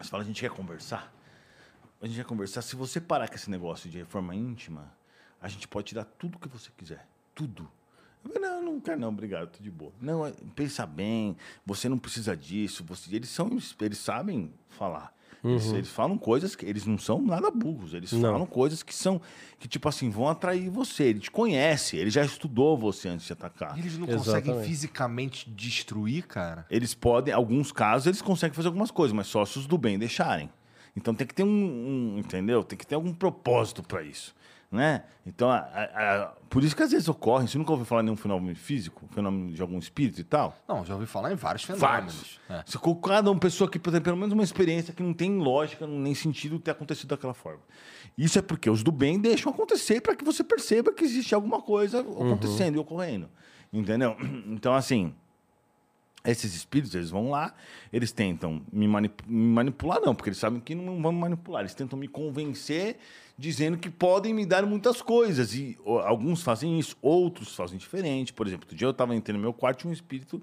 [0.00, 1.12] Você fala, a gente quer conversar?
[2.02, 2.60] A gente quer conversar.
[2.60, 4.92] Se você parar com esse negócio de reforma íntima,
[5.40, 7.06] a gente pode te dar tudo que você quiser.
[7.32, 7.70] Tudo.
[8.24, 9.92] Eu falei, não, não quero não, obrigado, tô de boa.
[10.00, 11.36] Não, é- pensa bem,
[11.66, 12.82] você não precisa disso.
[12.88, 15.12] Você, eles, são, eles sabem falar.
[15.46, 17.92] Eles, eles falam coisas que eles não são nada burros.
[17.92, 18.32] Eles Não.
[18.32, 19.20] falam coisas que são,
[19.58, 21.04] que tipo assim, vão atrair você.
[21.04, 23.78] Ele te conhece, ele já estudou você antes de atacar.
[23.78, 24.46] Eles não Exatamente.
[24.46, 26.64] conseguem fisicamente destruir, cara?
[26.70, 29.98] Eles podem, alguns casos, eles conseguem fazer algumas coisas, mas só se os do bem
[29.98, 30.48] deixarem.
[30.96, 32.64] Então tem que ter um, um- entendeu?
[32.64, 34.34] Tem que ter algum propósito para isso,
[34.74, 35.04] né?
[35.26, 38.06] Então, a- a- a- por isso que às vezes ocorre, você nunca ouviu falar de
[38.06, 40.56] nenhum fenômeno físico, fenômeno de algum espírito e tal?
[40.68, 41.90] Não, já ouvi falar em vários fenômenos.
[41.90, 42.40] Vários.
[42.50, 42.62] É.
[42.70, 46.14] Se cada uma pessoa que tem pelo menos uma experiência que não tem lógica, nem
[46.14, 47.60] sentido ter acontecido daquela forma.
[48.18, 51.62] Isso é porque os do bem deixam acontecer para que você perceba que existe alguma
[51.62, 53.28] coisa acontecendo e ocorrendo.
[53.72, 54.16] Entendeu?
[54.46, 55.12] Então, assim,
[56.24, 57.52] esses espíritos, eles vão lá,
[57.92, 61.60] eles tentam me, manip- me manipular, não, porque eles sabem que não vão me manipular.
[61.62, 62.98] Eles tentam me convencer,
[63.36, 65.54] dizendo que podem me dar muitas coisas.
[65.54, 68.32] E alguns fazem isso, outros fazem diferente.
[68.32, 70.42] Por exemplo, outro dia eu estava entrando no meu quarto, tinha um espírito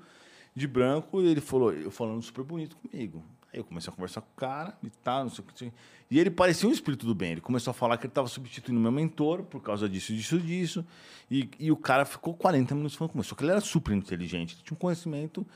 [0.54, 3.24] de branco, e ele falou, eu falando super bonito comigo.
[3.54, 5.52] Aí eu comecei a conversar com o cara e tal, não sei o que.
[5.52, 5.78] não sei o que.
[6.10, 7.32] E ele parecia um espírito do bem.
[7.34, 10.86] Ele começou a falar que ele estava substituindo meu mentor por causa disso, disso, disso.
[11.30, 13.28] E, e o cara ficou 40 minutos falando comigo.
[13.28, 15.48] Só que ele era super inteligente, ele tinha um conhecimento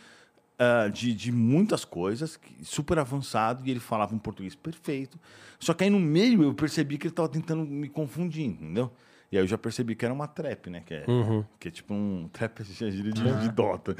[0.57, 5.19] ah, de, de muitas coisas, super avançado, e ele falava um português perfeito.
[5.59, 8.91] Só que aí no meio eu percebi que ele estava tentando me confundir, entendeu?
[9.31, 10.83] E aí eu já percebi que era uma trap, né?
[10.85, 11.05] Que é,
[11.59, 13.95] que é tipo um trap é gíria de, de Dota.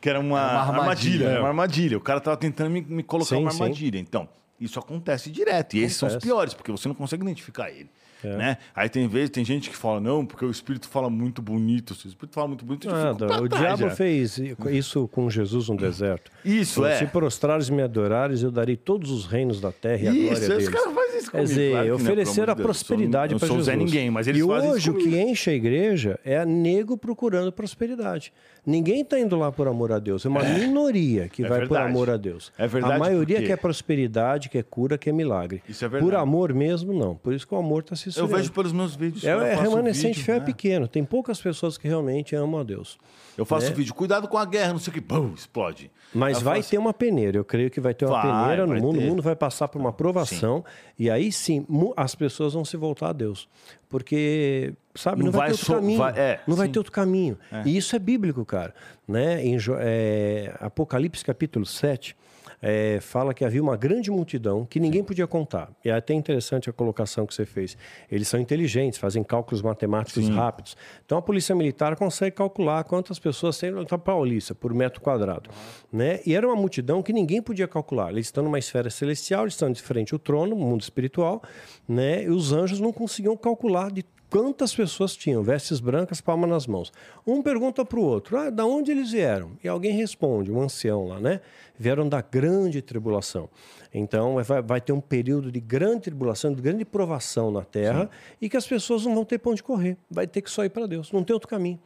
[0.00, 0.80] Que era uma, Era uma armadilha.
[0.80, 1.24] armadilha.
[1.26, 1.38] É.
[1.38, 1.96] uma armadilha.
[1.96, 3.62] O cara tava tentando me, me colocar Sim, uma sim.
[3.62, 3.98] armadilha.
[3.98, 4.28] Então,
[4.60, 5.74] isso acontece direto.
[5.76, 6.26] E esses são os Acontece.
[6.32, 7.88] piores, porque você não consegue identificar ele.
[8.24, 8.36] É.
[8.36, 8.56] Né?
[8.74, 11.94] Aí tem vezes, tem gente que fala, não, porque o espírito fala muito bonito.
[11.94, 13.26] Se o espírito fala muito bonito, Nada.
[13.26, 13.90] pra O diabo já.
[13.90, 14.38] fez
[14.70, 16.30] isso com Jesus no deserto.
[16.44, 16.96] Isso, é.
[16.98, 20.32] Se prostrares e me adorares, eu darei todos os reinos da terra e a glória
[20.32, 20.64] Isso, deles.
[20.64, 21.48] esse cara faz isso Quer comigo.
[21.48, 22.66] dizer, claro não, oferecer a Deus.
[22.66, 23.64] prosperidade para Jesus.
[23.64, 26.38] sou Zé Ninguém, mas eles e fazem hoje isso o que enche a igreja é
[26.38, 28.32] a nego procurando prosperidade.
[28.66, 30.26] Ninguém está indo lá por amor a Deus.
[30.26, 31.90] É uma minoria que É vai por verdade.
[31.90, 32.52] amor a Deus.
[32.58, 35.62] É verdade, A maioria quer prosperidade, quer cura, quer milagre.
[35.68, 36.10] Isso é verdade.
[36.10, 37.14] Por amor mesmo, não.
[37.14, 38.36] Por isso que o amor está se Eu esfriando.
[38.36, 39.24] vejo pelos meus vídeos.
[39.24, 40.44] É, eu é remanescente vídeo, fé é né?
[40.46, 40.88] pequeno.
[40.88, 42.98] Tem poucas pessoas que realmente amam a Deus.
[43.36, 43.74] Eu faço né?
[43.74, 45.90] vídeo, cuidado com a guerra, não sei o que, bum, explode.
[46.12, 47.38] Mas Eu vai faço- ter uma peneira.
[47.38, 48.98] Eu creio que vai ter uma Vai, peneira no vai mundo.
[48.98, 49.04] ter.
[49.04, 50.64] O mundo vai passar por uma provação.
[50.98, 51.64] E aí sim,
[51.96, 53.48] as pessoas vão se voltar a Deus.
[53.88, 55.98] Porque, sabe, não, Não vai, vai ter outro so- caminho.
[55.98, 56.72] vai- é, não vai sim.
[56.72, 57.38] ter outro caminho.
[57.64, 58.74] E isso é bíblico, cara.
[59.06, 59.44] Né?
[59.44, 62.16] Em é, Apocalipse capítulo 7.
[62.60, 65.70] É, fala que havia uma grande multidão que ninguém podia contar.
[65.84, 67.76] E é até interessante a colocação que você fez.
[68.10, 70.76] Eles são inteligentes, fazem cálculos matemáticos rápidos.
[71.04, 75.50] Então a polícia militar consegue calcular quantas pessoas tem na Paulista por metro quadrado.
[75.92, 76.20] Né?
[76.26, 78.10] E era uma multidão que ninguém podia calcular.
[78.10, 81.42] Eles estão numa esfera celestial, eles estão de frente ao trono, no mundo espiritual,
[81.86, 82.24] né?
[82.24, 86.92] e os anjos não conseguiam calcular de quantas pessoas tinham, vestes brancas, palma nas mãos.
[87.26, 89.52] Um pergunta para o outro, ah, da onde eles vieram?
[89.62, 91.40] E alguém responde, um ancião lá, né?
[91.78, 93.48] Vieram da grande tribulação.
[93.92, 98.10] Então vai, vai ter um período de grande tribulação, de grande provação na terra,
[98.40, 99.96] e que as pessoas não vão ter para onde correr.
[100.10, 101.78] Vai ter que só ir para Deus, não tem outro caminho.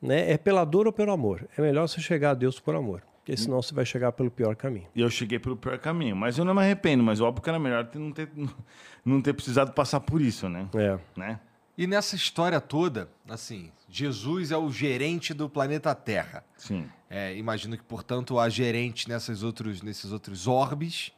[0.00, 0.30] Né?
[0.32, 1.48] É pela dor ou pelo amor.
[1.56, 4.54] É melhor você chegar a Deus por amor, porque senão você vai chegar pelo pior
[4.56, 4.86] caminho.
[4.94, 6.16] E eu cheguei pelo pior caminho.
[6.16, 8.28] Mas eu não me arrependo, mas óbvio que era melhor não ter,
[9.04, 10.68] não ter precisado passar por isso, né?
[10.74, 10.98] É.
[11.16, 11.40] né?
[11.78, 16.44] E nessa história toda, assim, Jesus é o gerente do planeta Terra.
[16.56, 16.90] Sim.
[17.08, 21.12] É, imagino que, portanto, há gerente nessas outros, nesses outros orbes.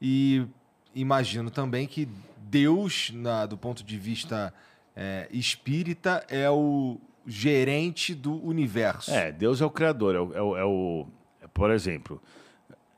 [0.00, 0.46] E
[0.94, 2.08] imagino também que
[2.38, 4.52] Deus, na- do ponto de vista
[4.96, 9.10] é, espírita, é o gerente do universo.
[9.12, 10.34] É, Deus é o criador, é o.
[10.34, 11.06] é o- é o-
[11.54, 12.20] por exemplo,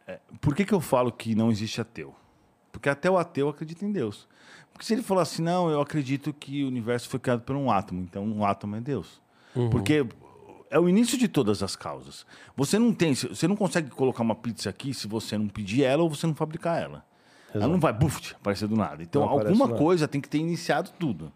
[0.06, 2.14] é, por que, que eu falo que não existe ateu?
[2.72, 4.26] Porque até o ateu acredita em Deus.
[4.80, 7.70] Porque se ele falar assim, não, eu acredito que o universo foi criado por um
[7.70, 9.20] átomo, então um átomo é Deus.
[9.54, 9.68] Uhum.
[9.68, 10.06] Porque
[10.70, 12.24] é o início de todas as causas.
[12.56, 16.02] Você não tem, você não consegue colocar uma pizza aqui se você não pedir ela
[16.02, 17.04] ou você não fabricar ela.
[17.50, 17.58] Exato.
[17.58, 19.02] Ela não vai buf, aparecer do nada.
[19.02, 21.30] Então não alguma coisa tem que ter iniciado tudo.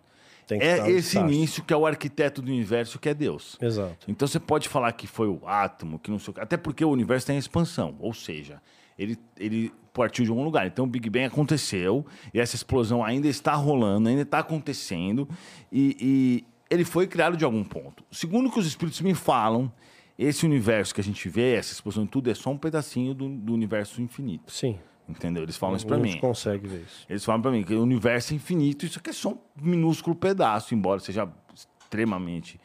[0.48, 3.58] é esse início que é o arquiteto do universo, que é Deus.
[3.60, 4.06] Exato.
[4.08, 6.88] Então você pode falar que foi o átomo, que não sei o Até porque o
[6.88, 7.94] universo tem expansão.
[7.98, 8.62] Ou seja,
[8.98, 10.66] ele, ele partiu de algum lugar.
[10.66, 12.04] Então o Big Bang aconteceu,
[12.34, 15.26] e essa explosão ainda está rolando, ainda está acontecendo,
[15.72, 18.04] e, e ele foi criado de algum ponto.
[18.10, 19.72] Segundo que os espíritos me falam,
[20.18, 23.54] esse universo que a gente vê, essa explosão tudo, é só um pedacinho do, do
[23.54, 24.52] universo infinito.
[24.52, 24.78] Sim.
[25.08, 25.42] Entendeu?
[25.42, 26.18] Eles falam isso pra mim.
[26.18, 27.06] Consegue ver isso.
[27.08, 30.16] Eles falam pra mim que o universo é infinito, isso aqui é só um minúsculo
[30.16, 32.58] pedaço, embora seja extremamente,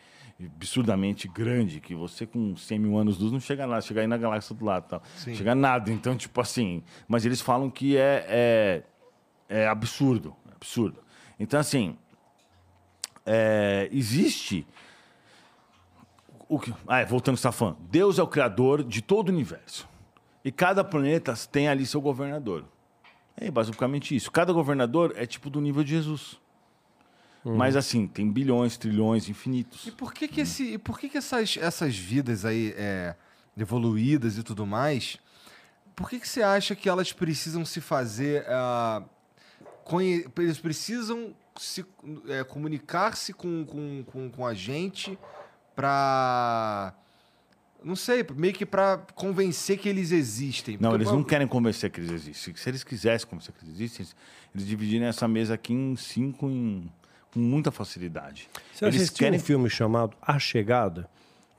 [0.45, 4.17] absurdamente grande, que você com 100 mil anos luz não chega lá, chega aí na
[4.17, 5.03] galáxia do lado tal.
[5.17, 5.35] Sim.
[5.35, 5.91] Chega nada.
[5.91, 6.81] Então, tipo assim.
[7.07, 8.83] Mas eles falam que é, é,
[9.49, 10.35] é absurdo.
[10.55, 11.01] Absurdo.
[11.39, 11.97] Então, assim.
[13.25, 14.65] É, existe.
[16.47, 17.75] O que, ah, é, voltando ao Safã.
[17.91, 19.87] Deus é o criador de todo o universo.
[20.43, 22.65] E cada planeta tem ali seu governador.
[23.35, 24.31] É basicamente isso.
[24.31, 26.39] Cada governador é tipo do nível de Jesus.
[27.43, 27.55] Uhum.
[27.55, 29.87] Mas assim, tem bilhões, trilhões, infinitos.
[29.87, 33.15] E por que que, esse, por que, que essas, essas vidas aí é,
[33.57, 35.17] evoluídas e tudo mais,
[35.95, 38.43] por que, que você acha que elas precisam se fazer...
[38.43, 39.19] Uh,
[40.37, 41.83] eles precisam se,
[42.27, 45.17] é, comunicar-se com, com, com, com a gente
[45.75, 46.93] para
[47.83, 50.77] não sei, meio que para convencer que eles existem.
[50.79, 52.55] Não, eles não querem convencer que eles existem.
[52.55, 54.05] Se eles quisessem convencer que eles existem,
[54.53, 56.91] eles dividiriam essa mesa aqui em cinco em,
[57.31, 58.49] com muita facilidade.
[58.73, 61.09] Você eles assistiu querem um filme chamado A Chegada?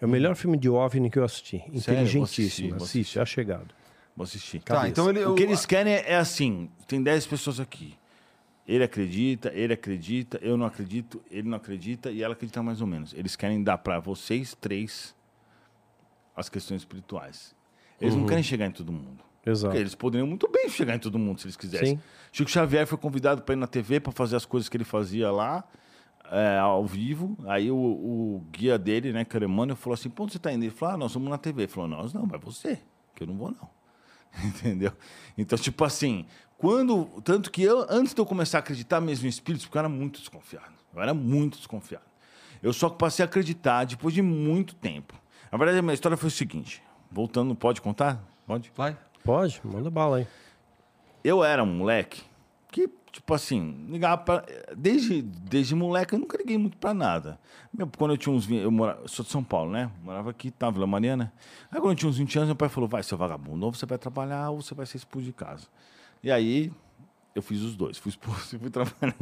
[0.01, 1.63] É o melhor filme de OVNI que eu assisti.
[1.73, 2.77] Inteligentíssimo.
[2.77, 3.69] Assiste, assiste A Chegada.
[4.17, 4.61] Vou assistir.
[4.61, 7.95] Tá, então ele, o que eles querem é assim: tem 10 pessoas aqui.
[8.67, 12.87] Ele acredita, ele acredita, eu não acredito, ele não acredita e ela acredita mais ou
[12.87, 13.13] menos.
[13.15, 15.15] Eles querem dar para vocês três
[16.37, 17.55] as questões espirituais.
[18.01, 18.21] Eles uhum.
[18.21, 19.25] não querem chegar em todo mundo.
[19.45, 19.71] Exato.
[19.71, 21.97] Porque eles poderiam muito bem chegar em todo mundo se eles quisessem.
[21.97, 22.03] Sim.
[22.33, 25.31] Chico Xavier foi convidado para ir na TV para fazer as coisas que ele fazia
[25.31, 25.65] lá,
[26.31, 27.37] é, ao vivo.
[27.47, 30.65] Aí o, o, guia dele, né, Caremânio, falou assim: Pô, você está indo?
[30.65, 31.62] Ele falou: ah, nós somos na TV.
[31.62, 32.81] Ele falou: Nós não, mas você,
[33.15, 33.69] que eu não vou não.
[34.45, 34.93] Entendeu?
[35.37, 36.27] Então, tipo assim,
[36.57, 37.07] quando.
[37.25, 39.89] Tanto que eu, antes de eu começar a acreditar mesmo em espíritos, porque eu era
[39.89, 40.75] muito desconfiado.
[40.95, 42.05] Eu era muito desconfiado.
[42.62, 45.15] Eu só passei a acreditar depois de muito tempo.
[45.51, 46.83] Na verdade, a minha história foi o seguinte.
[47.11, 48.23] Voltando, pode contar?
[48.47, 48.71] Pode?
[48.77, 48.97] Vai.
[49.25, 50.27] Pode, manda bala aí.
[51.23, 52.23] Eu era um moleque
[52.71, 54.45] que, tipo assim, ligava pra...
[54.77, 57.39] Desde, desde moleque eu nunca liguei muito pra nada.
[57.99, 58.63] Quando eu tinha uns 20...
[58.63, 58.99] Eu mora...
[59.07, 59.91] sou de São Paulo, né?
[60.03, 61.33] Morava aqui, tava Vila Mariana.
[61.71, 63.85] Aí quando eu tinha uns 20 anos, meu pai falou, vai, seu vagabundo, ou você
[63.85, 65.67] vai trabalhar ou você vai ser expulso de casa.
[66.23, 66.73] E aí,
[67.35, 69.15] eu fiz os dois, fui expulso e fui trabalhar.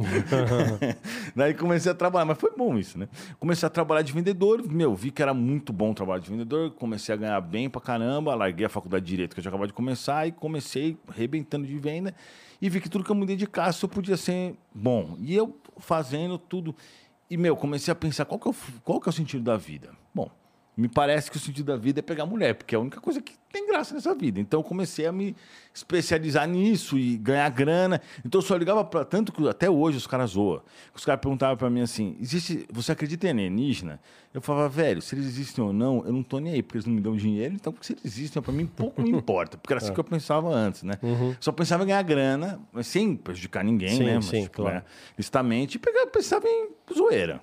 [1.35, 3.07] Daí comecei a trabalhar, mas foi bom isso, né?
[3.39, 7.13] Comecei a trabalhar de vendedor, meu, vi que era muito bom trabalhar de vendedor, comecei
[7.13, 9.73] a ganhar bem pra caramba, larguei a faculdade de Direito que eu tinha acabado de
[9.73, 12.13] começar e comecei arrebentando de venda
[12.61, 15.15] e vi que tudo que eu mudei de casa eu podia ser bom.
[15.19, 16.75] E eu fazendo tudo.
[17.29, 19.55] E, meu, comecei a pensar qual que é o, qual que é o sentido da
[19.55, 19.91] vida.
[20.79, 23.21] Me parece que o sentido da vida é pegar mulher, porque é a única coisa
[23.21, 24.39] que tem graça nessa vida.
[24.39, 25.35] Então eu comecei a me
[25.73, 28.01] especializar nisso e ganhar grana.
[28.25, 30.61] Então eu só ligava para tanto que até hoje os caras zoam.
[30.95, 33.99] Os caras perguntavam para mim assim: "Existe, você acredita em alienígena?"
[34.33, 36.85] Eu falava: "Velho, se eles existem ou não, eu não tô nem aí, porque eles
[36.85, 39.81] não me dão dinheiro, então se eles existem para mim pouco me importa", porque era
[39.81, 39.93] assim é.
[39.93, 40.93] que eu pensava antes, né?
[41.03, 41.35] Uhum.
[41.41, 44.15] Só pensava em ganhar grana, mas sem prejudicar ninguém, sim, né?
[44.15, 44.75] Mas, sim, tipo, claro.
[44.75, 44.83] né?
[45.17, 47.41] Listamente, e pensava em zoeira.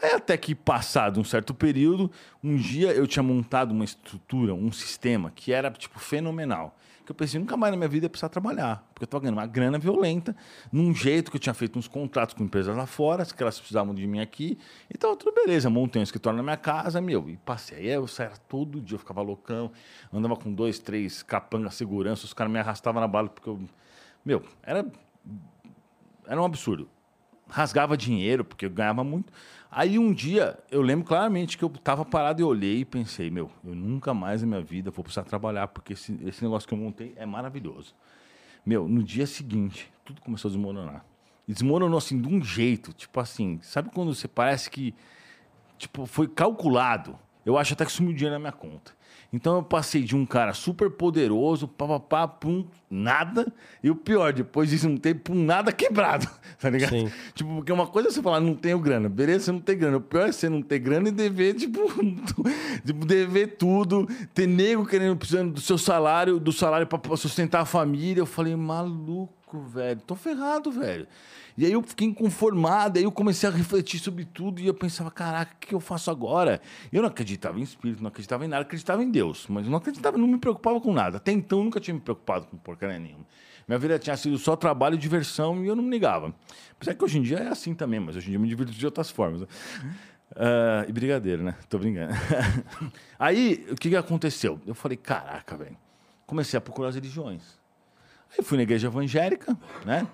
[0.00, 2.10] Aí até que passado um certo período,
[2.42, 6.76] um dia eu tinha montado uma estrutura, um sistema que era tipo fenomenal.
[7.04, 9.38] Que eu pensei, nunca mais na minha vida ia precisar trabalhar, porque eu estava ganhando
[9.38, 10.36] uma grana violenta,
[10.70, 13.94] num jeito que eu tinha feito uns contratos com empresas lá fora, que elas precisavam
[13.94, 14.58] de mim aqui,
[14.92, 15.70] e tava tudo beleza.
[15.70, 17.78] Montei um escritório na minha casa, meu, e passei.
[17.78, 19.72] Aí eu saía todo dia, eu ficava loucão,
[20.12, 23.58] andava com dois, três capangas segurança, os caras me arrastavam na bala, porque eu.
[24.24, 24.86] Meu, era.
[26.26, 26.90] Era um absurdo.
[27.48, 29.32] Rasgava dinheiro, porque eu ganhava muito.
[29.70, 33.50] Aí um dia, eu lembro claramente que eu estava parado e olhei e pensei, meu,
[33.64, 36.78] eu nunca mais na minha vida vou precisar trabalhar, porque esse, esse negócio que eu
[36.78, 37.94] montei é maravilhoso.
[38.64, 41.04] Meu, no dia seguinte, tudo começou a desmoronar.
[41.46, 44.94] E desmoronou assim, de um jeito, tipo assim, sabe quando você parece que
[45.78, 47.18] tipo, foi calculado?
[47.46, 48.92] Eu acho até que sumiu dinheiro na minha conta.
[49.30, 53.52] Então eu passei de um cara super poderoso, papapá, pum, nada.
[53.82, 56.28] E o pior, depois disso não tem pum, nada quebrado.
[56.58, 56.90] Tá ligado?
[56.90, 57.08] Sim.
[57.34, 59.08] Tipo, porque uma coisa é você falar, não tenho grana.
[59.08, 59.98] Beleza, você não tem grana.
[59.98, 61.80] O pior é você não ter grana e dever, tipo,
[62.84, 64.08] tipo dever tudo.
[64.34, 68.22] Ter nego querendo, precisando do seu salário, do salário para sustentar a família.
[68.22, 70.00] Eu falei, maluco velho.
[70.00, 71.06] Tô ferrado, velho.
[71.58, 75.10] E aí eu fiquei inconformado, aí eu comecei a refletir sobre tudo e eu pensava,
[75.10, 76.60] caraca, o que eu faço agora?
[76.92, 80.16] Eu não acreditava em espírito, não acreditava em nada, acreditava em Deus, mas não acreditava,
[80.16, 81.16] não me preocupava com nada.
[81.16, 83.26] Até então eu nunca tinha me preocupado com porcaria nenhuma.
[83.66, 86.32] Minha vida tinha sido só trabalho e diversão e eu não me ligava.
[86.76, 88.70] Apesar que hoje em dia é assim também, mas hoje em dia eu me divirto
[88.70, 89.42] de outras formas.
[89.42, 89.48] Uh,
[90.86, 91.56] e brigadeiro, né?
[91.68, 92.14] Tô brincando.
[93.18, 94.60] aí, o que, que aconteceu?
[94.64, 95.76] Eu falei, caraca, velho.
[96.24, 97.42] Comecei a procurar as religiões.
[98.30, 100.06] Aí fui na igreja evangélica, né?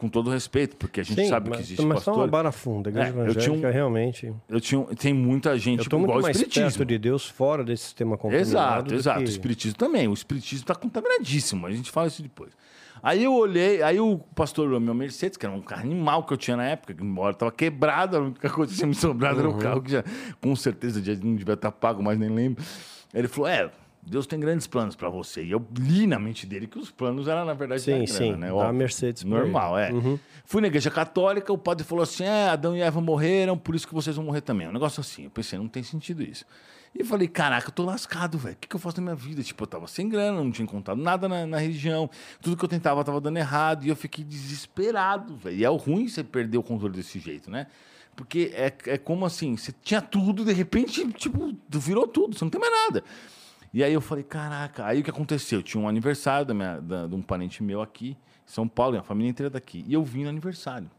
[0.00, 2.14] Com todo respeito, porque a gente Sim, sabe mas, que existe mas pastor.
[2.14, 4.34] só uma barafunda, a igreja é, evangélica eu tinha um, realmente...
[4.48, 6.84] Eu tinha, tem muita gente eu tô muito igual mais espiritismo.
[6.86, 9.18] de Deus fora desse sistema contaminado Exato, exato.
[9.18, 9.24] Que...
[9.26, 10.08] O espiritismo também.
[10.08, 12.50] O espiritismo está contaminadíssimo, a gente fala isso depois.
[13.02, 16.36] Aí eu olhei, aí o pastor meu Mercedes, que era um carro animal que eu
[16.36, 19.40] tinha na época, que embora estava quebrado, a única coisa que tinha me sobrado uhum.
[19.40, 19.58] era o uhum.
[19.58, 20.04] carro, que já
[20.40, 22.64] com certeza já não devia estar pago, mas nem lembro.
[23.12, 23.70] Ele falou: É,
[24.10, 25.44] Deus tem grandes planos para você.
[25.44, 28.32] E eu li na mente dele que os planos eram, na verdade, sim, grana, sim,
[28.34, 28.48] né?
[28.50, 29.22] A Mercedes.
[29.22, 29.92] Normal, é.
[29.92, 30.18] Uhum.
[30.44, 33.86] Fui na igreja católica, o padre falou assim: é, Adão e Eva morreram, por isso
[33.86, 34.66] que vocês vão morrer também.
[34.66, 35.24] Um negócio assim.
[35.24, 36.44] Eu pensei, não tem sentido isso.
[36.92, 38.56] E falei, caraca, eu tô lascado, velho.
[38.56, 39.44] O que, que, eu faço na minha vida?
[39.44, 42.10] Tipo, eu tava sem grana, não tinha contado nada na, na religião.
[42.42, 43.84] Tudo que eu tentava tava dando errado.
[43.84, 45.56] E eu fiquei desesperado, velho.
[45.56, 47.68] E é o ruim você perder o controle desse jeito, né?
[48.16, 52.50] Porque é, é como assim, você tinha tudo, de repente, tipo, virou tudo, você não
[52.50, 53.04] tem mais nada.
[53.72, 55.62] E aí eu falei, caraca, aí o que aconteceu?
[55.62, 59.02] Tinha um aniversário da minha, da, de um parente meu aqui, em São Paulo, a
[59.02, 59.84] família inteira daqui.
[59.86, 60.90] E eu vim no aniversário.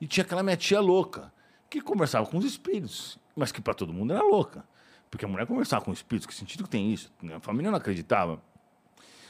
[0.00, 1.32] E tinha aquela minha tia louca,
[1.68, 4.64] que conversava com os espíritos, mas que para todo mundo era louca.
[5.10, 7.12] Porque a mulher conversava com espíritos, que sentido que tem isso?
[7.34, 8.40] A família não acreditava.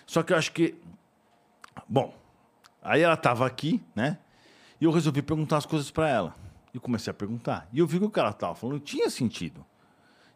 [0.06, 0.74] Só que eu acho que.
[1.88, 2.14] Bom,
[2.82, 4.18] aí ela estava aqui, né?
[4.80, 6.36] E eu resolvi perguntar as coisas para ela.
[6.74, 7.68] E comecei a perguntar.
[7.72, 9.64] E eu vi que o ela estava falando tinha sentido.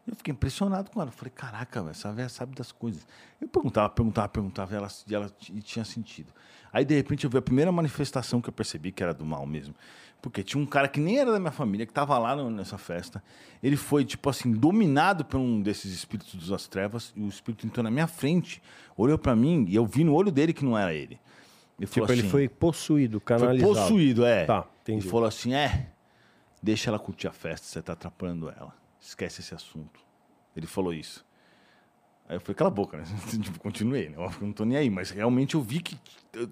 [0.07, 1.09] Eu fiquei impressionado com ela.
[1.09, 3.05] Eu falei, caraca, essa velha sabe das coisas.
[3.39, 6.33] Eu perguntava, perguntava, perguntava, e ela, e ela e tinha sentido.
[6.73, 9.45] Aí, de repente, eu vi a primeira manifestação que eu percebi que era do mal
[9.45, 9.75] mesmo.
[10.21, 13.23] Porque tinha um cara que nem era da minha família, que estava lá nessa festa.
[13.61, 17.11] Ele foi, tipo assim, dominado por um desses espíritos das trevas.
[17.15, 18.61] E o espírito entrou na minha frente,
[18.95, 21.19] olhou para mim, e eu vi no olho dele que não era ele.
[21.79, 23.73] Ele tipo, assim, ele foi possuído, canalizado.
[23.73, 24.45] Foi possuído, é.
[24.45, 25.03] Tá, entendi.
[25.03, 25.89] Ele falou assim, é,
[26.61, 28.80] deixa ela curtir a festa, você está atrapalhando ela.
[29.01, 29.99] Esquece esse assunto.
[30.55, 31.25] Ele falou isso.
[32.29, 33.03] Aí eu falei, cala a boca, né?
[33.43, 34.15] tipo, continuei, né?
[34.17, 35.97] Eu não tô nem aí, mas realmente eu vi que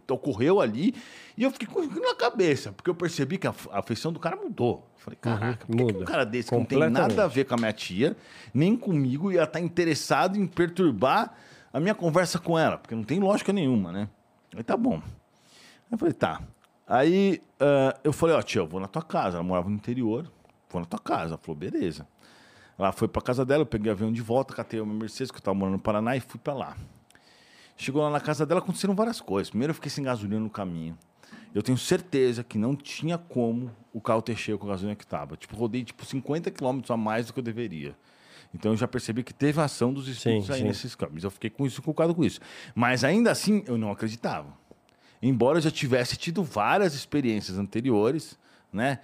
[0.09, 0.93] ocorreu ali
[1.37, 4.89] e eu fiquei com na cabeça, porque eu percebi que a afeição do cara mudou.
[4.97, 7.23] Eu falei, uhum, caraca, uhum, por que, que, um cara desse que não tem nada
[7.23, 8.17] a ver com a minha tia,
[8.53, 11.33] nem comigo, ia estar tá interessado em perturbar
[11.71, 12.77] a minha conversa com ela?
[12.77, 14.09] Porque não tem lógica nenhuma, né?
[14.53, 14.95] Aí tá bom.
[14.95, 16.41] Aí eu falei, tá.
[16.85, 19.37] Aí uh, eu falei, ó, tia, eu vou na tua casa.
[19.37, 20.29] Ela morava no interior,
[20.69, 21.35] vou na tua casa.
[21.35, 22.05] Ela falou, beleza.
[22.79, 25.35] Ela foi para casa dela, eu peguei o avião de volta, catei uma Mercedes, que
[25.35, 26.77] eu estava morando no Paraná, e fui para lá.
[27.75, 29.49] Chegou lá na casa dela, aconteceram várias coisas.
[29.49, 30.97] Primeiro, eu fiquei sem gasolina no caminho.
[31.53, 35.03] Eu tenho certeza que não tinha como o carro ter cheio com a gasolina que
[35.03, 35.35] estava.
[35.35, 37.95] Tipo, rodei tipo 50 quilômetros a mais do que eu deveria.
[38.53, 40.65] Então eu já percebi que teve ação dos espíritos sim, aí sim.
[40.65, 41.23] nesses câmbios.
[41.23, 42.39] Eu fiquei com isso, culpado com isso.
[42.73, 44.57] Mas ainda assim, eu não acreditava.
[45.21, 48.37] Embora eu já tivesse tido várias experiências anteriores,
[48.71, 48.99] né?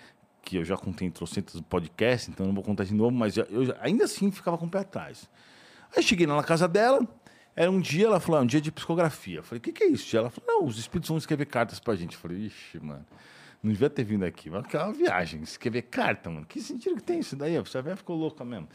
[0.45, 3.45] Que eu já contei em trocentos podcasts, então não vou contar de novo, mas eu
[3.81, 5.27] ainda assim ficava com o pé atrás.
[5.97, 7.05] Aí cheguei na casa dela,
[7.55, 9.39] era um dia, ela falou, ah, um dia de psicografia.
[9.39, 10.15] Eu falei, o que, que é isso?
[10.15, 12.13] Ela falou, não, os espíritos vão escrever cartas pra gente.
[12.13, 13.05] Eu falei, ixi, mano,
[13.63, 14.49] não devia ter vindo aqui.
[14.49, 16.45] Mas é uma viagem, escrever carta, mano.
[16.45, 17.57] Que sentido que tem isso daí?
[17.57, 18.67] Você velha ficou louca mesmo.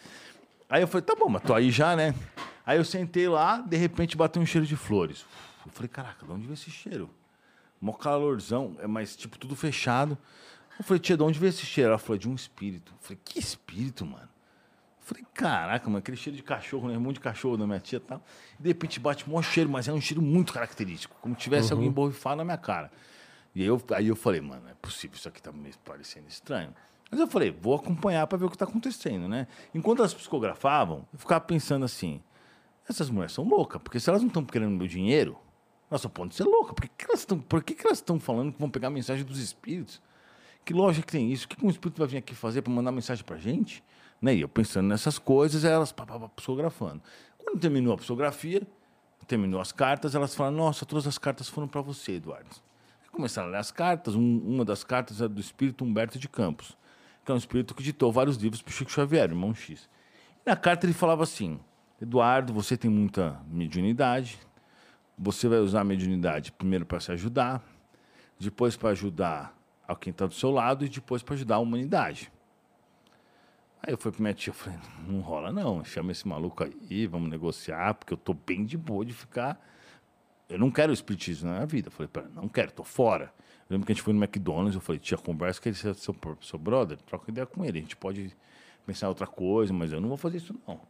[0.69, 2.15] Aí eu falei, tá bom, mas tô aí já, né?
[2.65, 5.25] Aí eu sentei lá, de repente bateu um cheiro de flores.
[5.65, 7.11] Eu falei, caraca, de onde veio esse cheiro?
[7.81, 10.17] Mó calorzão, é mas tipo tudo fechado.
[10.81, 11.91] Eu falei, tia, de onde veio esse cheiro?
[11.91, 12.91] Ela falou, de um espírito.
[12.93, 14.25] Eu falei, que espírito, mano?
[14.25, 16.97] Eu falei, caraca, mano, aquele cheiro de cachorro, né?
[16.97, 18.25] Um monte de cachorro da minha tia e tal.
[18.59, 21.71] E de repente bate um cheiro, mas é um cheiro muito característico, como se tivesse
[21.71, 21.81] uhum.
[21.81, 22.91] alguém borrifado na minha cara.
[23.55, 26.75] E aí eu, aí eu falei, mano, é possível, isso aqui tá me parecendo estranho.
[27.11, 29.49] Mas eu falei, vou acompanhar para ver o que tá acontecendo, né?
[29.75, 32.23] Enquanto elas psicografavam, eu ficava pensando assim,
[32.89, 35.37] essas mulheres são loucas, porque se elas não estão querendo meu dinheiro,
[35.91, 36.73] elas só podem ser loucas.
[36.73, 38.91] Por que, que elas estão por que, que elas estão falando que vão pegar a
[38.91, 40.01] mensagem dos espíritos?
[40.65, 41.47] Que lógica que tem isso?
[41.47, 43.83] O que, um espírito vai vir aqui fazer para mandar mensagem para gente?
[44.21, 44.35] Né?
[44.35, 47.03] E eu pensando nessas coisas, elas pá, pá, pá, psicografando.
[47.39, 48.63] Quando terminou a psicografia,
[49.27, 52.51] terminou as cartas, elas falaram: Nossa, todas as cartas foram para você, Eduardo.
[53.13, 54.15] começaram a ler as cartas.
[54.15, 56.77] Um, uma das cartas é do espírito Humberto de Campos,
[57.25, 59.89] que é um espírito que ditou vários livros para Chico Xavier, irmão X.
[60.45, 61.59] E na carta ele falava assim:
[62.01, 64.39] Eduardo, você tem muita mediunidade.
[65.17, 67.63] Você vai usar a mediunidade primeiro para se ajudar,
[68.39, 69.55] depois para ajudar
[69.91, 72.33] ao quem está do seu lado e depois para ajudar a humanidade.
[73.83, 77.31] Aí eu fui para minha tia, falei, não rola não, chama esse maluco aí, vamos
[77.31, 79.59] negociar, porque eu tô bem de boa de ficar
[80.51, 81.89] eu não quero espiritismo na minha vida.
[81.89, 83.33] Eu falei, pera, não quero, tô fora.
[83.69, 85.95] Eu lembro que a gente foi no McDonald's, eu falei, tia, conversa que ele é
[85.95, 87.79] seu, seu brother, troca ideia com ele.
[87.79, 88.37] A gente pode
[88.85, 90.81] pensar em outra coisa, mas eu não vou fazer isso, não.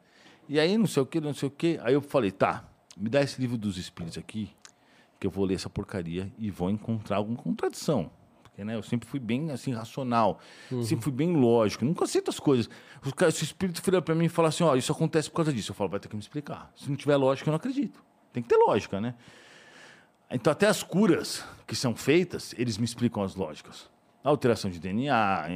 [0.48, 1.78] E aí, não sei o que, não sei o que.
[1.82, 2.64] Aí eu falei, tá,
[2.96, 4.50] me dá esse livro dos espíritos aqui,
[5.20, 8.10] que eu vou ler essa porcaria e vou encontrar alguma contradição.
[8.64, 10.38] Né, eu sempre fui bem, assim, racional.
[10.70, 10.82] Uhum.
[10.82, 11.84] Sempre fui bem lógico.
[11.84, 12.68] Nunca aceito as coisas.
[13.04, 15.36] O, cara, se o espírito vira para mim e fala assim, ó, isso acontece por
[15.36, 15.72] causa disso.
[15.72, 16.70] Eu falo, vai ter que me explicar.
[16.76, 18.02] Se não tiver lógica, eu não acredito.
[18.32, 19.14] Tem que ter lógica, né?
[20.30, 23.90] Então, até as curas que são feitas, eles me explicam as lógicas.
[24.22, 25.48] Alteração de DNA,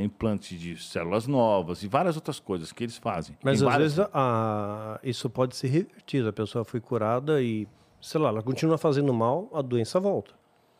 [0.00, 3.36] implante de células novas e várias outras coisas que eles fazem.
[3.42, 3.96] Mas às várias...
[3.96, 6.28] vezes a, isso pode ser revertido.
[6.28, 7.68] A pessoa foi curada e,
[8.00, 10.37] sei lá, ela continua fazendo mal, a doença volta.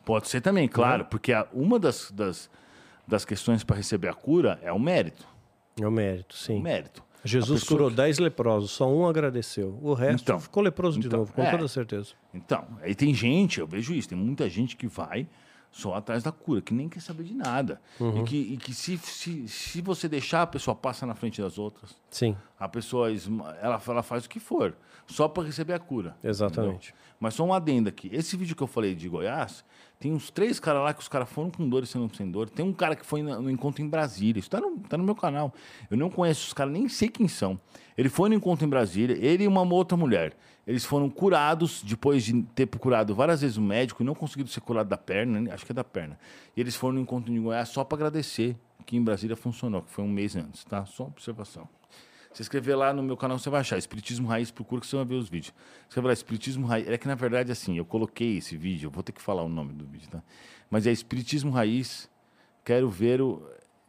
[0.09, 2.49] Pode ser também, claro, porque a, uma das, das,
[3.07, 5.23] das questões para receber a cura é o mérito.
[5.79, 6.57] É o mérito, sim.
[6.57, 7.03] O mérito.
[7.23, 7.97] Jesus curou que...
[7.97, 9.77] dez leprosos, só um agradeceu.
[9.83, 11.51] O resto então, ficou leproso então, de novo, com é.
[11.51, 12.13] toda certeza.
[12.33, 15.27] Então, aí tem gente, eu vejo isso, tem muita gente que vai
[15.71, 17.79] só atrás da cura, que nem quer saber de nada.
[17.99, 18.23] Uhum.
[18.23, 21.59] E que, e que se, se, se você deixar, a pessoa passa na frente das
[21.59, 21.95] outras.
[22.09, 22.35] Sim.
[22.59, 23.09] A pessoa
[23.61, 26.17] ela, ela faz o que for, só para receber a cura.
[26.23, 26.89] Exatamente.
[26.89, 27.09] Entendeu?
[27.19, 28.09] Mas só um adendo aqui.
[28.11, 29.63] Esse vídeo que eu falei de Goiás,
[29.99, 32.49] tem uns três caras lá que os caras foram com dor e sendo sem dor.
[32.49, 34.39] Tem um cara que foi no encontro em Brasília.
[34.39, 35.53] Isso tá no, tá no meu canal.
[35.91, 37.59] Eu não conheço os caras, nem sei quem são.
[37.97, 40.37] Ele foi no encontro em Brasília, ele e uma outra mulher.
[40.65, 44.61] Eles foram curados depois de ter procurado várias vezes o médico e não conseguido ser
[44.61, 45.51] curado da perna, né?
[45.51, 46.17] acho que é da perna.
[46.55, 48.55] E eles foram no encontro em Goiás só para agradecer
[48.85, 50.85] que em Brasília funcionou, que foi um mês antes, tá?
[50.85, 51.67] Só observação.
[52.31, 53.77] Você escrever lá no meu canal, você vai achar.
[53.77, 55.53] Espiritismo Raiz, procura que você vai ver os vídeos.
[55.87, 56.87] Escreve lá, Espiritismo Raiz.
[56.87, 59.49] É que, na verdade, assim, eu coloquei esse vídeo, eu vou ter que falar o
[59.49, 60.21] nome do vídeo, tá?
[60.69, 62.09] Mas é Espiritismo Raiz,
[62.63, 63.41] quero ver o...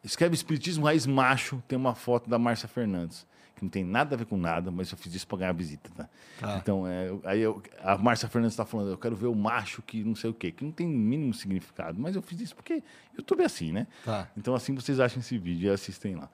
[0.02, 3.26] Escreve Espiritismo Raiz Macho, tem uma foto da Márcia Fernandes
[3.60, 5.90] que não tem nada a ver com nada, mas eu fiz isso para ganhar visita,
[5.94, 6.08] tá?
[6.40, 6.58] Ah.
[6.60, 10.02] Então, é, aí eu, a Márcia Fernandes está falando, eu quero ver o macho que
[10.02, 12.82] não sei o quê, que não tem mínimo significado, mas eu fiz isso porque
[13.16, 13.86] YouTube é assim, né?
[14.02, 14.28] Tá.
[14.34, 16.30] Então, assim vocês acham esse vídeo e assistem lá.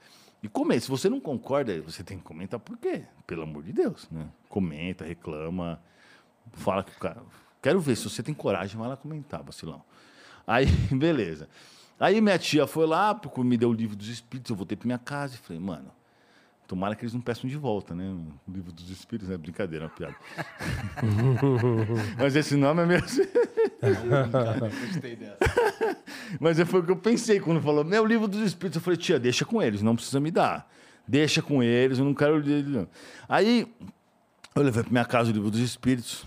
[0.47, 3.03] E comenta, se você não concorda, você tem que comentar por quê?
[3.27, 4.29] Pelo amor de Deus, né?
[4.49, 5.83] Comenta, reclama,
[6.53, 7.21] fala que o cara...
[7.61, 9.83] Quero ver, se você tem coragem, vai lá comentar, vacilão.
[10.47, 10.67] Aí,
[10.97, 11.49] beleza.
[11.99, 14.99] Aí minha tia foi lá, me deu o livro dos espíritos, eu voltei para minha
[15.01, 15.91] casa e falei, mano,
[16.67, 18.05] Tomara que eles não peçam de volta, né?
[18.47, 20.17] O livro dos espíritos, é brincadeira, é uma piada.
[22.19, 23.25] Mas esse nome é mesmo.
[25.17, 25.37] Dessa.
[26.41, 28.77] Mas foi o que eu pensei quando falou, meu livro dos espíritos.
[28.77, 30.71] Eu falei, tia, deixa com eles, não precisa me dar.
[31.07, 32.43] Deixa com eles, eu não quero.
[33.29, 33.67] Aí
[34.55, 36.27] eu levei para minha casa o livro dos espíritos.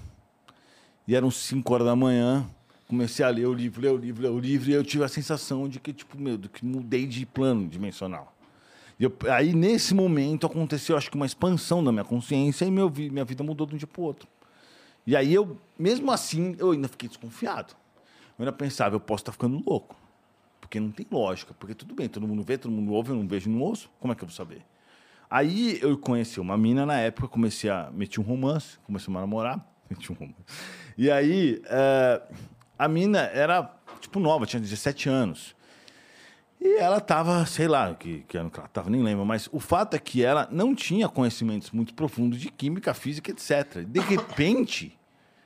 [1.08, 2.46] E eram 5 horas da manhã.
[2.88, 5.08] Comecei a ler o livro, ler o livro, ler o livro, e eu tive a
[5.08, 8.36] sensação de que, tipo, meu, que mudei de plano dimensional.
[9.00, 13.24] Eu, aí, nesse momento, aconteceu, acho que uma expansão da minha consciência e meu, minha
[13.24, 14.28] vida mudou de um dia para o outro.
[15.06, 17.74] E aí, eu, mesmo assim, eu ainda fiquei desconfiado.
[18.38, 19.96] Eu ainda pensava, eu posso estar ficando louco.
[20.62, 21.54] Porque não tem lógica.
[21.58, 23.90] Porque tudo bem, todo mundo vê, todo mundo ouve, eu não vejo, não ouço.
[24.00, 24.62] Como é que eu vou saber?
[25.30, 27.90] Aí, eu conheci uma mina na época, comecei a...
[27.92, 29.66] Meti um romance, comecei a namorar.
[29.90, 30.36] Meti um romance.
[30.98, 32.22] E aí, é,
[32.78, 35.56] a mina era, tipo, nova, tinha 17 anos.
[36.62, 39.62] E ela estava, sei lá, que, que ano que ela estava, nem lembro, mas o
[39.62, 43.86] fato é que ela não tinha conhecimentos muito profundos de química, física, etc.
[43.88, 44.98] De repente,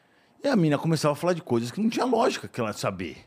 [0.44, 3.18] a mina começava a falar de coisas que não tinha lógica que ela saber.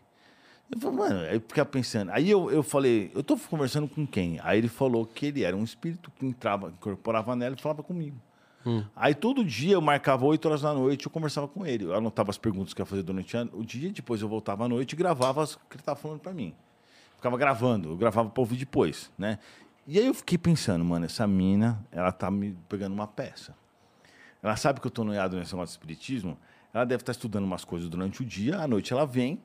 [0.68, 2.10] Eu falei, mano, aí eu ficava pensando.
[2.10, 4.40] Aí eu, eu falei, eu tô conversando com quem?
[4.42, 8.16] Aí ele falou que ele era um espírito que entrava, incorporava nela e falava comigo.
[8.66, 8.84] Hum.
[8.96, 11.84] Aí todo dia eu marcava 8 horas da noite eu conversava com ele.
[11.84, 14.68] Eu anotava as perguntas que eu ia fazer durante o dia, depois eu voltava à
[14.68, 16.52] noite e gravava o que ele estava falando para mim
[17.26, 19.38] ficava gravando, eu gravava para ouvir depois, né?
[19.86, 23.54] E aí eu fiquei pensando, mano, essa mina, ela tá me pegando uma peça.
[24.42, 26.38] Ela sabe que eu tô noiado nesse negócio de espiritismo,
[26.72, 29.40] ela deve estar tá estudando umas coisas durante o dia, à noite ela vem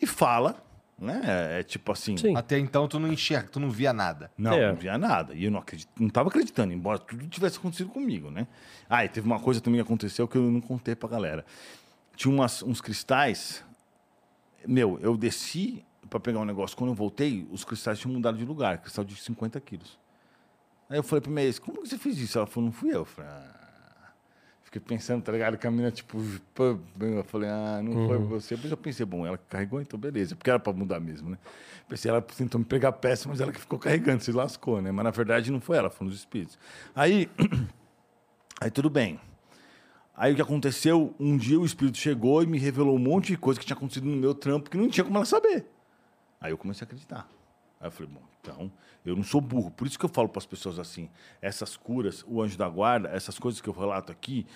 [0.00, 0.56] e fala,
[0.98, 1.20] né?
[1.24, 2.16] É, é tipo assim.
[2.16, 2.36] Sim.
[2.36, 4.30] Até então tu não enxerga, tu não via nada.
[4.36, 4.68] Não, é.
[4.68, 5.34] não via nada.
[5.34, 8.46] E eu não, acredito, não tava acreditando, embora tudo tivesse acontecido comigo, né?
[8.88, 11.44] Ah, e teve uma coisa também que aconteceu que eu não contei pra galera.
[12.16, 13.64] Tinha umas, uns cristais.
[14.66, 16.76] Meu, eu desci para pegar um negócio.
[16.76, 19.98] Quando eu voltei, os cristais tinham mudado de lugar, cristal de 50 quilos.
[20.88, 22.38] Aí eu falei para minha ex, como que você fez isso?
[22.38, 22.96] Ela falou, não fui eu.
[22.96, 23.62] Eu falei, ah.
[24.62, 25.58] Fiquei pensando, tá ligado?
[25.58, 26.18] Que a menina, tipo,
[26.58, 28.08] eu falei, ah, não uhum.
[28.08, 28.54] foi você.
[28.54, 30.34] Depois eu pensei, bom, ela carregou, então beleza.
[30.34, 31.38] Porque era para mudar mesmo, né?
[31.86, 34.90] Pensei, ela tentou me pegar peça, mas ela que ficou carregando, se lascou, né?
[34.90, 36.58] Mas na verdade não foi ela, foram os espíritos.
[36.94, 37.28] Aí,
[38.60, 39.20] aí tudo bem.
[40.16, 41.14] Aí o que aconteceu?
[41.20, 44.06] Um dia o espírito chegou e me revelou um monte de coisa que tinha acontecido
[44.06, 45.66] no meu trampo que não tinha como ela saber.
[46.42, 47.28] Aí eu comecei a acreditar.
[47.80, 48.70] Aí eu falei, bom, então,
[49.06, 49.70] eu não sou burro.
[49.70, 51.08] Por isso que eu falo para as pessoas assim:
[51.40, 54.46] essas curas, o anjo da guarda, essas coisas que eu relato aqui,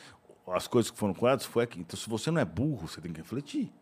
[0.49, 1.81] as coisas que foram curadas foi aqui.
[1.81, 3.73] Então, se você não é burro, você tem que refletir.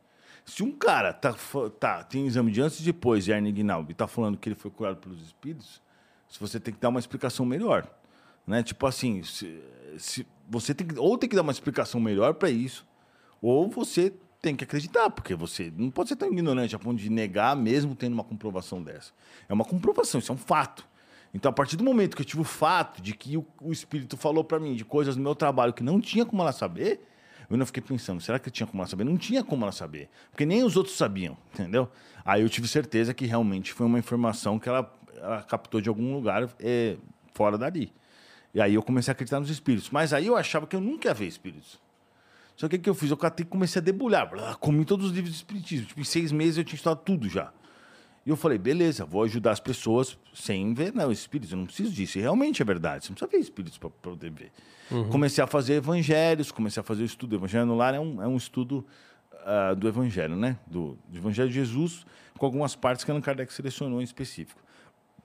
[0.44, 1.34] Se um cara tá,
[1.80, 4.54] tá, tem exame de antes e depois de hernia inguinal e tá falando que ele
[4.54, 5.80] foi curado pelos espíritos,
[6.38, 7.88] você tem que dar uma explicação melhor.
[8.46, 8.62] Né?
[8.62, 9.62] Tipo assim, se,
[9.96, 12.86] se você tem que, ou tem que dar uma explicação melhor para isso,
[13.40, 14.12] ou você
[14.44, 17.94] tem que acreditar, porque você não pode ser tão ignorante a ponto de negar mesmo
[17.94, 19.10] tendo uma comprovação dessa.
[19.48, 20.86] É uma comprovação, isso é um fato.
[21.32, 24.18] Então, a partir do momento que eu tive o fato de que o, o espírito
[24.18, 27.00] falou para mim de coisas no meu trabalho que não tinha como ela saber,
[27.48, 29.04] eu não fiquei pensando, será que tinha como ela saber?
[29.04, 31.88] Não tinha como ela saber, porque nem os outros sabiam, entendeu?
[32.22, 36.14] Aí eu tive certeza que realmente foi uma informação que ela, ela captou de algum
[36.14, 36.98] lugar é,
[37.32, 37.90] fora dali.
[38.52, 39.90] E aí eu comecei a acreditar nos espíritos.
[39.90, 41.80] Mas aí eu achava que eu nunca ia ver espíritos.
[42.56, 43.10] Só que o que eu fiz?
[43.10, 43.18] Eu
[43.48, 44.30] comecei a debulhar.
[44.58, 45.86] Comi todos os livros de espiritismo.
[45.86, 47.52] Tipo, em seis meses eu tinha estudado tudo já.
[48.26, 51.92] E eu falei, beleza, vou ajudar as pessoas sem ver, não, espíritos, eu não preciso
[51.92, 52.18] disso.
[52.18, 54.50] E realmente é verdade, você não precisa ver espíritos para poder ver.
[54.90, 55.10] Uhum.
[55.10, 57.34] Comecei a fazer evangelhos, comecei a fazer o estudo.
[57.34, 58.86] O Evangelho no Lar é um, é um estudo
[59.32, 60.58] uh, do Evangelho, né?
[60.66, 62.06] Do, do, Evangelho de Jesus,
[62.38, 64.62] com algumas partes que Allan Kardec selecionou em específico.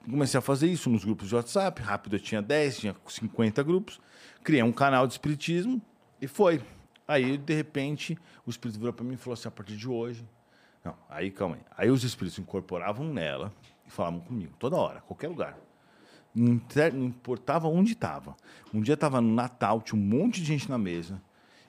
[0.04, 4.00] Comecei a fazer isso nos grupos de WhatsApp, rápido eu tinha 10, tinha 50 grupos.
[4.44, 5.82] Criei um canal de espiritismo
[6.22, 6.62] e foi.
[7.10, 8.16] Aí, de repente,
[8.46, 10.24] o espírito virou para mim e falou assim: a partir de hoje,
[10.86, 11.62] não, aí calma aí.
[11.76, 13.52] Aí os espíritos incorporavam nela
[13.88, 15.58] e falavam comigo, toda hora, qualquer lugar.
[16.36, 16.62] Não,
[17.04, 18.38] importava onde estava.
[18.72, 21.20] Um dia estava no Natal, tinha um monte de gente na mesa.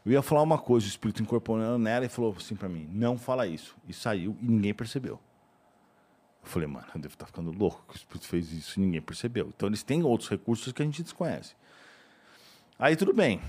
[0.04, 3.16] Eu ia falar uma coisa, o espírito incorporando nela e falou assim para mim: não
[3.16, 3.74] fala isso.
[3.88, 5.18] E saiu e ninguém percebeu.
[6.42, 8.82] Eu falei, mano, eu devo estar tá ficando louco que o espírito fez isso e
[8.82, 9.50] ninguém percebeu.
[9.56, 11.54] Então eles têm outros recursos que a gente desconhece.
[12.78, 13.40] Aí tudo bem.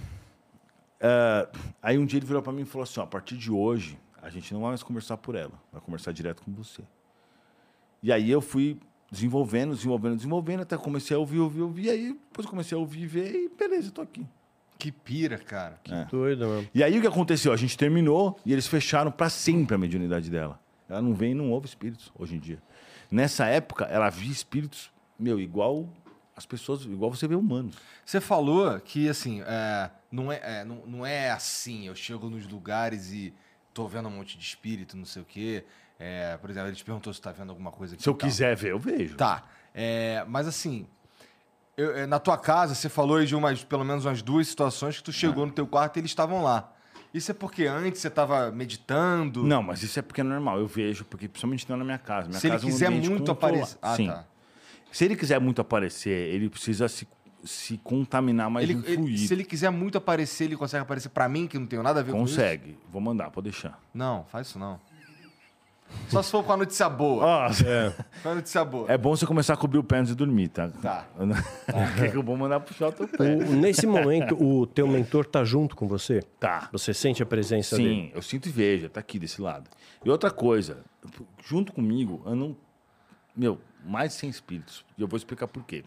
[1.02, 3.52] Uh, aí um dia ele virou para mim e falou assim: ó, a partir de
[3.52, 6.84] hoje, a gente não vai mais conversar por ela, vai conversar direto com você.
[8.04, 8.80] E aí eu fui
[9.12, 13.06] desenvolvendo, desenvolvendo, desenvolvendo, até comecei a ouvir, ouvir, ouvir, e aí depois comecei a ouvir,
[13.08, 14.26] ver, e beleza, tô aqui.
[14.78, 15.80] Que pira, cara.
[15.84, 16.06] Que é.
[16.06, 16.68] doido, mano.
[16.74, 17.54] E aí o que aconteceu?
[17.54, 20.60] A gente terminou e eles fecharam para sempre a mediunidade dela.
[20.90, 22.62] Ela não vem e não ouve espíritos hoje em dia.
[23.12, 25.88] Nessa época, ela via espíritos, meu, igual
[26.36, 27.76] as pessoas, igual você vê humanos.
[28.06, 32.48] Você falou que, assim, é, não, é, é, não, não é assim, eu chego nos
[32.48, 33.34] lugares e
[33.74, 35.66] tô vendo um monte de espírito, não sei o quê.
[36.00, 38.04] É, por exemplo, ele te perguntou se tá vendo alguma coisa aqui.
[38.04, 39.16] Se eu quiser ver, eu vejo.
[39.18, 39.44] Tá.
[39.74, 40.88] É, mas assim,
[41.78, 45.04] eu, é, na tua casa, você falou de umas, pelo menos umas duas situações que
[45.04, 45.48] tu chegou ah.
[45.48, 46.74] no teu quarto e eles estavam lá.
[47.14, 49.44] Isso é porque antes você estava meditando?
[49.44, 50.58] Não, mas isso é porque é normal.
[50.60, 52.30] Eu vejo, porque principalmente não na minha casa.
[52.30, 53.78] Minha se casa ele quiser é um muito aparecer.
[53.82, 54.08] Ah, Sim.
[54.08, 54.26] Tá.
[54.92, 57.08] Se ele quiser muito aparecer, ele precisa se
[57.44, 58.84] se contaminar mais ele.
[58.86, 62.00] Ele, se ele quiser muito aparecer, ele consegue aparecer para mim, que não tenho nada
[62.00, 62.66] a ver consegue.
[62.66, 62.76] com isso?
[62.76, 62.92] Consegue.
[62.92, 63.80] Vou mandar, pode deixar.
[63.94, 64.80] Não, faz isso não.
[66.08, 67.26] Só se for com a notícia boa.
[67.26, 67.94] Oh, é.
[68.24, 68.92] Com a notícia boa.
[68.92, 70.70] É bom você começar a cobrir o pé antes de dormir, tá?
[70.70, 71.06] Tá.
[71.68, 72.10] tá.
[72.10, 73.36] que eu vou mandar puxar o teu pé.
[73.36, 76.22] O, nesse momento, o teu mentor tá junto com você?
[76.40, 76.70] Tá.
[76.72, 77.96] Você sente a presença Sim, dele?
[77.96, 79.70] Sim, eu sinto e vejo, tá aqui desse lado.
[80.04, 80.84] E outra coisa,
[81.46, 82.56] junto comigo, andam,
[83.36, 84.86] meu, mais de 100 espíritos.
[84.98, 85.84] E eu vou explicar por quê.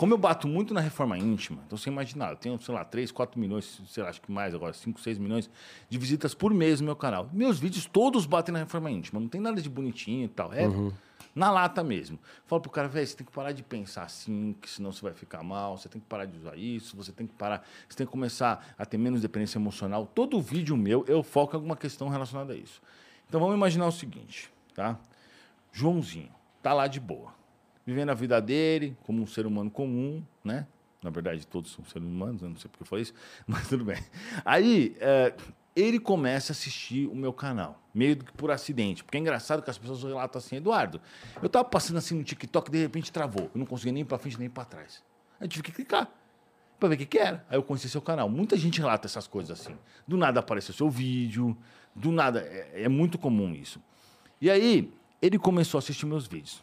[0.00, 3.12] Como eu bato muito na reforma íntima, então você imaginar, eu tenho, sei lá, 3,
[3.12, 5.50] 4 milhões, sei lá, acho que mais agora, 5, 6 milhões
[5.90, 7.28] de visitas por mês no meu canal.
[7.30, 10.54] Meus vídeos todos batem na reforma íntima, não tem nada de bonitinho e tal.
[10.54, 10.90] É uhum.
[11.34, 12.18] na lata mesmo.
[12.46, 15.12] Falo pro cara, velho, você tem que parar de pensar assim, que senão você vai
[15.12, 18.06] ficar mal, você tem que parar de usar isso, você tem que parar, você tem
[18.06, 20.06] que começar a ter menos dependência emocional.
[20.06, 22.80] Todo vídeo meu, eu foco em alguma questão relacionada a isso.
[23.28, 24.98] Então vamos imaginar o seguinte, tá?
[25.74, 27.40] Joãozinho, tá lá de boa
[27.90, 30.66] vivendo a vida dele como um ser humano comum, né?
[31.02, 33.14] Na verdade, todos são seres humanos, eu não sei porque eu falei isso,
[33.46, 33.98] mas tudo bem.
[34.44, 35.34] Aí, é,
[35.74, 39.02] ele começa a assistir o meu canal, meio que por acidente.
[39.02, 41.00] Porque é engraçado que as pessoas relatam assim, Eduardo,
[41.42, 43.44] eu tava passando assim no TikTok e de repente travou.
[43.44, 45.02] Eu não conseguia nem pra frente nem para trás.
[45.40, 46.10] Aí eu tive que clicar
[46.78, 47.44] para ver o que, que era.
[47.48, 48.28] Aí eu conheci seu canal.
[48.28, 49.76] Muita gente relata essas coisas assim.
[50.06, 51.56] Do nada apareceu seu vídeo,
[51.94, 52.40] do nada.
[52.40, 53.82] É, é muito comum isso.
[54.40, 56.62] E aí, ele começou a assistir meus vídeos.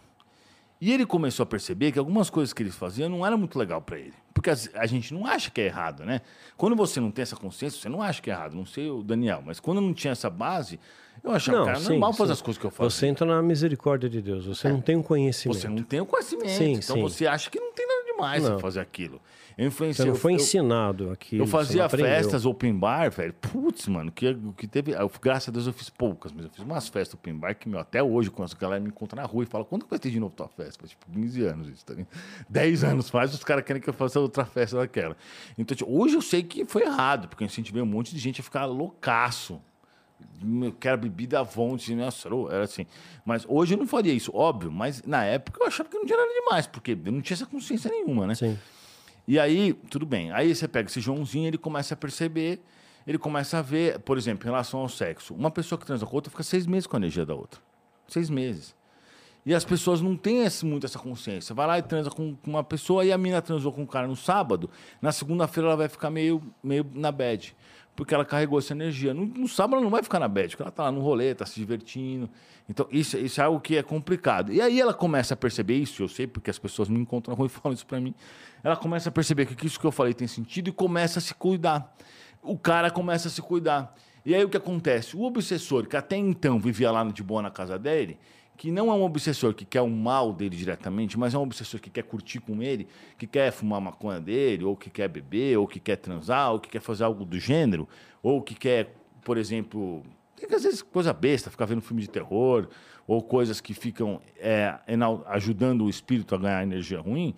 [0.80, 3.82] E ele começou a perceber que algumas coisas que ele fazia não era muito legal
[3.82, 4.14] para ele.
[4.32, 6.22] Porque a gente não acha que é errado, né?
[6.56, 8.56] Quando você não tem essa consciência, você não acha que é errado.
[8.56, 10.80] Não sei o Daniel, mas quando não tinha essa base,
[11.24, 12.34] eu achava, que era sim, normal fazer sim.
[12.34, 12.92] as coisas que eu faço.
[12.92, 14.46] Você entra na misericórdia de Deus.
[14.46, 14.72] Você é.
[14.72, 15.60] não tem o um conhecimento.
[15.60, 16.52] Você não tem o um conhecimento.
[16.52, 18.60] Sim, então você acha que não tem nada demais não.
[18.60, 19.22] fazer aquilo.
[19.58, 20.06] Eu influenciei.
[20.06, 21.38] Você não foi eu, ensinado aqui.
[21.38, 23.34] Eu fazia festas open bar, velho.
[23.34, 24.92] Putz, mano, que, que teve.
[24.92, 27.68] Eu, graças a Deus eu fiz poucas, mas eu fiz umas festas open bar que,
[27.68, 29.98] meu, até hoje, quando a galera me encontra na rua e fala: quando que vai
[29.98, 30.86] ter de novo tua festa?
[30.86, 31.96] Tipo, 15 anos isso, tá
[32.48, 35.18] 10 anos faz, os caras querem que eu faça outra festa daquela.
[35.58, 38.42] Então, tipo, hoje eu sei que foi errado, porque eu incentivei um monte de gente
[38.42, 39.60] a ficar loucaço.
[40.64, 42.86] Eu quero bebida à vontade, nossa, era assim.
[43.26, 46.18] Mas hoje eu não faria isso, óbvio, mas na época eu achava que não tinha
[46.18, 48.36] nada demais, porque eu não tinha essa consciência nenhuma, né?
[48.36, 48.58] Sim.
[49.28, 50.32] E aí, tudo bem.
[50.32, 52.62] Aí você pega esse Joãozinho, ele começa a perceber.
[53.06, 55.34] ele começa a ver, por exemplo, em relação ao sexo.
[55.34, 57.60] Uma pessoa que transa com outra fica seis meses com a energia da outra.
[58.08, 58.76] Seis meses.
[59.46, 61.56] E as pessoas não têm esse, muito essa consciência.
[61.56, 64.06] Vai lá e transa com, com uma pessoa e a mina transou com um cara
[64.06, 64.70] no sábado,
[65.02, 67.56] na segunda-feira ela vai ficar meio, meio na bad.
[67.98, 69.12] Porque ela carregou essa energia.
[69.12, 71.34] No, no sábado ela não vai ficar na bad, porque ela tá lá no rolê,
[71.34, 72.30] tá se divertindo.
[72.70, 74.54] Então, isso, isso é algo que é complicado.
[74.54, 77.36] E aí ela começa a perceber isso, eu sei, porque as pessoas me encontram na
[77.40, 78.14] rua e falam isso para mim.
[78.64, 81.34] Ela começa a perceber que isso que eu falei tem sentido e começa a se
[81.34, 81.92] cuidar.
[82.44, 83.96] O cara começa a se cuidar.
[84.24, 85.18] E aí o que acontece?
[85.18, 88.20] O obsessor, que até então vivia lá de boa na casa dele,
[88.58, 91.80] que não é um obsessor que quer o mal dele diretamente, mas é um obsessor
[91.80, 95.68] que quer curtir com ele, que quer fumar maconha dele, ou que quer beber, ou
[95.68, 97.88] que quer transar, ou que quer fazer algo do gênero,
[98.22, 100.04] ou que quer, por exemplo,
[100.36, 102.68] tem que às vezes coisa besta, ficar vendo filme de terror,
[103.08, 104.76] ou coisas que ficam é,
[105.28, 107.36] ajudando o espírito a ganhar energia ruim,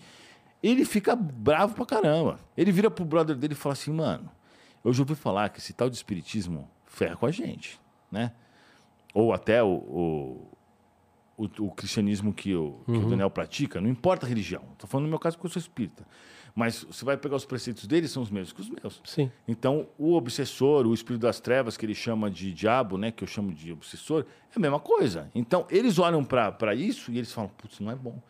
[0.64, 2.40] ele fica bravo pra caramba.
[2.56, 4.32] Ele vira pro brother dele e fala assim, mano,
[4.84, 8.32] eu já ouvi falar que esse tal de espiritismo ferra com a gente, né?
[9.14, 10.48] Ou até o, o
[11.40, 13.06] o, o cristianismo que, o, que uhum.
[13.06, 14.62] o Daniel pratica, não importa a religião.
[14.74, 16.06] Estou falando no meu caso porque eu sou espírita.
[16.54, 19.02] Mas você vai pegar os preceitos dele, são os mesmos que os meus.
[19.06, 19.32] Sim.
[19.48, 23.28] Então, o obsessor, o espírito das trevas, que ele chama de diabo, né, que eu
[23.28, 25.32] chamo de obsessor, é a mesma coisa.
[25.34, 28.22] Então, eles olham para isso e eles falam, putz, não é bom.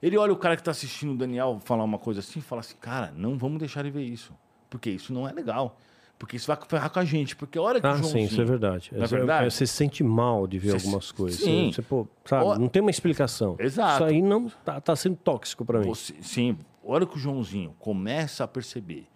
[0.00, 2.60] Ele olha o cara que está assistindo o Daniel falar uma coisa assim e fala
[2.60, 4.32] assim, cara, não vamos deixar ele ver isso,
[4.70, 5.78] porque isso não é legal.
[6.18, 7.36] Porque isso vai ferrar com a gente.
[7.36, 8.26] Porque a hora que ah, o Joãozinho...
[8.26, 8.90] sim, isso é verdade.
[8.92, 9.52] Não é verdade?
[9.52, 11.40] Você se sente mal de ver você, algumas coisas.
[11.40, 11.70] Sim.
[11.72, 13.56] Você, pô, sabe, não tem uma explicação.
[13.58, 14.04] Exato.
[14.04, 15.86] Isso aí não tá, tá sendo tóxico para mim.
[15.86, 16.58] Você, sim.
[16.86, 19.06] A hora que o Joãozinho começa a perceber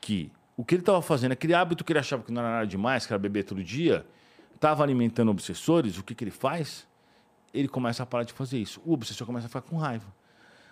[0.00, 2.66] que o que ele estava fazendo, aquele hábito que ele achava que não era nada
[2.66, 4.06] demais, que era beber todo dia,
[4.54, 6.86] estava alimentando obsessores, o que, que ele faz?
[7.52, 8.80] Ele começa a parar de fazer isso.
[8.84, 10.06] O obsessor começa a ficar com raiva.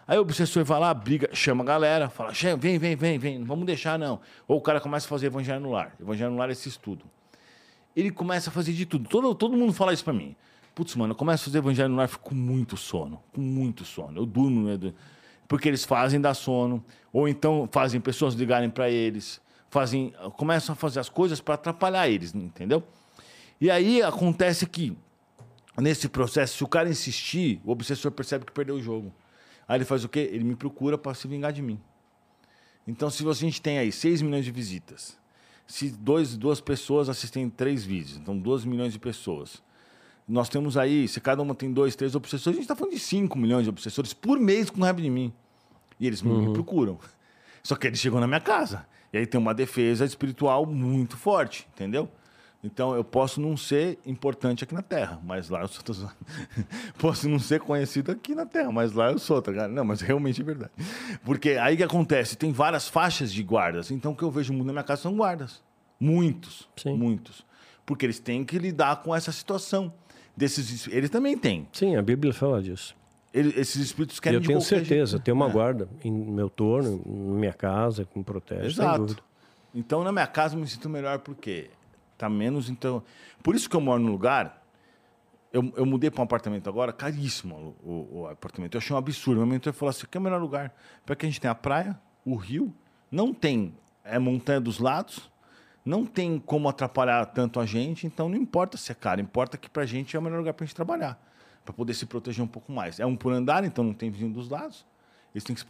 [0.07, 3.47] Aí o obsessor vai lá, briga, chama a galera, fala, vem, vem, vem, vem, não
[3.47, 4.21] vamos deixar não.
[4.47, 5.95] Ou o cara começa a fazer evangelho no lar.
[5.99, 7.05] Evangelho no lar é esse estudo.
[7.97, 9.09] Ele começa a fazer de tudo.
[9.09, 10.37] Todo, todo mundo fala isso pra mim.
[10.75, 13.85] Putz, mano, eu começo a fazer evangelho no lar, fico com muito sono, com muito
[13.85, 14.21] sono.
[14.21, 14.93] Eu durmo, né?
[15.49, 20.77] Porque eles fazem dar sono, ou então fazem pessoas ligarem para eles, fazem, começam a
[20.77, 22.83] fazer as coisas para atrapalhar eles, entendeu?
[23.61, 24.97] E aí acontece que,
[25.79, 29.13] nesse processo, se o cara insistir, o obsessor percebe que perdeu o jogo.
[29.67, 30.29] Aí ele faz o quê?
[30.33, 31.81] Ele me procura para se vingar de mim.
[32.87, 35.19] Então, se a gente tem aí 6 milhões de visitas,
[35.67, 39.63] se dois, duas pessoas assistem três vídeos, então 2 milhões de pessoas.
[40.29, 43.01] Nós temos aí, se cada uma tem dois, três obsessores, a gente está falando de
[43.01, 45.33] 5 milhões de obsessores por mês com raiva de mim.
[45.99, 46.49] E eles uhum.
[46.49, 46.99] me procuram.
[47.63, 48.87] Só que eles chegam na minha casa.
[49.13, 52.11] E aí tem uma defesa espiritual muito forte, entendeu?
[52.65, 55.85] Então eu posso não ser importante aqui na Terra, mas lá eu sou.
[56.99, 59.71] posso não ser conhecido aqui na Terra, mas lá eu sou, tá ligado?
[59.71, 60.73] Não, mas realmente é verdade.
[61.23, 62.37] Porque aí que acontece?
[62.37, 63.91] Tem várias faixas de guardas.
[63.91, 65.63] Então o que eu vejo muito na minha casa são guardas.
[66.01, 66.67] Muitos.
[66.75, 66.97] Sim.
[66.97, 67.45] Muitos.
[67.85, 69.93] Porque eles têm que lidar com essa situação.
[70.35, 71.69] Desses, eles também têm.
[71.71, 72.97] Sim, a Bíblia fala disso.
[73.33, 75.53] Ele, esses espíritos querem Eu tenho certeza, tem uma é.
[75.53, 78.69] guarda em meu torno, na minha casa, que me protege.
[78.69, 79.23] Exato.
[79.75, 81.69] Então, na minha casa, eu me sinto melhor porque
[82.17, 83.03] Tá menos, então.
[83.43, 84.63] Por isso que eu moro num lugar.
[85.53, 88.75] Eu, eu mudei para um apartamento agora, caríssimo o, o, apartamento.
[88.75, 89.39] Eu achei um absurdo.
[89.39, 90.75] Meu mentor falou assim: que é o melhor lugar?
[91.07, 92.75] Porque a gente tem a praia, o rio,
[93.11, 95.31] não tem é montanha dos lados,
[95.85, 99.69] não tem como atrapalhar tanto a gente, então não importa se é caro, importa que
[99.69, 101.19] para a gente é o melhor lugar para a gente trabalhar,
[101.65, 103.01] para poder se proteger um pouco mais.
[103.01, 104.85] É um por andar, então não tem vizinho dos lados.
[105.35, 105.67] Eles têm que se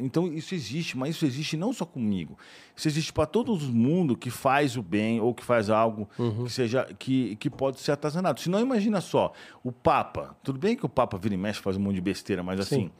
[0.00, 2.38] Então, isso existe, mas isso existe não só comigo.
[2.76, 6.44] Isso existe para todo mundo que faz o bem ou que faz algo uhum.
[6.44, 8.38] que seja que, que pode ser atazanado.
[8.38, 9.32] Se não, imagina só,
[9.64, 10.36] o Papa.
[10.44, 12.90] Tudo bem que o Papa vira e mexe, faz um monte de besteira, mas Sim.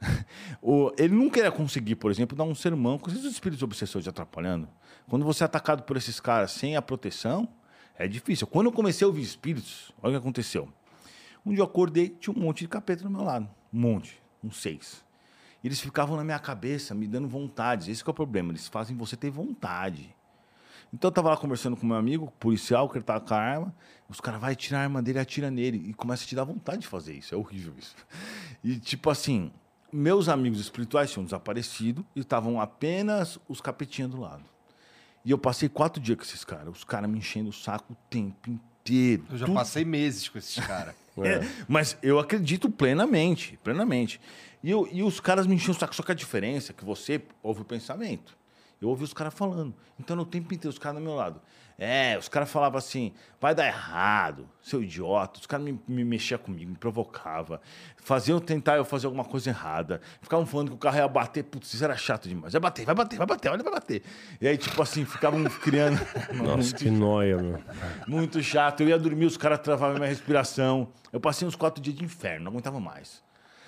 [0.00, 0.24] assim.
[0.60, 4.68] o, ele não queria conseguir, por exemplo, dar um sermão com esses espíritos obsessores atrapalhando.
[5.08, 7.48] Quando você é atacado por esses caras sem a proteção,
[7.96, 8.48] é difícil.
[8.48, 10.68] Quando eu comecei a ouvir espíritos, olha o que aconteceu.
[11.46, 13.48] Um dia eu acordei, tinha um monte de capeta do meu lado.
[13.72, 14.20] Um monte.
[14.42, 15.05] Uns seis
[15.66, 17.90] eles ficavam na minha cabeça, me dando vontade.
[17.90, 20.14] Esse é o problema, eles fazem você ter vontade.
[20.92, 23.74] Então eu tava lá conversando com meu amigo, policial, que ele tava com a arma.
[24.08, 26.82] Os caras vai tirar a arma dele, atira nele e começa a te dar vontade
[26.82, 27.34] de fazer isso.
[27.34, 27.96] É horrível isso.
[28.62, 29.50] E tipo assim,
[29.92, 34.44] meus amigos espirituais tinham desaparecido e estavam apenas os capetinhos do lado.
[35.24, 36.68] E eu passei quatro dias com esses caras.
[36.68, 39.24] Os caras me enchendo o saco o tempo inteiro.
[39.30, 39.56] Eu já tudo.
[39.56, 40.94] passei meses com esses caras.
[41.24, 41.40] É.
[41.66, 44.20] Mas eu acredito plenamente, plenamente.
[44.62, 45.94] E, eu, e os caras me enchiam o saco.
[45.94, 48.36] Só que a diferença é que você ouve o pensamento.
[48.80, 49.74] Eu ouvi os caras falando.
[49.98, 51.40] Então, no tempo inteiro, os caras do meu lado.
[51.78, 55.38] É, os caras falavam assim, vai dar errado, seu idiota.
[55.38, 57.60] Os caras me, me mexiam comigo, me provocavam.
[57.98, 60.00] Faziam tentar eu fazer alguma coisa errada.
[60.22, 61.44] Ficavam falando que o carro ia bater.
[61.44, 62.54] Putz, isso era chato demais.
[62.54, 64.02] Vai bater, vai bater, vai bater, olha, vai bater.
[64.40, 66.00] E aí, tipo assim, ficavam criando.
[66.32, 67.62] Nossa, que noia, meu.
[68.08, 68.80] Muito chato.
[68.80, 70.88] Eu ia dormir, os caras travavam minha respiração.
[71.12, 73.22] Eu passei uns quatro dias de inferno, não aguentava mais.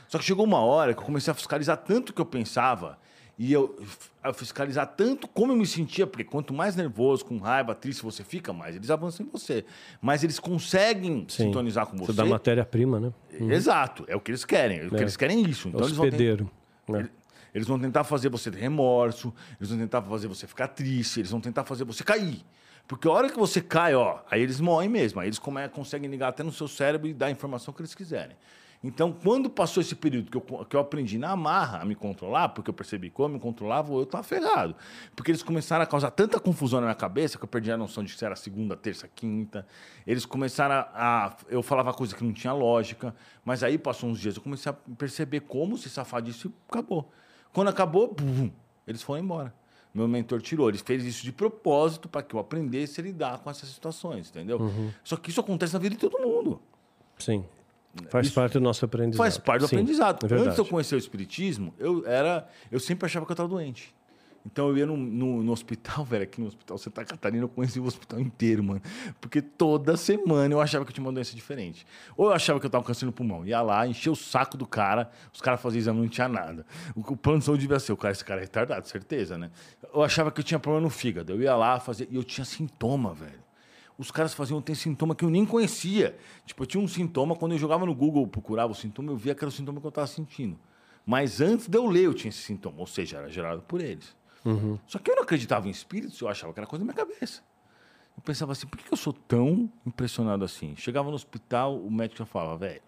[0.08, 2.98] Só que chegou uma hora que eu comecei a fiscalizar tanto que eu pensava
[3.38, 3.78] e eu
[4.22, 8.24] a fiscalizar tanto como eu me sentia, porque quanto mais nervoso, com raiva, triste você
[8.24, 9.64] fica, mais eles avançam em você.
[10.02, 11.44] Mas eles conseguem Sim.
[11.44, 12.06] sintonizar com você.
[12.12, 13.12] Você dá matéria-prima, né?
[13.54, 14.86] Exato, é o que eles querem.
[14.86, 15.00] O que É.
[15.02, 15.68] eles querem é isso.
[15.68, 16.50] Então eles vão, ten- Hospedeiro.
[16.88, 16.98] né?
[17.00, 17.10] ele-
[17.54, 21.30] eles vão tentar fazer você ter remorso, eles vão tentar fazer você ficar triste, eles
[21.30, 22.44] vão tentar fazer você cair.
[22.86, 25.20] Porque a hora que você cai, ó, aí eles morrem mesmo.
[25.20, 27.94] Aí eles come- conseguem ligar até no seu cérebro e dar a informação que eles
[27.94, 28.36] quiserem.
[28.82, 32.50] Então, quando passou esse período que eu, que eu aprendi na marra a me controlar,
[32.50, 34.76] porque eu percebi que eu me controlava, eu estava ferrado.
[35.16, 38.04] Porque eles começaram a causar tanta confusão na minha cabeça que eu perdi a noção
[38.04, 39.66] de se era segunda, terça, quinta.
[40.06, 43.12] Eles começaram a, a- Eu falava coisa que não tinha lógica.
[43.44, 47.10] Mas aí passou uns dias, eu comecei a perceber como se safar disso e acabou.
[47.52, 48.48] Quando acabou, bum,
[48.86, 49.52] eles foram embora.
[49.92, 50.68] Meu mentor tirou.
[50.68, 54.60] Ele fez isso de propósito para que eu aprendesse a lidar com essas situações, entendeu?
[55.02, 56.60] Só que isso acontece na vida de todo mundo.
[57.18, 57.44] Sim.
[58.10, 59.18] Faz Isso parte do nosso aprendizado.
[59.18, 60.26] Faz parte do Sim, aprendizado.
[60.32, 60.34] É.
[60.38, 63.94] Antes de eu conhecer o espiritismo, eu era, eu sempre achava que eu estava doente.
[64.46, 67.78] Então eu ia no, no- no hospital, velho, aqui no hospital Santa Catarina, eu conheci
[67.78, 68.80] o hospital inteiro, mano.
[69.20, 71.84] Porque toda semana eu achava que eu tinha uma doença diferente.
[72.16, 73.44] Ou eu achava que eu tava com câncer no pulmão.
[73.46, 76.64] Ia lá, enchia o saco do cara, os caras faziam exame, não tinha nada.
[76.94, 79.50] O, o plano de saúde devia ser, o cara, esse cara é retardado, certeza, né?
[79.92, 81.32] Eu achava que eu tinha problema no fígado.
[81.32, 83.47] Eu ia lá fazer, e eu tinha sintoma, velho.
[83.98, 86.16] Os caras faziam tem sintoma que eu nem conhecia.
[86.46, 89.34] Tipo, eu tinha um sintoma, quando eu jogava no Google, procurava o sintoma, eu via
[89.34, 90.56] que era o sintoma que eu estava sentindo.
[91.04, 92.78] Mas antes de eu ler, eu tinha esse sintoma.
[92.78, 94.16] Ou seja, era gerado por eles.
[94.86, 97.42] Só que eu não acreditava em espíritos, eu achava que era coisa da minha cabeça.
[98.16, 100.74] Eu pensava assim, por que eu sou tão impressionado assim?
[100.76, 102.82] Chegava no hospital, o médico já falava, velho.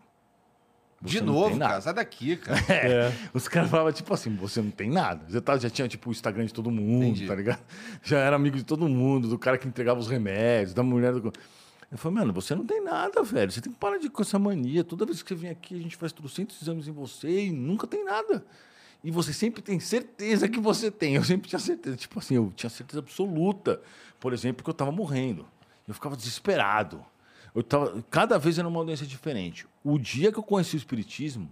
[1.02, 1.70] De você não novo, tem nada.
[1.70, 2.60] cara, sai daqui, cara.
[2.68, 3.12] É.
[3.32, 5.24] Os caras falavam, tipo assim, você não tem nada.
[5.28, 7.26] Já, tá, já tinha, tipo, o Instagram de todo mundo, Entendi.
[7.26, 7.60] tá ligado?
[8.02, 11.32] Já era amigo de todo mundo, do cara que entregava os remédios, da mulher do...
[11.90, 13.50] Eu falei, mano, você não tem nada, velho.
[13.50, 14.84] Você tem que parar de com essa mania.
[14.84, 17.84] Toda vez que você vem aqui, a gente faz trocentos exames em você e nunca
[17.86, 18.44] tem nada.
[19.02, 21.16] E você sempre tem certeza que você tem.
[21.16, 21.96] Eu sempre tinha certeza.
[21.96, 23.80] Tipo assim, eu tinha certeza absoluta.
[24.20, 25.46] Por exemplo, que eu tava morrendo.
[25.88, 27.04] Eu ficava desesperado.
[27.54, 29.66] Eu tava, cada vez era uma doença diferente.
[29.82, 31.50] O dia que eu conheci o Espiritismo,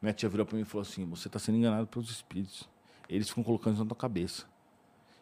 [0.00, 2.68] minha tia virou para mim e falou assim: Você está sendo enganado pelos espíritos.
[3.08, 4.44] Eles ficam colocando isso na tua cabeça.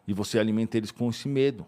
[0.06, 1.66] E você alimenta eles com esse medo.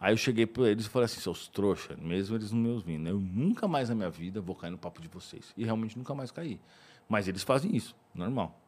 [0.00, 3.08] Aí eu cheguei para eles e falei assim: Seus trouxa, mesmo eles não me ouvindo,
[3.08, 5.52] eu nunca mais na minha vida vou cair no papo de vocês.
[5.56, 6.60] E realmente nunca mais caí.
[7.08, 8.58] Mas eles fazem isso, normal.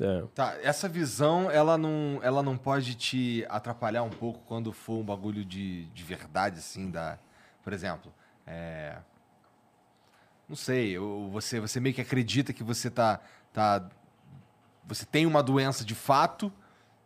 [0.00, 0.24] É.
[0.34, 5.04] Tá, essa visão, ela não, ela não pode te atrapalhar um pouco quando for um
[5.04, 7.18] bagulho de, de verdade, assim, da...
[7.62, 8.12] Por exemplo,
[8.46, 8.96] é...
[10.48, 13.18] Não sei, ou você, você meio que acredita que você tá,
[13.52, 13.88] tá...
[14.86, 16.52] Você tem uma doença de fato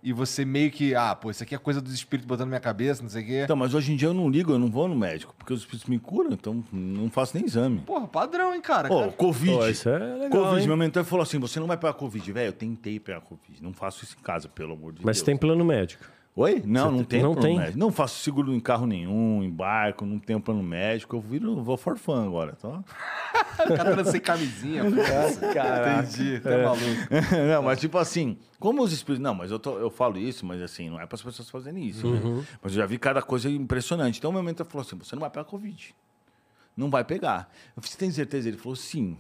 [0.03, 0.95] e você meio que...
[0.95, 3.27] Ah, pô, isso aqui é coisa dos espíritos botando na minha cabeça, não sei o
[3.27, 3.41] quê.
[3.45, 5.61] Então, mas hoje em dia eu não ligo, eu não vou no médico, porque os
[5.61, 7.81] espíritos me curam, então não faço nem exame.
[7.81, 8.93] Porra, padrão, hein, cara?
[8.93, 9.57] Ô, Cara, Covid.
[9.57, 10.67] Pô, isso é legal, Covid, hein?
[10.67, 12.33] meu mentor falou assim: você não vai pegar Covid.
[12.33, 13.63] Velho, eu tentei pegar Covid.
[13.63, 15.25] Não faço isso em casa, pelo amor de Mas Deus.
[15.27, 16.05] tem plano médico.
[16.41, 16.63] Oi?
[16.65, 17.59] Não, não tem não plano tem?
[17.59, 17.79] médico.
[17.81, 21.17] Não faço seguro em carro nenhum, em barco, não tenho plano médico.
[21.17, 22.85] Eu viro, vou forfã agora, tá?
[23.77, 24.85] cara sem camisinha.
[25.53, 26.05] Caraca.
[26.07, 26.85] Entendi, tá maluco.
[27.53, 29.21] não, mas tipo assim, como os espíritos.
[29.21, 31.85] Não, mas eu, tô- eu falo isso, mas assim, não é para as pessoas fazerem
[31.85, 32.07] isso.
[32.07, 32.37] Uhum.
[32.37, 32.47] Né?
[32.63, 34.19] Mas eu já vi cada coisa impressionante.
[34.19, 35.93] Então o meu mentor falou assim: você não vai pegar Covid.
[36.77, 37.51] Não vai pegar.
[37.77, 38.47] Eu falei, você tem certeza?
[38.47, 39.17] Ele falou, sim.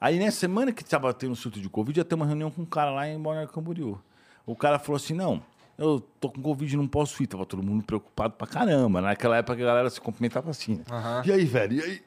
[0.00, 2.62] Aí nessa semana que estava tendo um surto de Covid, ia ter uma reunião com
[2.62, 4.00] um cara lá em Balneário Camboriú.
[4.46, 5.42] O cara falou assim: não,
[5.78, 7.26] eu tô com Covid, não posso ir.
[7.26, 9.00] Tava todo mundo preocupado pra caramba.
[9.00, 10.76] Naquela época a galera se cumprimentava assim.
[10.76, 10.84] né?
[10.90, 11.22] Aham.
[11.26, 11.74] E aí, velho?
[11.78, 12.02] E aí?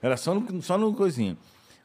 [0.00, 1.36] Era só no, só no coisinha.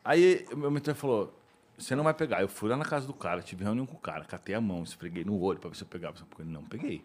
[0.04, 1.38] Aí meu mentor falou:
[1.78, 2.42] você não vai pegar.
[2.42, 4.84] Eu fui lá na casa do cara, tive reunião com o cara, catei a mão,
[4.84, 6.16] esfreguei no olho pra ver se eu pegava.
[6.30, 7.04] Porque não peguei.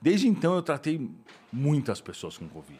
[0.00, 1.10] Desde então eu tratei
[1.52, 2.78] muitas pessoas com Covid.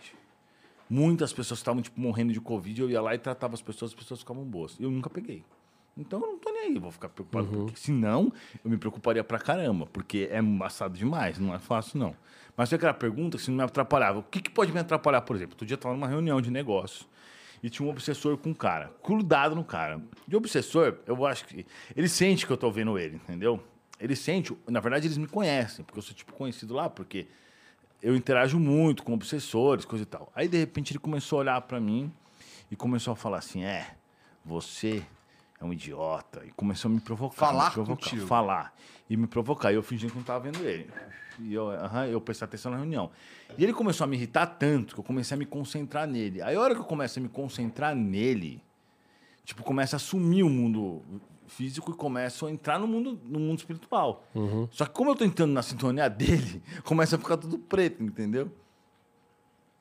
[0.89, 3.95] Muitas pessoas estavam tipo, morrendo de Covid, eu ia lá e tratava as pessoas, as
[3.95, 4.77] pessoas ficavam boas.
[4.79, 5.43] Eu nunca peguei.
[5.97, 7.47] Então eu não tô nem aí, vou ficar preocupado.
[7.47, 8.33] Porque senão
[8.65, 12.17] eu me preocuparia pra caramba, porque é embaçado demais, não é fácil não.
[12.57, 14.19] Mas foi aquela pergunta que se não me atrapalhava.
[14.19, 15.55] O que, que pode me atrapalhar, por exemplo?
[15.55, 17.07] Outro dia eu estava numa reunião de negócio
[17.63, 20.01] e tinha um obsessor com um cara, grudado no cara.
[20.27, 21.65] De obsessor, eu acho que.
[21.97, 23.63] Ele sente que eu tô vendo ele, entendeu?
[23.99, 27.27] Ele sente, na verdade, eles me conhecem, porque eu sou tipo conhecido lá, porque
[28.03, 30.31] eu interajo muito com obsessores, coisa e tal.
[30.35, 32.13] Aí, de repente, ele começou a olhar para mim
[32.71, 33.95] e começou a falar assim: é,
[34.45, 35.03] você
[35.65, 36.43] é um idiota.
[36.47, 37.37] E começou a me provocar.
[37.37, 38.27] Falar me provocar, contigo.
[38.27, 38.75] Falar.
[39.09, 39.73] E me provocar.
[39.73, 40.89] E eu fingi que não estava vendo ele.
[41.41, 43.11] E eu, aham, eu prestei atenção na reunião.
[43.59, 46.41] E ele começou a me irritar tanto que eu comecei a me concentrar nele.
[46.43, 48.63] Aí a hora que eu começo a me concentrar nele,
[49.45, 51.03] tipo, começa a sumir o mundo
[51.47, 54.25] físico e começo a entrar no mundo, no mundo espiritual.
[54.71, 58.51] Só que como eu tô entrando na sintonia dele, começa a ficar tudo preto, entendeu?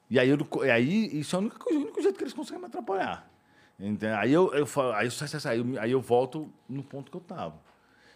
[0.10, 2.60] E aí, eu, e aí isso é o único, o único jeito que eles conseguem
[2.60, 3.33] me atrapalhar.
[3.80, 4.16] Entendeu?
[4.18, 7.56] Aí eu, eu, falo- aí, eu, aí eu volto no ponto que eu tava.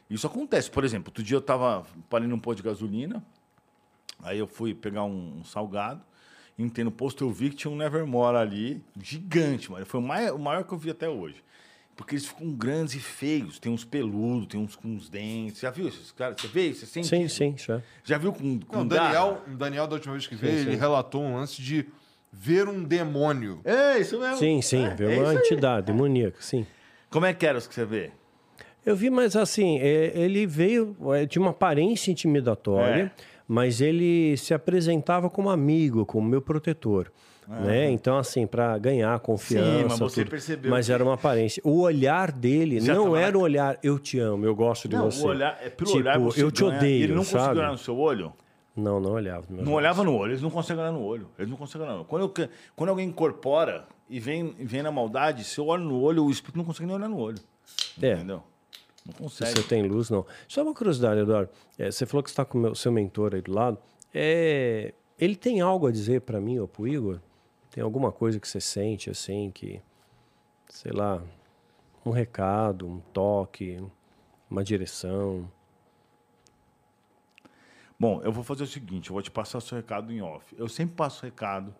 [0.10, 0.69] Isso acontece.
[0.72, 3.24] Por exemplo, outro dia eu tava parei num posto de gasolina,
[4.22, 6.02] aí eu fui pegar um, um salgado,
[6.58, 9.86] entrei no posto, eu vi que tinha um Nevermore ali, gigante, mano.
[9.86, 11.44] Foi o maior, o maior que eu vi até hoje.
[11.95, 13.58] Porque eles ficam grandes e feios.
[13.58, 15.61] Tem uns peludos, tem uns com uns dentes.
[15.61, 16.40] Já viu esses caras?
[16.40, 16.72] Você vê?
[16.72, 17.82] Você sente Sim, sim, já.
[18.03, 19.14] Já viu com, com Não, o garra?
[19.14, 20.77] Daniel, o Daniel, da última vez que veio, ele sim.
[20.77, 21.88] relatou um lance de
[22.40, 23.59] ver um demônio.
[23.66, 24.38] É, isso mesmo.
[24.38, 26.66] Sim, sim, É, vê é uma entidade demoníaca, sim.
[27.09, 28.11] Como é que era os que você vê?
[28.85, 33.24] Eu vi, mas assim, é, ele veio é, de uma aparência intimidatória, É.
[33.48, 37.11] mas ele se apresentava como amigo, como meu protetor.
[37.49, 37.90] Né?
[37.91, 39.88] Então, assim, para ganhar confiança.
[39.88, 40.32] mas você tudo.
[40.32, 41.61] percebeu Mas que- era uma aparência.
[41.66, 44.90] O olhar dele Já não tava era na- um olhar, eu te amo, eu gosto
[44.90, 45.24] de Não, você.
[45.24, 46.75] o olhar, é pelo tipo, olhar você eu te ganha.
[46.77, 47.59] odeio, Ele não conseguiu sabe?
[47.59, 48.33] olhar no seu olho?
[48.77, 49.45] Não, não olhava.
[49.49, 49.72] Não olhar.
[49.75, 51.27] olhava no olho, eles não conseguem olhar no olho.
[51.38, 52.07] Eles não conseguem olhar no olho.
[52.07, 56.23] Quando, eu- quando alguém incorpora e vem, vem na maldade, se eu olho no olho,
[56.23, 57.39] o espírito não consegue nem olhar no olho.
[58.01, 58.14] É.
[58.14, 58.43] Entendeu?
[59.06, 59.51] Não Se consegue.
[59.61, 60.25] você tem luz, não.
[60.47, 61.49] Só uma curiosidade, Eduardo.
[61.77, 63.77] É, você falou que está com o meu- seu mentor aí do lado.
[64.14, 67.19] É, ele tem algo a dizer para mim ou para o Igor?
[67.72, 69.81] Tem alguma coisa que você sente assim, que,
[70.69, 71.22] sei lá,
[72.06, 73.81] um recado, um toque,
[74.49, 75.49] uma direção?
[78.00, 80.45] Bom, eu vou fazer o seguinte, eu vou te passar o seu recado em off.
[80.58, 81.74] Eu sempre passo recado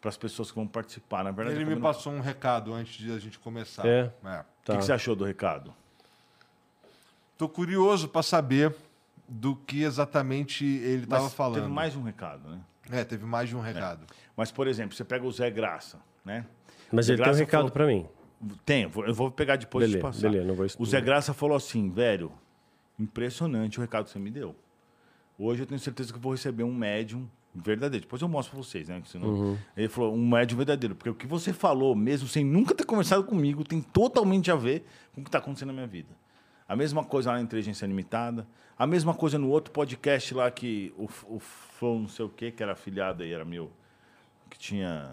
[0.00, 1.24] para as pessoas que vão participar.
[1.24, 3.86] Na verdade, Ele me combino- passou um recado antes de a gente começar.
[3.86, 4.04] É?
[4.04, 4.44] O Tá.
[4.64, 5.72] que, que você achou do recado?
[7.38, 8.74] Tô curioso para saber
[9.26, 11.54] do que exatamente ele estava falando.
[11.62, 12.60] Teve mais um recado, né?
[12.90, 14.04] É, teve mais de um recado.
[14.36, 16.44] Mas, por exemplo, você pega o Zé Graça, né?
[16.92, 18.06] Mas Zé ele tem um Graça recado falou- para mim.
[18.66, 20.28] Tem, eu vou pegar depois de Beleza, passar.
[20.28, 22.32] beleza, não vou o Zé Graça falou assim, velho,
[22.98, 24.54] impressionante o recado que você me deu.
[25.44, 28.04] Hoje eu tenho certeza que eu vou receber um médium verdadeiro.
[28.04, 29.02] Depois eu mostro pra vocês, né?
[29.06, 29.58] senão- Uhum.
[29.76, 30.94] Ele falou, um médium verdadeiro.
[30.94, 34.84] Porque o que você falou, mesmo sem nunca ter conversado comigo, tem totalmente a ver
[35.14, 36.08] com o que está acontecendo na minha vida.
[36.68, 38.46] A mesma coisa lá na Inteligência Limitada,
[38.78, 42.50] a mesma coisa no outro podcast lá que o, o Flow não sei o que,
[42.50, 43.70] que era afiliado aí, era meu,
[44.48, 45.12] que tinha...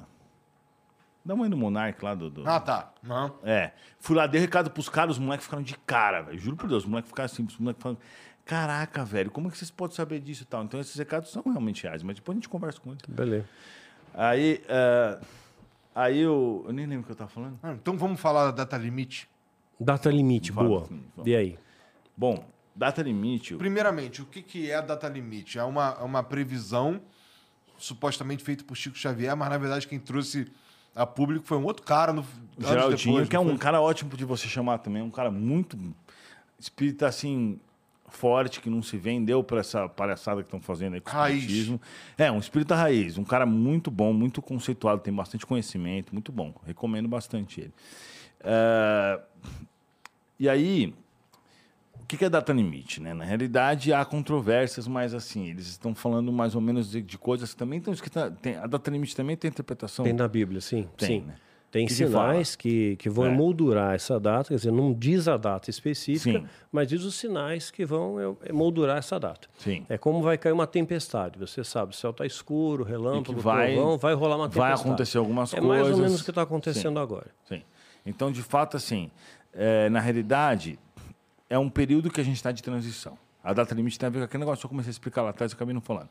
[1.25, 2.30] Da mãe do Monark lá do...
[2.30, 2.93] do- Ah, tá.
[3.03, 3.35] Não.
[3.43, 3.74] é.
[3.99, 6.40] Fui lá, dei recado pros caras, os moleques ficaram de cara, velho.
[6.40, 7.99] Juro por Deus, os moleques ficaram assim, os moleques falando,
[8.49, 10.63] caraca, velho, como é que vocês podem saber disso e tal?
[10.63, 13.03] Então esses recados são realmente reais, mas depois a gente conversa com eles.
[13.07, 13.45] Beleza.
[14.11, 15.19] Aí, eh,
[15.93, 17.59] aí eu, eu nem lembro o que eu tava falando.
[17.61, 19.29] Ah, Então vamos falar da data limite.
[19.79, 20.85] Data limite, Fala, boa.
[20.87, 21.03] sim.
[21.23, 21.59] E aí?
[22.17, 22.43] Bom,
[22.75, 25.59] data limite, Primeiramente, o que, que é a data limite?
[25.59, 26.99] É uma, é uma previsão
[27.77, 30.51] supostamente feita por Chico Xavier, mas na verdade quem trouxe
[30.95, 32.25] a público foi um outro cara no
[32.57, 33.57] Geraldinho, depois, que é um foi?
[33.59, 35.77] cara ótimo de você chamar também, um cara muito
[36.59, 37.59] espírita assim
[38.09, 41.81] forte que não se vendeu para essa palhaçada que estão fazendo aí com o espiritismo.
[42.17, 46.53] É, um espírita raiz, um cara muito bom, muito conceituado, tem bastante conhecimento, muito bom.
[46.65, 47.73] Recomendo bastante ele.
[48.41, 49.19] É,
[50.39, 50.93] E aí,
[52.01, 53.01] o que que é data limite?
[53.01, 53.13] Né?
[53.13, 57.51] Na realidade, há controvérsias, mas assim, eles estão falando mais ou menos de, de coisas
[57.53, 58.33] que também estão escritas.
[58.41, 60.05] Tem, a data limite também tem interpretação.
[60.05, 60.88] Tem na Bíblia, sim.
[60.97, 61.27] Tem, sim.
[61.27, 61.35] né?
[61.72, 63.30] Tem Que sinais que, que vão É.
[63.30, 66.45] emoldurar essa data, quer dizer, não diz a data específica, Sim.
[66.72, 69.48] mas diz os sinais que vão é, emoldurar essa data.
[69.59, 69.85] Sim.
[69.88, 71.38] É como vai cair uma tempestade.
[71.38, 74.89] Você sabe, o céu está escuro, relâmpago, vai- trovão, vai rolar uma vai tempestade.
[74.89, 75.99] acontecer algumas é mais ou coisas.
[75.99, 77.27] menos o que está acontecendo agora.
[77.48, 77.61] Sim.
[78.06, 79.11] Então, de fato, assim,
[79.53, 80.80] é, na realidade,
[81.49, 83.15] é um período que a gente está de transição.
[83.43, 85.29] A data limite tem a ver com aquele negócio que eu comecei a explicar lá
[85.29, 86.09] atrás e acabei não falando.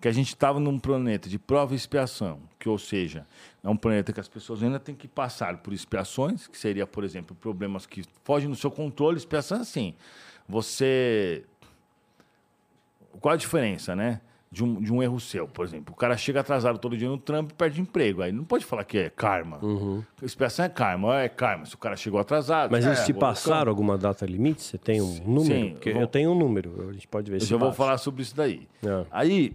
[0.00, 3.26] Que a gente estava num planeta de prova e expiação, que, ou seja,
[3.64, 7.02] é um planeta que as pessoas ainda têm que passar por expiações, que seria, por
[7.02, 9.16] exemplo, problemas que fogem do seu controle.
[9.16, 9.94] Expiação é assim,
[10.48, 11.44] você
[13.20, 14.20] qual a diferença, né?
[14.50, 15.92] De um, de um erro seu, por exemplo.
[15.92, 18.22] O cara chega atrasado todo dia no trampo e perde emprego.
[18.22, 19.60] Aí não pode falar que é karma.
[20.22, 21.66] Expiação é karma, é karma.
[21.66, 22.70] Se o cara chegou atrasado.
[22.70, 24.62] Mas é, eles te vou- passaram alguma data limite?
[24.62, 25.44] Você tem um número?
[25.44, 27.72] Sim, eu vou- eu tenho um número, a gente pode ver Eu se já vou
[27.74, 28.66] falar sobre isso daí.
[28.82, 29.04] É.
[29.10, 29.54] Aí,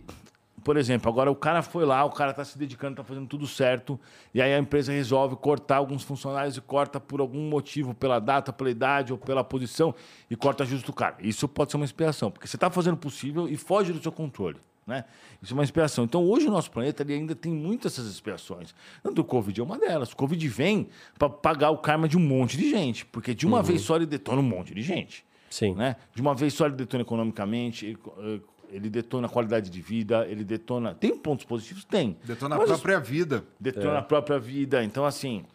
[0.64, 3.48] por exemplo, agora o cara foi lá, o cara está se dedicando, está fazendo tudo
[3.48, 4.00] certo,
[4.32, 8.54] e aí a empresa resolve cortar alguns funcionários e corta por algum motivo, pela data,
[8.54, 9.94] pela idade ou pela posição,
[10.30, 11.16] e corta justo o cara.
[11.20, 14.12] Isso pode ser uma expiação, porque você está fazendo o possível e foge do seu
[14.12, 14.58] controle.
[14.86, 15.06] Né?
[15.42, 16.04] Isso é uma expiação.
[16.04, 18.76] Então, hoje o nosso planeta ele ainda tem muitas essas expiações.
[19.02, 20.12] Tanto o Covid é uma delas.
[20.12, 23.58] O Covid vem para pagar o karma de um monte de gente, porque de uma
[23.58, 23.64] uhum.
[23.64, 25.26] vez só ele detona um monte de gente.
[25.50, 25.74] Sim.
[25.76, 25.96] Né?
[26.14, 28.40] De uma vez só ele detona economicamente, ele, eh,
[28.72, 30.96] ele detona a qualidade de vida, ele detona.
[30.96, 31.86] Tem pontos positivos?
[31.86, 32.18] Tem.
[32.26, 33.46] Detona a própria vida.
[33.60, 34.00] Detona é.
[34.00, 34.84] a própria vida.
[34.84, 35.46] Então, assim,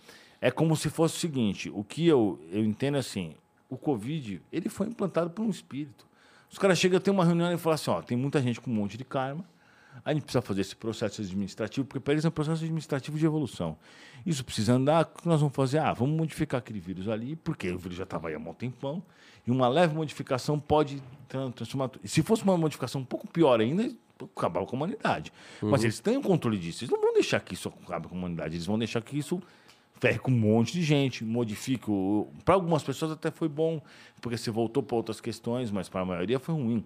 [0.41, 3.35] é como se fosse o seguinte: o que eu, eu entendo assim,
[3.69, 6.08] o Covid, ele foi implantado por um espírito.
[6.51, 8.75] Os caras chegam, tem uma reunião e falam assim: ó, tem muita gente com um
[8.75, 9.45] monte de karma.
[10.05, 13.27] A gente precisa fazer esse processo administrativo, porque para eles é um processo administrativo de
[13.27, 13.77] evolução.
[14.25, 15.79] Isso precisa andar, o que nós vamos fazer?
[15.79, 19.03] Ah, vamos modificar aquele vírus ali, porque o vírus já estava aí há um tempão,
[19.47, 21.91] e uma leve modificação pode transformar.
[22.05, 23.91] Se fosse uma modificação um pouco pior ainda,
[24.37, 25.33] acabar com a humanidade.
[25.63, 25.71] Uhum.
[25.71, 26.85] Mas eles têm o controle disso.
[26.85, 29.43] Eles não vão deixar que isso acabe com a humanidade, eles vão deixar que isso
[30.01, 31.91] ferre com um monte de gente, modifique.
[32.45, 33.81] Para algumas pessoas até foi bom,
[34.21, 36.85] porque você voltou para outras questões, mas para a maioria foi ruim.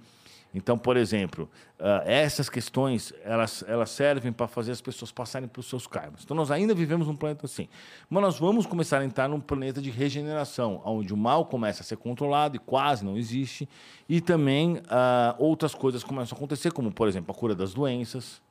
[0.55, 1.49] Então, por exemplo,
[1.81, 6.24] uh, essas questões elas, elas servem para fazer as pessoas passarem pelos seus karmas.
[6.24, 7.68] Então, nós ainda vivemos num planeta assim.
[8.10, 11.84] Mas nós vamos começar a entrar num planeta de regeneração, onde o mal começa a
[11.84, 13.66] ser controlado e quase não existe,
[14.07, 18.42] e também uh, outras coisas começam a acontecer, como, por exemplo, a cura das doenças,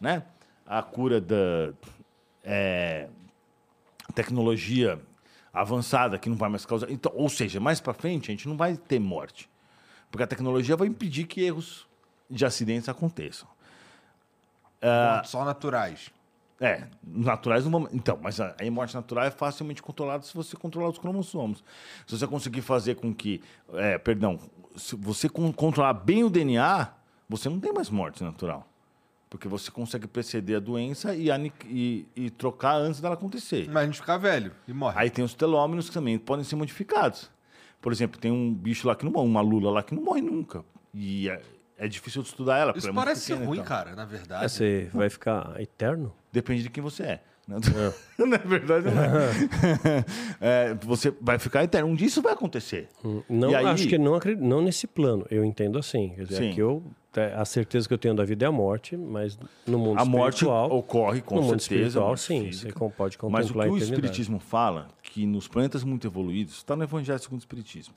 [0.00, 0.22] né?
[0.70, 1.72] a cura da.
[2.44, 3.08] É,
[4.10, 5.00] tecnologia
[5.52, 6.90] avançada que não vai mais causar.
[6.90, 9.48] Então, ou seja, mais para frente a gente não vai ter morte,
[10.10, 11.88] porque a tecnologia vai impedir que erros
[12.28, 13.48] de acidentes aconteçam.
[14.78, 16.10] Uh, só naturais.
[16.60, 17.88] É, naturais não vão.
[17.92, 21.64] Então, mas a, a morte natural é facilmente controlada se você controlar os cromossomos.
[22.06, 23.42] Se você conseguir fazer com que.
[23.72, 24.38] É, perdão,
[24.76, 26.92] se você controlar bem o DNA,
[27.28, 28.69] você não tem mais morte natural.
[29.30, 31.28] Porque você consegue preceder a doença e,
[31.66, 33.68] e, e, trocar antes dela acontecer.
[33.68, 34.98] Mas a gente fica velho e morre.
[34.98, 37.30] Aí tem os telômeros que também podem ser modificados.
[37.80, 40.20] Por exemplo, tem um bicho lá que não morre, uma lula lá que não morre
[40.20, 40.64] nunca.
[40.92, 41.40] E é,
[41.78, 42.72] é difícil de estudar ela.
[42.76, 43.68] Isso é parece pequena, ser ruim, então.
[43.68, 44.44] cara, na verdade.
[44.44, 46.12] É, você vai ficar eterno?
[46.32, 47.22] Depende de quem você é.
[47.56, 48.24] É.
[48.24, 50.04] Na verdade, não é.
[50.70, 50.74] é.
[50.82, 51.88] Você vai ficar eterno.
[51.88, 52.88] Um dia isso vai acontecer.
[53.04, 53.66] Hum, não, aí...
[53.66, 55.26] acho que não, acredito, não nesse plano.
[55.30, 56.10] Eu entendo assim.
[56.10, 56.52] Quer dizer, Sim.
[56.52, 56.82] que eu
[57.16, 60.02] é, a certeza que eu tenho da vida é a morte, mas no mundo a
[60.02, 60.64] espiritual...
[60.64, 61.50] A morte ocorre, com no certeza.
[61.50, 65.48] mundo espiritual, sim, física, você pode contemplar Mas o que o Espiritismo fala, que nos
[65.48, 67.94] planetas muito evoluídos, está no Evangelho segundo o Espiritismo,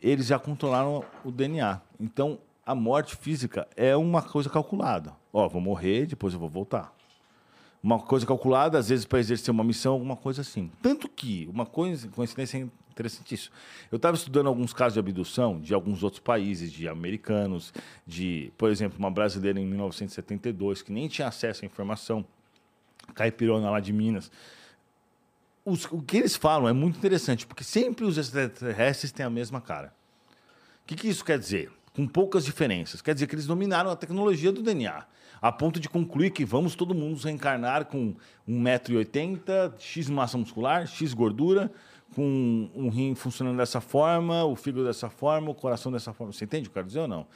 [0.00, 1.80] eles já controlaram o DNA.
[1.98, 5.12] Então, a morte física é uma coisa calculada.
[5.32, 6.94] Ó, vou morrer, depois eu vou voltar
[7.82, 10.70] uma coisa calculada, às vezes para exercer uma missão, alguma coisa assim.
[10.82, 13.54] Tanto que, uma coisa, coincidência interessantíssima.
[13.90, 17.72] Eu estava estudando alguns casos de abdução de alguns outros países, de americanos,
[18.06, 22.24] de, por exemplo, uma brasileira em 1972, que nem tinha acesso à informação,
[23.14, 24.30] caipirona lá de Minas.
[25.64, 29.60] Os, o que eles falam é muito interessante, porque sempre os extraterrestres têm a mesma
[29.60, 29.94] cara.
[30.82, 31.72] O que, que isso quer dizer?
[31.94, 33.00] Com poucas diferenças.
[33.00, 35.04] Quer dizer que eles dominaram a tecnologia do DNA
[35.40, 38.14] a ponto de concluir que vamos todo mundo reencarnar com
[38.48, 41.70] 1,80m, X massa muscular, X gordura,
[42.14, 46.32] com um rim funcionando dessa forma, o fígado dessa forma, o coração dessa forma.
[46.32, 47.26] Você entende o que eu quero dizer ou não?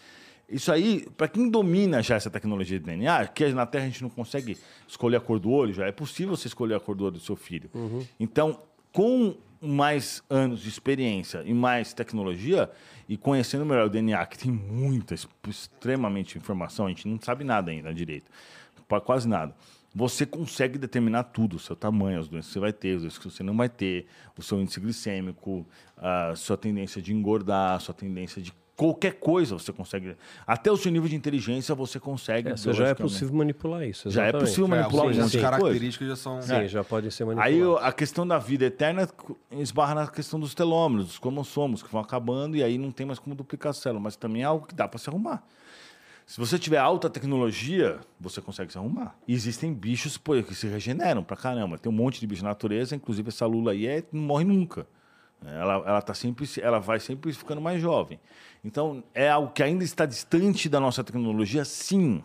[0.49, 4.03] Isso aí, para quem domina já essa tecnologia de DNA, que na Terra a gente
[4.03, 7.05] não consegue escolher a cor do olho, já é possível você escolher a cor do
[7.05, 7.71] olho do seu filho.
[7.73, 8.05] Uhum.
[8.21, 8.61] Então,
[8.93, 12.71] com mais anos de experiência e mais tecnologia,
[13.09, 15.15] e conhecendo melhor o DNA, que tem muita,
[15.49, 18.31] extremamente informação, a gente não sabe nada ainda direito,
[19.05, 19.55] quase nada.
[19.95, 23.19] Você consegue determinar tudo, o seu tamanho, as doenças que você vai ter, as doenças
[23.19, 25.65] que você não vai ter, o seu índice glicêmico,
[25.97, 30.17] a sua tendência de engordar, a sua tendência de qualquer coisa você consegue.
[30.47, 32.51] Até o seu nível de inteligência você consegue.
[32.51, 34.09] É, já é possível manipular isso.
[34.09, 34.33] Exatamente.
[34.33, 36.43] Já é possível manipular é, monte características já são.
[36.43, 36.69] Sim, é.
[36.69, 37.81] já podem ser manipuladas.
[37.81, 39.09] Aí a questão da vida eterna
[39.53, 43.19] esbarra na questão dos telômeros, dos cromossomos, que vão acabando e aí não tem mais
[43.19, 45.43] como duplicar a célula, mas também é algo que dá para se arrumar.
[46.27, 49.15] Se você tiver alta tecnologia, você consegue se arrumar.
[49.29, 51.77] E existem bichos pô, que se regeneram pra caramba.
[51.77, 54.87] Tem um monte de bicho na natureza, inclusive essa lula aí é, não morre nunca.
[55.47, 58.19] Ela, ela, tá sempre, ela vai sempre ficando mais jovem.
[58.65, 62.23] Então, é algo que ainda está distante da nossa tecnologia, sim,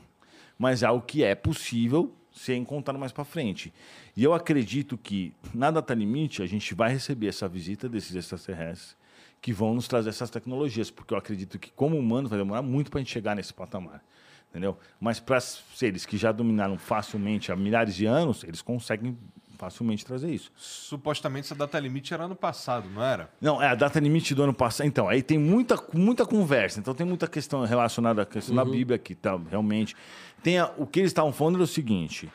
[0.57, 3.73] mas é algo que é possível ser encontrado mais para frente.
[4.15, 8.95] E eu acredito que, na data limite, a gente vai receber essa visita desses extraterrestres
[9.41, 12.91] que vão nos trazer essas tecnologias, porque eu acredito que, como humano, vai demorar muito
[12.91, 14.03] para a gente chegar nesse patamar.
[14.49, 14.77] Entendeu?
[14.99, 19.17] Mas para seres que já dominaram facilmente há milhares de anos, eles conseguem
[19.59, 20.51] facilmente trazer isso.
[20.55, 23.29] Supostamente essa data limite era ano passado, não era?
[23.41, 24.87] Não, é a data limite do ano passado.
[24.87, 26.79] Então, aí tem muita, muita conversa.
[26.79, 28.63] Então, tem muita questão relacionada à questão uhum.
[28.63, 29.37] da Bíblia aqui, tá?
[29.49, 29.95] Realmente.
[30.41, 32.31] Tem a, o que eles estavam falando era o seguinte: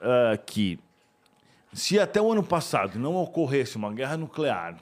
[0.00, 0.78] uh, que
[1.72, 4.76] se até o ano passado não ocorresse uma guerra nuclear,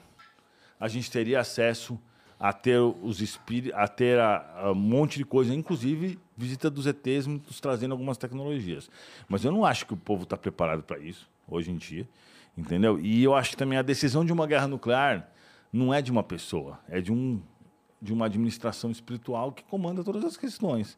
[0.77, 1.97] a gente teria acesso
[2.37, 6.85] a ter os espíritos, a ter a, a um monte de coisa, inclusive visita dos
[6.85, 8.89] ETs nos trazendo algumas tecnologias.
[9.27, 12.07] Mas eu não acho que o povo está preparado para isso hoje em dia,
[12.57, 12.99] entendeu?
[12.99, 15.29] E eu acho que também a decisão de uma guerra nuclear
[15.71, 17.41] não é de uma pessoa, é de um
[17.99, 20.97] de uma administração espiritual que comanda todas as questões.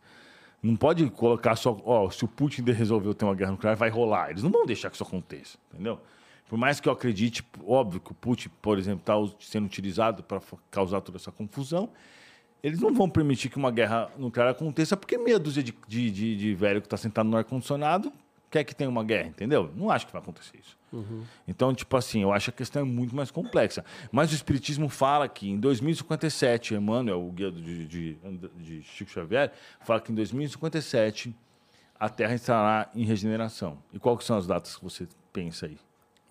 [0.61, 4.31] Não pode colocar só, ó, se o Putin resolveu ter uma guerra nuclear, vai rolar.
[4.31, 5.99] Eles não vão deixar que isso aconteça, entendeu?
[6.49, 10.41] Por mais que eu acredite, óbvio que o Putin, por exemplo, está sendo utilizado para
[10.69, 11.89] causar toda essa confusão,
[12.61, 16.35] eles não vão permitir que uma guerra nuclear aconteça porque meia dúzia de, de, de,
[16.35, 18.11] de velho que está sentado no ar-condicionado
[18.49, 19.71] quer que tenha uma guerra, entendeu?
[19.75, 20.77] Não acho que vai acontecer isso.
[20.91, 21.23] Uhum.
[21.47, 23.85] Então, tipo assim, eu acho que a questão é muito mais complexa.
[24.11, 28.17] Mas o Espiritismo fala que em 2057, Emmanuel, o guia de, de,
[28.57, 31.35] de Chico Xavier, fala que em 2057
[31.99, 33.77] a Terra estará em regeneração.
[33.93, 35.77] E quais são as datas que você pensa aí?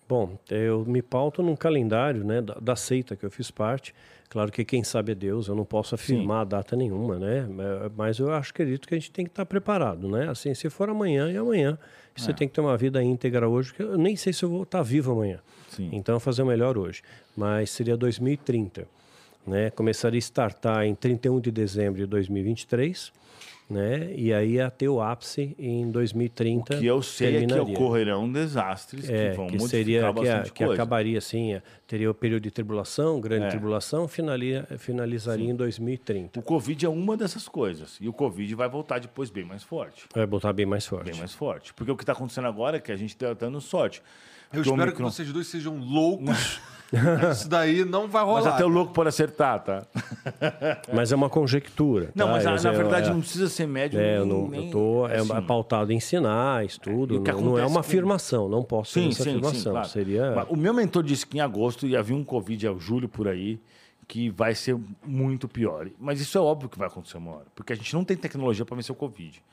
[0.09, 3.93] Bom, eu me pauto num calendário né, da, da, seita que eu fiz parte.
[4.27, 6.49] Claro que quem sabe é Deus, eu não posso afirmar Sim.
[6.49, 7.47] data nenhuma, né?
[7.95, 10.27] Mas eu acho, acredito que a gente tem que estar preparado, né?
[10.27, 11.77] Assim, se for amanhã, é amanhã.
[12.15, 12.33] Você é.
[12.33, 14.81] tem que ter uma vida íntegra hoje, que eu nem sei se eu vou estar
[14.81, 15.39] vivo amanhã.
[15.69, 15.91] Sim.
[15.93, 17.03] Então, fazer o melhor hoje.
[17.37, 18.87] Mas seria 2030.
[19.45, 19.69] Né?
[19.69, 23.13] Começaria a startar em 31 de dezembro de 2023
[23.69, 24.11] né?
[24.15, 26.75] E aí ter o ápice em 2030.
[26.75, 30.41] O que eu sei é que ocorrerão desastres é, que vão que seria que, a,
[30.43, 33.49] que acabaria assim, é, teria o período de tribulação, grande é.
[33.49, 35.51] tribulação, finalia, finalizaria Sim.
[35.51, 36.39] em 2030.
[36.39, 40.07] O Covid é uma dessas coisas e o Covid vai voltar depois bem mais forte.
[40.13, 41.11] Vai voltar bem mais forte.
[41.11, 43.61] Bem mais forte, porque o que está acontecendo agora é que a gente está dando
[43.61, 44.01] sorte.
[44.51, 44.95] Eu espero Omicron...
[44.95, 46.59] que vocês dois sejam loucos.
[47.31, 48.43] Isso daí não vai rolar.
[48.43, 49.85] Mas até o louco pode acertar, tá?
[50.91, 52.07] Mas é uma conjectura.
[52.07, 52.11] Tá?
[52.15, 53.99] Não, mas na, na verdade é, não precisa ser médium.
[53.99, 57.21] É, eu, não, nem, eu tô é, assim, pautado em sinais, tudo.
[57.21, 59.59] Não, não, é uma afirmação, não posso sim, essa sim, afirmação.
[59.59, 59.87] Sim, claro.
[59.87, 60.31] Seria...
[60.35, 63.07] Mas o meu mentor disse que em agosto ia vir um Covid, é o julho
[63.07, 63.59] por aí,
[64.07, 65.87] que vai ser muito pior.
[65.99, 68.65] Mas isso é óbvio que vai acontecer uma hora, porque a gente não tem tecnologia
[68.65, 69.43] para vencer o Covid.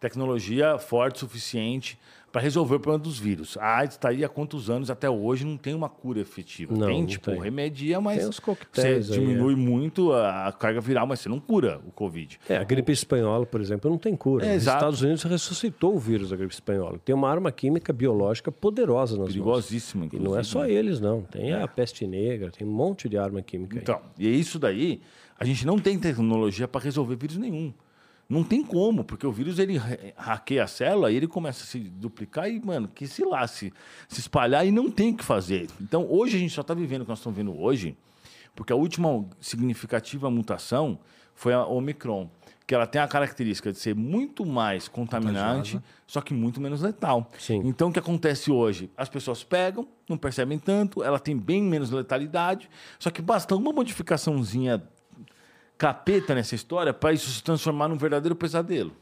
[0.00, 1.98] Tecnologia forte o suficiente
[2.36, 3.56] para resolver o problema dos vírus.
[3.56, 4.90] A AIDS está aí há quantos anos?
[4.90, 6.76] Até hoje não tem uma cura efetiva.
[6.76, 7.40] Não, tem, não tipo, tem.
[7.40, 9.64] remedia, mas tem os você diminui aí, é.
[9.64, 12.38] muito a carga viral, mas você não cura o Covid.
[12.46, 14.44] É, a gripe espanhola, por exemplo, não tem cura.
[14.44, 16.98] É, Nos Estados Unidos ressuscitou o vírus da gripe espanhola.
[17.02, 20.08] Tem uma arma química biológica poderosa nas Perigosíssima, mãos.
[20.08, 20.28] inclusive.
[20.28, 20.72] E não é só né?
[20.72, 21.22] eles, não.
[21.22, 21.62] Tem é.
[21.62, 25.00] a peste negra, tem um monte de arma química Então, e é isso daí,
[25.40, 27.72] a gente não tem tecnologia para resolver vírus nenhum.
[28.28, 29.80] Não tem como, porque o vírus ele
[30.16, 33.72] hackeia a célula e ele começa a se duplicar e, mano, que se lá, se,
[34.08, 35.68] se espalhar e não tem o que fazer.
[35.80, 37.96] Então, hoje a gente só está vivendo o que nós estamos vendo hoje,
[38.54, 40.98] porque a última significativa mutação
[41.36, 42.28] foi a Omicron,
[42.66, 47.30] que ela tem a característica de ser muito mais contaminante, só que muito menos letal.
[47.38, 47.62] Sim.
[47.64, 48.90] Então, o que acontece hoje?
[48.96, 53.72] As pessoas pegam, não percebem tanto, ela tem bem menos letalidade, só que basta uma
[53.72, 54.82] modificaçãozinha
[55.78, 58.92] capeta nessa história para isso se transformar num verdadeiro pesadelo.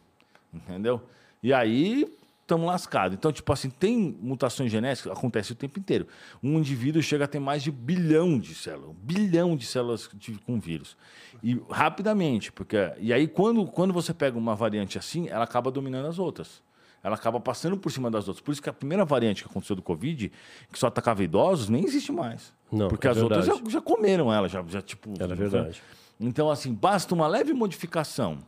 [0.53, 1.03] Entendeu?
[1.43, 2.07] E aí
[2.45, 3.17] estamos lascados.
[3.17, 6.07] Então, tipo assim, tem mutações genéticas, acontece o tempo inteiro.
[6.43, 10.09] Um indivíduo chega a ter mais de bilhão de células, um bilhão de células
[10.47, 10.97] com vírus.
[11.43, 16.07] E rapidamente, porque e aí quando, quando você pega uma variante assim, ela acaba dominando
[16.07, 16.63] as outras.
[17.03, 18.43] Ela acaba passando por cima das outras.
[18.43, 20.33] Por isso que a primeira variante que aconteceu do Covid,
[20.73, 22.55] que só atacava idosos, nem existe mais.
[22.73, 23.51] Não, porque é as verdade.
[23.51, 25.13] outras já, já, comeram ela, já, já tipo.
[25.21, 25.83] Era verdade.
[26.19, 28.39] Então, assim, basta uma leve modificação.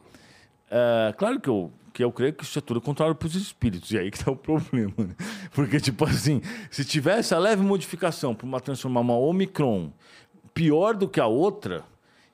[0.70, 3.98] É, claro que eu, que eu creio que isso é tudo controlado pelos espíritos, e
[3.98, 4.94] aí que está o problema.
[4.98, 5.14] Né?
[5.52, 9.92] Porque, tipo assim, se tivesse a leve modificação para uma transformar uma Omicron
[10.54, 11.84] pior do que a outra,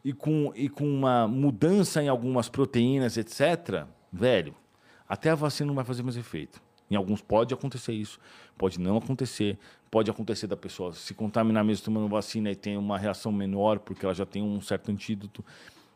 [0.04, 4.54] e com, e com uma mudança em algumas proteínas, etc., velho,
[5.08, 6.60] até a vacina não vai fazer mais efeito.
[6.90, 8.18] Em alguns pode acontecer isso,
[8.58, 9.58] pode não acontecer.
[9.92, 14.06] Pode acontecer da pessoa se contaminar mesmo tomando vacina e ter uma reação menor, porque
[14.06, 15.44] ela já tem um certo antídoto.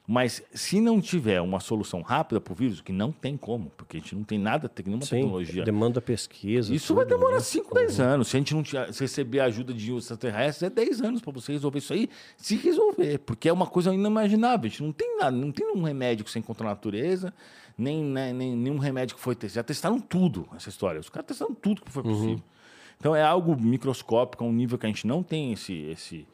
[0.06, 3.96] Mas se não tiver uma solução rápida para o vírus, que não tem como, porque
[3.96, 5.64] a gente não tem nada, tem nenhuma Sim, tecnologia.
[5.64, 6.74] Demanda pesquisa.
[6.74, 7.80] Isso tudo, vai demorar 5, né?
[7.86, 8.28] 10 anos.
[8.28, 8.62] Se a gente não
[9.00, 13.20] receber a ajuda de extraterrestres, é 10 anos para você resolver isso aí, se resolver.
[13.20, 14.66] Porque é uma coisa inimaginável.
[14.66, 17.32] A gente não tem nada, não tem um remédio que você encontra na natureza,
[17.78, 19.54] nem, né, nem nenhum remédio que foi testado.
[19.54, 21.00] Já testaram tudo essa história.
[21.00, 22.10] Os caras testaram tudo que foi uhum.
[22.10, 22.34] possível.
[22.34, 22.55] Uhum.
[22.98, 26.26] Então é algo microscópico, a um nível que a gente não tem esse, esse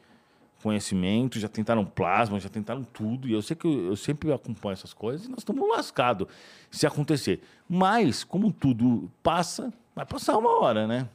[0.61, 4.73] conhecimento, já tentaram plasma, já tentaram tudo, e eu sei que eu, eu sempre acompanho
[4.73, 6.27] essas coisas e nós estamos lascados
[6.71, 7.41] se acontecer.
[7.67, 11.07] Mas, como tudo passa, vai passar uma hora, né?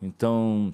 [0.00, 0.72] Então,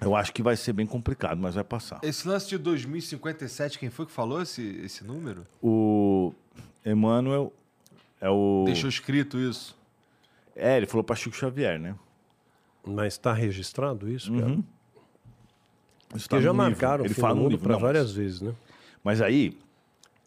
[0.00, 2.00] eu acho que vai ser bem complicado, mas vai passar.
[2.02, 5.46] Esse lance de 2057, quem foi que falou esse, esse número?
[5.62, 6.32] O
[6.84, 7.52] Emmanuel
[8.20, 8.64] é o.
[8.64, 9.76] Deixou escrito isso.
[10.54, 11.94] É, ele falou para Chico Xavier, né?
[12.84, 14.46] Mas está registrado isso, cara?
[14.46, 14.64] Uhum.
[16.14, 18.52] Isso tá já marcaram Ele fala no livro para várias vezes, né?
[19.02, 19.58] Mas aí,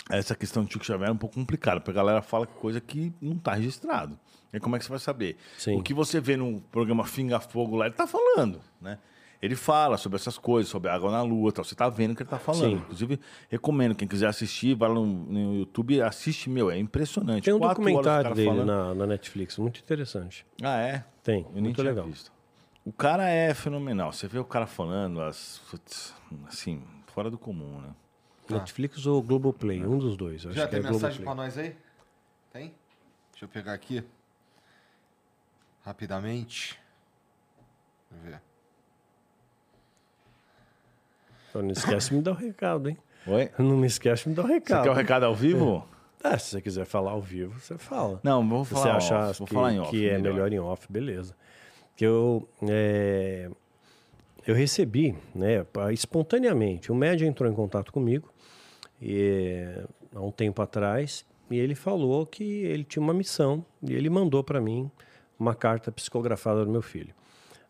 [0.09, 3.13] essa questão de Chico Xavier é um pouco complicada, porque a galera fala coisa que
[3.21, 4.17] não está registrado.
[4.53, 5.37] E como é que você vai saber?
[5.57, 5.77] Sim.
[5.77, 8.97] O que você vê no programa Finga Fogo lá, ele está falando, né?
[9.41, 11.63] Ele fala sobre essas coisas, sobre a água na lua, tal.
[11.63, 12.71] Você está vendo o que ele está falando.
[12.71, 12.77] Sim.
[12.77, 13.19] Inclusive,
[13.49, 17.43] recomendo quem quiser assistir, vai lá no, no YouTube, assiste, meu, é impressionante.
[17.43, 20.45] Tem um Quatro documentário dele na, na Netflix, muito interessante.
[20.63, 21.03] Ah, é?
[21.21, 22.05] Tem, Eu nem muito tinha legal.
[22.05, 22.31] visto.
[22.85, 24.11] O cara é fenomenal.
[24.13, 25.59] Você vê o cara falando, as,
[26.47, 27.89] assim, fora do comum, né?
[28.47, 30.43] Netflix ou Globoplay, um dos dois.
[30.45, 31.25] eu Já acho que tem é mensagem Globoplay.
[31.25, 31.75] pra nós aí?
[32.53, 32.75] Tem?
[33.31, 34.03] Deixa eu pegar aqui.
[35.83, 36.79] Rapidamente.
[38.11, 38.41] Deixa eu ver.
[41.49, 42.97] Então, não esquece de me dar o recado, hein?
[43.25, 43.49] Oi?
[43.57, 44.83] Não me esquece de me dar o Você recado.
[44.83, 45.87] quer o recado ao vivo?
[46.23, 48.19] Ah, se você quiser falar ao vivo, você fala.
[48.23, 49.89] Não, vou Se falar você off, achar que, falar em off.
[49.91, 51.35] que é melhor em off, beleza.
[51.95, 53.49] Que eu, é,
[54.45, 58.29] eu recebi, né, espontaneamente, o médium entrou em contato comigo
[59.01, 59.63] e,
[60.13, 64.43] há um tempo atrás e ele falou que ele tinha uma missão e ele mandou
[64.43, 64.89] para mim
[65.37, 67.13] uma carta psicografada do meu filho.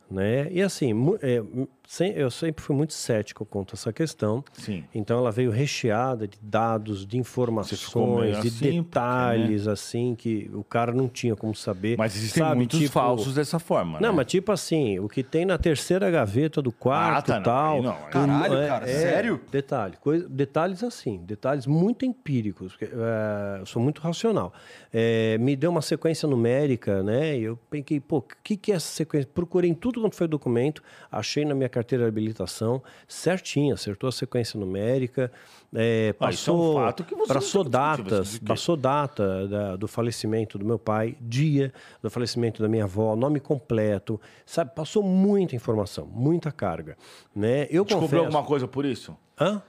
[0.10, 0.48] Né?
[0.52, 1.42] E assim, é,
[1.88, 4.43] sem- eu sempre fui muito cético quanto a essa questão.
[4.53, 4.83] Sim.
[4.93, 8.81] Então ela veio recheada de dados, de informações, de assim, porque, né?
[8.81, 11.97] detalhes assim que o cara não tinha como saber.
[11.97, 14.15] Mas existem Sabe, muitos tipo- falsos dessa forma, Não, né?
[14.15, 17.43] mas tipo assim, o que tem na terceira gaveta do quarto Ah, tá, e não,
[17.43, 17.81] tal.
[17.83, 19.41] não, um- Caralho, cara, sério?
[19.51, 22.73] Detalhe, coisa- detalhes assim, detalhes muito empíricos.
[22.75, 24.53] porque, é, eu sou muito racional.
[24.93, 27.38] É, me deu uma sequência numérica, né?
[27.38, 29.30] E eu pensei, pô, o que, que é essa sequência?
[29.33, 30.81] Procurei em tudo quanto foi documento,
[31.11, 35.32] achei na minha carteira de habilitação, certinho, acertou a sequência numérica.
[35.74, 40.66] É, Ah, isso é um passou, não passou datas, passou data da- do falecimento do
[40.66, 44.72] meu pai, dia do falecimento da minha avó, nome completo, sabe?
[44.74, 46.98] Passou muita informação, muita carga,
[47.36, 47.68] né?
[47.70, 48.24] Eu Te cobrou confesso...
[48.26, 49.16] alguma coisa por isso?
[49.40, 49.62] Hã?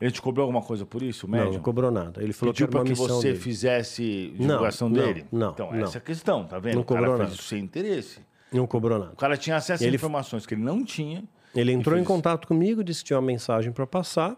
[0.00, 1.54] Ele te cobrou alguma coisa por isso, o Não, médium?
[1.54, 2.22] não cobrou nada.
[2.22, 3.38] Ele falou Pediu que para que você dele.
[3.38, 5.24] fizesse Não, divulgação não, dele?
[5.30, 5.78] não, Então, não.
[5.84, 6.74] essa é a questão, tá vendo?
[6.74, 7.32] Não o cara fez nada.
[7.34, 8.20] isso sem interesse.
[8.52, 9.12] Não cobrou nada.
[9.12, 11.24] O cara tinha acesso a Ele- informações que ele não tinha.
[11.54, 14.36] Ele entrou em contato comigo, disse que tinha uma mensagem para passar,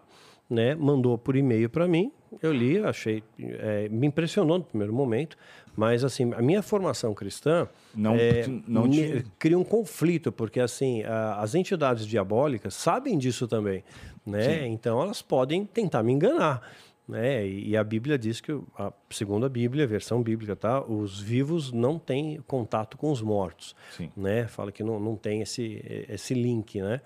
[0.49, 0.75] né?
[0.75, 2.11] Mandou por e-mail para mim.
[2.41, 5.37] Eu li, achei, é, me impressionou no primeiro momento,
[5.75, 11.03] mas assim a minha formação cristã Não- é, não me- cria um conflito porque assim
[11.03, 13.83] a- as entidades diabólicas sabem disso também,
[14.25, 14.67] né?
[14.67, 16.61] Então elas podem tentar me enganar.
[17.07, 17.47] Né?
[17.47, 20.83] E a Bíblia diz que, a, segundo a Bíblia, a versão bíblica, tá?
[20.83, 24.11] os vivos não têm contato com os mortos Sim.
[24.17, 24.47] né?
[24.47, 27.01] Fala que não, não tem esse, esse link, né?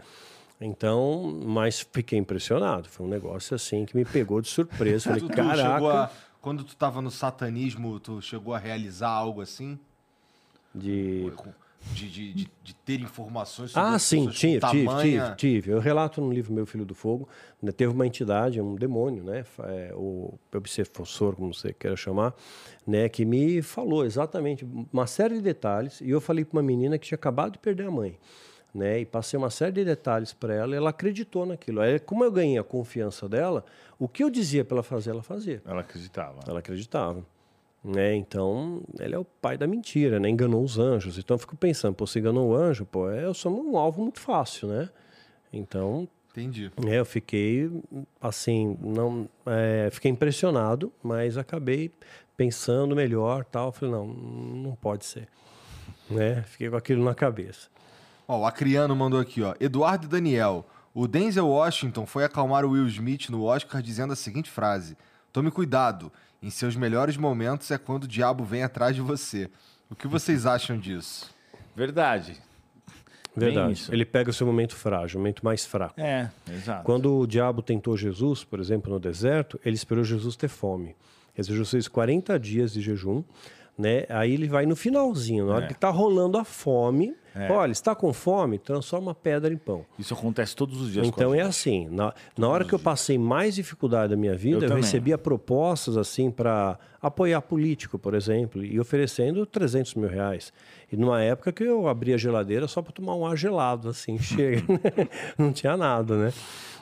[0.62, 2.90] Então, mas fiquei impressionado.
[2.90, 5.06] Foi um negócio assim que me pegou de surpresa.
[5.06, 5.74] Falei, Tu, tu caraca.
[5.74, 6.12] chegou a,
[6.42, 9.80] quando tu tava no satanismo, tu chegou a realizar algo assim?
[10.74, 11.32] De...
[11.94, 15.72] De, de, de, de ter informações sobre Ah, sim, tive, tamanha- tive, tive.
[15.72, 17.28] Eu relato no livro Meu Filho do Fogo,
[17.62, 22.34] né, teve uma entidade, um demônio, né, é, o obsessor, como você queira chamar,
[22.86, 26.98] né, que me falou exatamente uma série de detalhes, e eu falei para uma menina
[26.98, 28.18] que tinha acabado de perder a mãe,
[28.74, 31.80] né, e passei uma série de detalhes para ela, e ela acreditou naquilo.
[31.82, 33.64] Aí, como eu ganhei a confiança dela,
[33.98, 35.62] o que eu dizia para ela fazer, ela fazia.
[35.66, 36.40] Ela acreditava.
[36.48, 37.26] Ela acreditava.
[37.84, 38.16] Né?
[38.16, 40.30] Então, ele é o pai da mentira, né?
[40.30, 41.18] Enganou os anjos.
[41.18, 44.02] Então, eu fico pensando, pô, se enganou o anjo, pô, é, eu sou um alvo
[44.02, 44.90] muito fácil, né?
[45.52, 46.72] Então, Entendi.
[46.86, 47.72] é, eu fiquei,
[48.22, 51.92] assim, não, é, fiquei impressionado, mas acabei
[52.36, 53.72] pensando melhor, tal.
[53.72, 55.28] Falei, não, não pode ser.
[56.10, 56.44] Né?
[56.44, 57.70] Fiquei com aquilo na cabeça.
[58.28, 59.56] Ó, o Acriano mandou aqui, ó.
[59.60, 60.66] Eduardo e Daniel.
[60.94, 64.98] O Denzel Washington foi acalmar o Will Smith no Oscar dizendo a seguinte frase:
[65.32, 66.12] Tome cuidado,
[66.42, 69.50] em seus melhores momentos é quando o diabo vem atrás de você.
[69.90, 71.34] O que vocês acham disso?
[71.76, 72.38] Verdade.
[73.36, 73.74] Verdade.
[73.74, 73.94] isso.
[73.94, 76.00] Ele pega o seu momento frágil, o momento mais fraco.
[76.00, 76.84] É, exato.
[76.84, 80.96] Quando o diabo tentou Jesus, por exemplo, no deserto, ele esperou Jesus ter fome.
[81.34, 83.24] Quer dizer, Jesus fez 40 dias de jejum,
[83.80, 84.04] né?
[84.10, 85.68] Aí ele vai no finalzinho, na hora É.
[85.68, 87.16] que está rolando a fome.
[87.34, 87.50] É.
[87.52, 88.58] Olha, está com fome?
[88.60, 89.86] Transforma pedra em pão.
[89.98, 91.08] Isso acontece todos os dias.
[91.08, 94.62] Então é assim, na, na hora que eu passei mais dificuldade da minha vida, Eu
[94.64, 94.84] eu, também.
[94.84, 100.52] recebia propostas assim para apoiar político, por exemplo, e oferecendo 300 mil reais.
[100.92, 104.18] E numa época que eu abria a geladeira só para tomar um ar gelado, assim,
[104.20, 105.08] chega, né?
[105.38, 106.34] não tinha nada, né?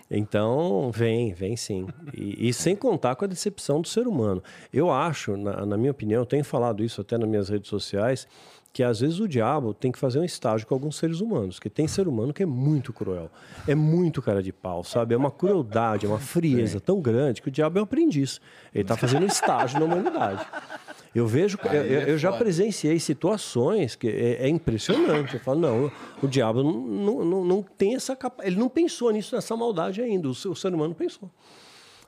[0.09, 1.87] Então, vem, vem sim.
[2.13, 4.41] E, e sem contar com a decepção do ser humano.
[4.71, 8.27] Eu acho, na, na minha opinião, eu tenho falado isso até nas minhas redes sociais,
[8.71, 11.69] que às vezes o diabo tem que fazer um estágio com alguns seres humanos, que
[11.69, 13.29] tem ser humano que é muito cruel,
[13.67, 15.15] é muito cara de pau, sabe?
[15.15, 18.39] É uma crueldade, é uma frieza tão grande que o diabo é um aprendiz.
[18.73, 20.45] Ele está fazendo estágio na humanidade.
[21.17, 25.33] Eu vejo, eu, eu- eu já presenciei situações que é, é impressionante.
[25.33, 28.53] Eu falo, não, o diabo não, não, não, tem essa capacidade.
[28.53, 30.27] Ele não pensou nisso, nessa maldade ainda.
[30.29, 31.29] O ser, o ser humano pensou.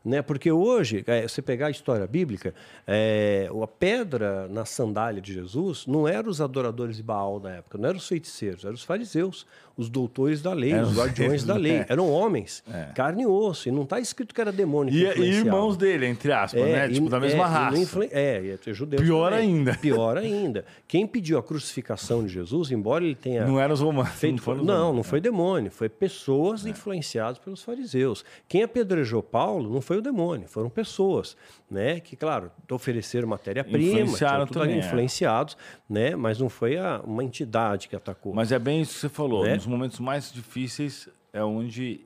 [0.06, 0.22] Né?
[0.22, 2.54] Porque hoje, é, você pegar a história bíblica,
[2.88, 7.78] é, a pedra na sandália de Jesus não eram os adoradores de Baal da época,
[7.78, 9.46] não eram os feiticeiros, eram os fariseus,
[9.80, 11.85] os doutores da lei, os guardiões da lei.
[11.88, 12.91] Eram homens, é.
[12.93, 13.69] carne e osso.
[13.69, 14.93] E não está escrito que era demônio.
[14.93, 16.90] E, e, irmãos dele, entre aspas, é, né?
[16.90, 17.77] Tipo, da mesma raça.
[17.77, 18.03] Influ...
[18.11, 19.01] É, ter judeus.
[19.01, 19.48] Pior também.
[19.48, 19.74] ainda.
[19.82, 20.66] Pior ainda.
[20.85, 23.45] Quem pediu a crucificação de Jesus, embora ele tenha.
[23.45, 24.11] Não eram os romanos.
[24.11, 24.56] Feito...
[24.56, 25.72] Não, não, não foi demônio.
[25.72, 26.69] Foi pessoas é.
[26.69, 28.25] influenciadas pelos fariseus.
[28.49, 31.38] Quem apedrejou Paulo não foi o demônio, foram pessoas,
[31.72, 32.01] né?
[32.01, 34.80] Que, claro, ofereceram matéria-prima, influenciaram também, é.
[34.80, 35.56] influenciados,
[35.90, 36.16] né?
[36.16, 38.33] Mas não foi a, uma entidade que atacou.
[38.33, 39.43] Mas é bem isso que você falou.
[39.43, 39.56] Né?
[39.56, 42.01] Nos momentos mais difíceis é onde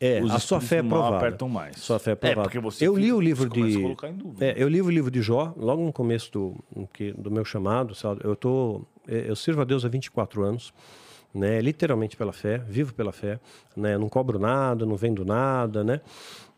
[0.00, 1.16] é, a sua fé é provada.
[1.16, 1.76] apertam mais.
[1.76, 2.40] Sua fé é provada.
[2.40, 3.96] É, porque você eu li o livro de
[4.40, 6.56] é, eu li o livro de Jó logo no começo do,
[7.16, 8.20] do meu chamado, sabe?
[8.24, 10.72] Eu tô eu sirvo a Deus há 24 anos
[11.34, 11.60] né?
[11.60, 13.40] Literalmente pela fé, vivo pela fé,
[13.76, 13.96] né?
[13.96, 16.00] Não cobro nada, não vendo nada, né?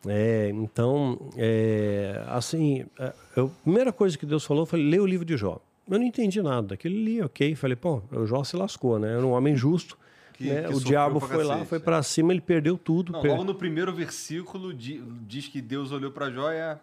[0.07, 5.25] É, então, é, assim, é, a primeira coisa que Deus falou foi ler o livro
[5.25, 5.61] de Jó.
[5.89, 7.55] Eu não entendi nada daquilo, li, ok.
[7.55, 9.13] Falei, pô, o Jó se lascou, né?
[9.13, 9.99] Era um homem justo.
[10.35, 10.65] Que, né?
[10.65, 13.13] que o diabo foi cacete, lá, foi para cima, ele perdeu tudo.
[13.13, 13.31] Não, per...
[13.31, 16.79] Logo no primeiro versículo diz que Deus olhou para Jó e é,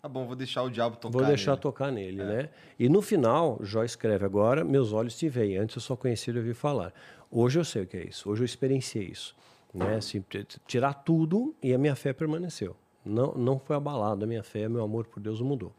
[0.00, 1.62] tá bom, vou deixar o diabo tocar Vou deixar nele.
[1.62, 2.24] tocar nele, é.
[2.24, 2.48] né?
[2.78, 5.56] E no final, Jó escreve agora, meus olhos te veem.
[5.56, 6.92] Antes eu só conhecia e ouvi falar.
[7.30, 8.30] Hoje eu sei o que é isso.
[8.30, 9.34] Hoje eu experienciei isso.
[9.74, 9.96] Né?
[9.96, 10.22] Assim,
[10.66, 12.76] tirar tudo e a minha fé permaneceu.
[13.04, 15.72] Não, não foi abalada a minha fé, meu amor por Deus mudou.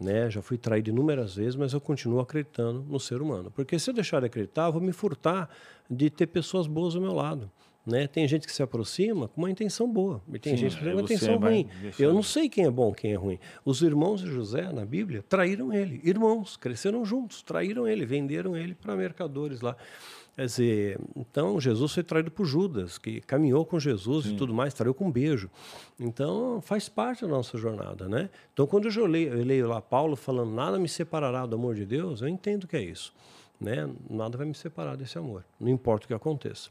[0.00, 0.30] Né?
[0.30, 3.50] Já fui traído inúmeras vezes, mas eu continuo acreditando no ser humano.
[3.50, 5.50] Porque se eu deixar de acreditar, eu vou me furtar
[5.90, 7.50] de ter pessoas boas ao meu lado.
[7.86, 8.06] Né?
[8.06, 10.92] Tem gente que se aproxima com uma intenção boa, e tem Sim, gente que tem
[10.92, 11.66] uma intenção ruim.
[11.98, 13.38] Eu não sei quem é bom, quem é ruim.
[13.64, 16.00] Os irmãos de José, na Bíblia, traíram ele.
[16.04, 19.76] Irmãos, cresceram juntos, traíram ele, venderam ele para mercadores lá.
[20.36, 24.34] Quer dizer, então Jesus foi traído por Judas, que caminhou com Jesus Sim.
[24.34, 25.50] e tudo mais, traiu com um beijo.
[25.98, 28.30] Então faz parte da nossa jornada, né?
[28.52, 31.84] Então quando eu leio, eu leio lá Paulo falando nada me separará do amor de
[31.84, 33.12] Deus, eu entendo que é isso,
[33.60, 33.90] né?
[34.08, 36.70] Nada vai me separar desse amor, não importa o que aconteça.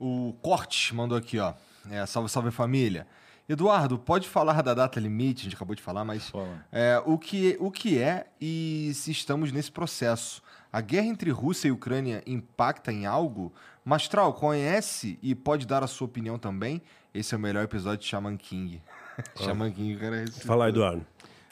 [0.00, 1.52] O Cortes mandou aqui, ó.
[1.90, 3.06] É, salve, salve família.
[3.46, 5.40] Eduardo, pode falar da data limite?
[5.40, 6.32] A gente acabou de falar, mas
[6.72, 10.40] é, o, que, o que é e se estamos nesse processo?
[10.72, 13.52] A guerra entre Rússia e Ucrânia impacta em algo?
[13.84, 16.80] Mastral, conhece e pode dar a sua opinião também?
[17.12, 18.80] Esse é o melhor episódio de Shaman King.
[19.36, 20.22] Shaman King, cara.
[20.22, 21.04] É Fala, Eduardo.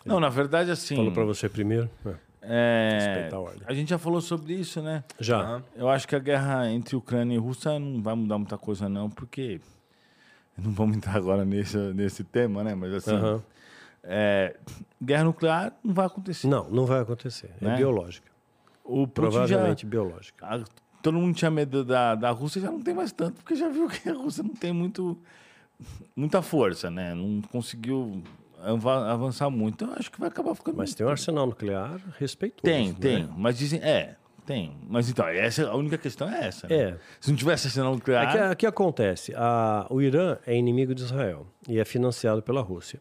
[0.05, 0.95] Não, na verdade, assim.
[0.95, 1.91] Falou para você primeiro.
[2.07, 5.05] É, a, a gente já falou sobre isso, né?
[5.19, 5.63] Já.
[5.75, 9.11] Eu acho que a guerra entre Ucrânia e Rússia não vai mudar muita coisa, não,
[9.11, 9.61] porque.
[10.57, 12.75] Não vamos entrar agora nesse, nesse tema, né?
[12.75, 13.15] Mas assim.
[13.15, 13.41] Uhum.
[14.03, 14.57] É,
[15.03, 16.47] guerra nuclear não vai acontecer.
[16.47, 17.51] Não, não vai acontecer.
[17.61, 17.77] É né?
[17.77, 18.29] biológica.
[18.85, 20.47] O Provavelmente já, biológica.
[20.47, 20.65] A,
[21.03, 23.89] todo mundo tinha medo da, da Rússia, já não tem mais tanto, porque já viu
[23.89, 25.19] que a Rússia não tem muito,
[26.17, 27.15] muita força, né?
[27.15, 28.23] Não conseguiu
[28.63, 29.85] avançar muito.
[29.85, 30.77] Então, acho que vai acabar ficando.
[30.77, 32.63] Mas tem um arsenal nuclear respeitoso.
[32.63, 32.97] Tem, né?
[33.01, 33.29] tem.
[33.37, 33.81] Mas dizem.
[33.83, 34.17] É,
[34.49, 34.77] tem.
[34.89, 36.67] Mas então, essa, a única questão é essa.
[36.67, 36.75] Né?
[36.75, 36.97] É.
[37.21, 38.35] Se não tivesse arsenal nuclear.
[38.35, 39.35] É que, que acontece?
[39.37, 43.01] A, o Irã é inimigo de Israel e é financiado pela Rússia.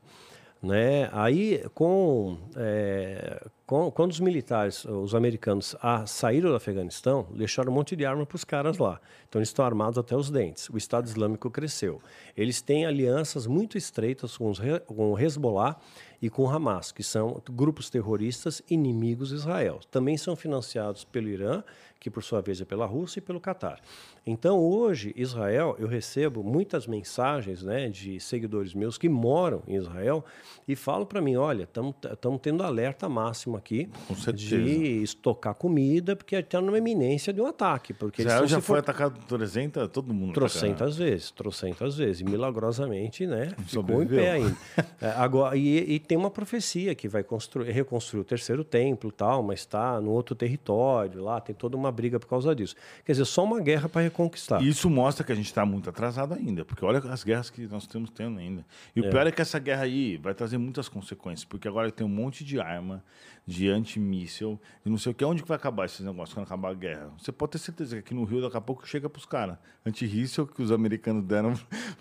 [0.67, 1.09] Né?
[1.13, 7.75] Aí, com, é, com, quando os militares, os americanos, a, saíram do Afeganistão, deixaram um
[7.75, 8.99] monte de arma para os caras lá.
[9.29, 10.69] Então, eles estão armados até os dentes.
[10.69, 12.01] O Estado Islâmico cresceu.
[12.35, 15.77] Eles têm alianças muito estreitas com, os, com o Hezbollah
[16.21, 19.79] e com Hamas, que são grupos terroristas inimigos de Israel.
[19.91, 21.63] Também são financiados pelo Irã,
[21.99, 23.81] que por sua vez é pela Rússia e pelo Catar.
[24.25, 30.23] Então, hoje, Israel, eu recebo muitas mensagens né, de seguidores meus que moram em Israel
[30.67, 33.89] e falam para mim: olha, estamos tendo alerta máximo aqui
[34.33, 37.93] de estocar comida, porque está numa iminência de um ataque.
[37.93, 38.79] Porque Israel já foi for...
[38.79, 40.33] atacado 300, todo mundo.
[40.33, 42.19] Trocentas vezes, trocentas vezes.
[42.19, 43.53] E milagrosamente, né?
[43.65, 44.57] Ficou em pé ainda.
[45.01, 49.43] é, agora, e, e, tem uma profecia que vai construir, reconstruir o terceiro templo tal,
[49.43, 52.75] mas está no outro território lá, tem toda uma briga por causa disso.
[53.05, 54.61] Quer dizer, só uma guerra para conquistar.
[54.63, 57.83] Isso mostra que a gente está muito atrasado ainda, porque olha as guerras que nós
[57.83, 58.65] estamos tendo ainda.
[58.95, 59.09] E o é.
[59.09, 62.43] pior é que essa guerra aí vai trazer muitas consequências, porque agora tem um monte
[62.43, 63.03] de arma,
[63.45, 65.23] de antimíssel, e não sei o que.
[65.23, 67.11] Onde que vai acabar esses negócios quando acabar a guerra?
[67.17, 69.57] Você pode ter certeza que aqui no Rio daqui a pouco chega para os caras.
[69.85, 71.53] Antimíssel que os americanos deram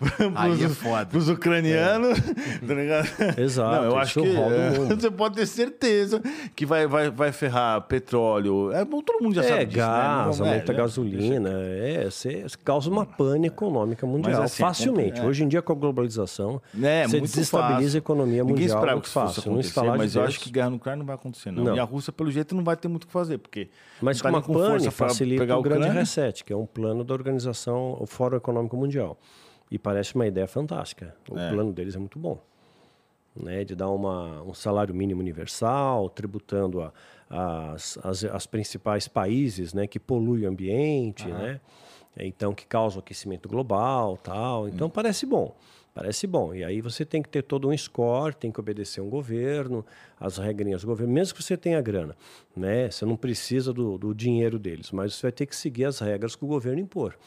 [1.09, 2.19] para os é ucranianos.
[2.19, 2.57] É.
[2.67, 3.07] Tá ligado?
[3.39, 3.75] Exato.
[3.75, 6.21] Não, eu acho que é, você pode ter certeza
[6.55, 8.71] que vai, vai, vai ferrar petróleo.
[8.71, 10.47] É bom, todo mundo já é, sabe disso, gás, né?
[10.47, 11.49] aumenta é, gasolina.
[11.51, 15.19] É, você causa uma pane econômica mundial assim, facilmente.
[15.19, 15.25] É.
[15.25, 17.97] Hoje em dia, com a globalização, é, você desestabiliza fácil.
[17.97, 18.47] a economia mundial.
[18.47, 21.51] Ninguém esperava que isso fosse acontecer, mas eu acho que guerra nuclear não vai acontecer
[21.51, 21.63] não.
[21.63, 21.75] não.
[21.75, 23.69] E a Rússia, pelo jeito, não vai ter muito o que fazer, porque.
[24.01, 27.13] Mas com uma com pane facilita pegar o grande reset, que é um plano da
[27.13, 29.17] organização, o Fórum Econômico Mundial.
[29.69, 31.13] E parece uma ideia fantástica.
[31.29, 31.51] O É.
[31.51, 32.41] plano deles é muito bom.
[33.39, 36.91] Né, de dar uma, um salário mínimo universal, tributando a,
[37.29, 41.59] as, as, as principais países né, que poluem o ambiente, né?
[42.19, 44.67] então que causam aquecimento global tal.
[44.67, 45.55] Então parece bom.
[45.97, 46.53] Parece bom.
[46.53, 49.83] E aí você tem que ter todo um score, tem que obedecer um governo,
[50.19, 52.15] as regrinhas do governo, mesmo que você tenha grana.
[52.55, 52.91] Né?
[52.91, 56.35] Você não precisa do, do dinheiro deles, mas você vai ter que seguir as regras
[56.35, 57.17] que o governo impor.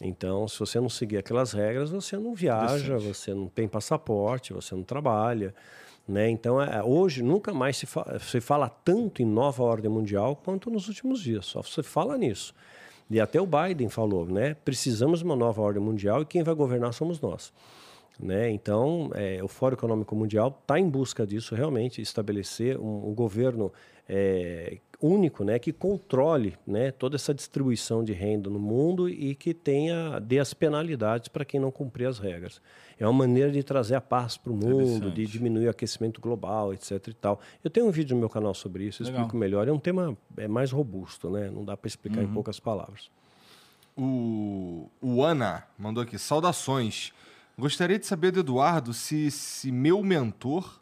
[0.00, 4.76] Então, se você não seguir aquelas regras, você não viaja, você não tem passaporte, você
[4.76, 5.52] não trabalha.
[6.06, 6.30] Né?
[6.30, 10.70] Então, é, hoje, nunca mais se, fa se fala tanto em nova ordem mundial quanto
[10.70, 11.46] nos últimos dias.
[11.46, 12.54] Só se fala nisso.
[13.10, 14.54] E até o Biden falou, né?
[14.64, 17.52] Precisamos de uma nova ordem mundial e quem vai governar somos nós.
[18.22, 18.50] Né?
[18.50, 23.72] Então, é, o Fórum Econômico Mundial está em busca disso, realmente, estabelecer um, um governo
[24.08, 29.54] é, único né, que controle né, toda essa distribuição de renda no mundo e que
[29.54, 32.60] tenha dê as penalidades para quem não cumprir as regras.
[32.98, 36.74] É uma maneira de trazer a paz para o mundo, de diminuir o aquecimento global,
[36.74, 37.08] etc.
[37.08, 37.40] E tal.
[37.64, 39.20] Eu tenho um vídeo no meu canal sobre isso, Legal.
[39.22, 39.66] explico melhor.
[39.66, 41.50] É um tema é, mais robusto, né?
[41.50, 42.24] não dá para explicar Uhum.
[42.28, 43.10] em poucas palavras.
[43.96, 47.12] O, o Ana mandou aqui, saudações.
[47.60, 50.80] Gostaria de saber do Eduardo se, se meu mentor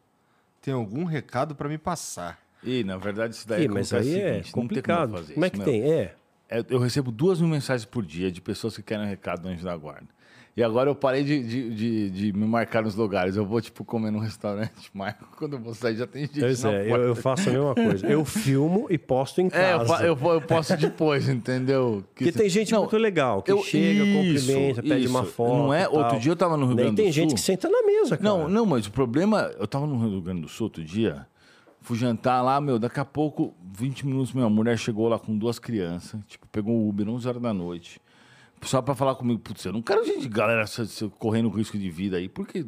[0.62, 2.40] tem algum recado para me passar.
[2.62, 5.12] E, na verdade, isso daí Ih, é mas acontece aí o é como complicado.
[5.12, 5.82] fazer Como é que tem?
[5.82, 6.14] É.
[6.48, 9.48] É, Eu recebo duas mil mensagens por dia de pessoas que querem um recado do
[9.48, 10.08] Anjo da Guarda.
[10.56, 13.36] E agora eu parei de, de, de, de me marcar nos lugares.
[13.36, 15.28] Eu vou, tipo, comer num restaurante, marco.
[15.36, 18.06] Quando eu vou sair, já tem gente Pois é, eu, eu faço a mesma coisa.
[18.06, 19.86] Eu filmo e posto em É, eu, casa.
[19.86, 22.02] fa- eu, vou- eu posso depois, entendeu?
[22.14, 25.22] Que Porque se- tem gente Não, muito legal, que eu- chega, isso, cumprimenta, pede uma
[25.22, 25.30] isso.
[25.32, 25.56] foto.
[25.56, 25.88] Não é?
[25.88, 27.34] Outro dia eu tava no Rio Grande do tem gente Sul.
[27.36, 28.28] que senta na mesa, cara.
[28.28, 31.24] Não, não, mas o problema, eu tava no Rio Grande do Sul outro dia,
[31.80, 35.60] fui jantar lá, meu, daqui a pouco, 20 minutos, minha mulher chegou lá com duas
[35.60, 38.00] crianças, tipo, pegou um Uber 11 horas da noite,
[38.62, 40.64] só pra falar comigo, putz, eu não quero gente, galera,
[41.18, 42.64] correndo risco de vida aí, porque...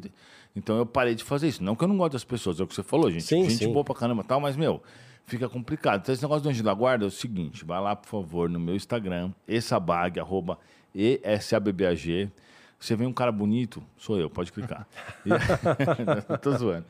[0.55, 1.63] Então eu parei de fazer isso.
[1.63, 3.23] Não que eu não gosto das pessoas, é o que você falou, gente.
[3.23, 3.73] Sim, gente sim.
[3.73, 4.83] boa pra caramba tal, mas, meu,
[5.25, 6.01] fica complicado.
[6.01, 8.59] Então esse negócio do Anjo da Guarda é o seguinte, vai lá, por favor, no
[8.59, 10.59] meu Instagram, esabag, arroba
[10.95, 12.31] ESABBAG,
[12.79, 14.87] você vê um cara bonito, sou eu, pode clicar.
[15.25, 15.31] E...
[16.43, 16.87] Tô zoando.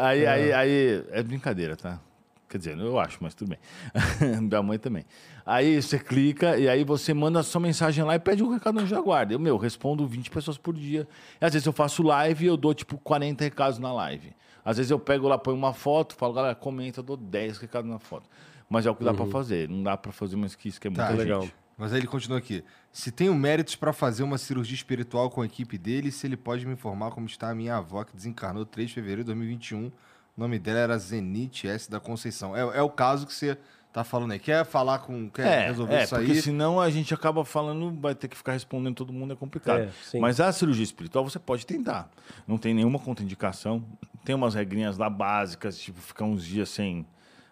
[0.00, 2.00] Aí, aí, aí, é brincadeira, tá?
[2.48, 3.58] Quer dizer, eu acho, mas tudo bem.
[4.48, 5.04] da mãe também.
[5.44, 8.76] Aí você clica e aí você manda a sua mensagem lá e pede um recado
[8.76, 9.34] no Anjo da Guarda.
[9.34, 11.06] Eu, meu, respondo 20 pessoas por dia.
[11.40, 14.32] E às vezes eu faço live e eu dou, tipo, 40 recados na live.
[14.64, 17.90] Às vezes eu pego lá, ponho uma foto, falo, galera, comenta, eu dou 10 recados
[17.90, 18.28] na foto.
[18.68, 19.68] Mas é o que dá pra fazer.
[19.68, 21.20] Não dá pra fazer mais que isso, que é muita Tá, gente.
[21.20, 21.48] legal.
[21.76, 22.64] Mas aí ele continua aqui.
[22.92, 26.66] Se tenho méritos para fazer uma cirurgia espiritual com a equipe dele, se ele pode
[26.66, 29.92] me informar como está a minha avó, que desencarnou 3 de fevereiro de 2021.
[30.38, 32.56] O nome dela era Zenite S da Conceição.
[32.56, 33.58] É, é o caso que você
[33.92, 34.38] tá falando aí.
[34.38, 35.28] Quer falar com.
[35.28, 36.40] Quer É, resolver é isso porque aí?
[36.40, 39.80] senão a gente acaba falando, vai ter que ficar respondendo todo mundo, é complicado.
[39.80, 40.20] É.
[40.20, 42.08] Mas a cirurgia espiritual você pode tentar.
[42.46, 43.84] Não tem nenhuma contraindicação.
[44.24, 47.04] Tem umas regrinhas lá básicas, tipo ficar uns dias sem,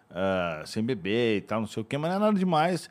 [0.09, 2.89] ah, sem beber e tal, não sei o quê, mas não é nada demais.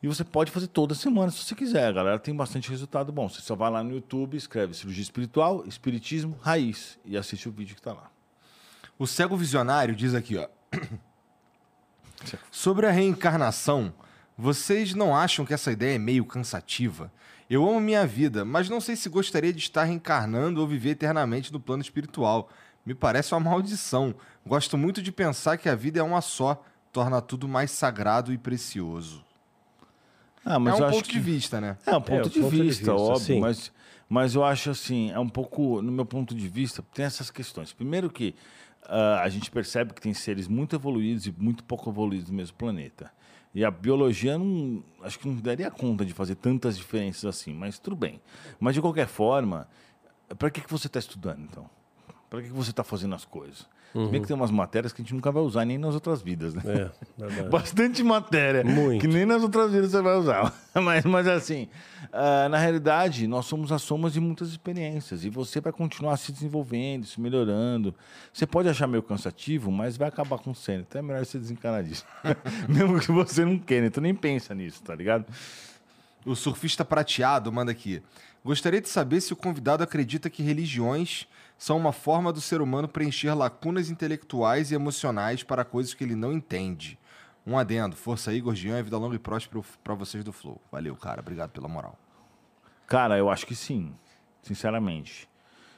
[0.00, 1.88] E você pode fazer toda semana se você quiser.
[1.88, 3.28] A galera tem bastante resultado bom.
[3.28, 7.74] Você só vai lá no YouTube, escreve cirurgia espiritual, espiritismo, raiz e assiste o vídeo
[7.74, 8.08] que tá lá.
[8.98, 10.48] O cego visionário diz aqui, ó.
[12.50, 13.92] Sobre a reencarnação,
[14.36, 17.12] vocês não acham que essa ideia é meio cansativa?
[17.48, 21.52] Eu amo minha vida, mas não sei se gostaria de estar reencarnando ou viver eternamente
[21.52, 22.48] no plano espiritual.
[22.84, 24.14] Me parece uma maldição.
[24.44, 28.38] Gosto muito de pensar que a vida é uma só, torna tudo mais sagrado e
[28.38, 29.24] precioso.
[30.44, 31.76] Ah, é eu um acho ponto que- de vista, né?
[31.86, 33.40] É um ponto, o de, ponto de vista, vista, óbvio, sim.
[33.40, 33.72] mas,
[34.08, 37.72] mas eu acho assim, é um pouco, no meu ponto de vista, tem essas questões.
[37.72, 38.34] Primeiro que
[38.88, 42.56] ah, a gente percebe que tem seres muito evoluídos e muito pouco evoluídos no mesmo
[42.56, 43.10] planeta.
[43.54, 47.78] E a biologia não, acho que não daria conta de fazer tantas diferenças assim, mas
[47.78, 48.20] tudo bem.
[48.60, 49.66] Mas de qualquer forma,
[50.38, 51.68] para que, que você está estudando então?
[52.28, 53.66] Para que, que você está fazendo as coisas?
[54.04, 56.20] Se bem que tem umas matérias que a gente nunca vai usar nem nas outras
[56.20, 56.62] vidas, né?
[56.66, 57.48] É, verdade.
[57.48, 58.62] Bastante matéria.
[58.62, 59.00] Muito.
[59.00, 60.52] Que nem nas outras vidas você vai usar.
[60.74, 61.68] mas, mas assim,
[62.12, 65.24] ah, na realidade, nós somos as somas de muitas experiências.
[65.24, 67.94] E você vai continuar se desenvolvendo, se melhorando.
[68.32, 70.74] Você pode achar meio cansativo, mas vai acabar com você.
[70.74, 72.04] Então é melhor você desencanar disso.
[72.68, 73.86] Mesmo que você não queira.
[73.86, 75.24] Então nem pensa nisso, tá ligado?
[76.24, 78.02] O surfista prateado manda aqui.
[78.44, 81.26] Gostaria de saber se o convidado acredita que religiões
[81.58, 86.14] são uma forma do ser humano preencher lacunas intelectuais e emocionais para coisas que ele
[86.14, 86.98] não entende.
[87.46, 87.96] Um adendo.
[87.96, 90.60] Força aí, Gordião, e vida longa e próspera para vocês do Flow.
[90.70, 91.20] Valeu, cara.
[91.20, 91.96] Obrigado pela moral.
[92.86, 93.94] Cara, eu acho que sim.
[94.42, 95.28] Sinceramente.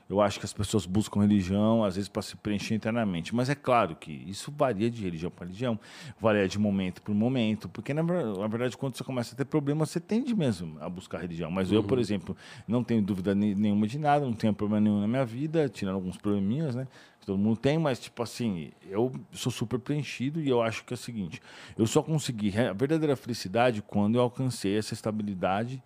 [0.09, 3.35] Eu acho que as pessoas buscam religião, às vezes, para se preencher internamente.
[3.35, 5.79] Mas é claro que isso varia de religião para religião,
[6.19, 10.01] varia de momento para momento, porque, na, verdade, quando você começa a ter problemas, você
[10.01, 11.51] tende mesmo a buscar religião.
[11.51, 11.77] Mas uhum.
[11.77, 12.35] eu, por exemplo,
[12.67, 16.17] não tenho dúvida nenhuma de nada, não tenho problema nenhum na minha vida, tirando alguns
[16.17, 16.89] probleminhas, né?
[17.21, 20.95] Que todo mundo tem, mas, tipo assim, eu sou super preenchido e eu acho que
[20.95, 21.43] é o seguinte:
[21.77, 25.83] eu só consegui a verdadeira felicidade quando eu alcancei essa estabilidade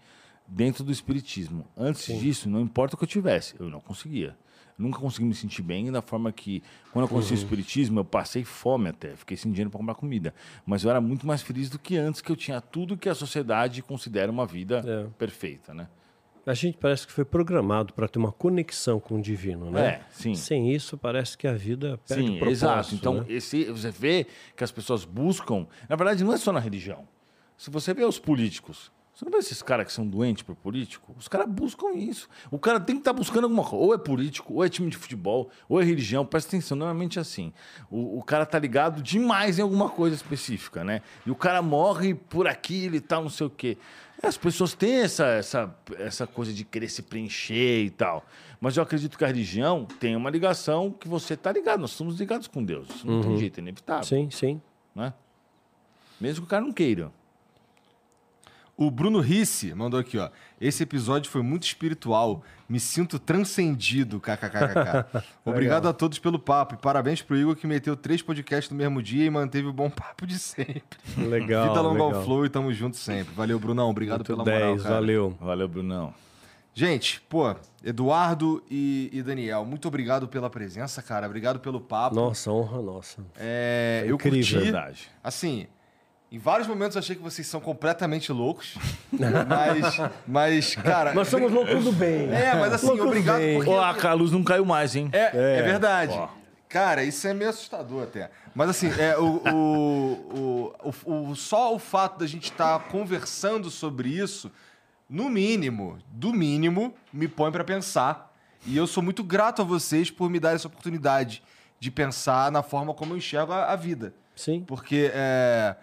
[0.53, 1.67] dentro do espiritismo.
[1.77, 2.19] Antes Sim.
[2.19, 4.37] disso, não importa o que eu tivesse, eu não conseguia.
[4.79, 7.39] Eu nunca consegui me sentir bem da forma que, quando eu conheci uhum.
[7.39, 10.35] o espiritismo, eu passei fome até, fiquei sem dinheiro para comprar comida.
[10.67, 13.15] Mas eu era muito mais feliz do que antes, que eu tinha tudo que a
[13.15, 15.07] sociedade considera uma vida é.
[15.19, 15.89] perfeita, né?
[16.45, 19.87] A gente parece que foi programado para ter uma conexão com o divino, né?
[19.87, 20.35] É, sim.
[20.35, 22.95] Sem isso, parece que a vida perde sim, exato.
[22.97, 23.27] Então, né?
[23.29, 25.67] esse, você vê que as pessoas buscam...
[25.89, 27.07] Na verdade, não é só na religião.
[27.57, 28.91] Se você vê os políticos,
[29.23, 31.15] você não vê esses caras que são doentes por político?
[31.17, 32.29] Os caras buscam isso.
[32.51, 33.85] O cara tem que estar tá buscando alguma coisa.
[33.85, 36.27] Ou é político, ou é time de futebol, ou é religião.
[36.27, 37.53] Presta atenção, normalmente é assim.
[37.89, 41.03] O, o cara tá ligado demais em alguma coisa específica, né?
[41.25, 43.79] E o cara morre por aquilo e tal, não sei o quê.
[44.21, 48.27] As pessoas têm essa, essa, essa coisa de querer se preencher e tal.
[48.61, 51.81] Mas eu acredito que a religião tem uma ligação que você tá ligado.
[51.81, 52.89] Nós somos ligados com Deus.
[52.89, 53.23] Isso não uhum.
[53.23, 54.05] tem jeito, é inevitável.
[54.05, 54.61] Sim, sim.
[54.95, 55.13] Né?
[56.21, 57.13] Mesmo que o cara não queira.
[58.83, 60.29] O Bruno Risse mandou aqui, ó.
[60.61, 62.43] Esse episódio foi muito espiritual.
[62.69, 65.23] Me sinto transcendido, kkkk.
[65.47, 69.01] Obrigado a todos pelo papo e parabéns pro Igor que meteu três podcasts no mesmo
[69.01, 70.83] dia e manteve o bom papo de sempre.
[71.17, 71.69] Legal.
[71.69, 73.33] Vida longa ao flow e tamo junto sempre.
[73.37, 73.89] Valeu, Brunão.
[73.89, 74.95] Obrigado muito pela 10, moral, cara.
[74.97, 75.37] Valeu.
[75.41, 76.15] Valeu, Brunão.
[76.75, 77.55] Gente, pô,
[77.85, 81.27] Eduardo e, e, Daniel, muito obrigado pela presença, cara.
[81.27, 82.17] Obrigado pelo papo.
[82.17, 83.23] Nossa, honra nossa.
[83.37, 84.41] É, eu Incrível.
[84.41, 84.59] curti.
[84.59, 85.09] Verdade.
[85.23, 85.69] Assim,
[86.33, 88.79] em vários momentos eu achei que vocês são completamente loucos.
[89.13, 91.13] mas, mas, cara.
[91.13, 92.33] Nós somos loucos do bem.
[92.33, 93.71] É, mas assim, loucos obrigado porque.
[93.71, 95.11] Ó, a luz não caiu mais, hein?
[95.13, 95.59] É, é.
[95.59, 96.19] é verdade.
[96.71, 98.31] Cara, isso é meio assustador até.
[98.55, 103.71] Mas assim, é, o, o, o, o só o fato da gente estar tá conversando
[103.71, 104.51] sobre isso,
[105.11, 108.35] no mínimo, do mínimo, me põe para pensar.
[108.67, 111.43] E eu sou muito grato a vocês por me dar essa oportunidade
[111.79, 114.15] de pensar na forma como eu enxergo a, a vida.
[114.35, 114.65] Sim.
[114.67, 115.77] Porque é,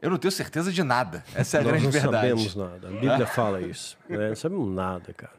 [0.00, 1.24] eu não tenho certeza de nada.
[1.34, 2.28] Essa é a Nós grande verdade.
[2.30, 2.88] Nós não sabemos nada.
[2.88, 3.98] A Bíblia fala isso.
[4.08, 4.28] Né?
[4.28, 5.36] Não sabemos nada, cara.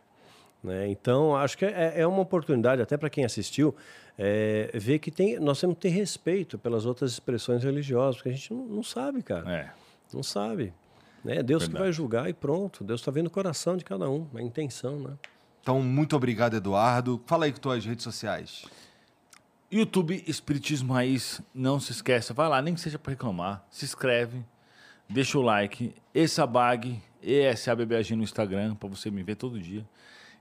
[0.64, 0.90] Né?
[0.90, 3.76] Então, acho que é, é uma oportunidade, até para quem assistiu,
[4.18, 8.34] é, ver que tem, nós temos que ter respeito pelas outras expressões religiosas, porque a
[8.34, 9.50] gente não, não sabe, cara.
[9.52, 9.72] É.
[10.14, 10.74] Não sabe.
[11.24, 11.44] Né?
[11.44, 11.72] Deus Verdade.
[11.72, 12.84] que vai julgar e pronto.
[12.84, 15.14] Deus está vendo o coração de cada um, a intenção, né?
[15.62, 17.22] Então, muito obrigado, Eduardo.
[17.26, 18.66] Fala aí com tuas redes sociais.
[19.72, 24.46] YouTube Espiritismo Raiz, não se esqueça, vai lá, nem que seja para reclamar, se inscreve,
[25.10, 29.86] deixa o like, Essabag, ESABBAG no Instagram, para você me ver todo dia.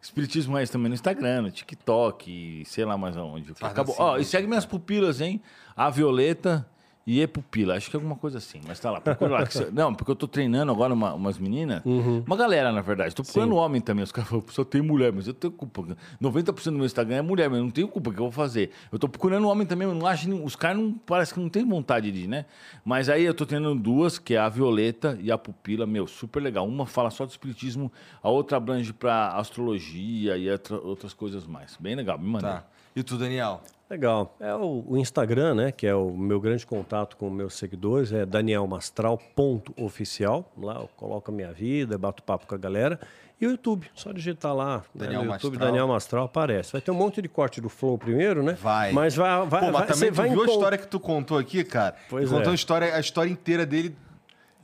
[0.00, 3.52] Espiritismo Raiz também no Instagram, no TikTok, sei lá mais aonde.
[3.60, 3.94] Acabou.
[3.94, 5.42] Assim, Ó, e segue minhas pupilas, hein?
[5.74, 6.68] A Violeta
[7.06, 9.46] e é pupila, acho que é alguma coisa assim, mas tá lá, procura lá.
[9.46, 9.70] Você...
[9.70, 12.24] Não, porque eu tô treinando agora uma, umas meninas, uhum.
[12.26, 13.14] uma galera, na verdade.
[13.14, 13.58] Tô procurando Sim.
[13.58, 14.02] homem também.
[14.02, 15.96] Os caras falam, só tem mulher, mas eu tenho culpa.
[16.20, 18.32] 90% do meu Instagram é mulher, mas eu não tenho culpa, o que eu vou
[18.32, 18.72] fazer?
[18.90, 20.28] Eu tô procurando homem também, não acho.
[20.42, 22.44] Os caras não parece que não tem vontade de né?
[22.84, 26.42] Mas aí eu tô treinando duas, que é a Violeta e a Pupila, meu, super
[26.42, 26.66] legal.
[26.66, 30.48] Uma fala só do espiritismo, a outra abrange pra astrologia e
[30.82, 31.76] outras coisas mais.
[31.78, 32.48] Bem legal, me manda.
[32.48, 32.64] Tá.
[32.96, 33.60] E tu, Daniel?
[33.88, 34.36] Legal.
[34.40, 35.70] É o, o, Instagram, né?
[35.70, 40.52] Que é o meu grande contato com meus seguidores, é danielmastral.oficial.
[40.58, 42.98] Lá eu coloco a minha vida, bato papo com a galera.
[43.40, 44.82] E o YouTube, só digitar lá.
[44.94, 45.70] Daniel né, no YouTube Mastral.
[45.70, 46.72] Daniel Mastral aparece.
[46.72, 48.56] Vai ter um monte de corte do Flow primeiro, né?
[48.60, 48.90] Vai.
[48.92, 49.46] Mas vai.
[49.46, 51.94] vai, Pô, mas vai, também tu vai viu a história que tu contou aqui, cara?
[52.08, 52.38] Pois tu é.
[52.38, 53.94] contou a história, a história inteira dele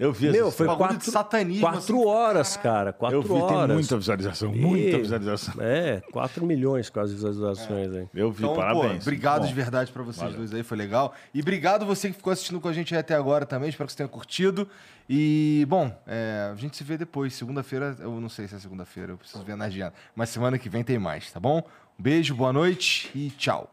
[0.02, 1.60] eu vi Meu, foi quatro, de satanismo.
[1.60, 2.92] Quatro assim, horas, cara.
[2.92, 3.66] Quatro eu vi, horas.
[3.68, 5.54] Tem muita visualização, muita visualização.
[5.60, 8.00] É, quatro milhões quase visualizações é.
[8.00, 8.08] aí.
[8.12, 8.94] Eu vi, então, parabéns.
[8.94, 10.38] Pô, obrigado Bom, de verdade para vocês valeu.
[10.38, 11.14] dois aí, foi legal.
[11.32, 13.68] E obrigado você que ficou assistindo com a gente até agora também.
[13.68, 14.68] Espero que você tenha curtido.
[15.08, 17.34] E, bom, é, a gente se vê depois.
[17.34, 19.94] Segunda-feira, eu não sei se é segunda-feira, eu preciso ver na agenda.
[20.16, 21.62] Mas semana que vem tem mais, tá bom?
[21.96, 23.72] Um beijo, boa noite e tchau.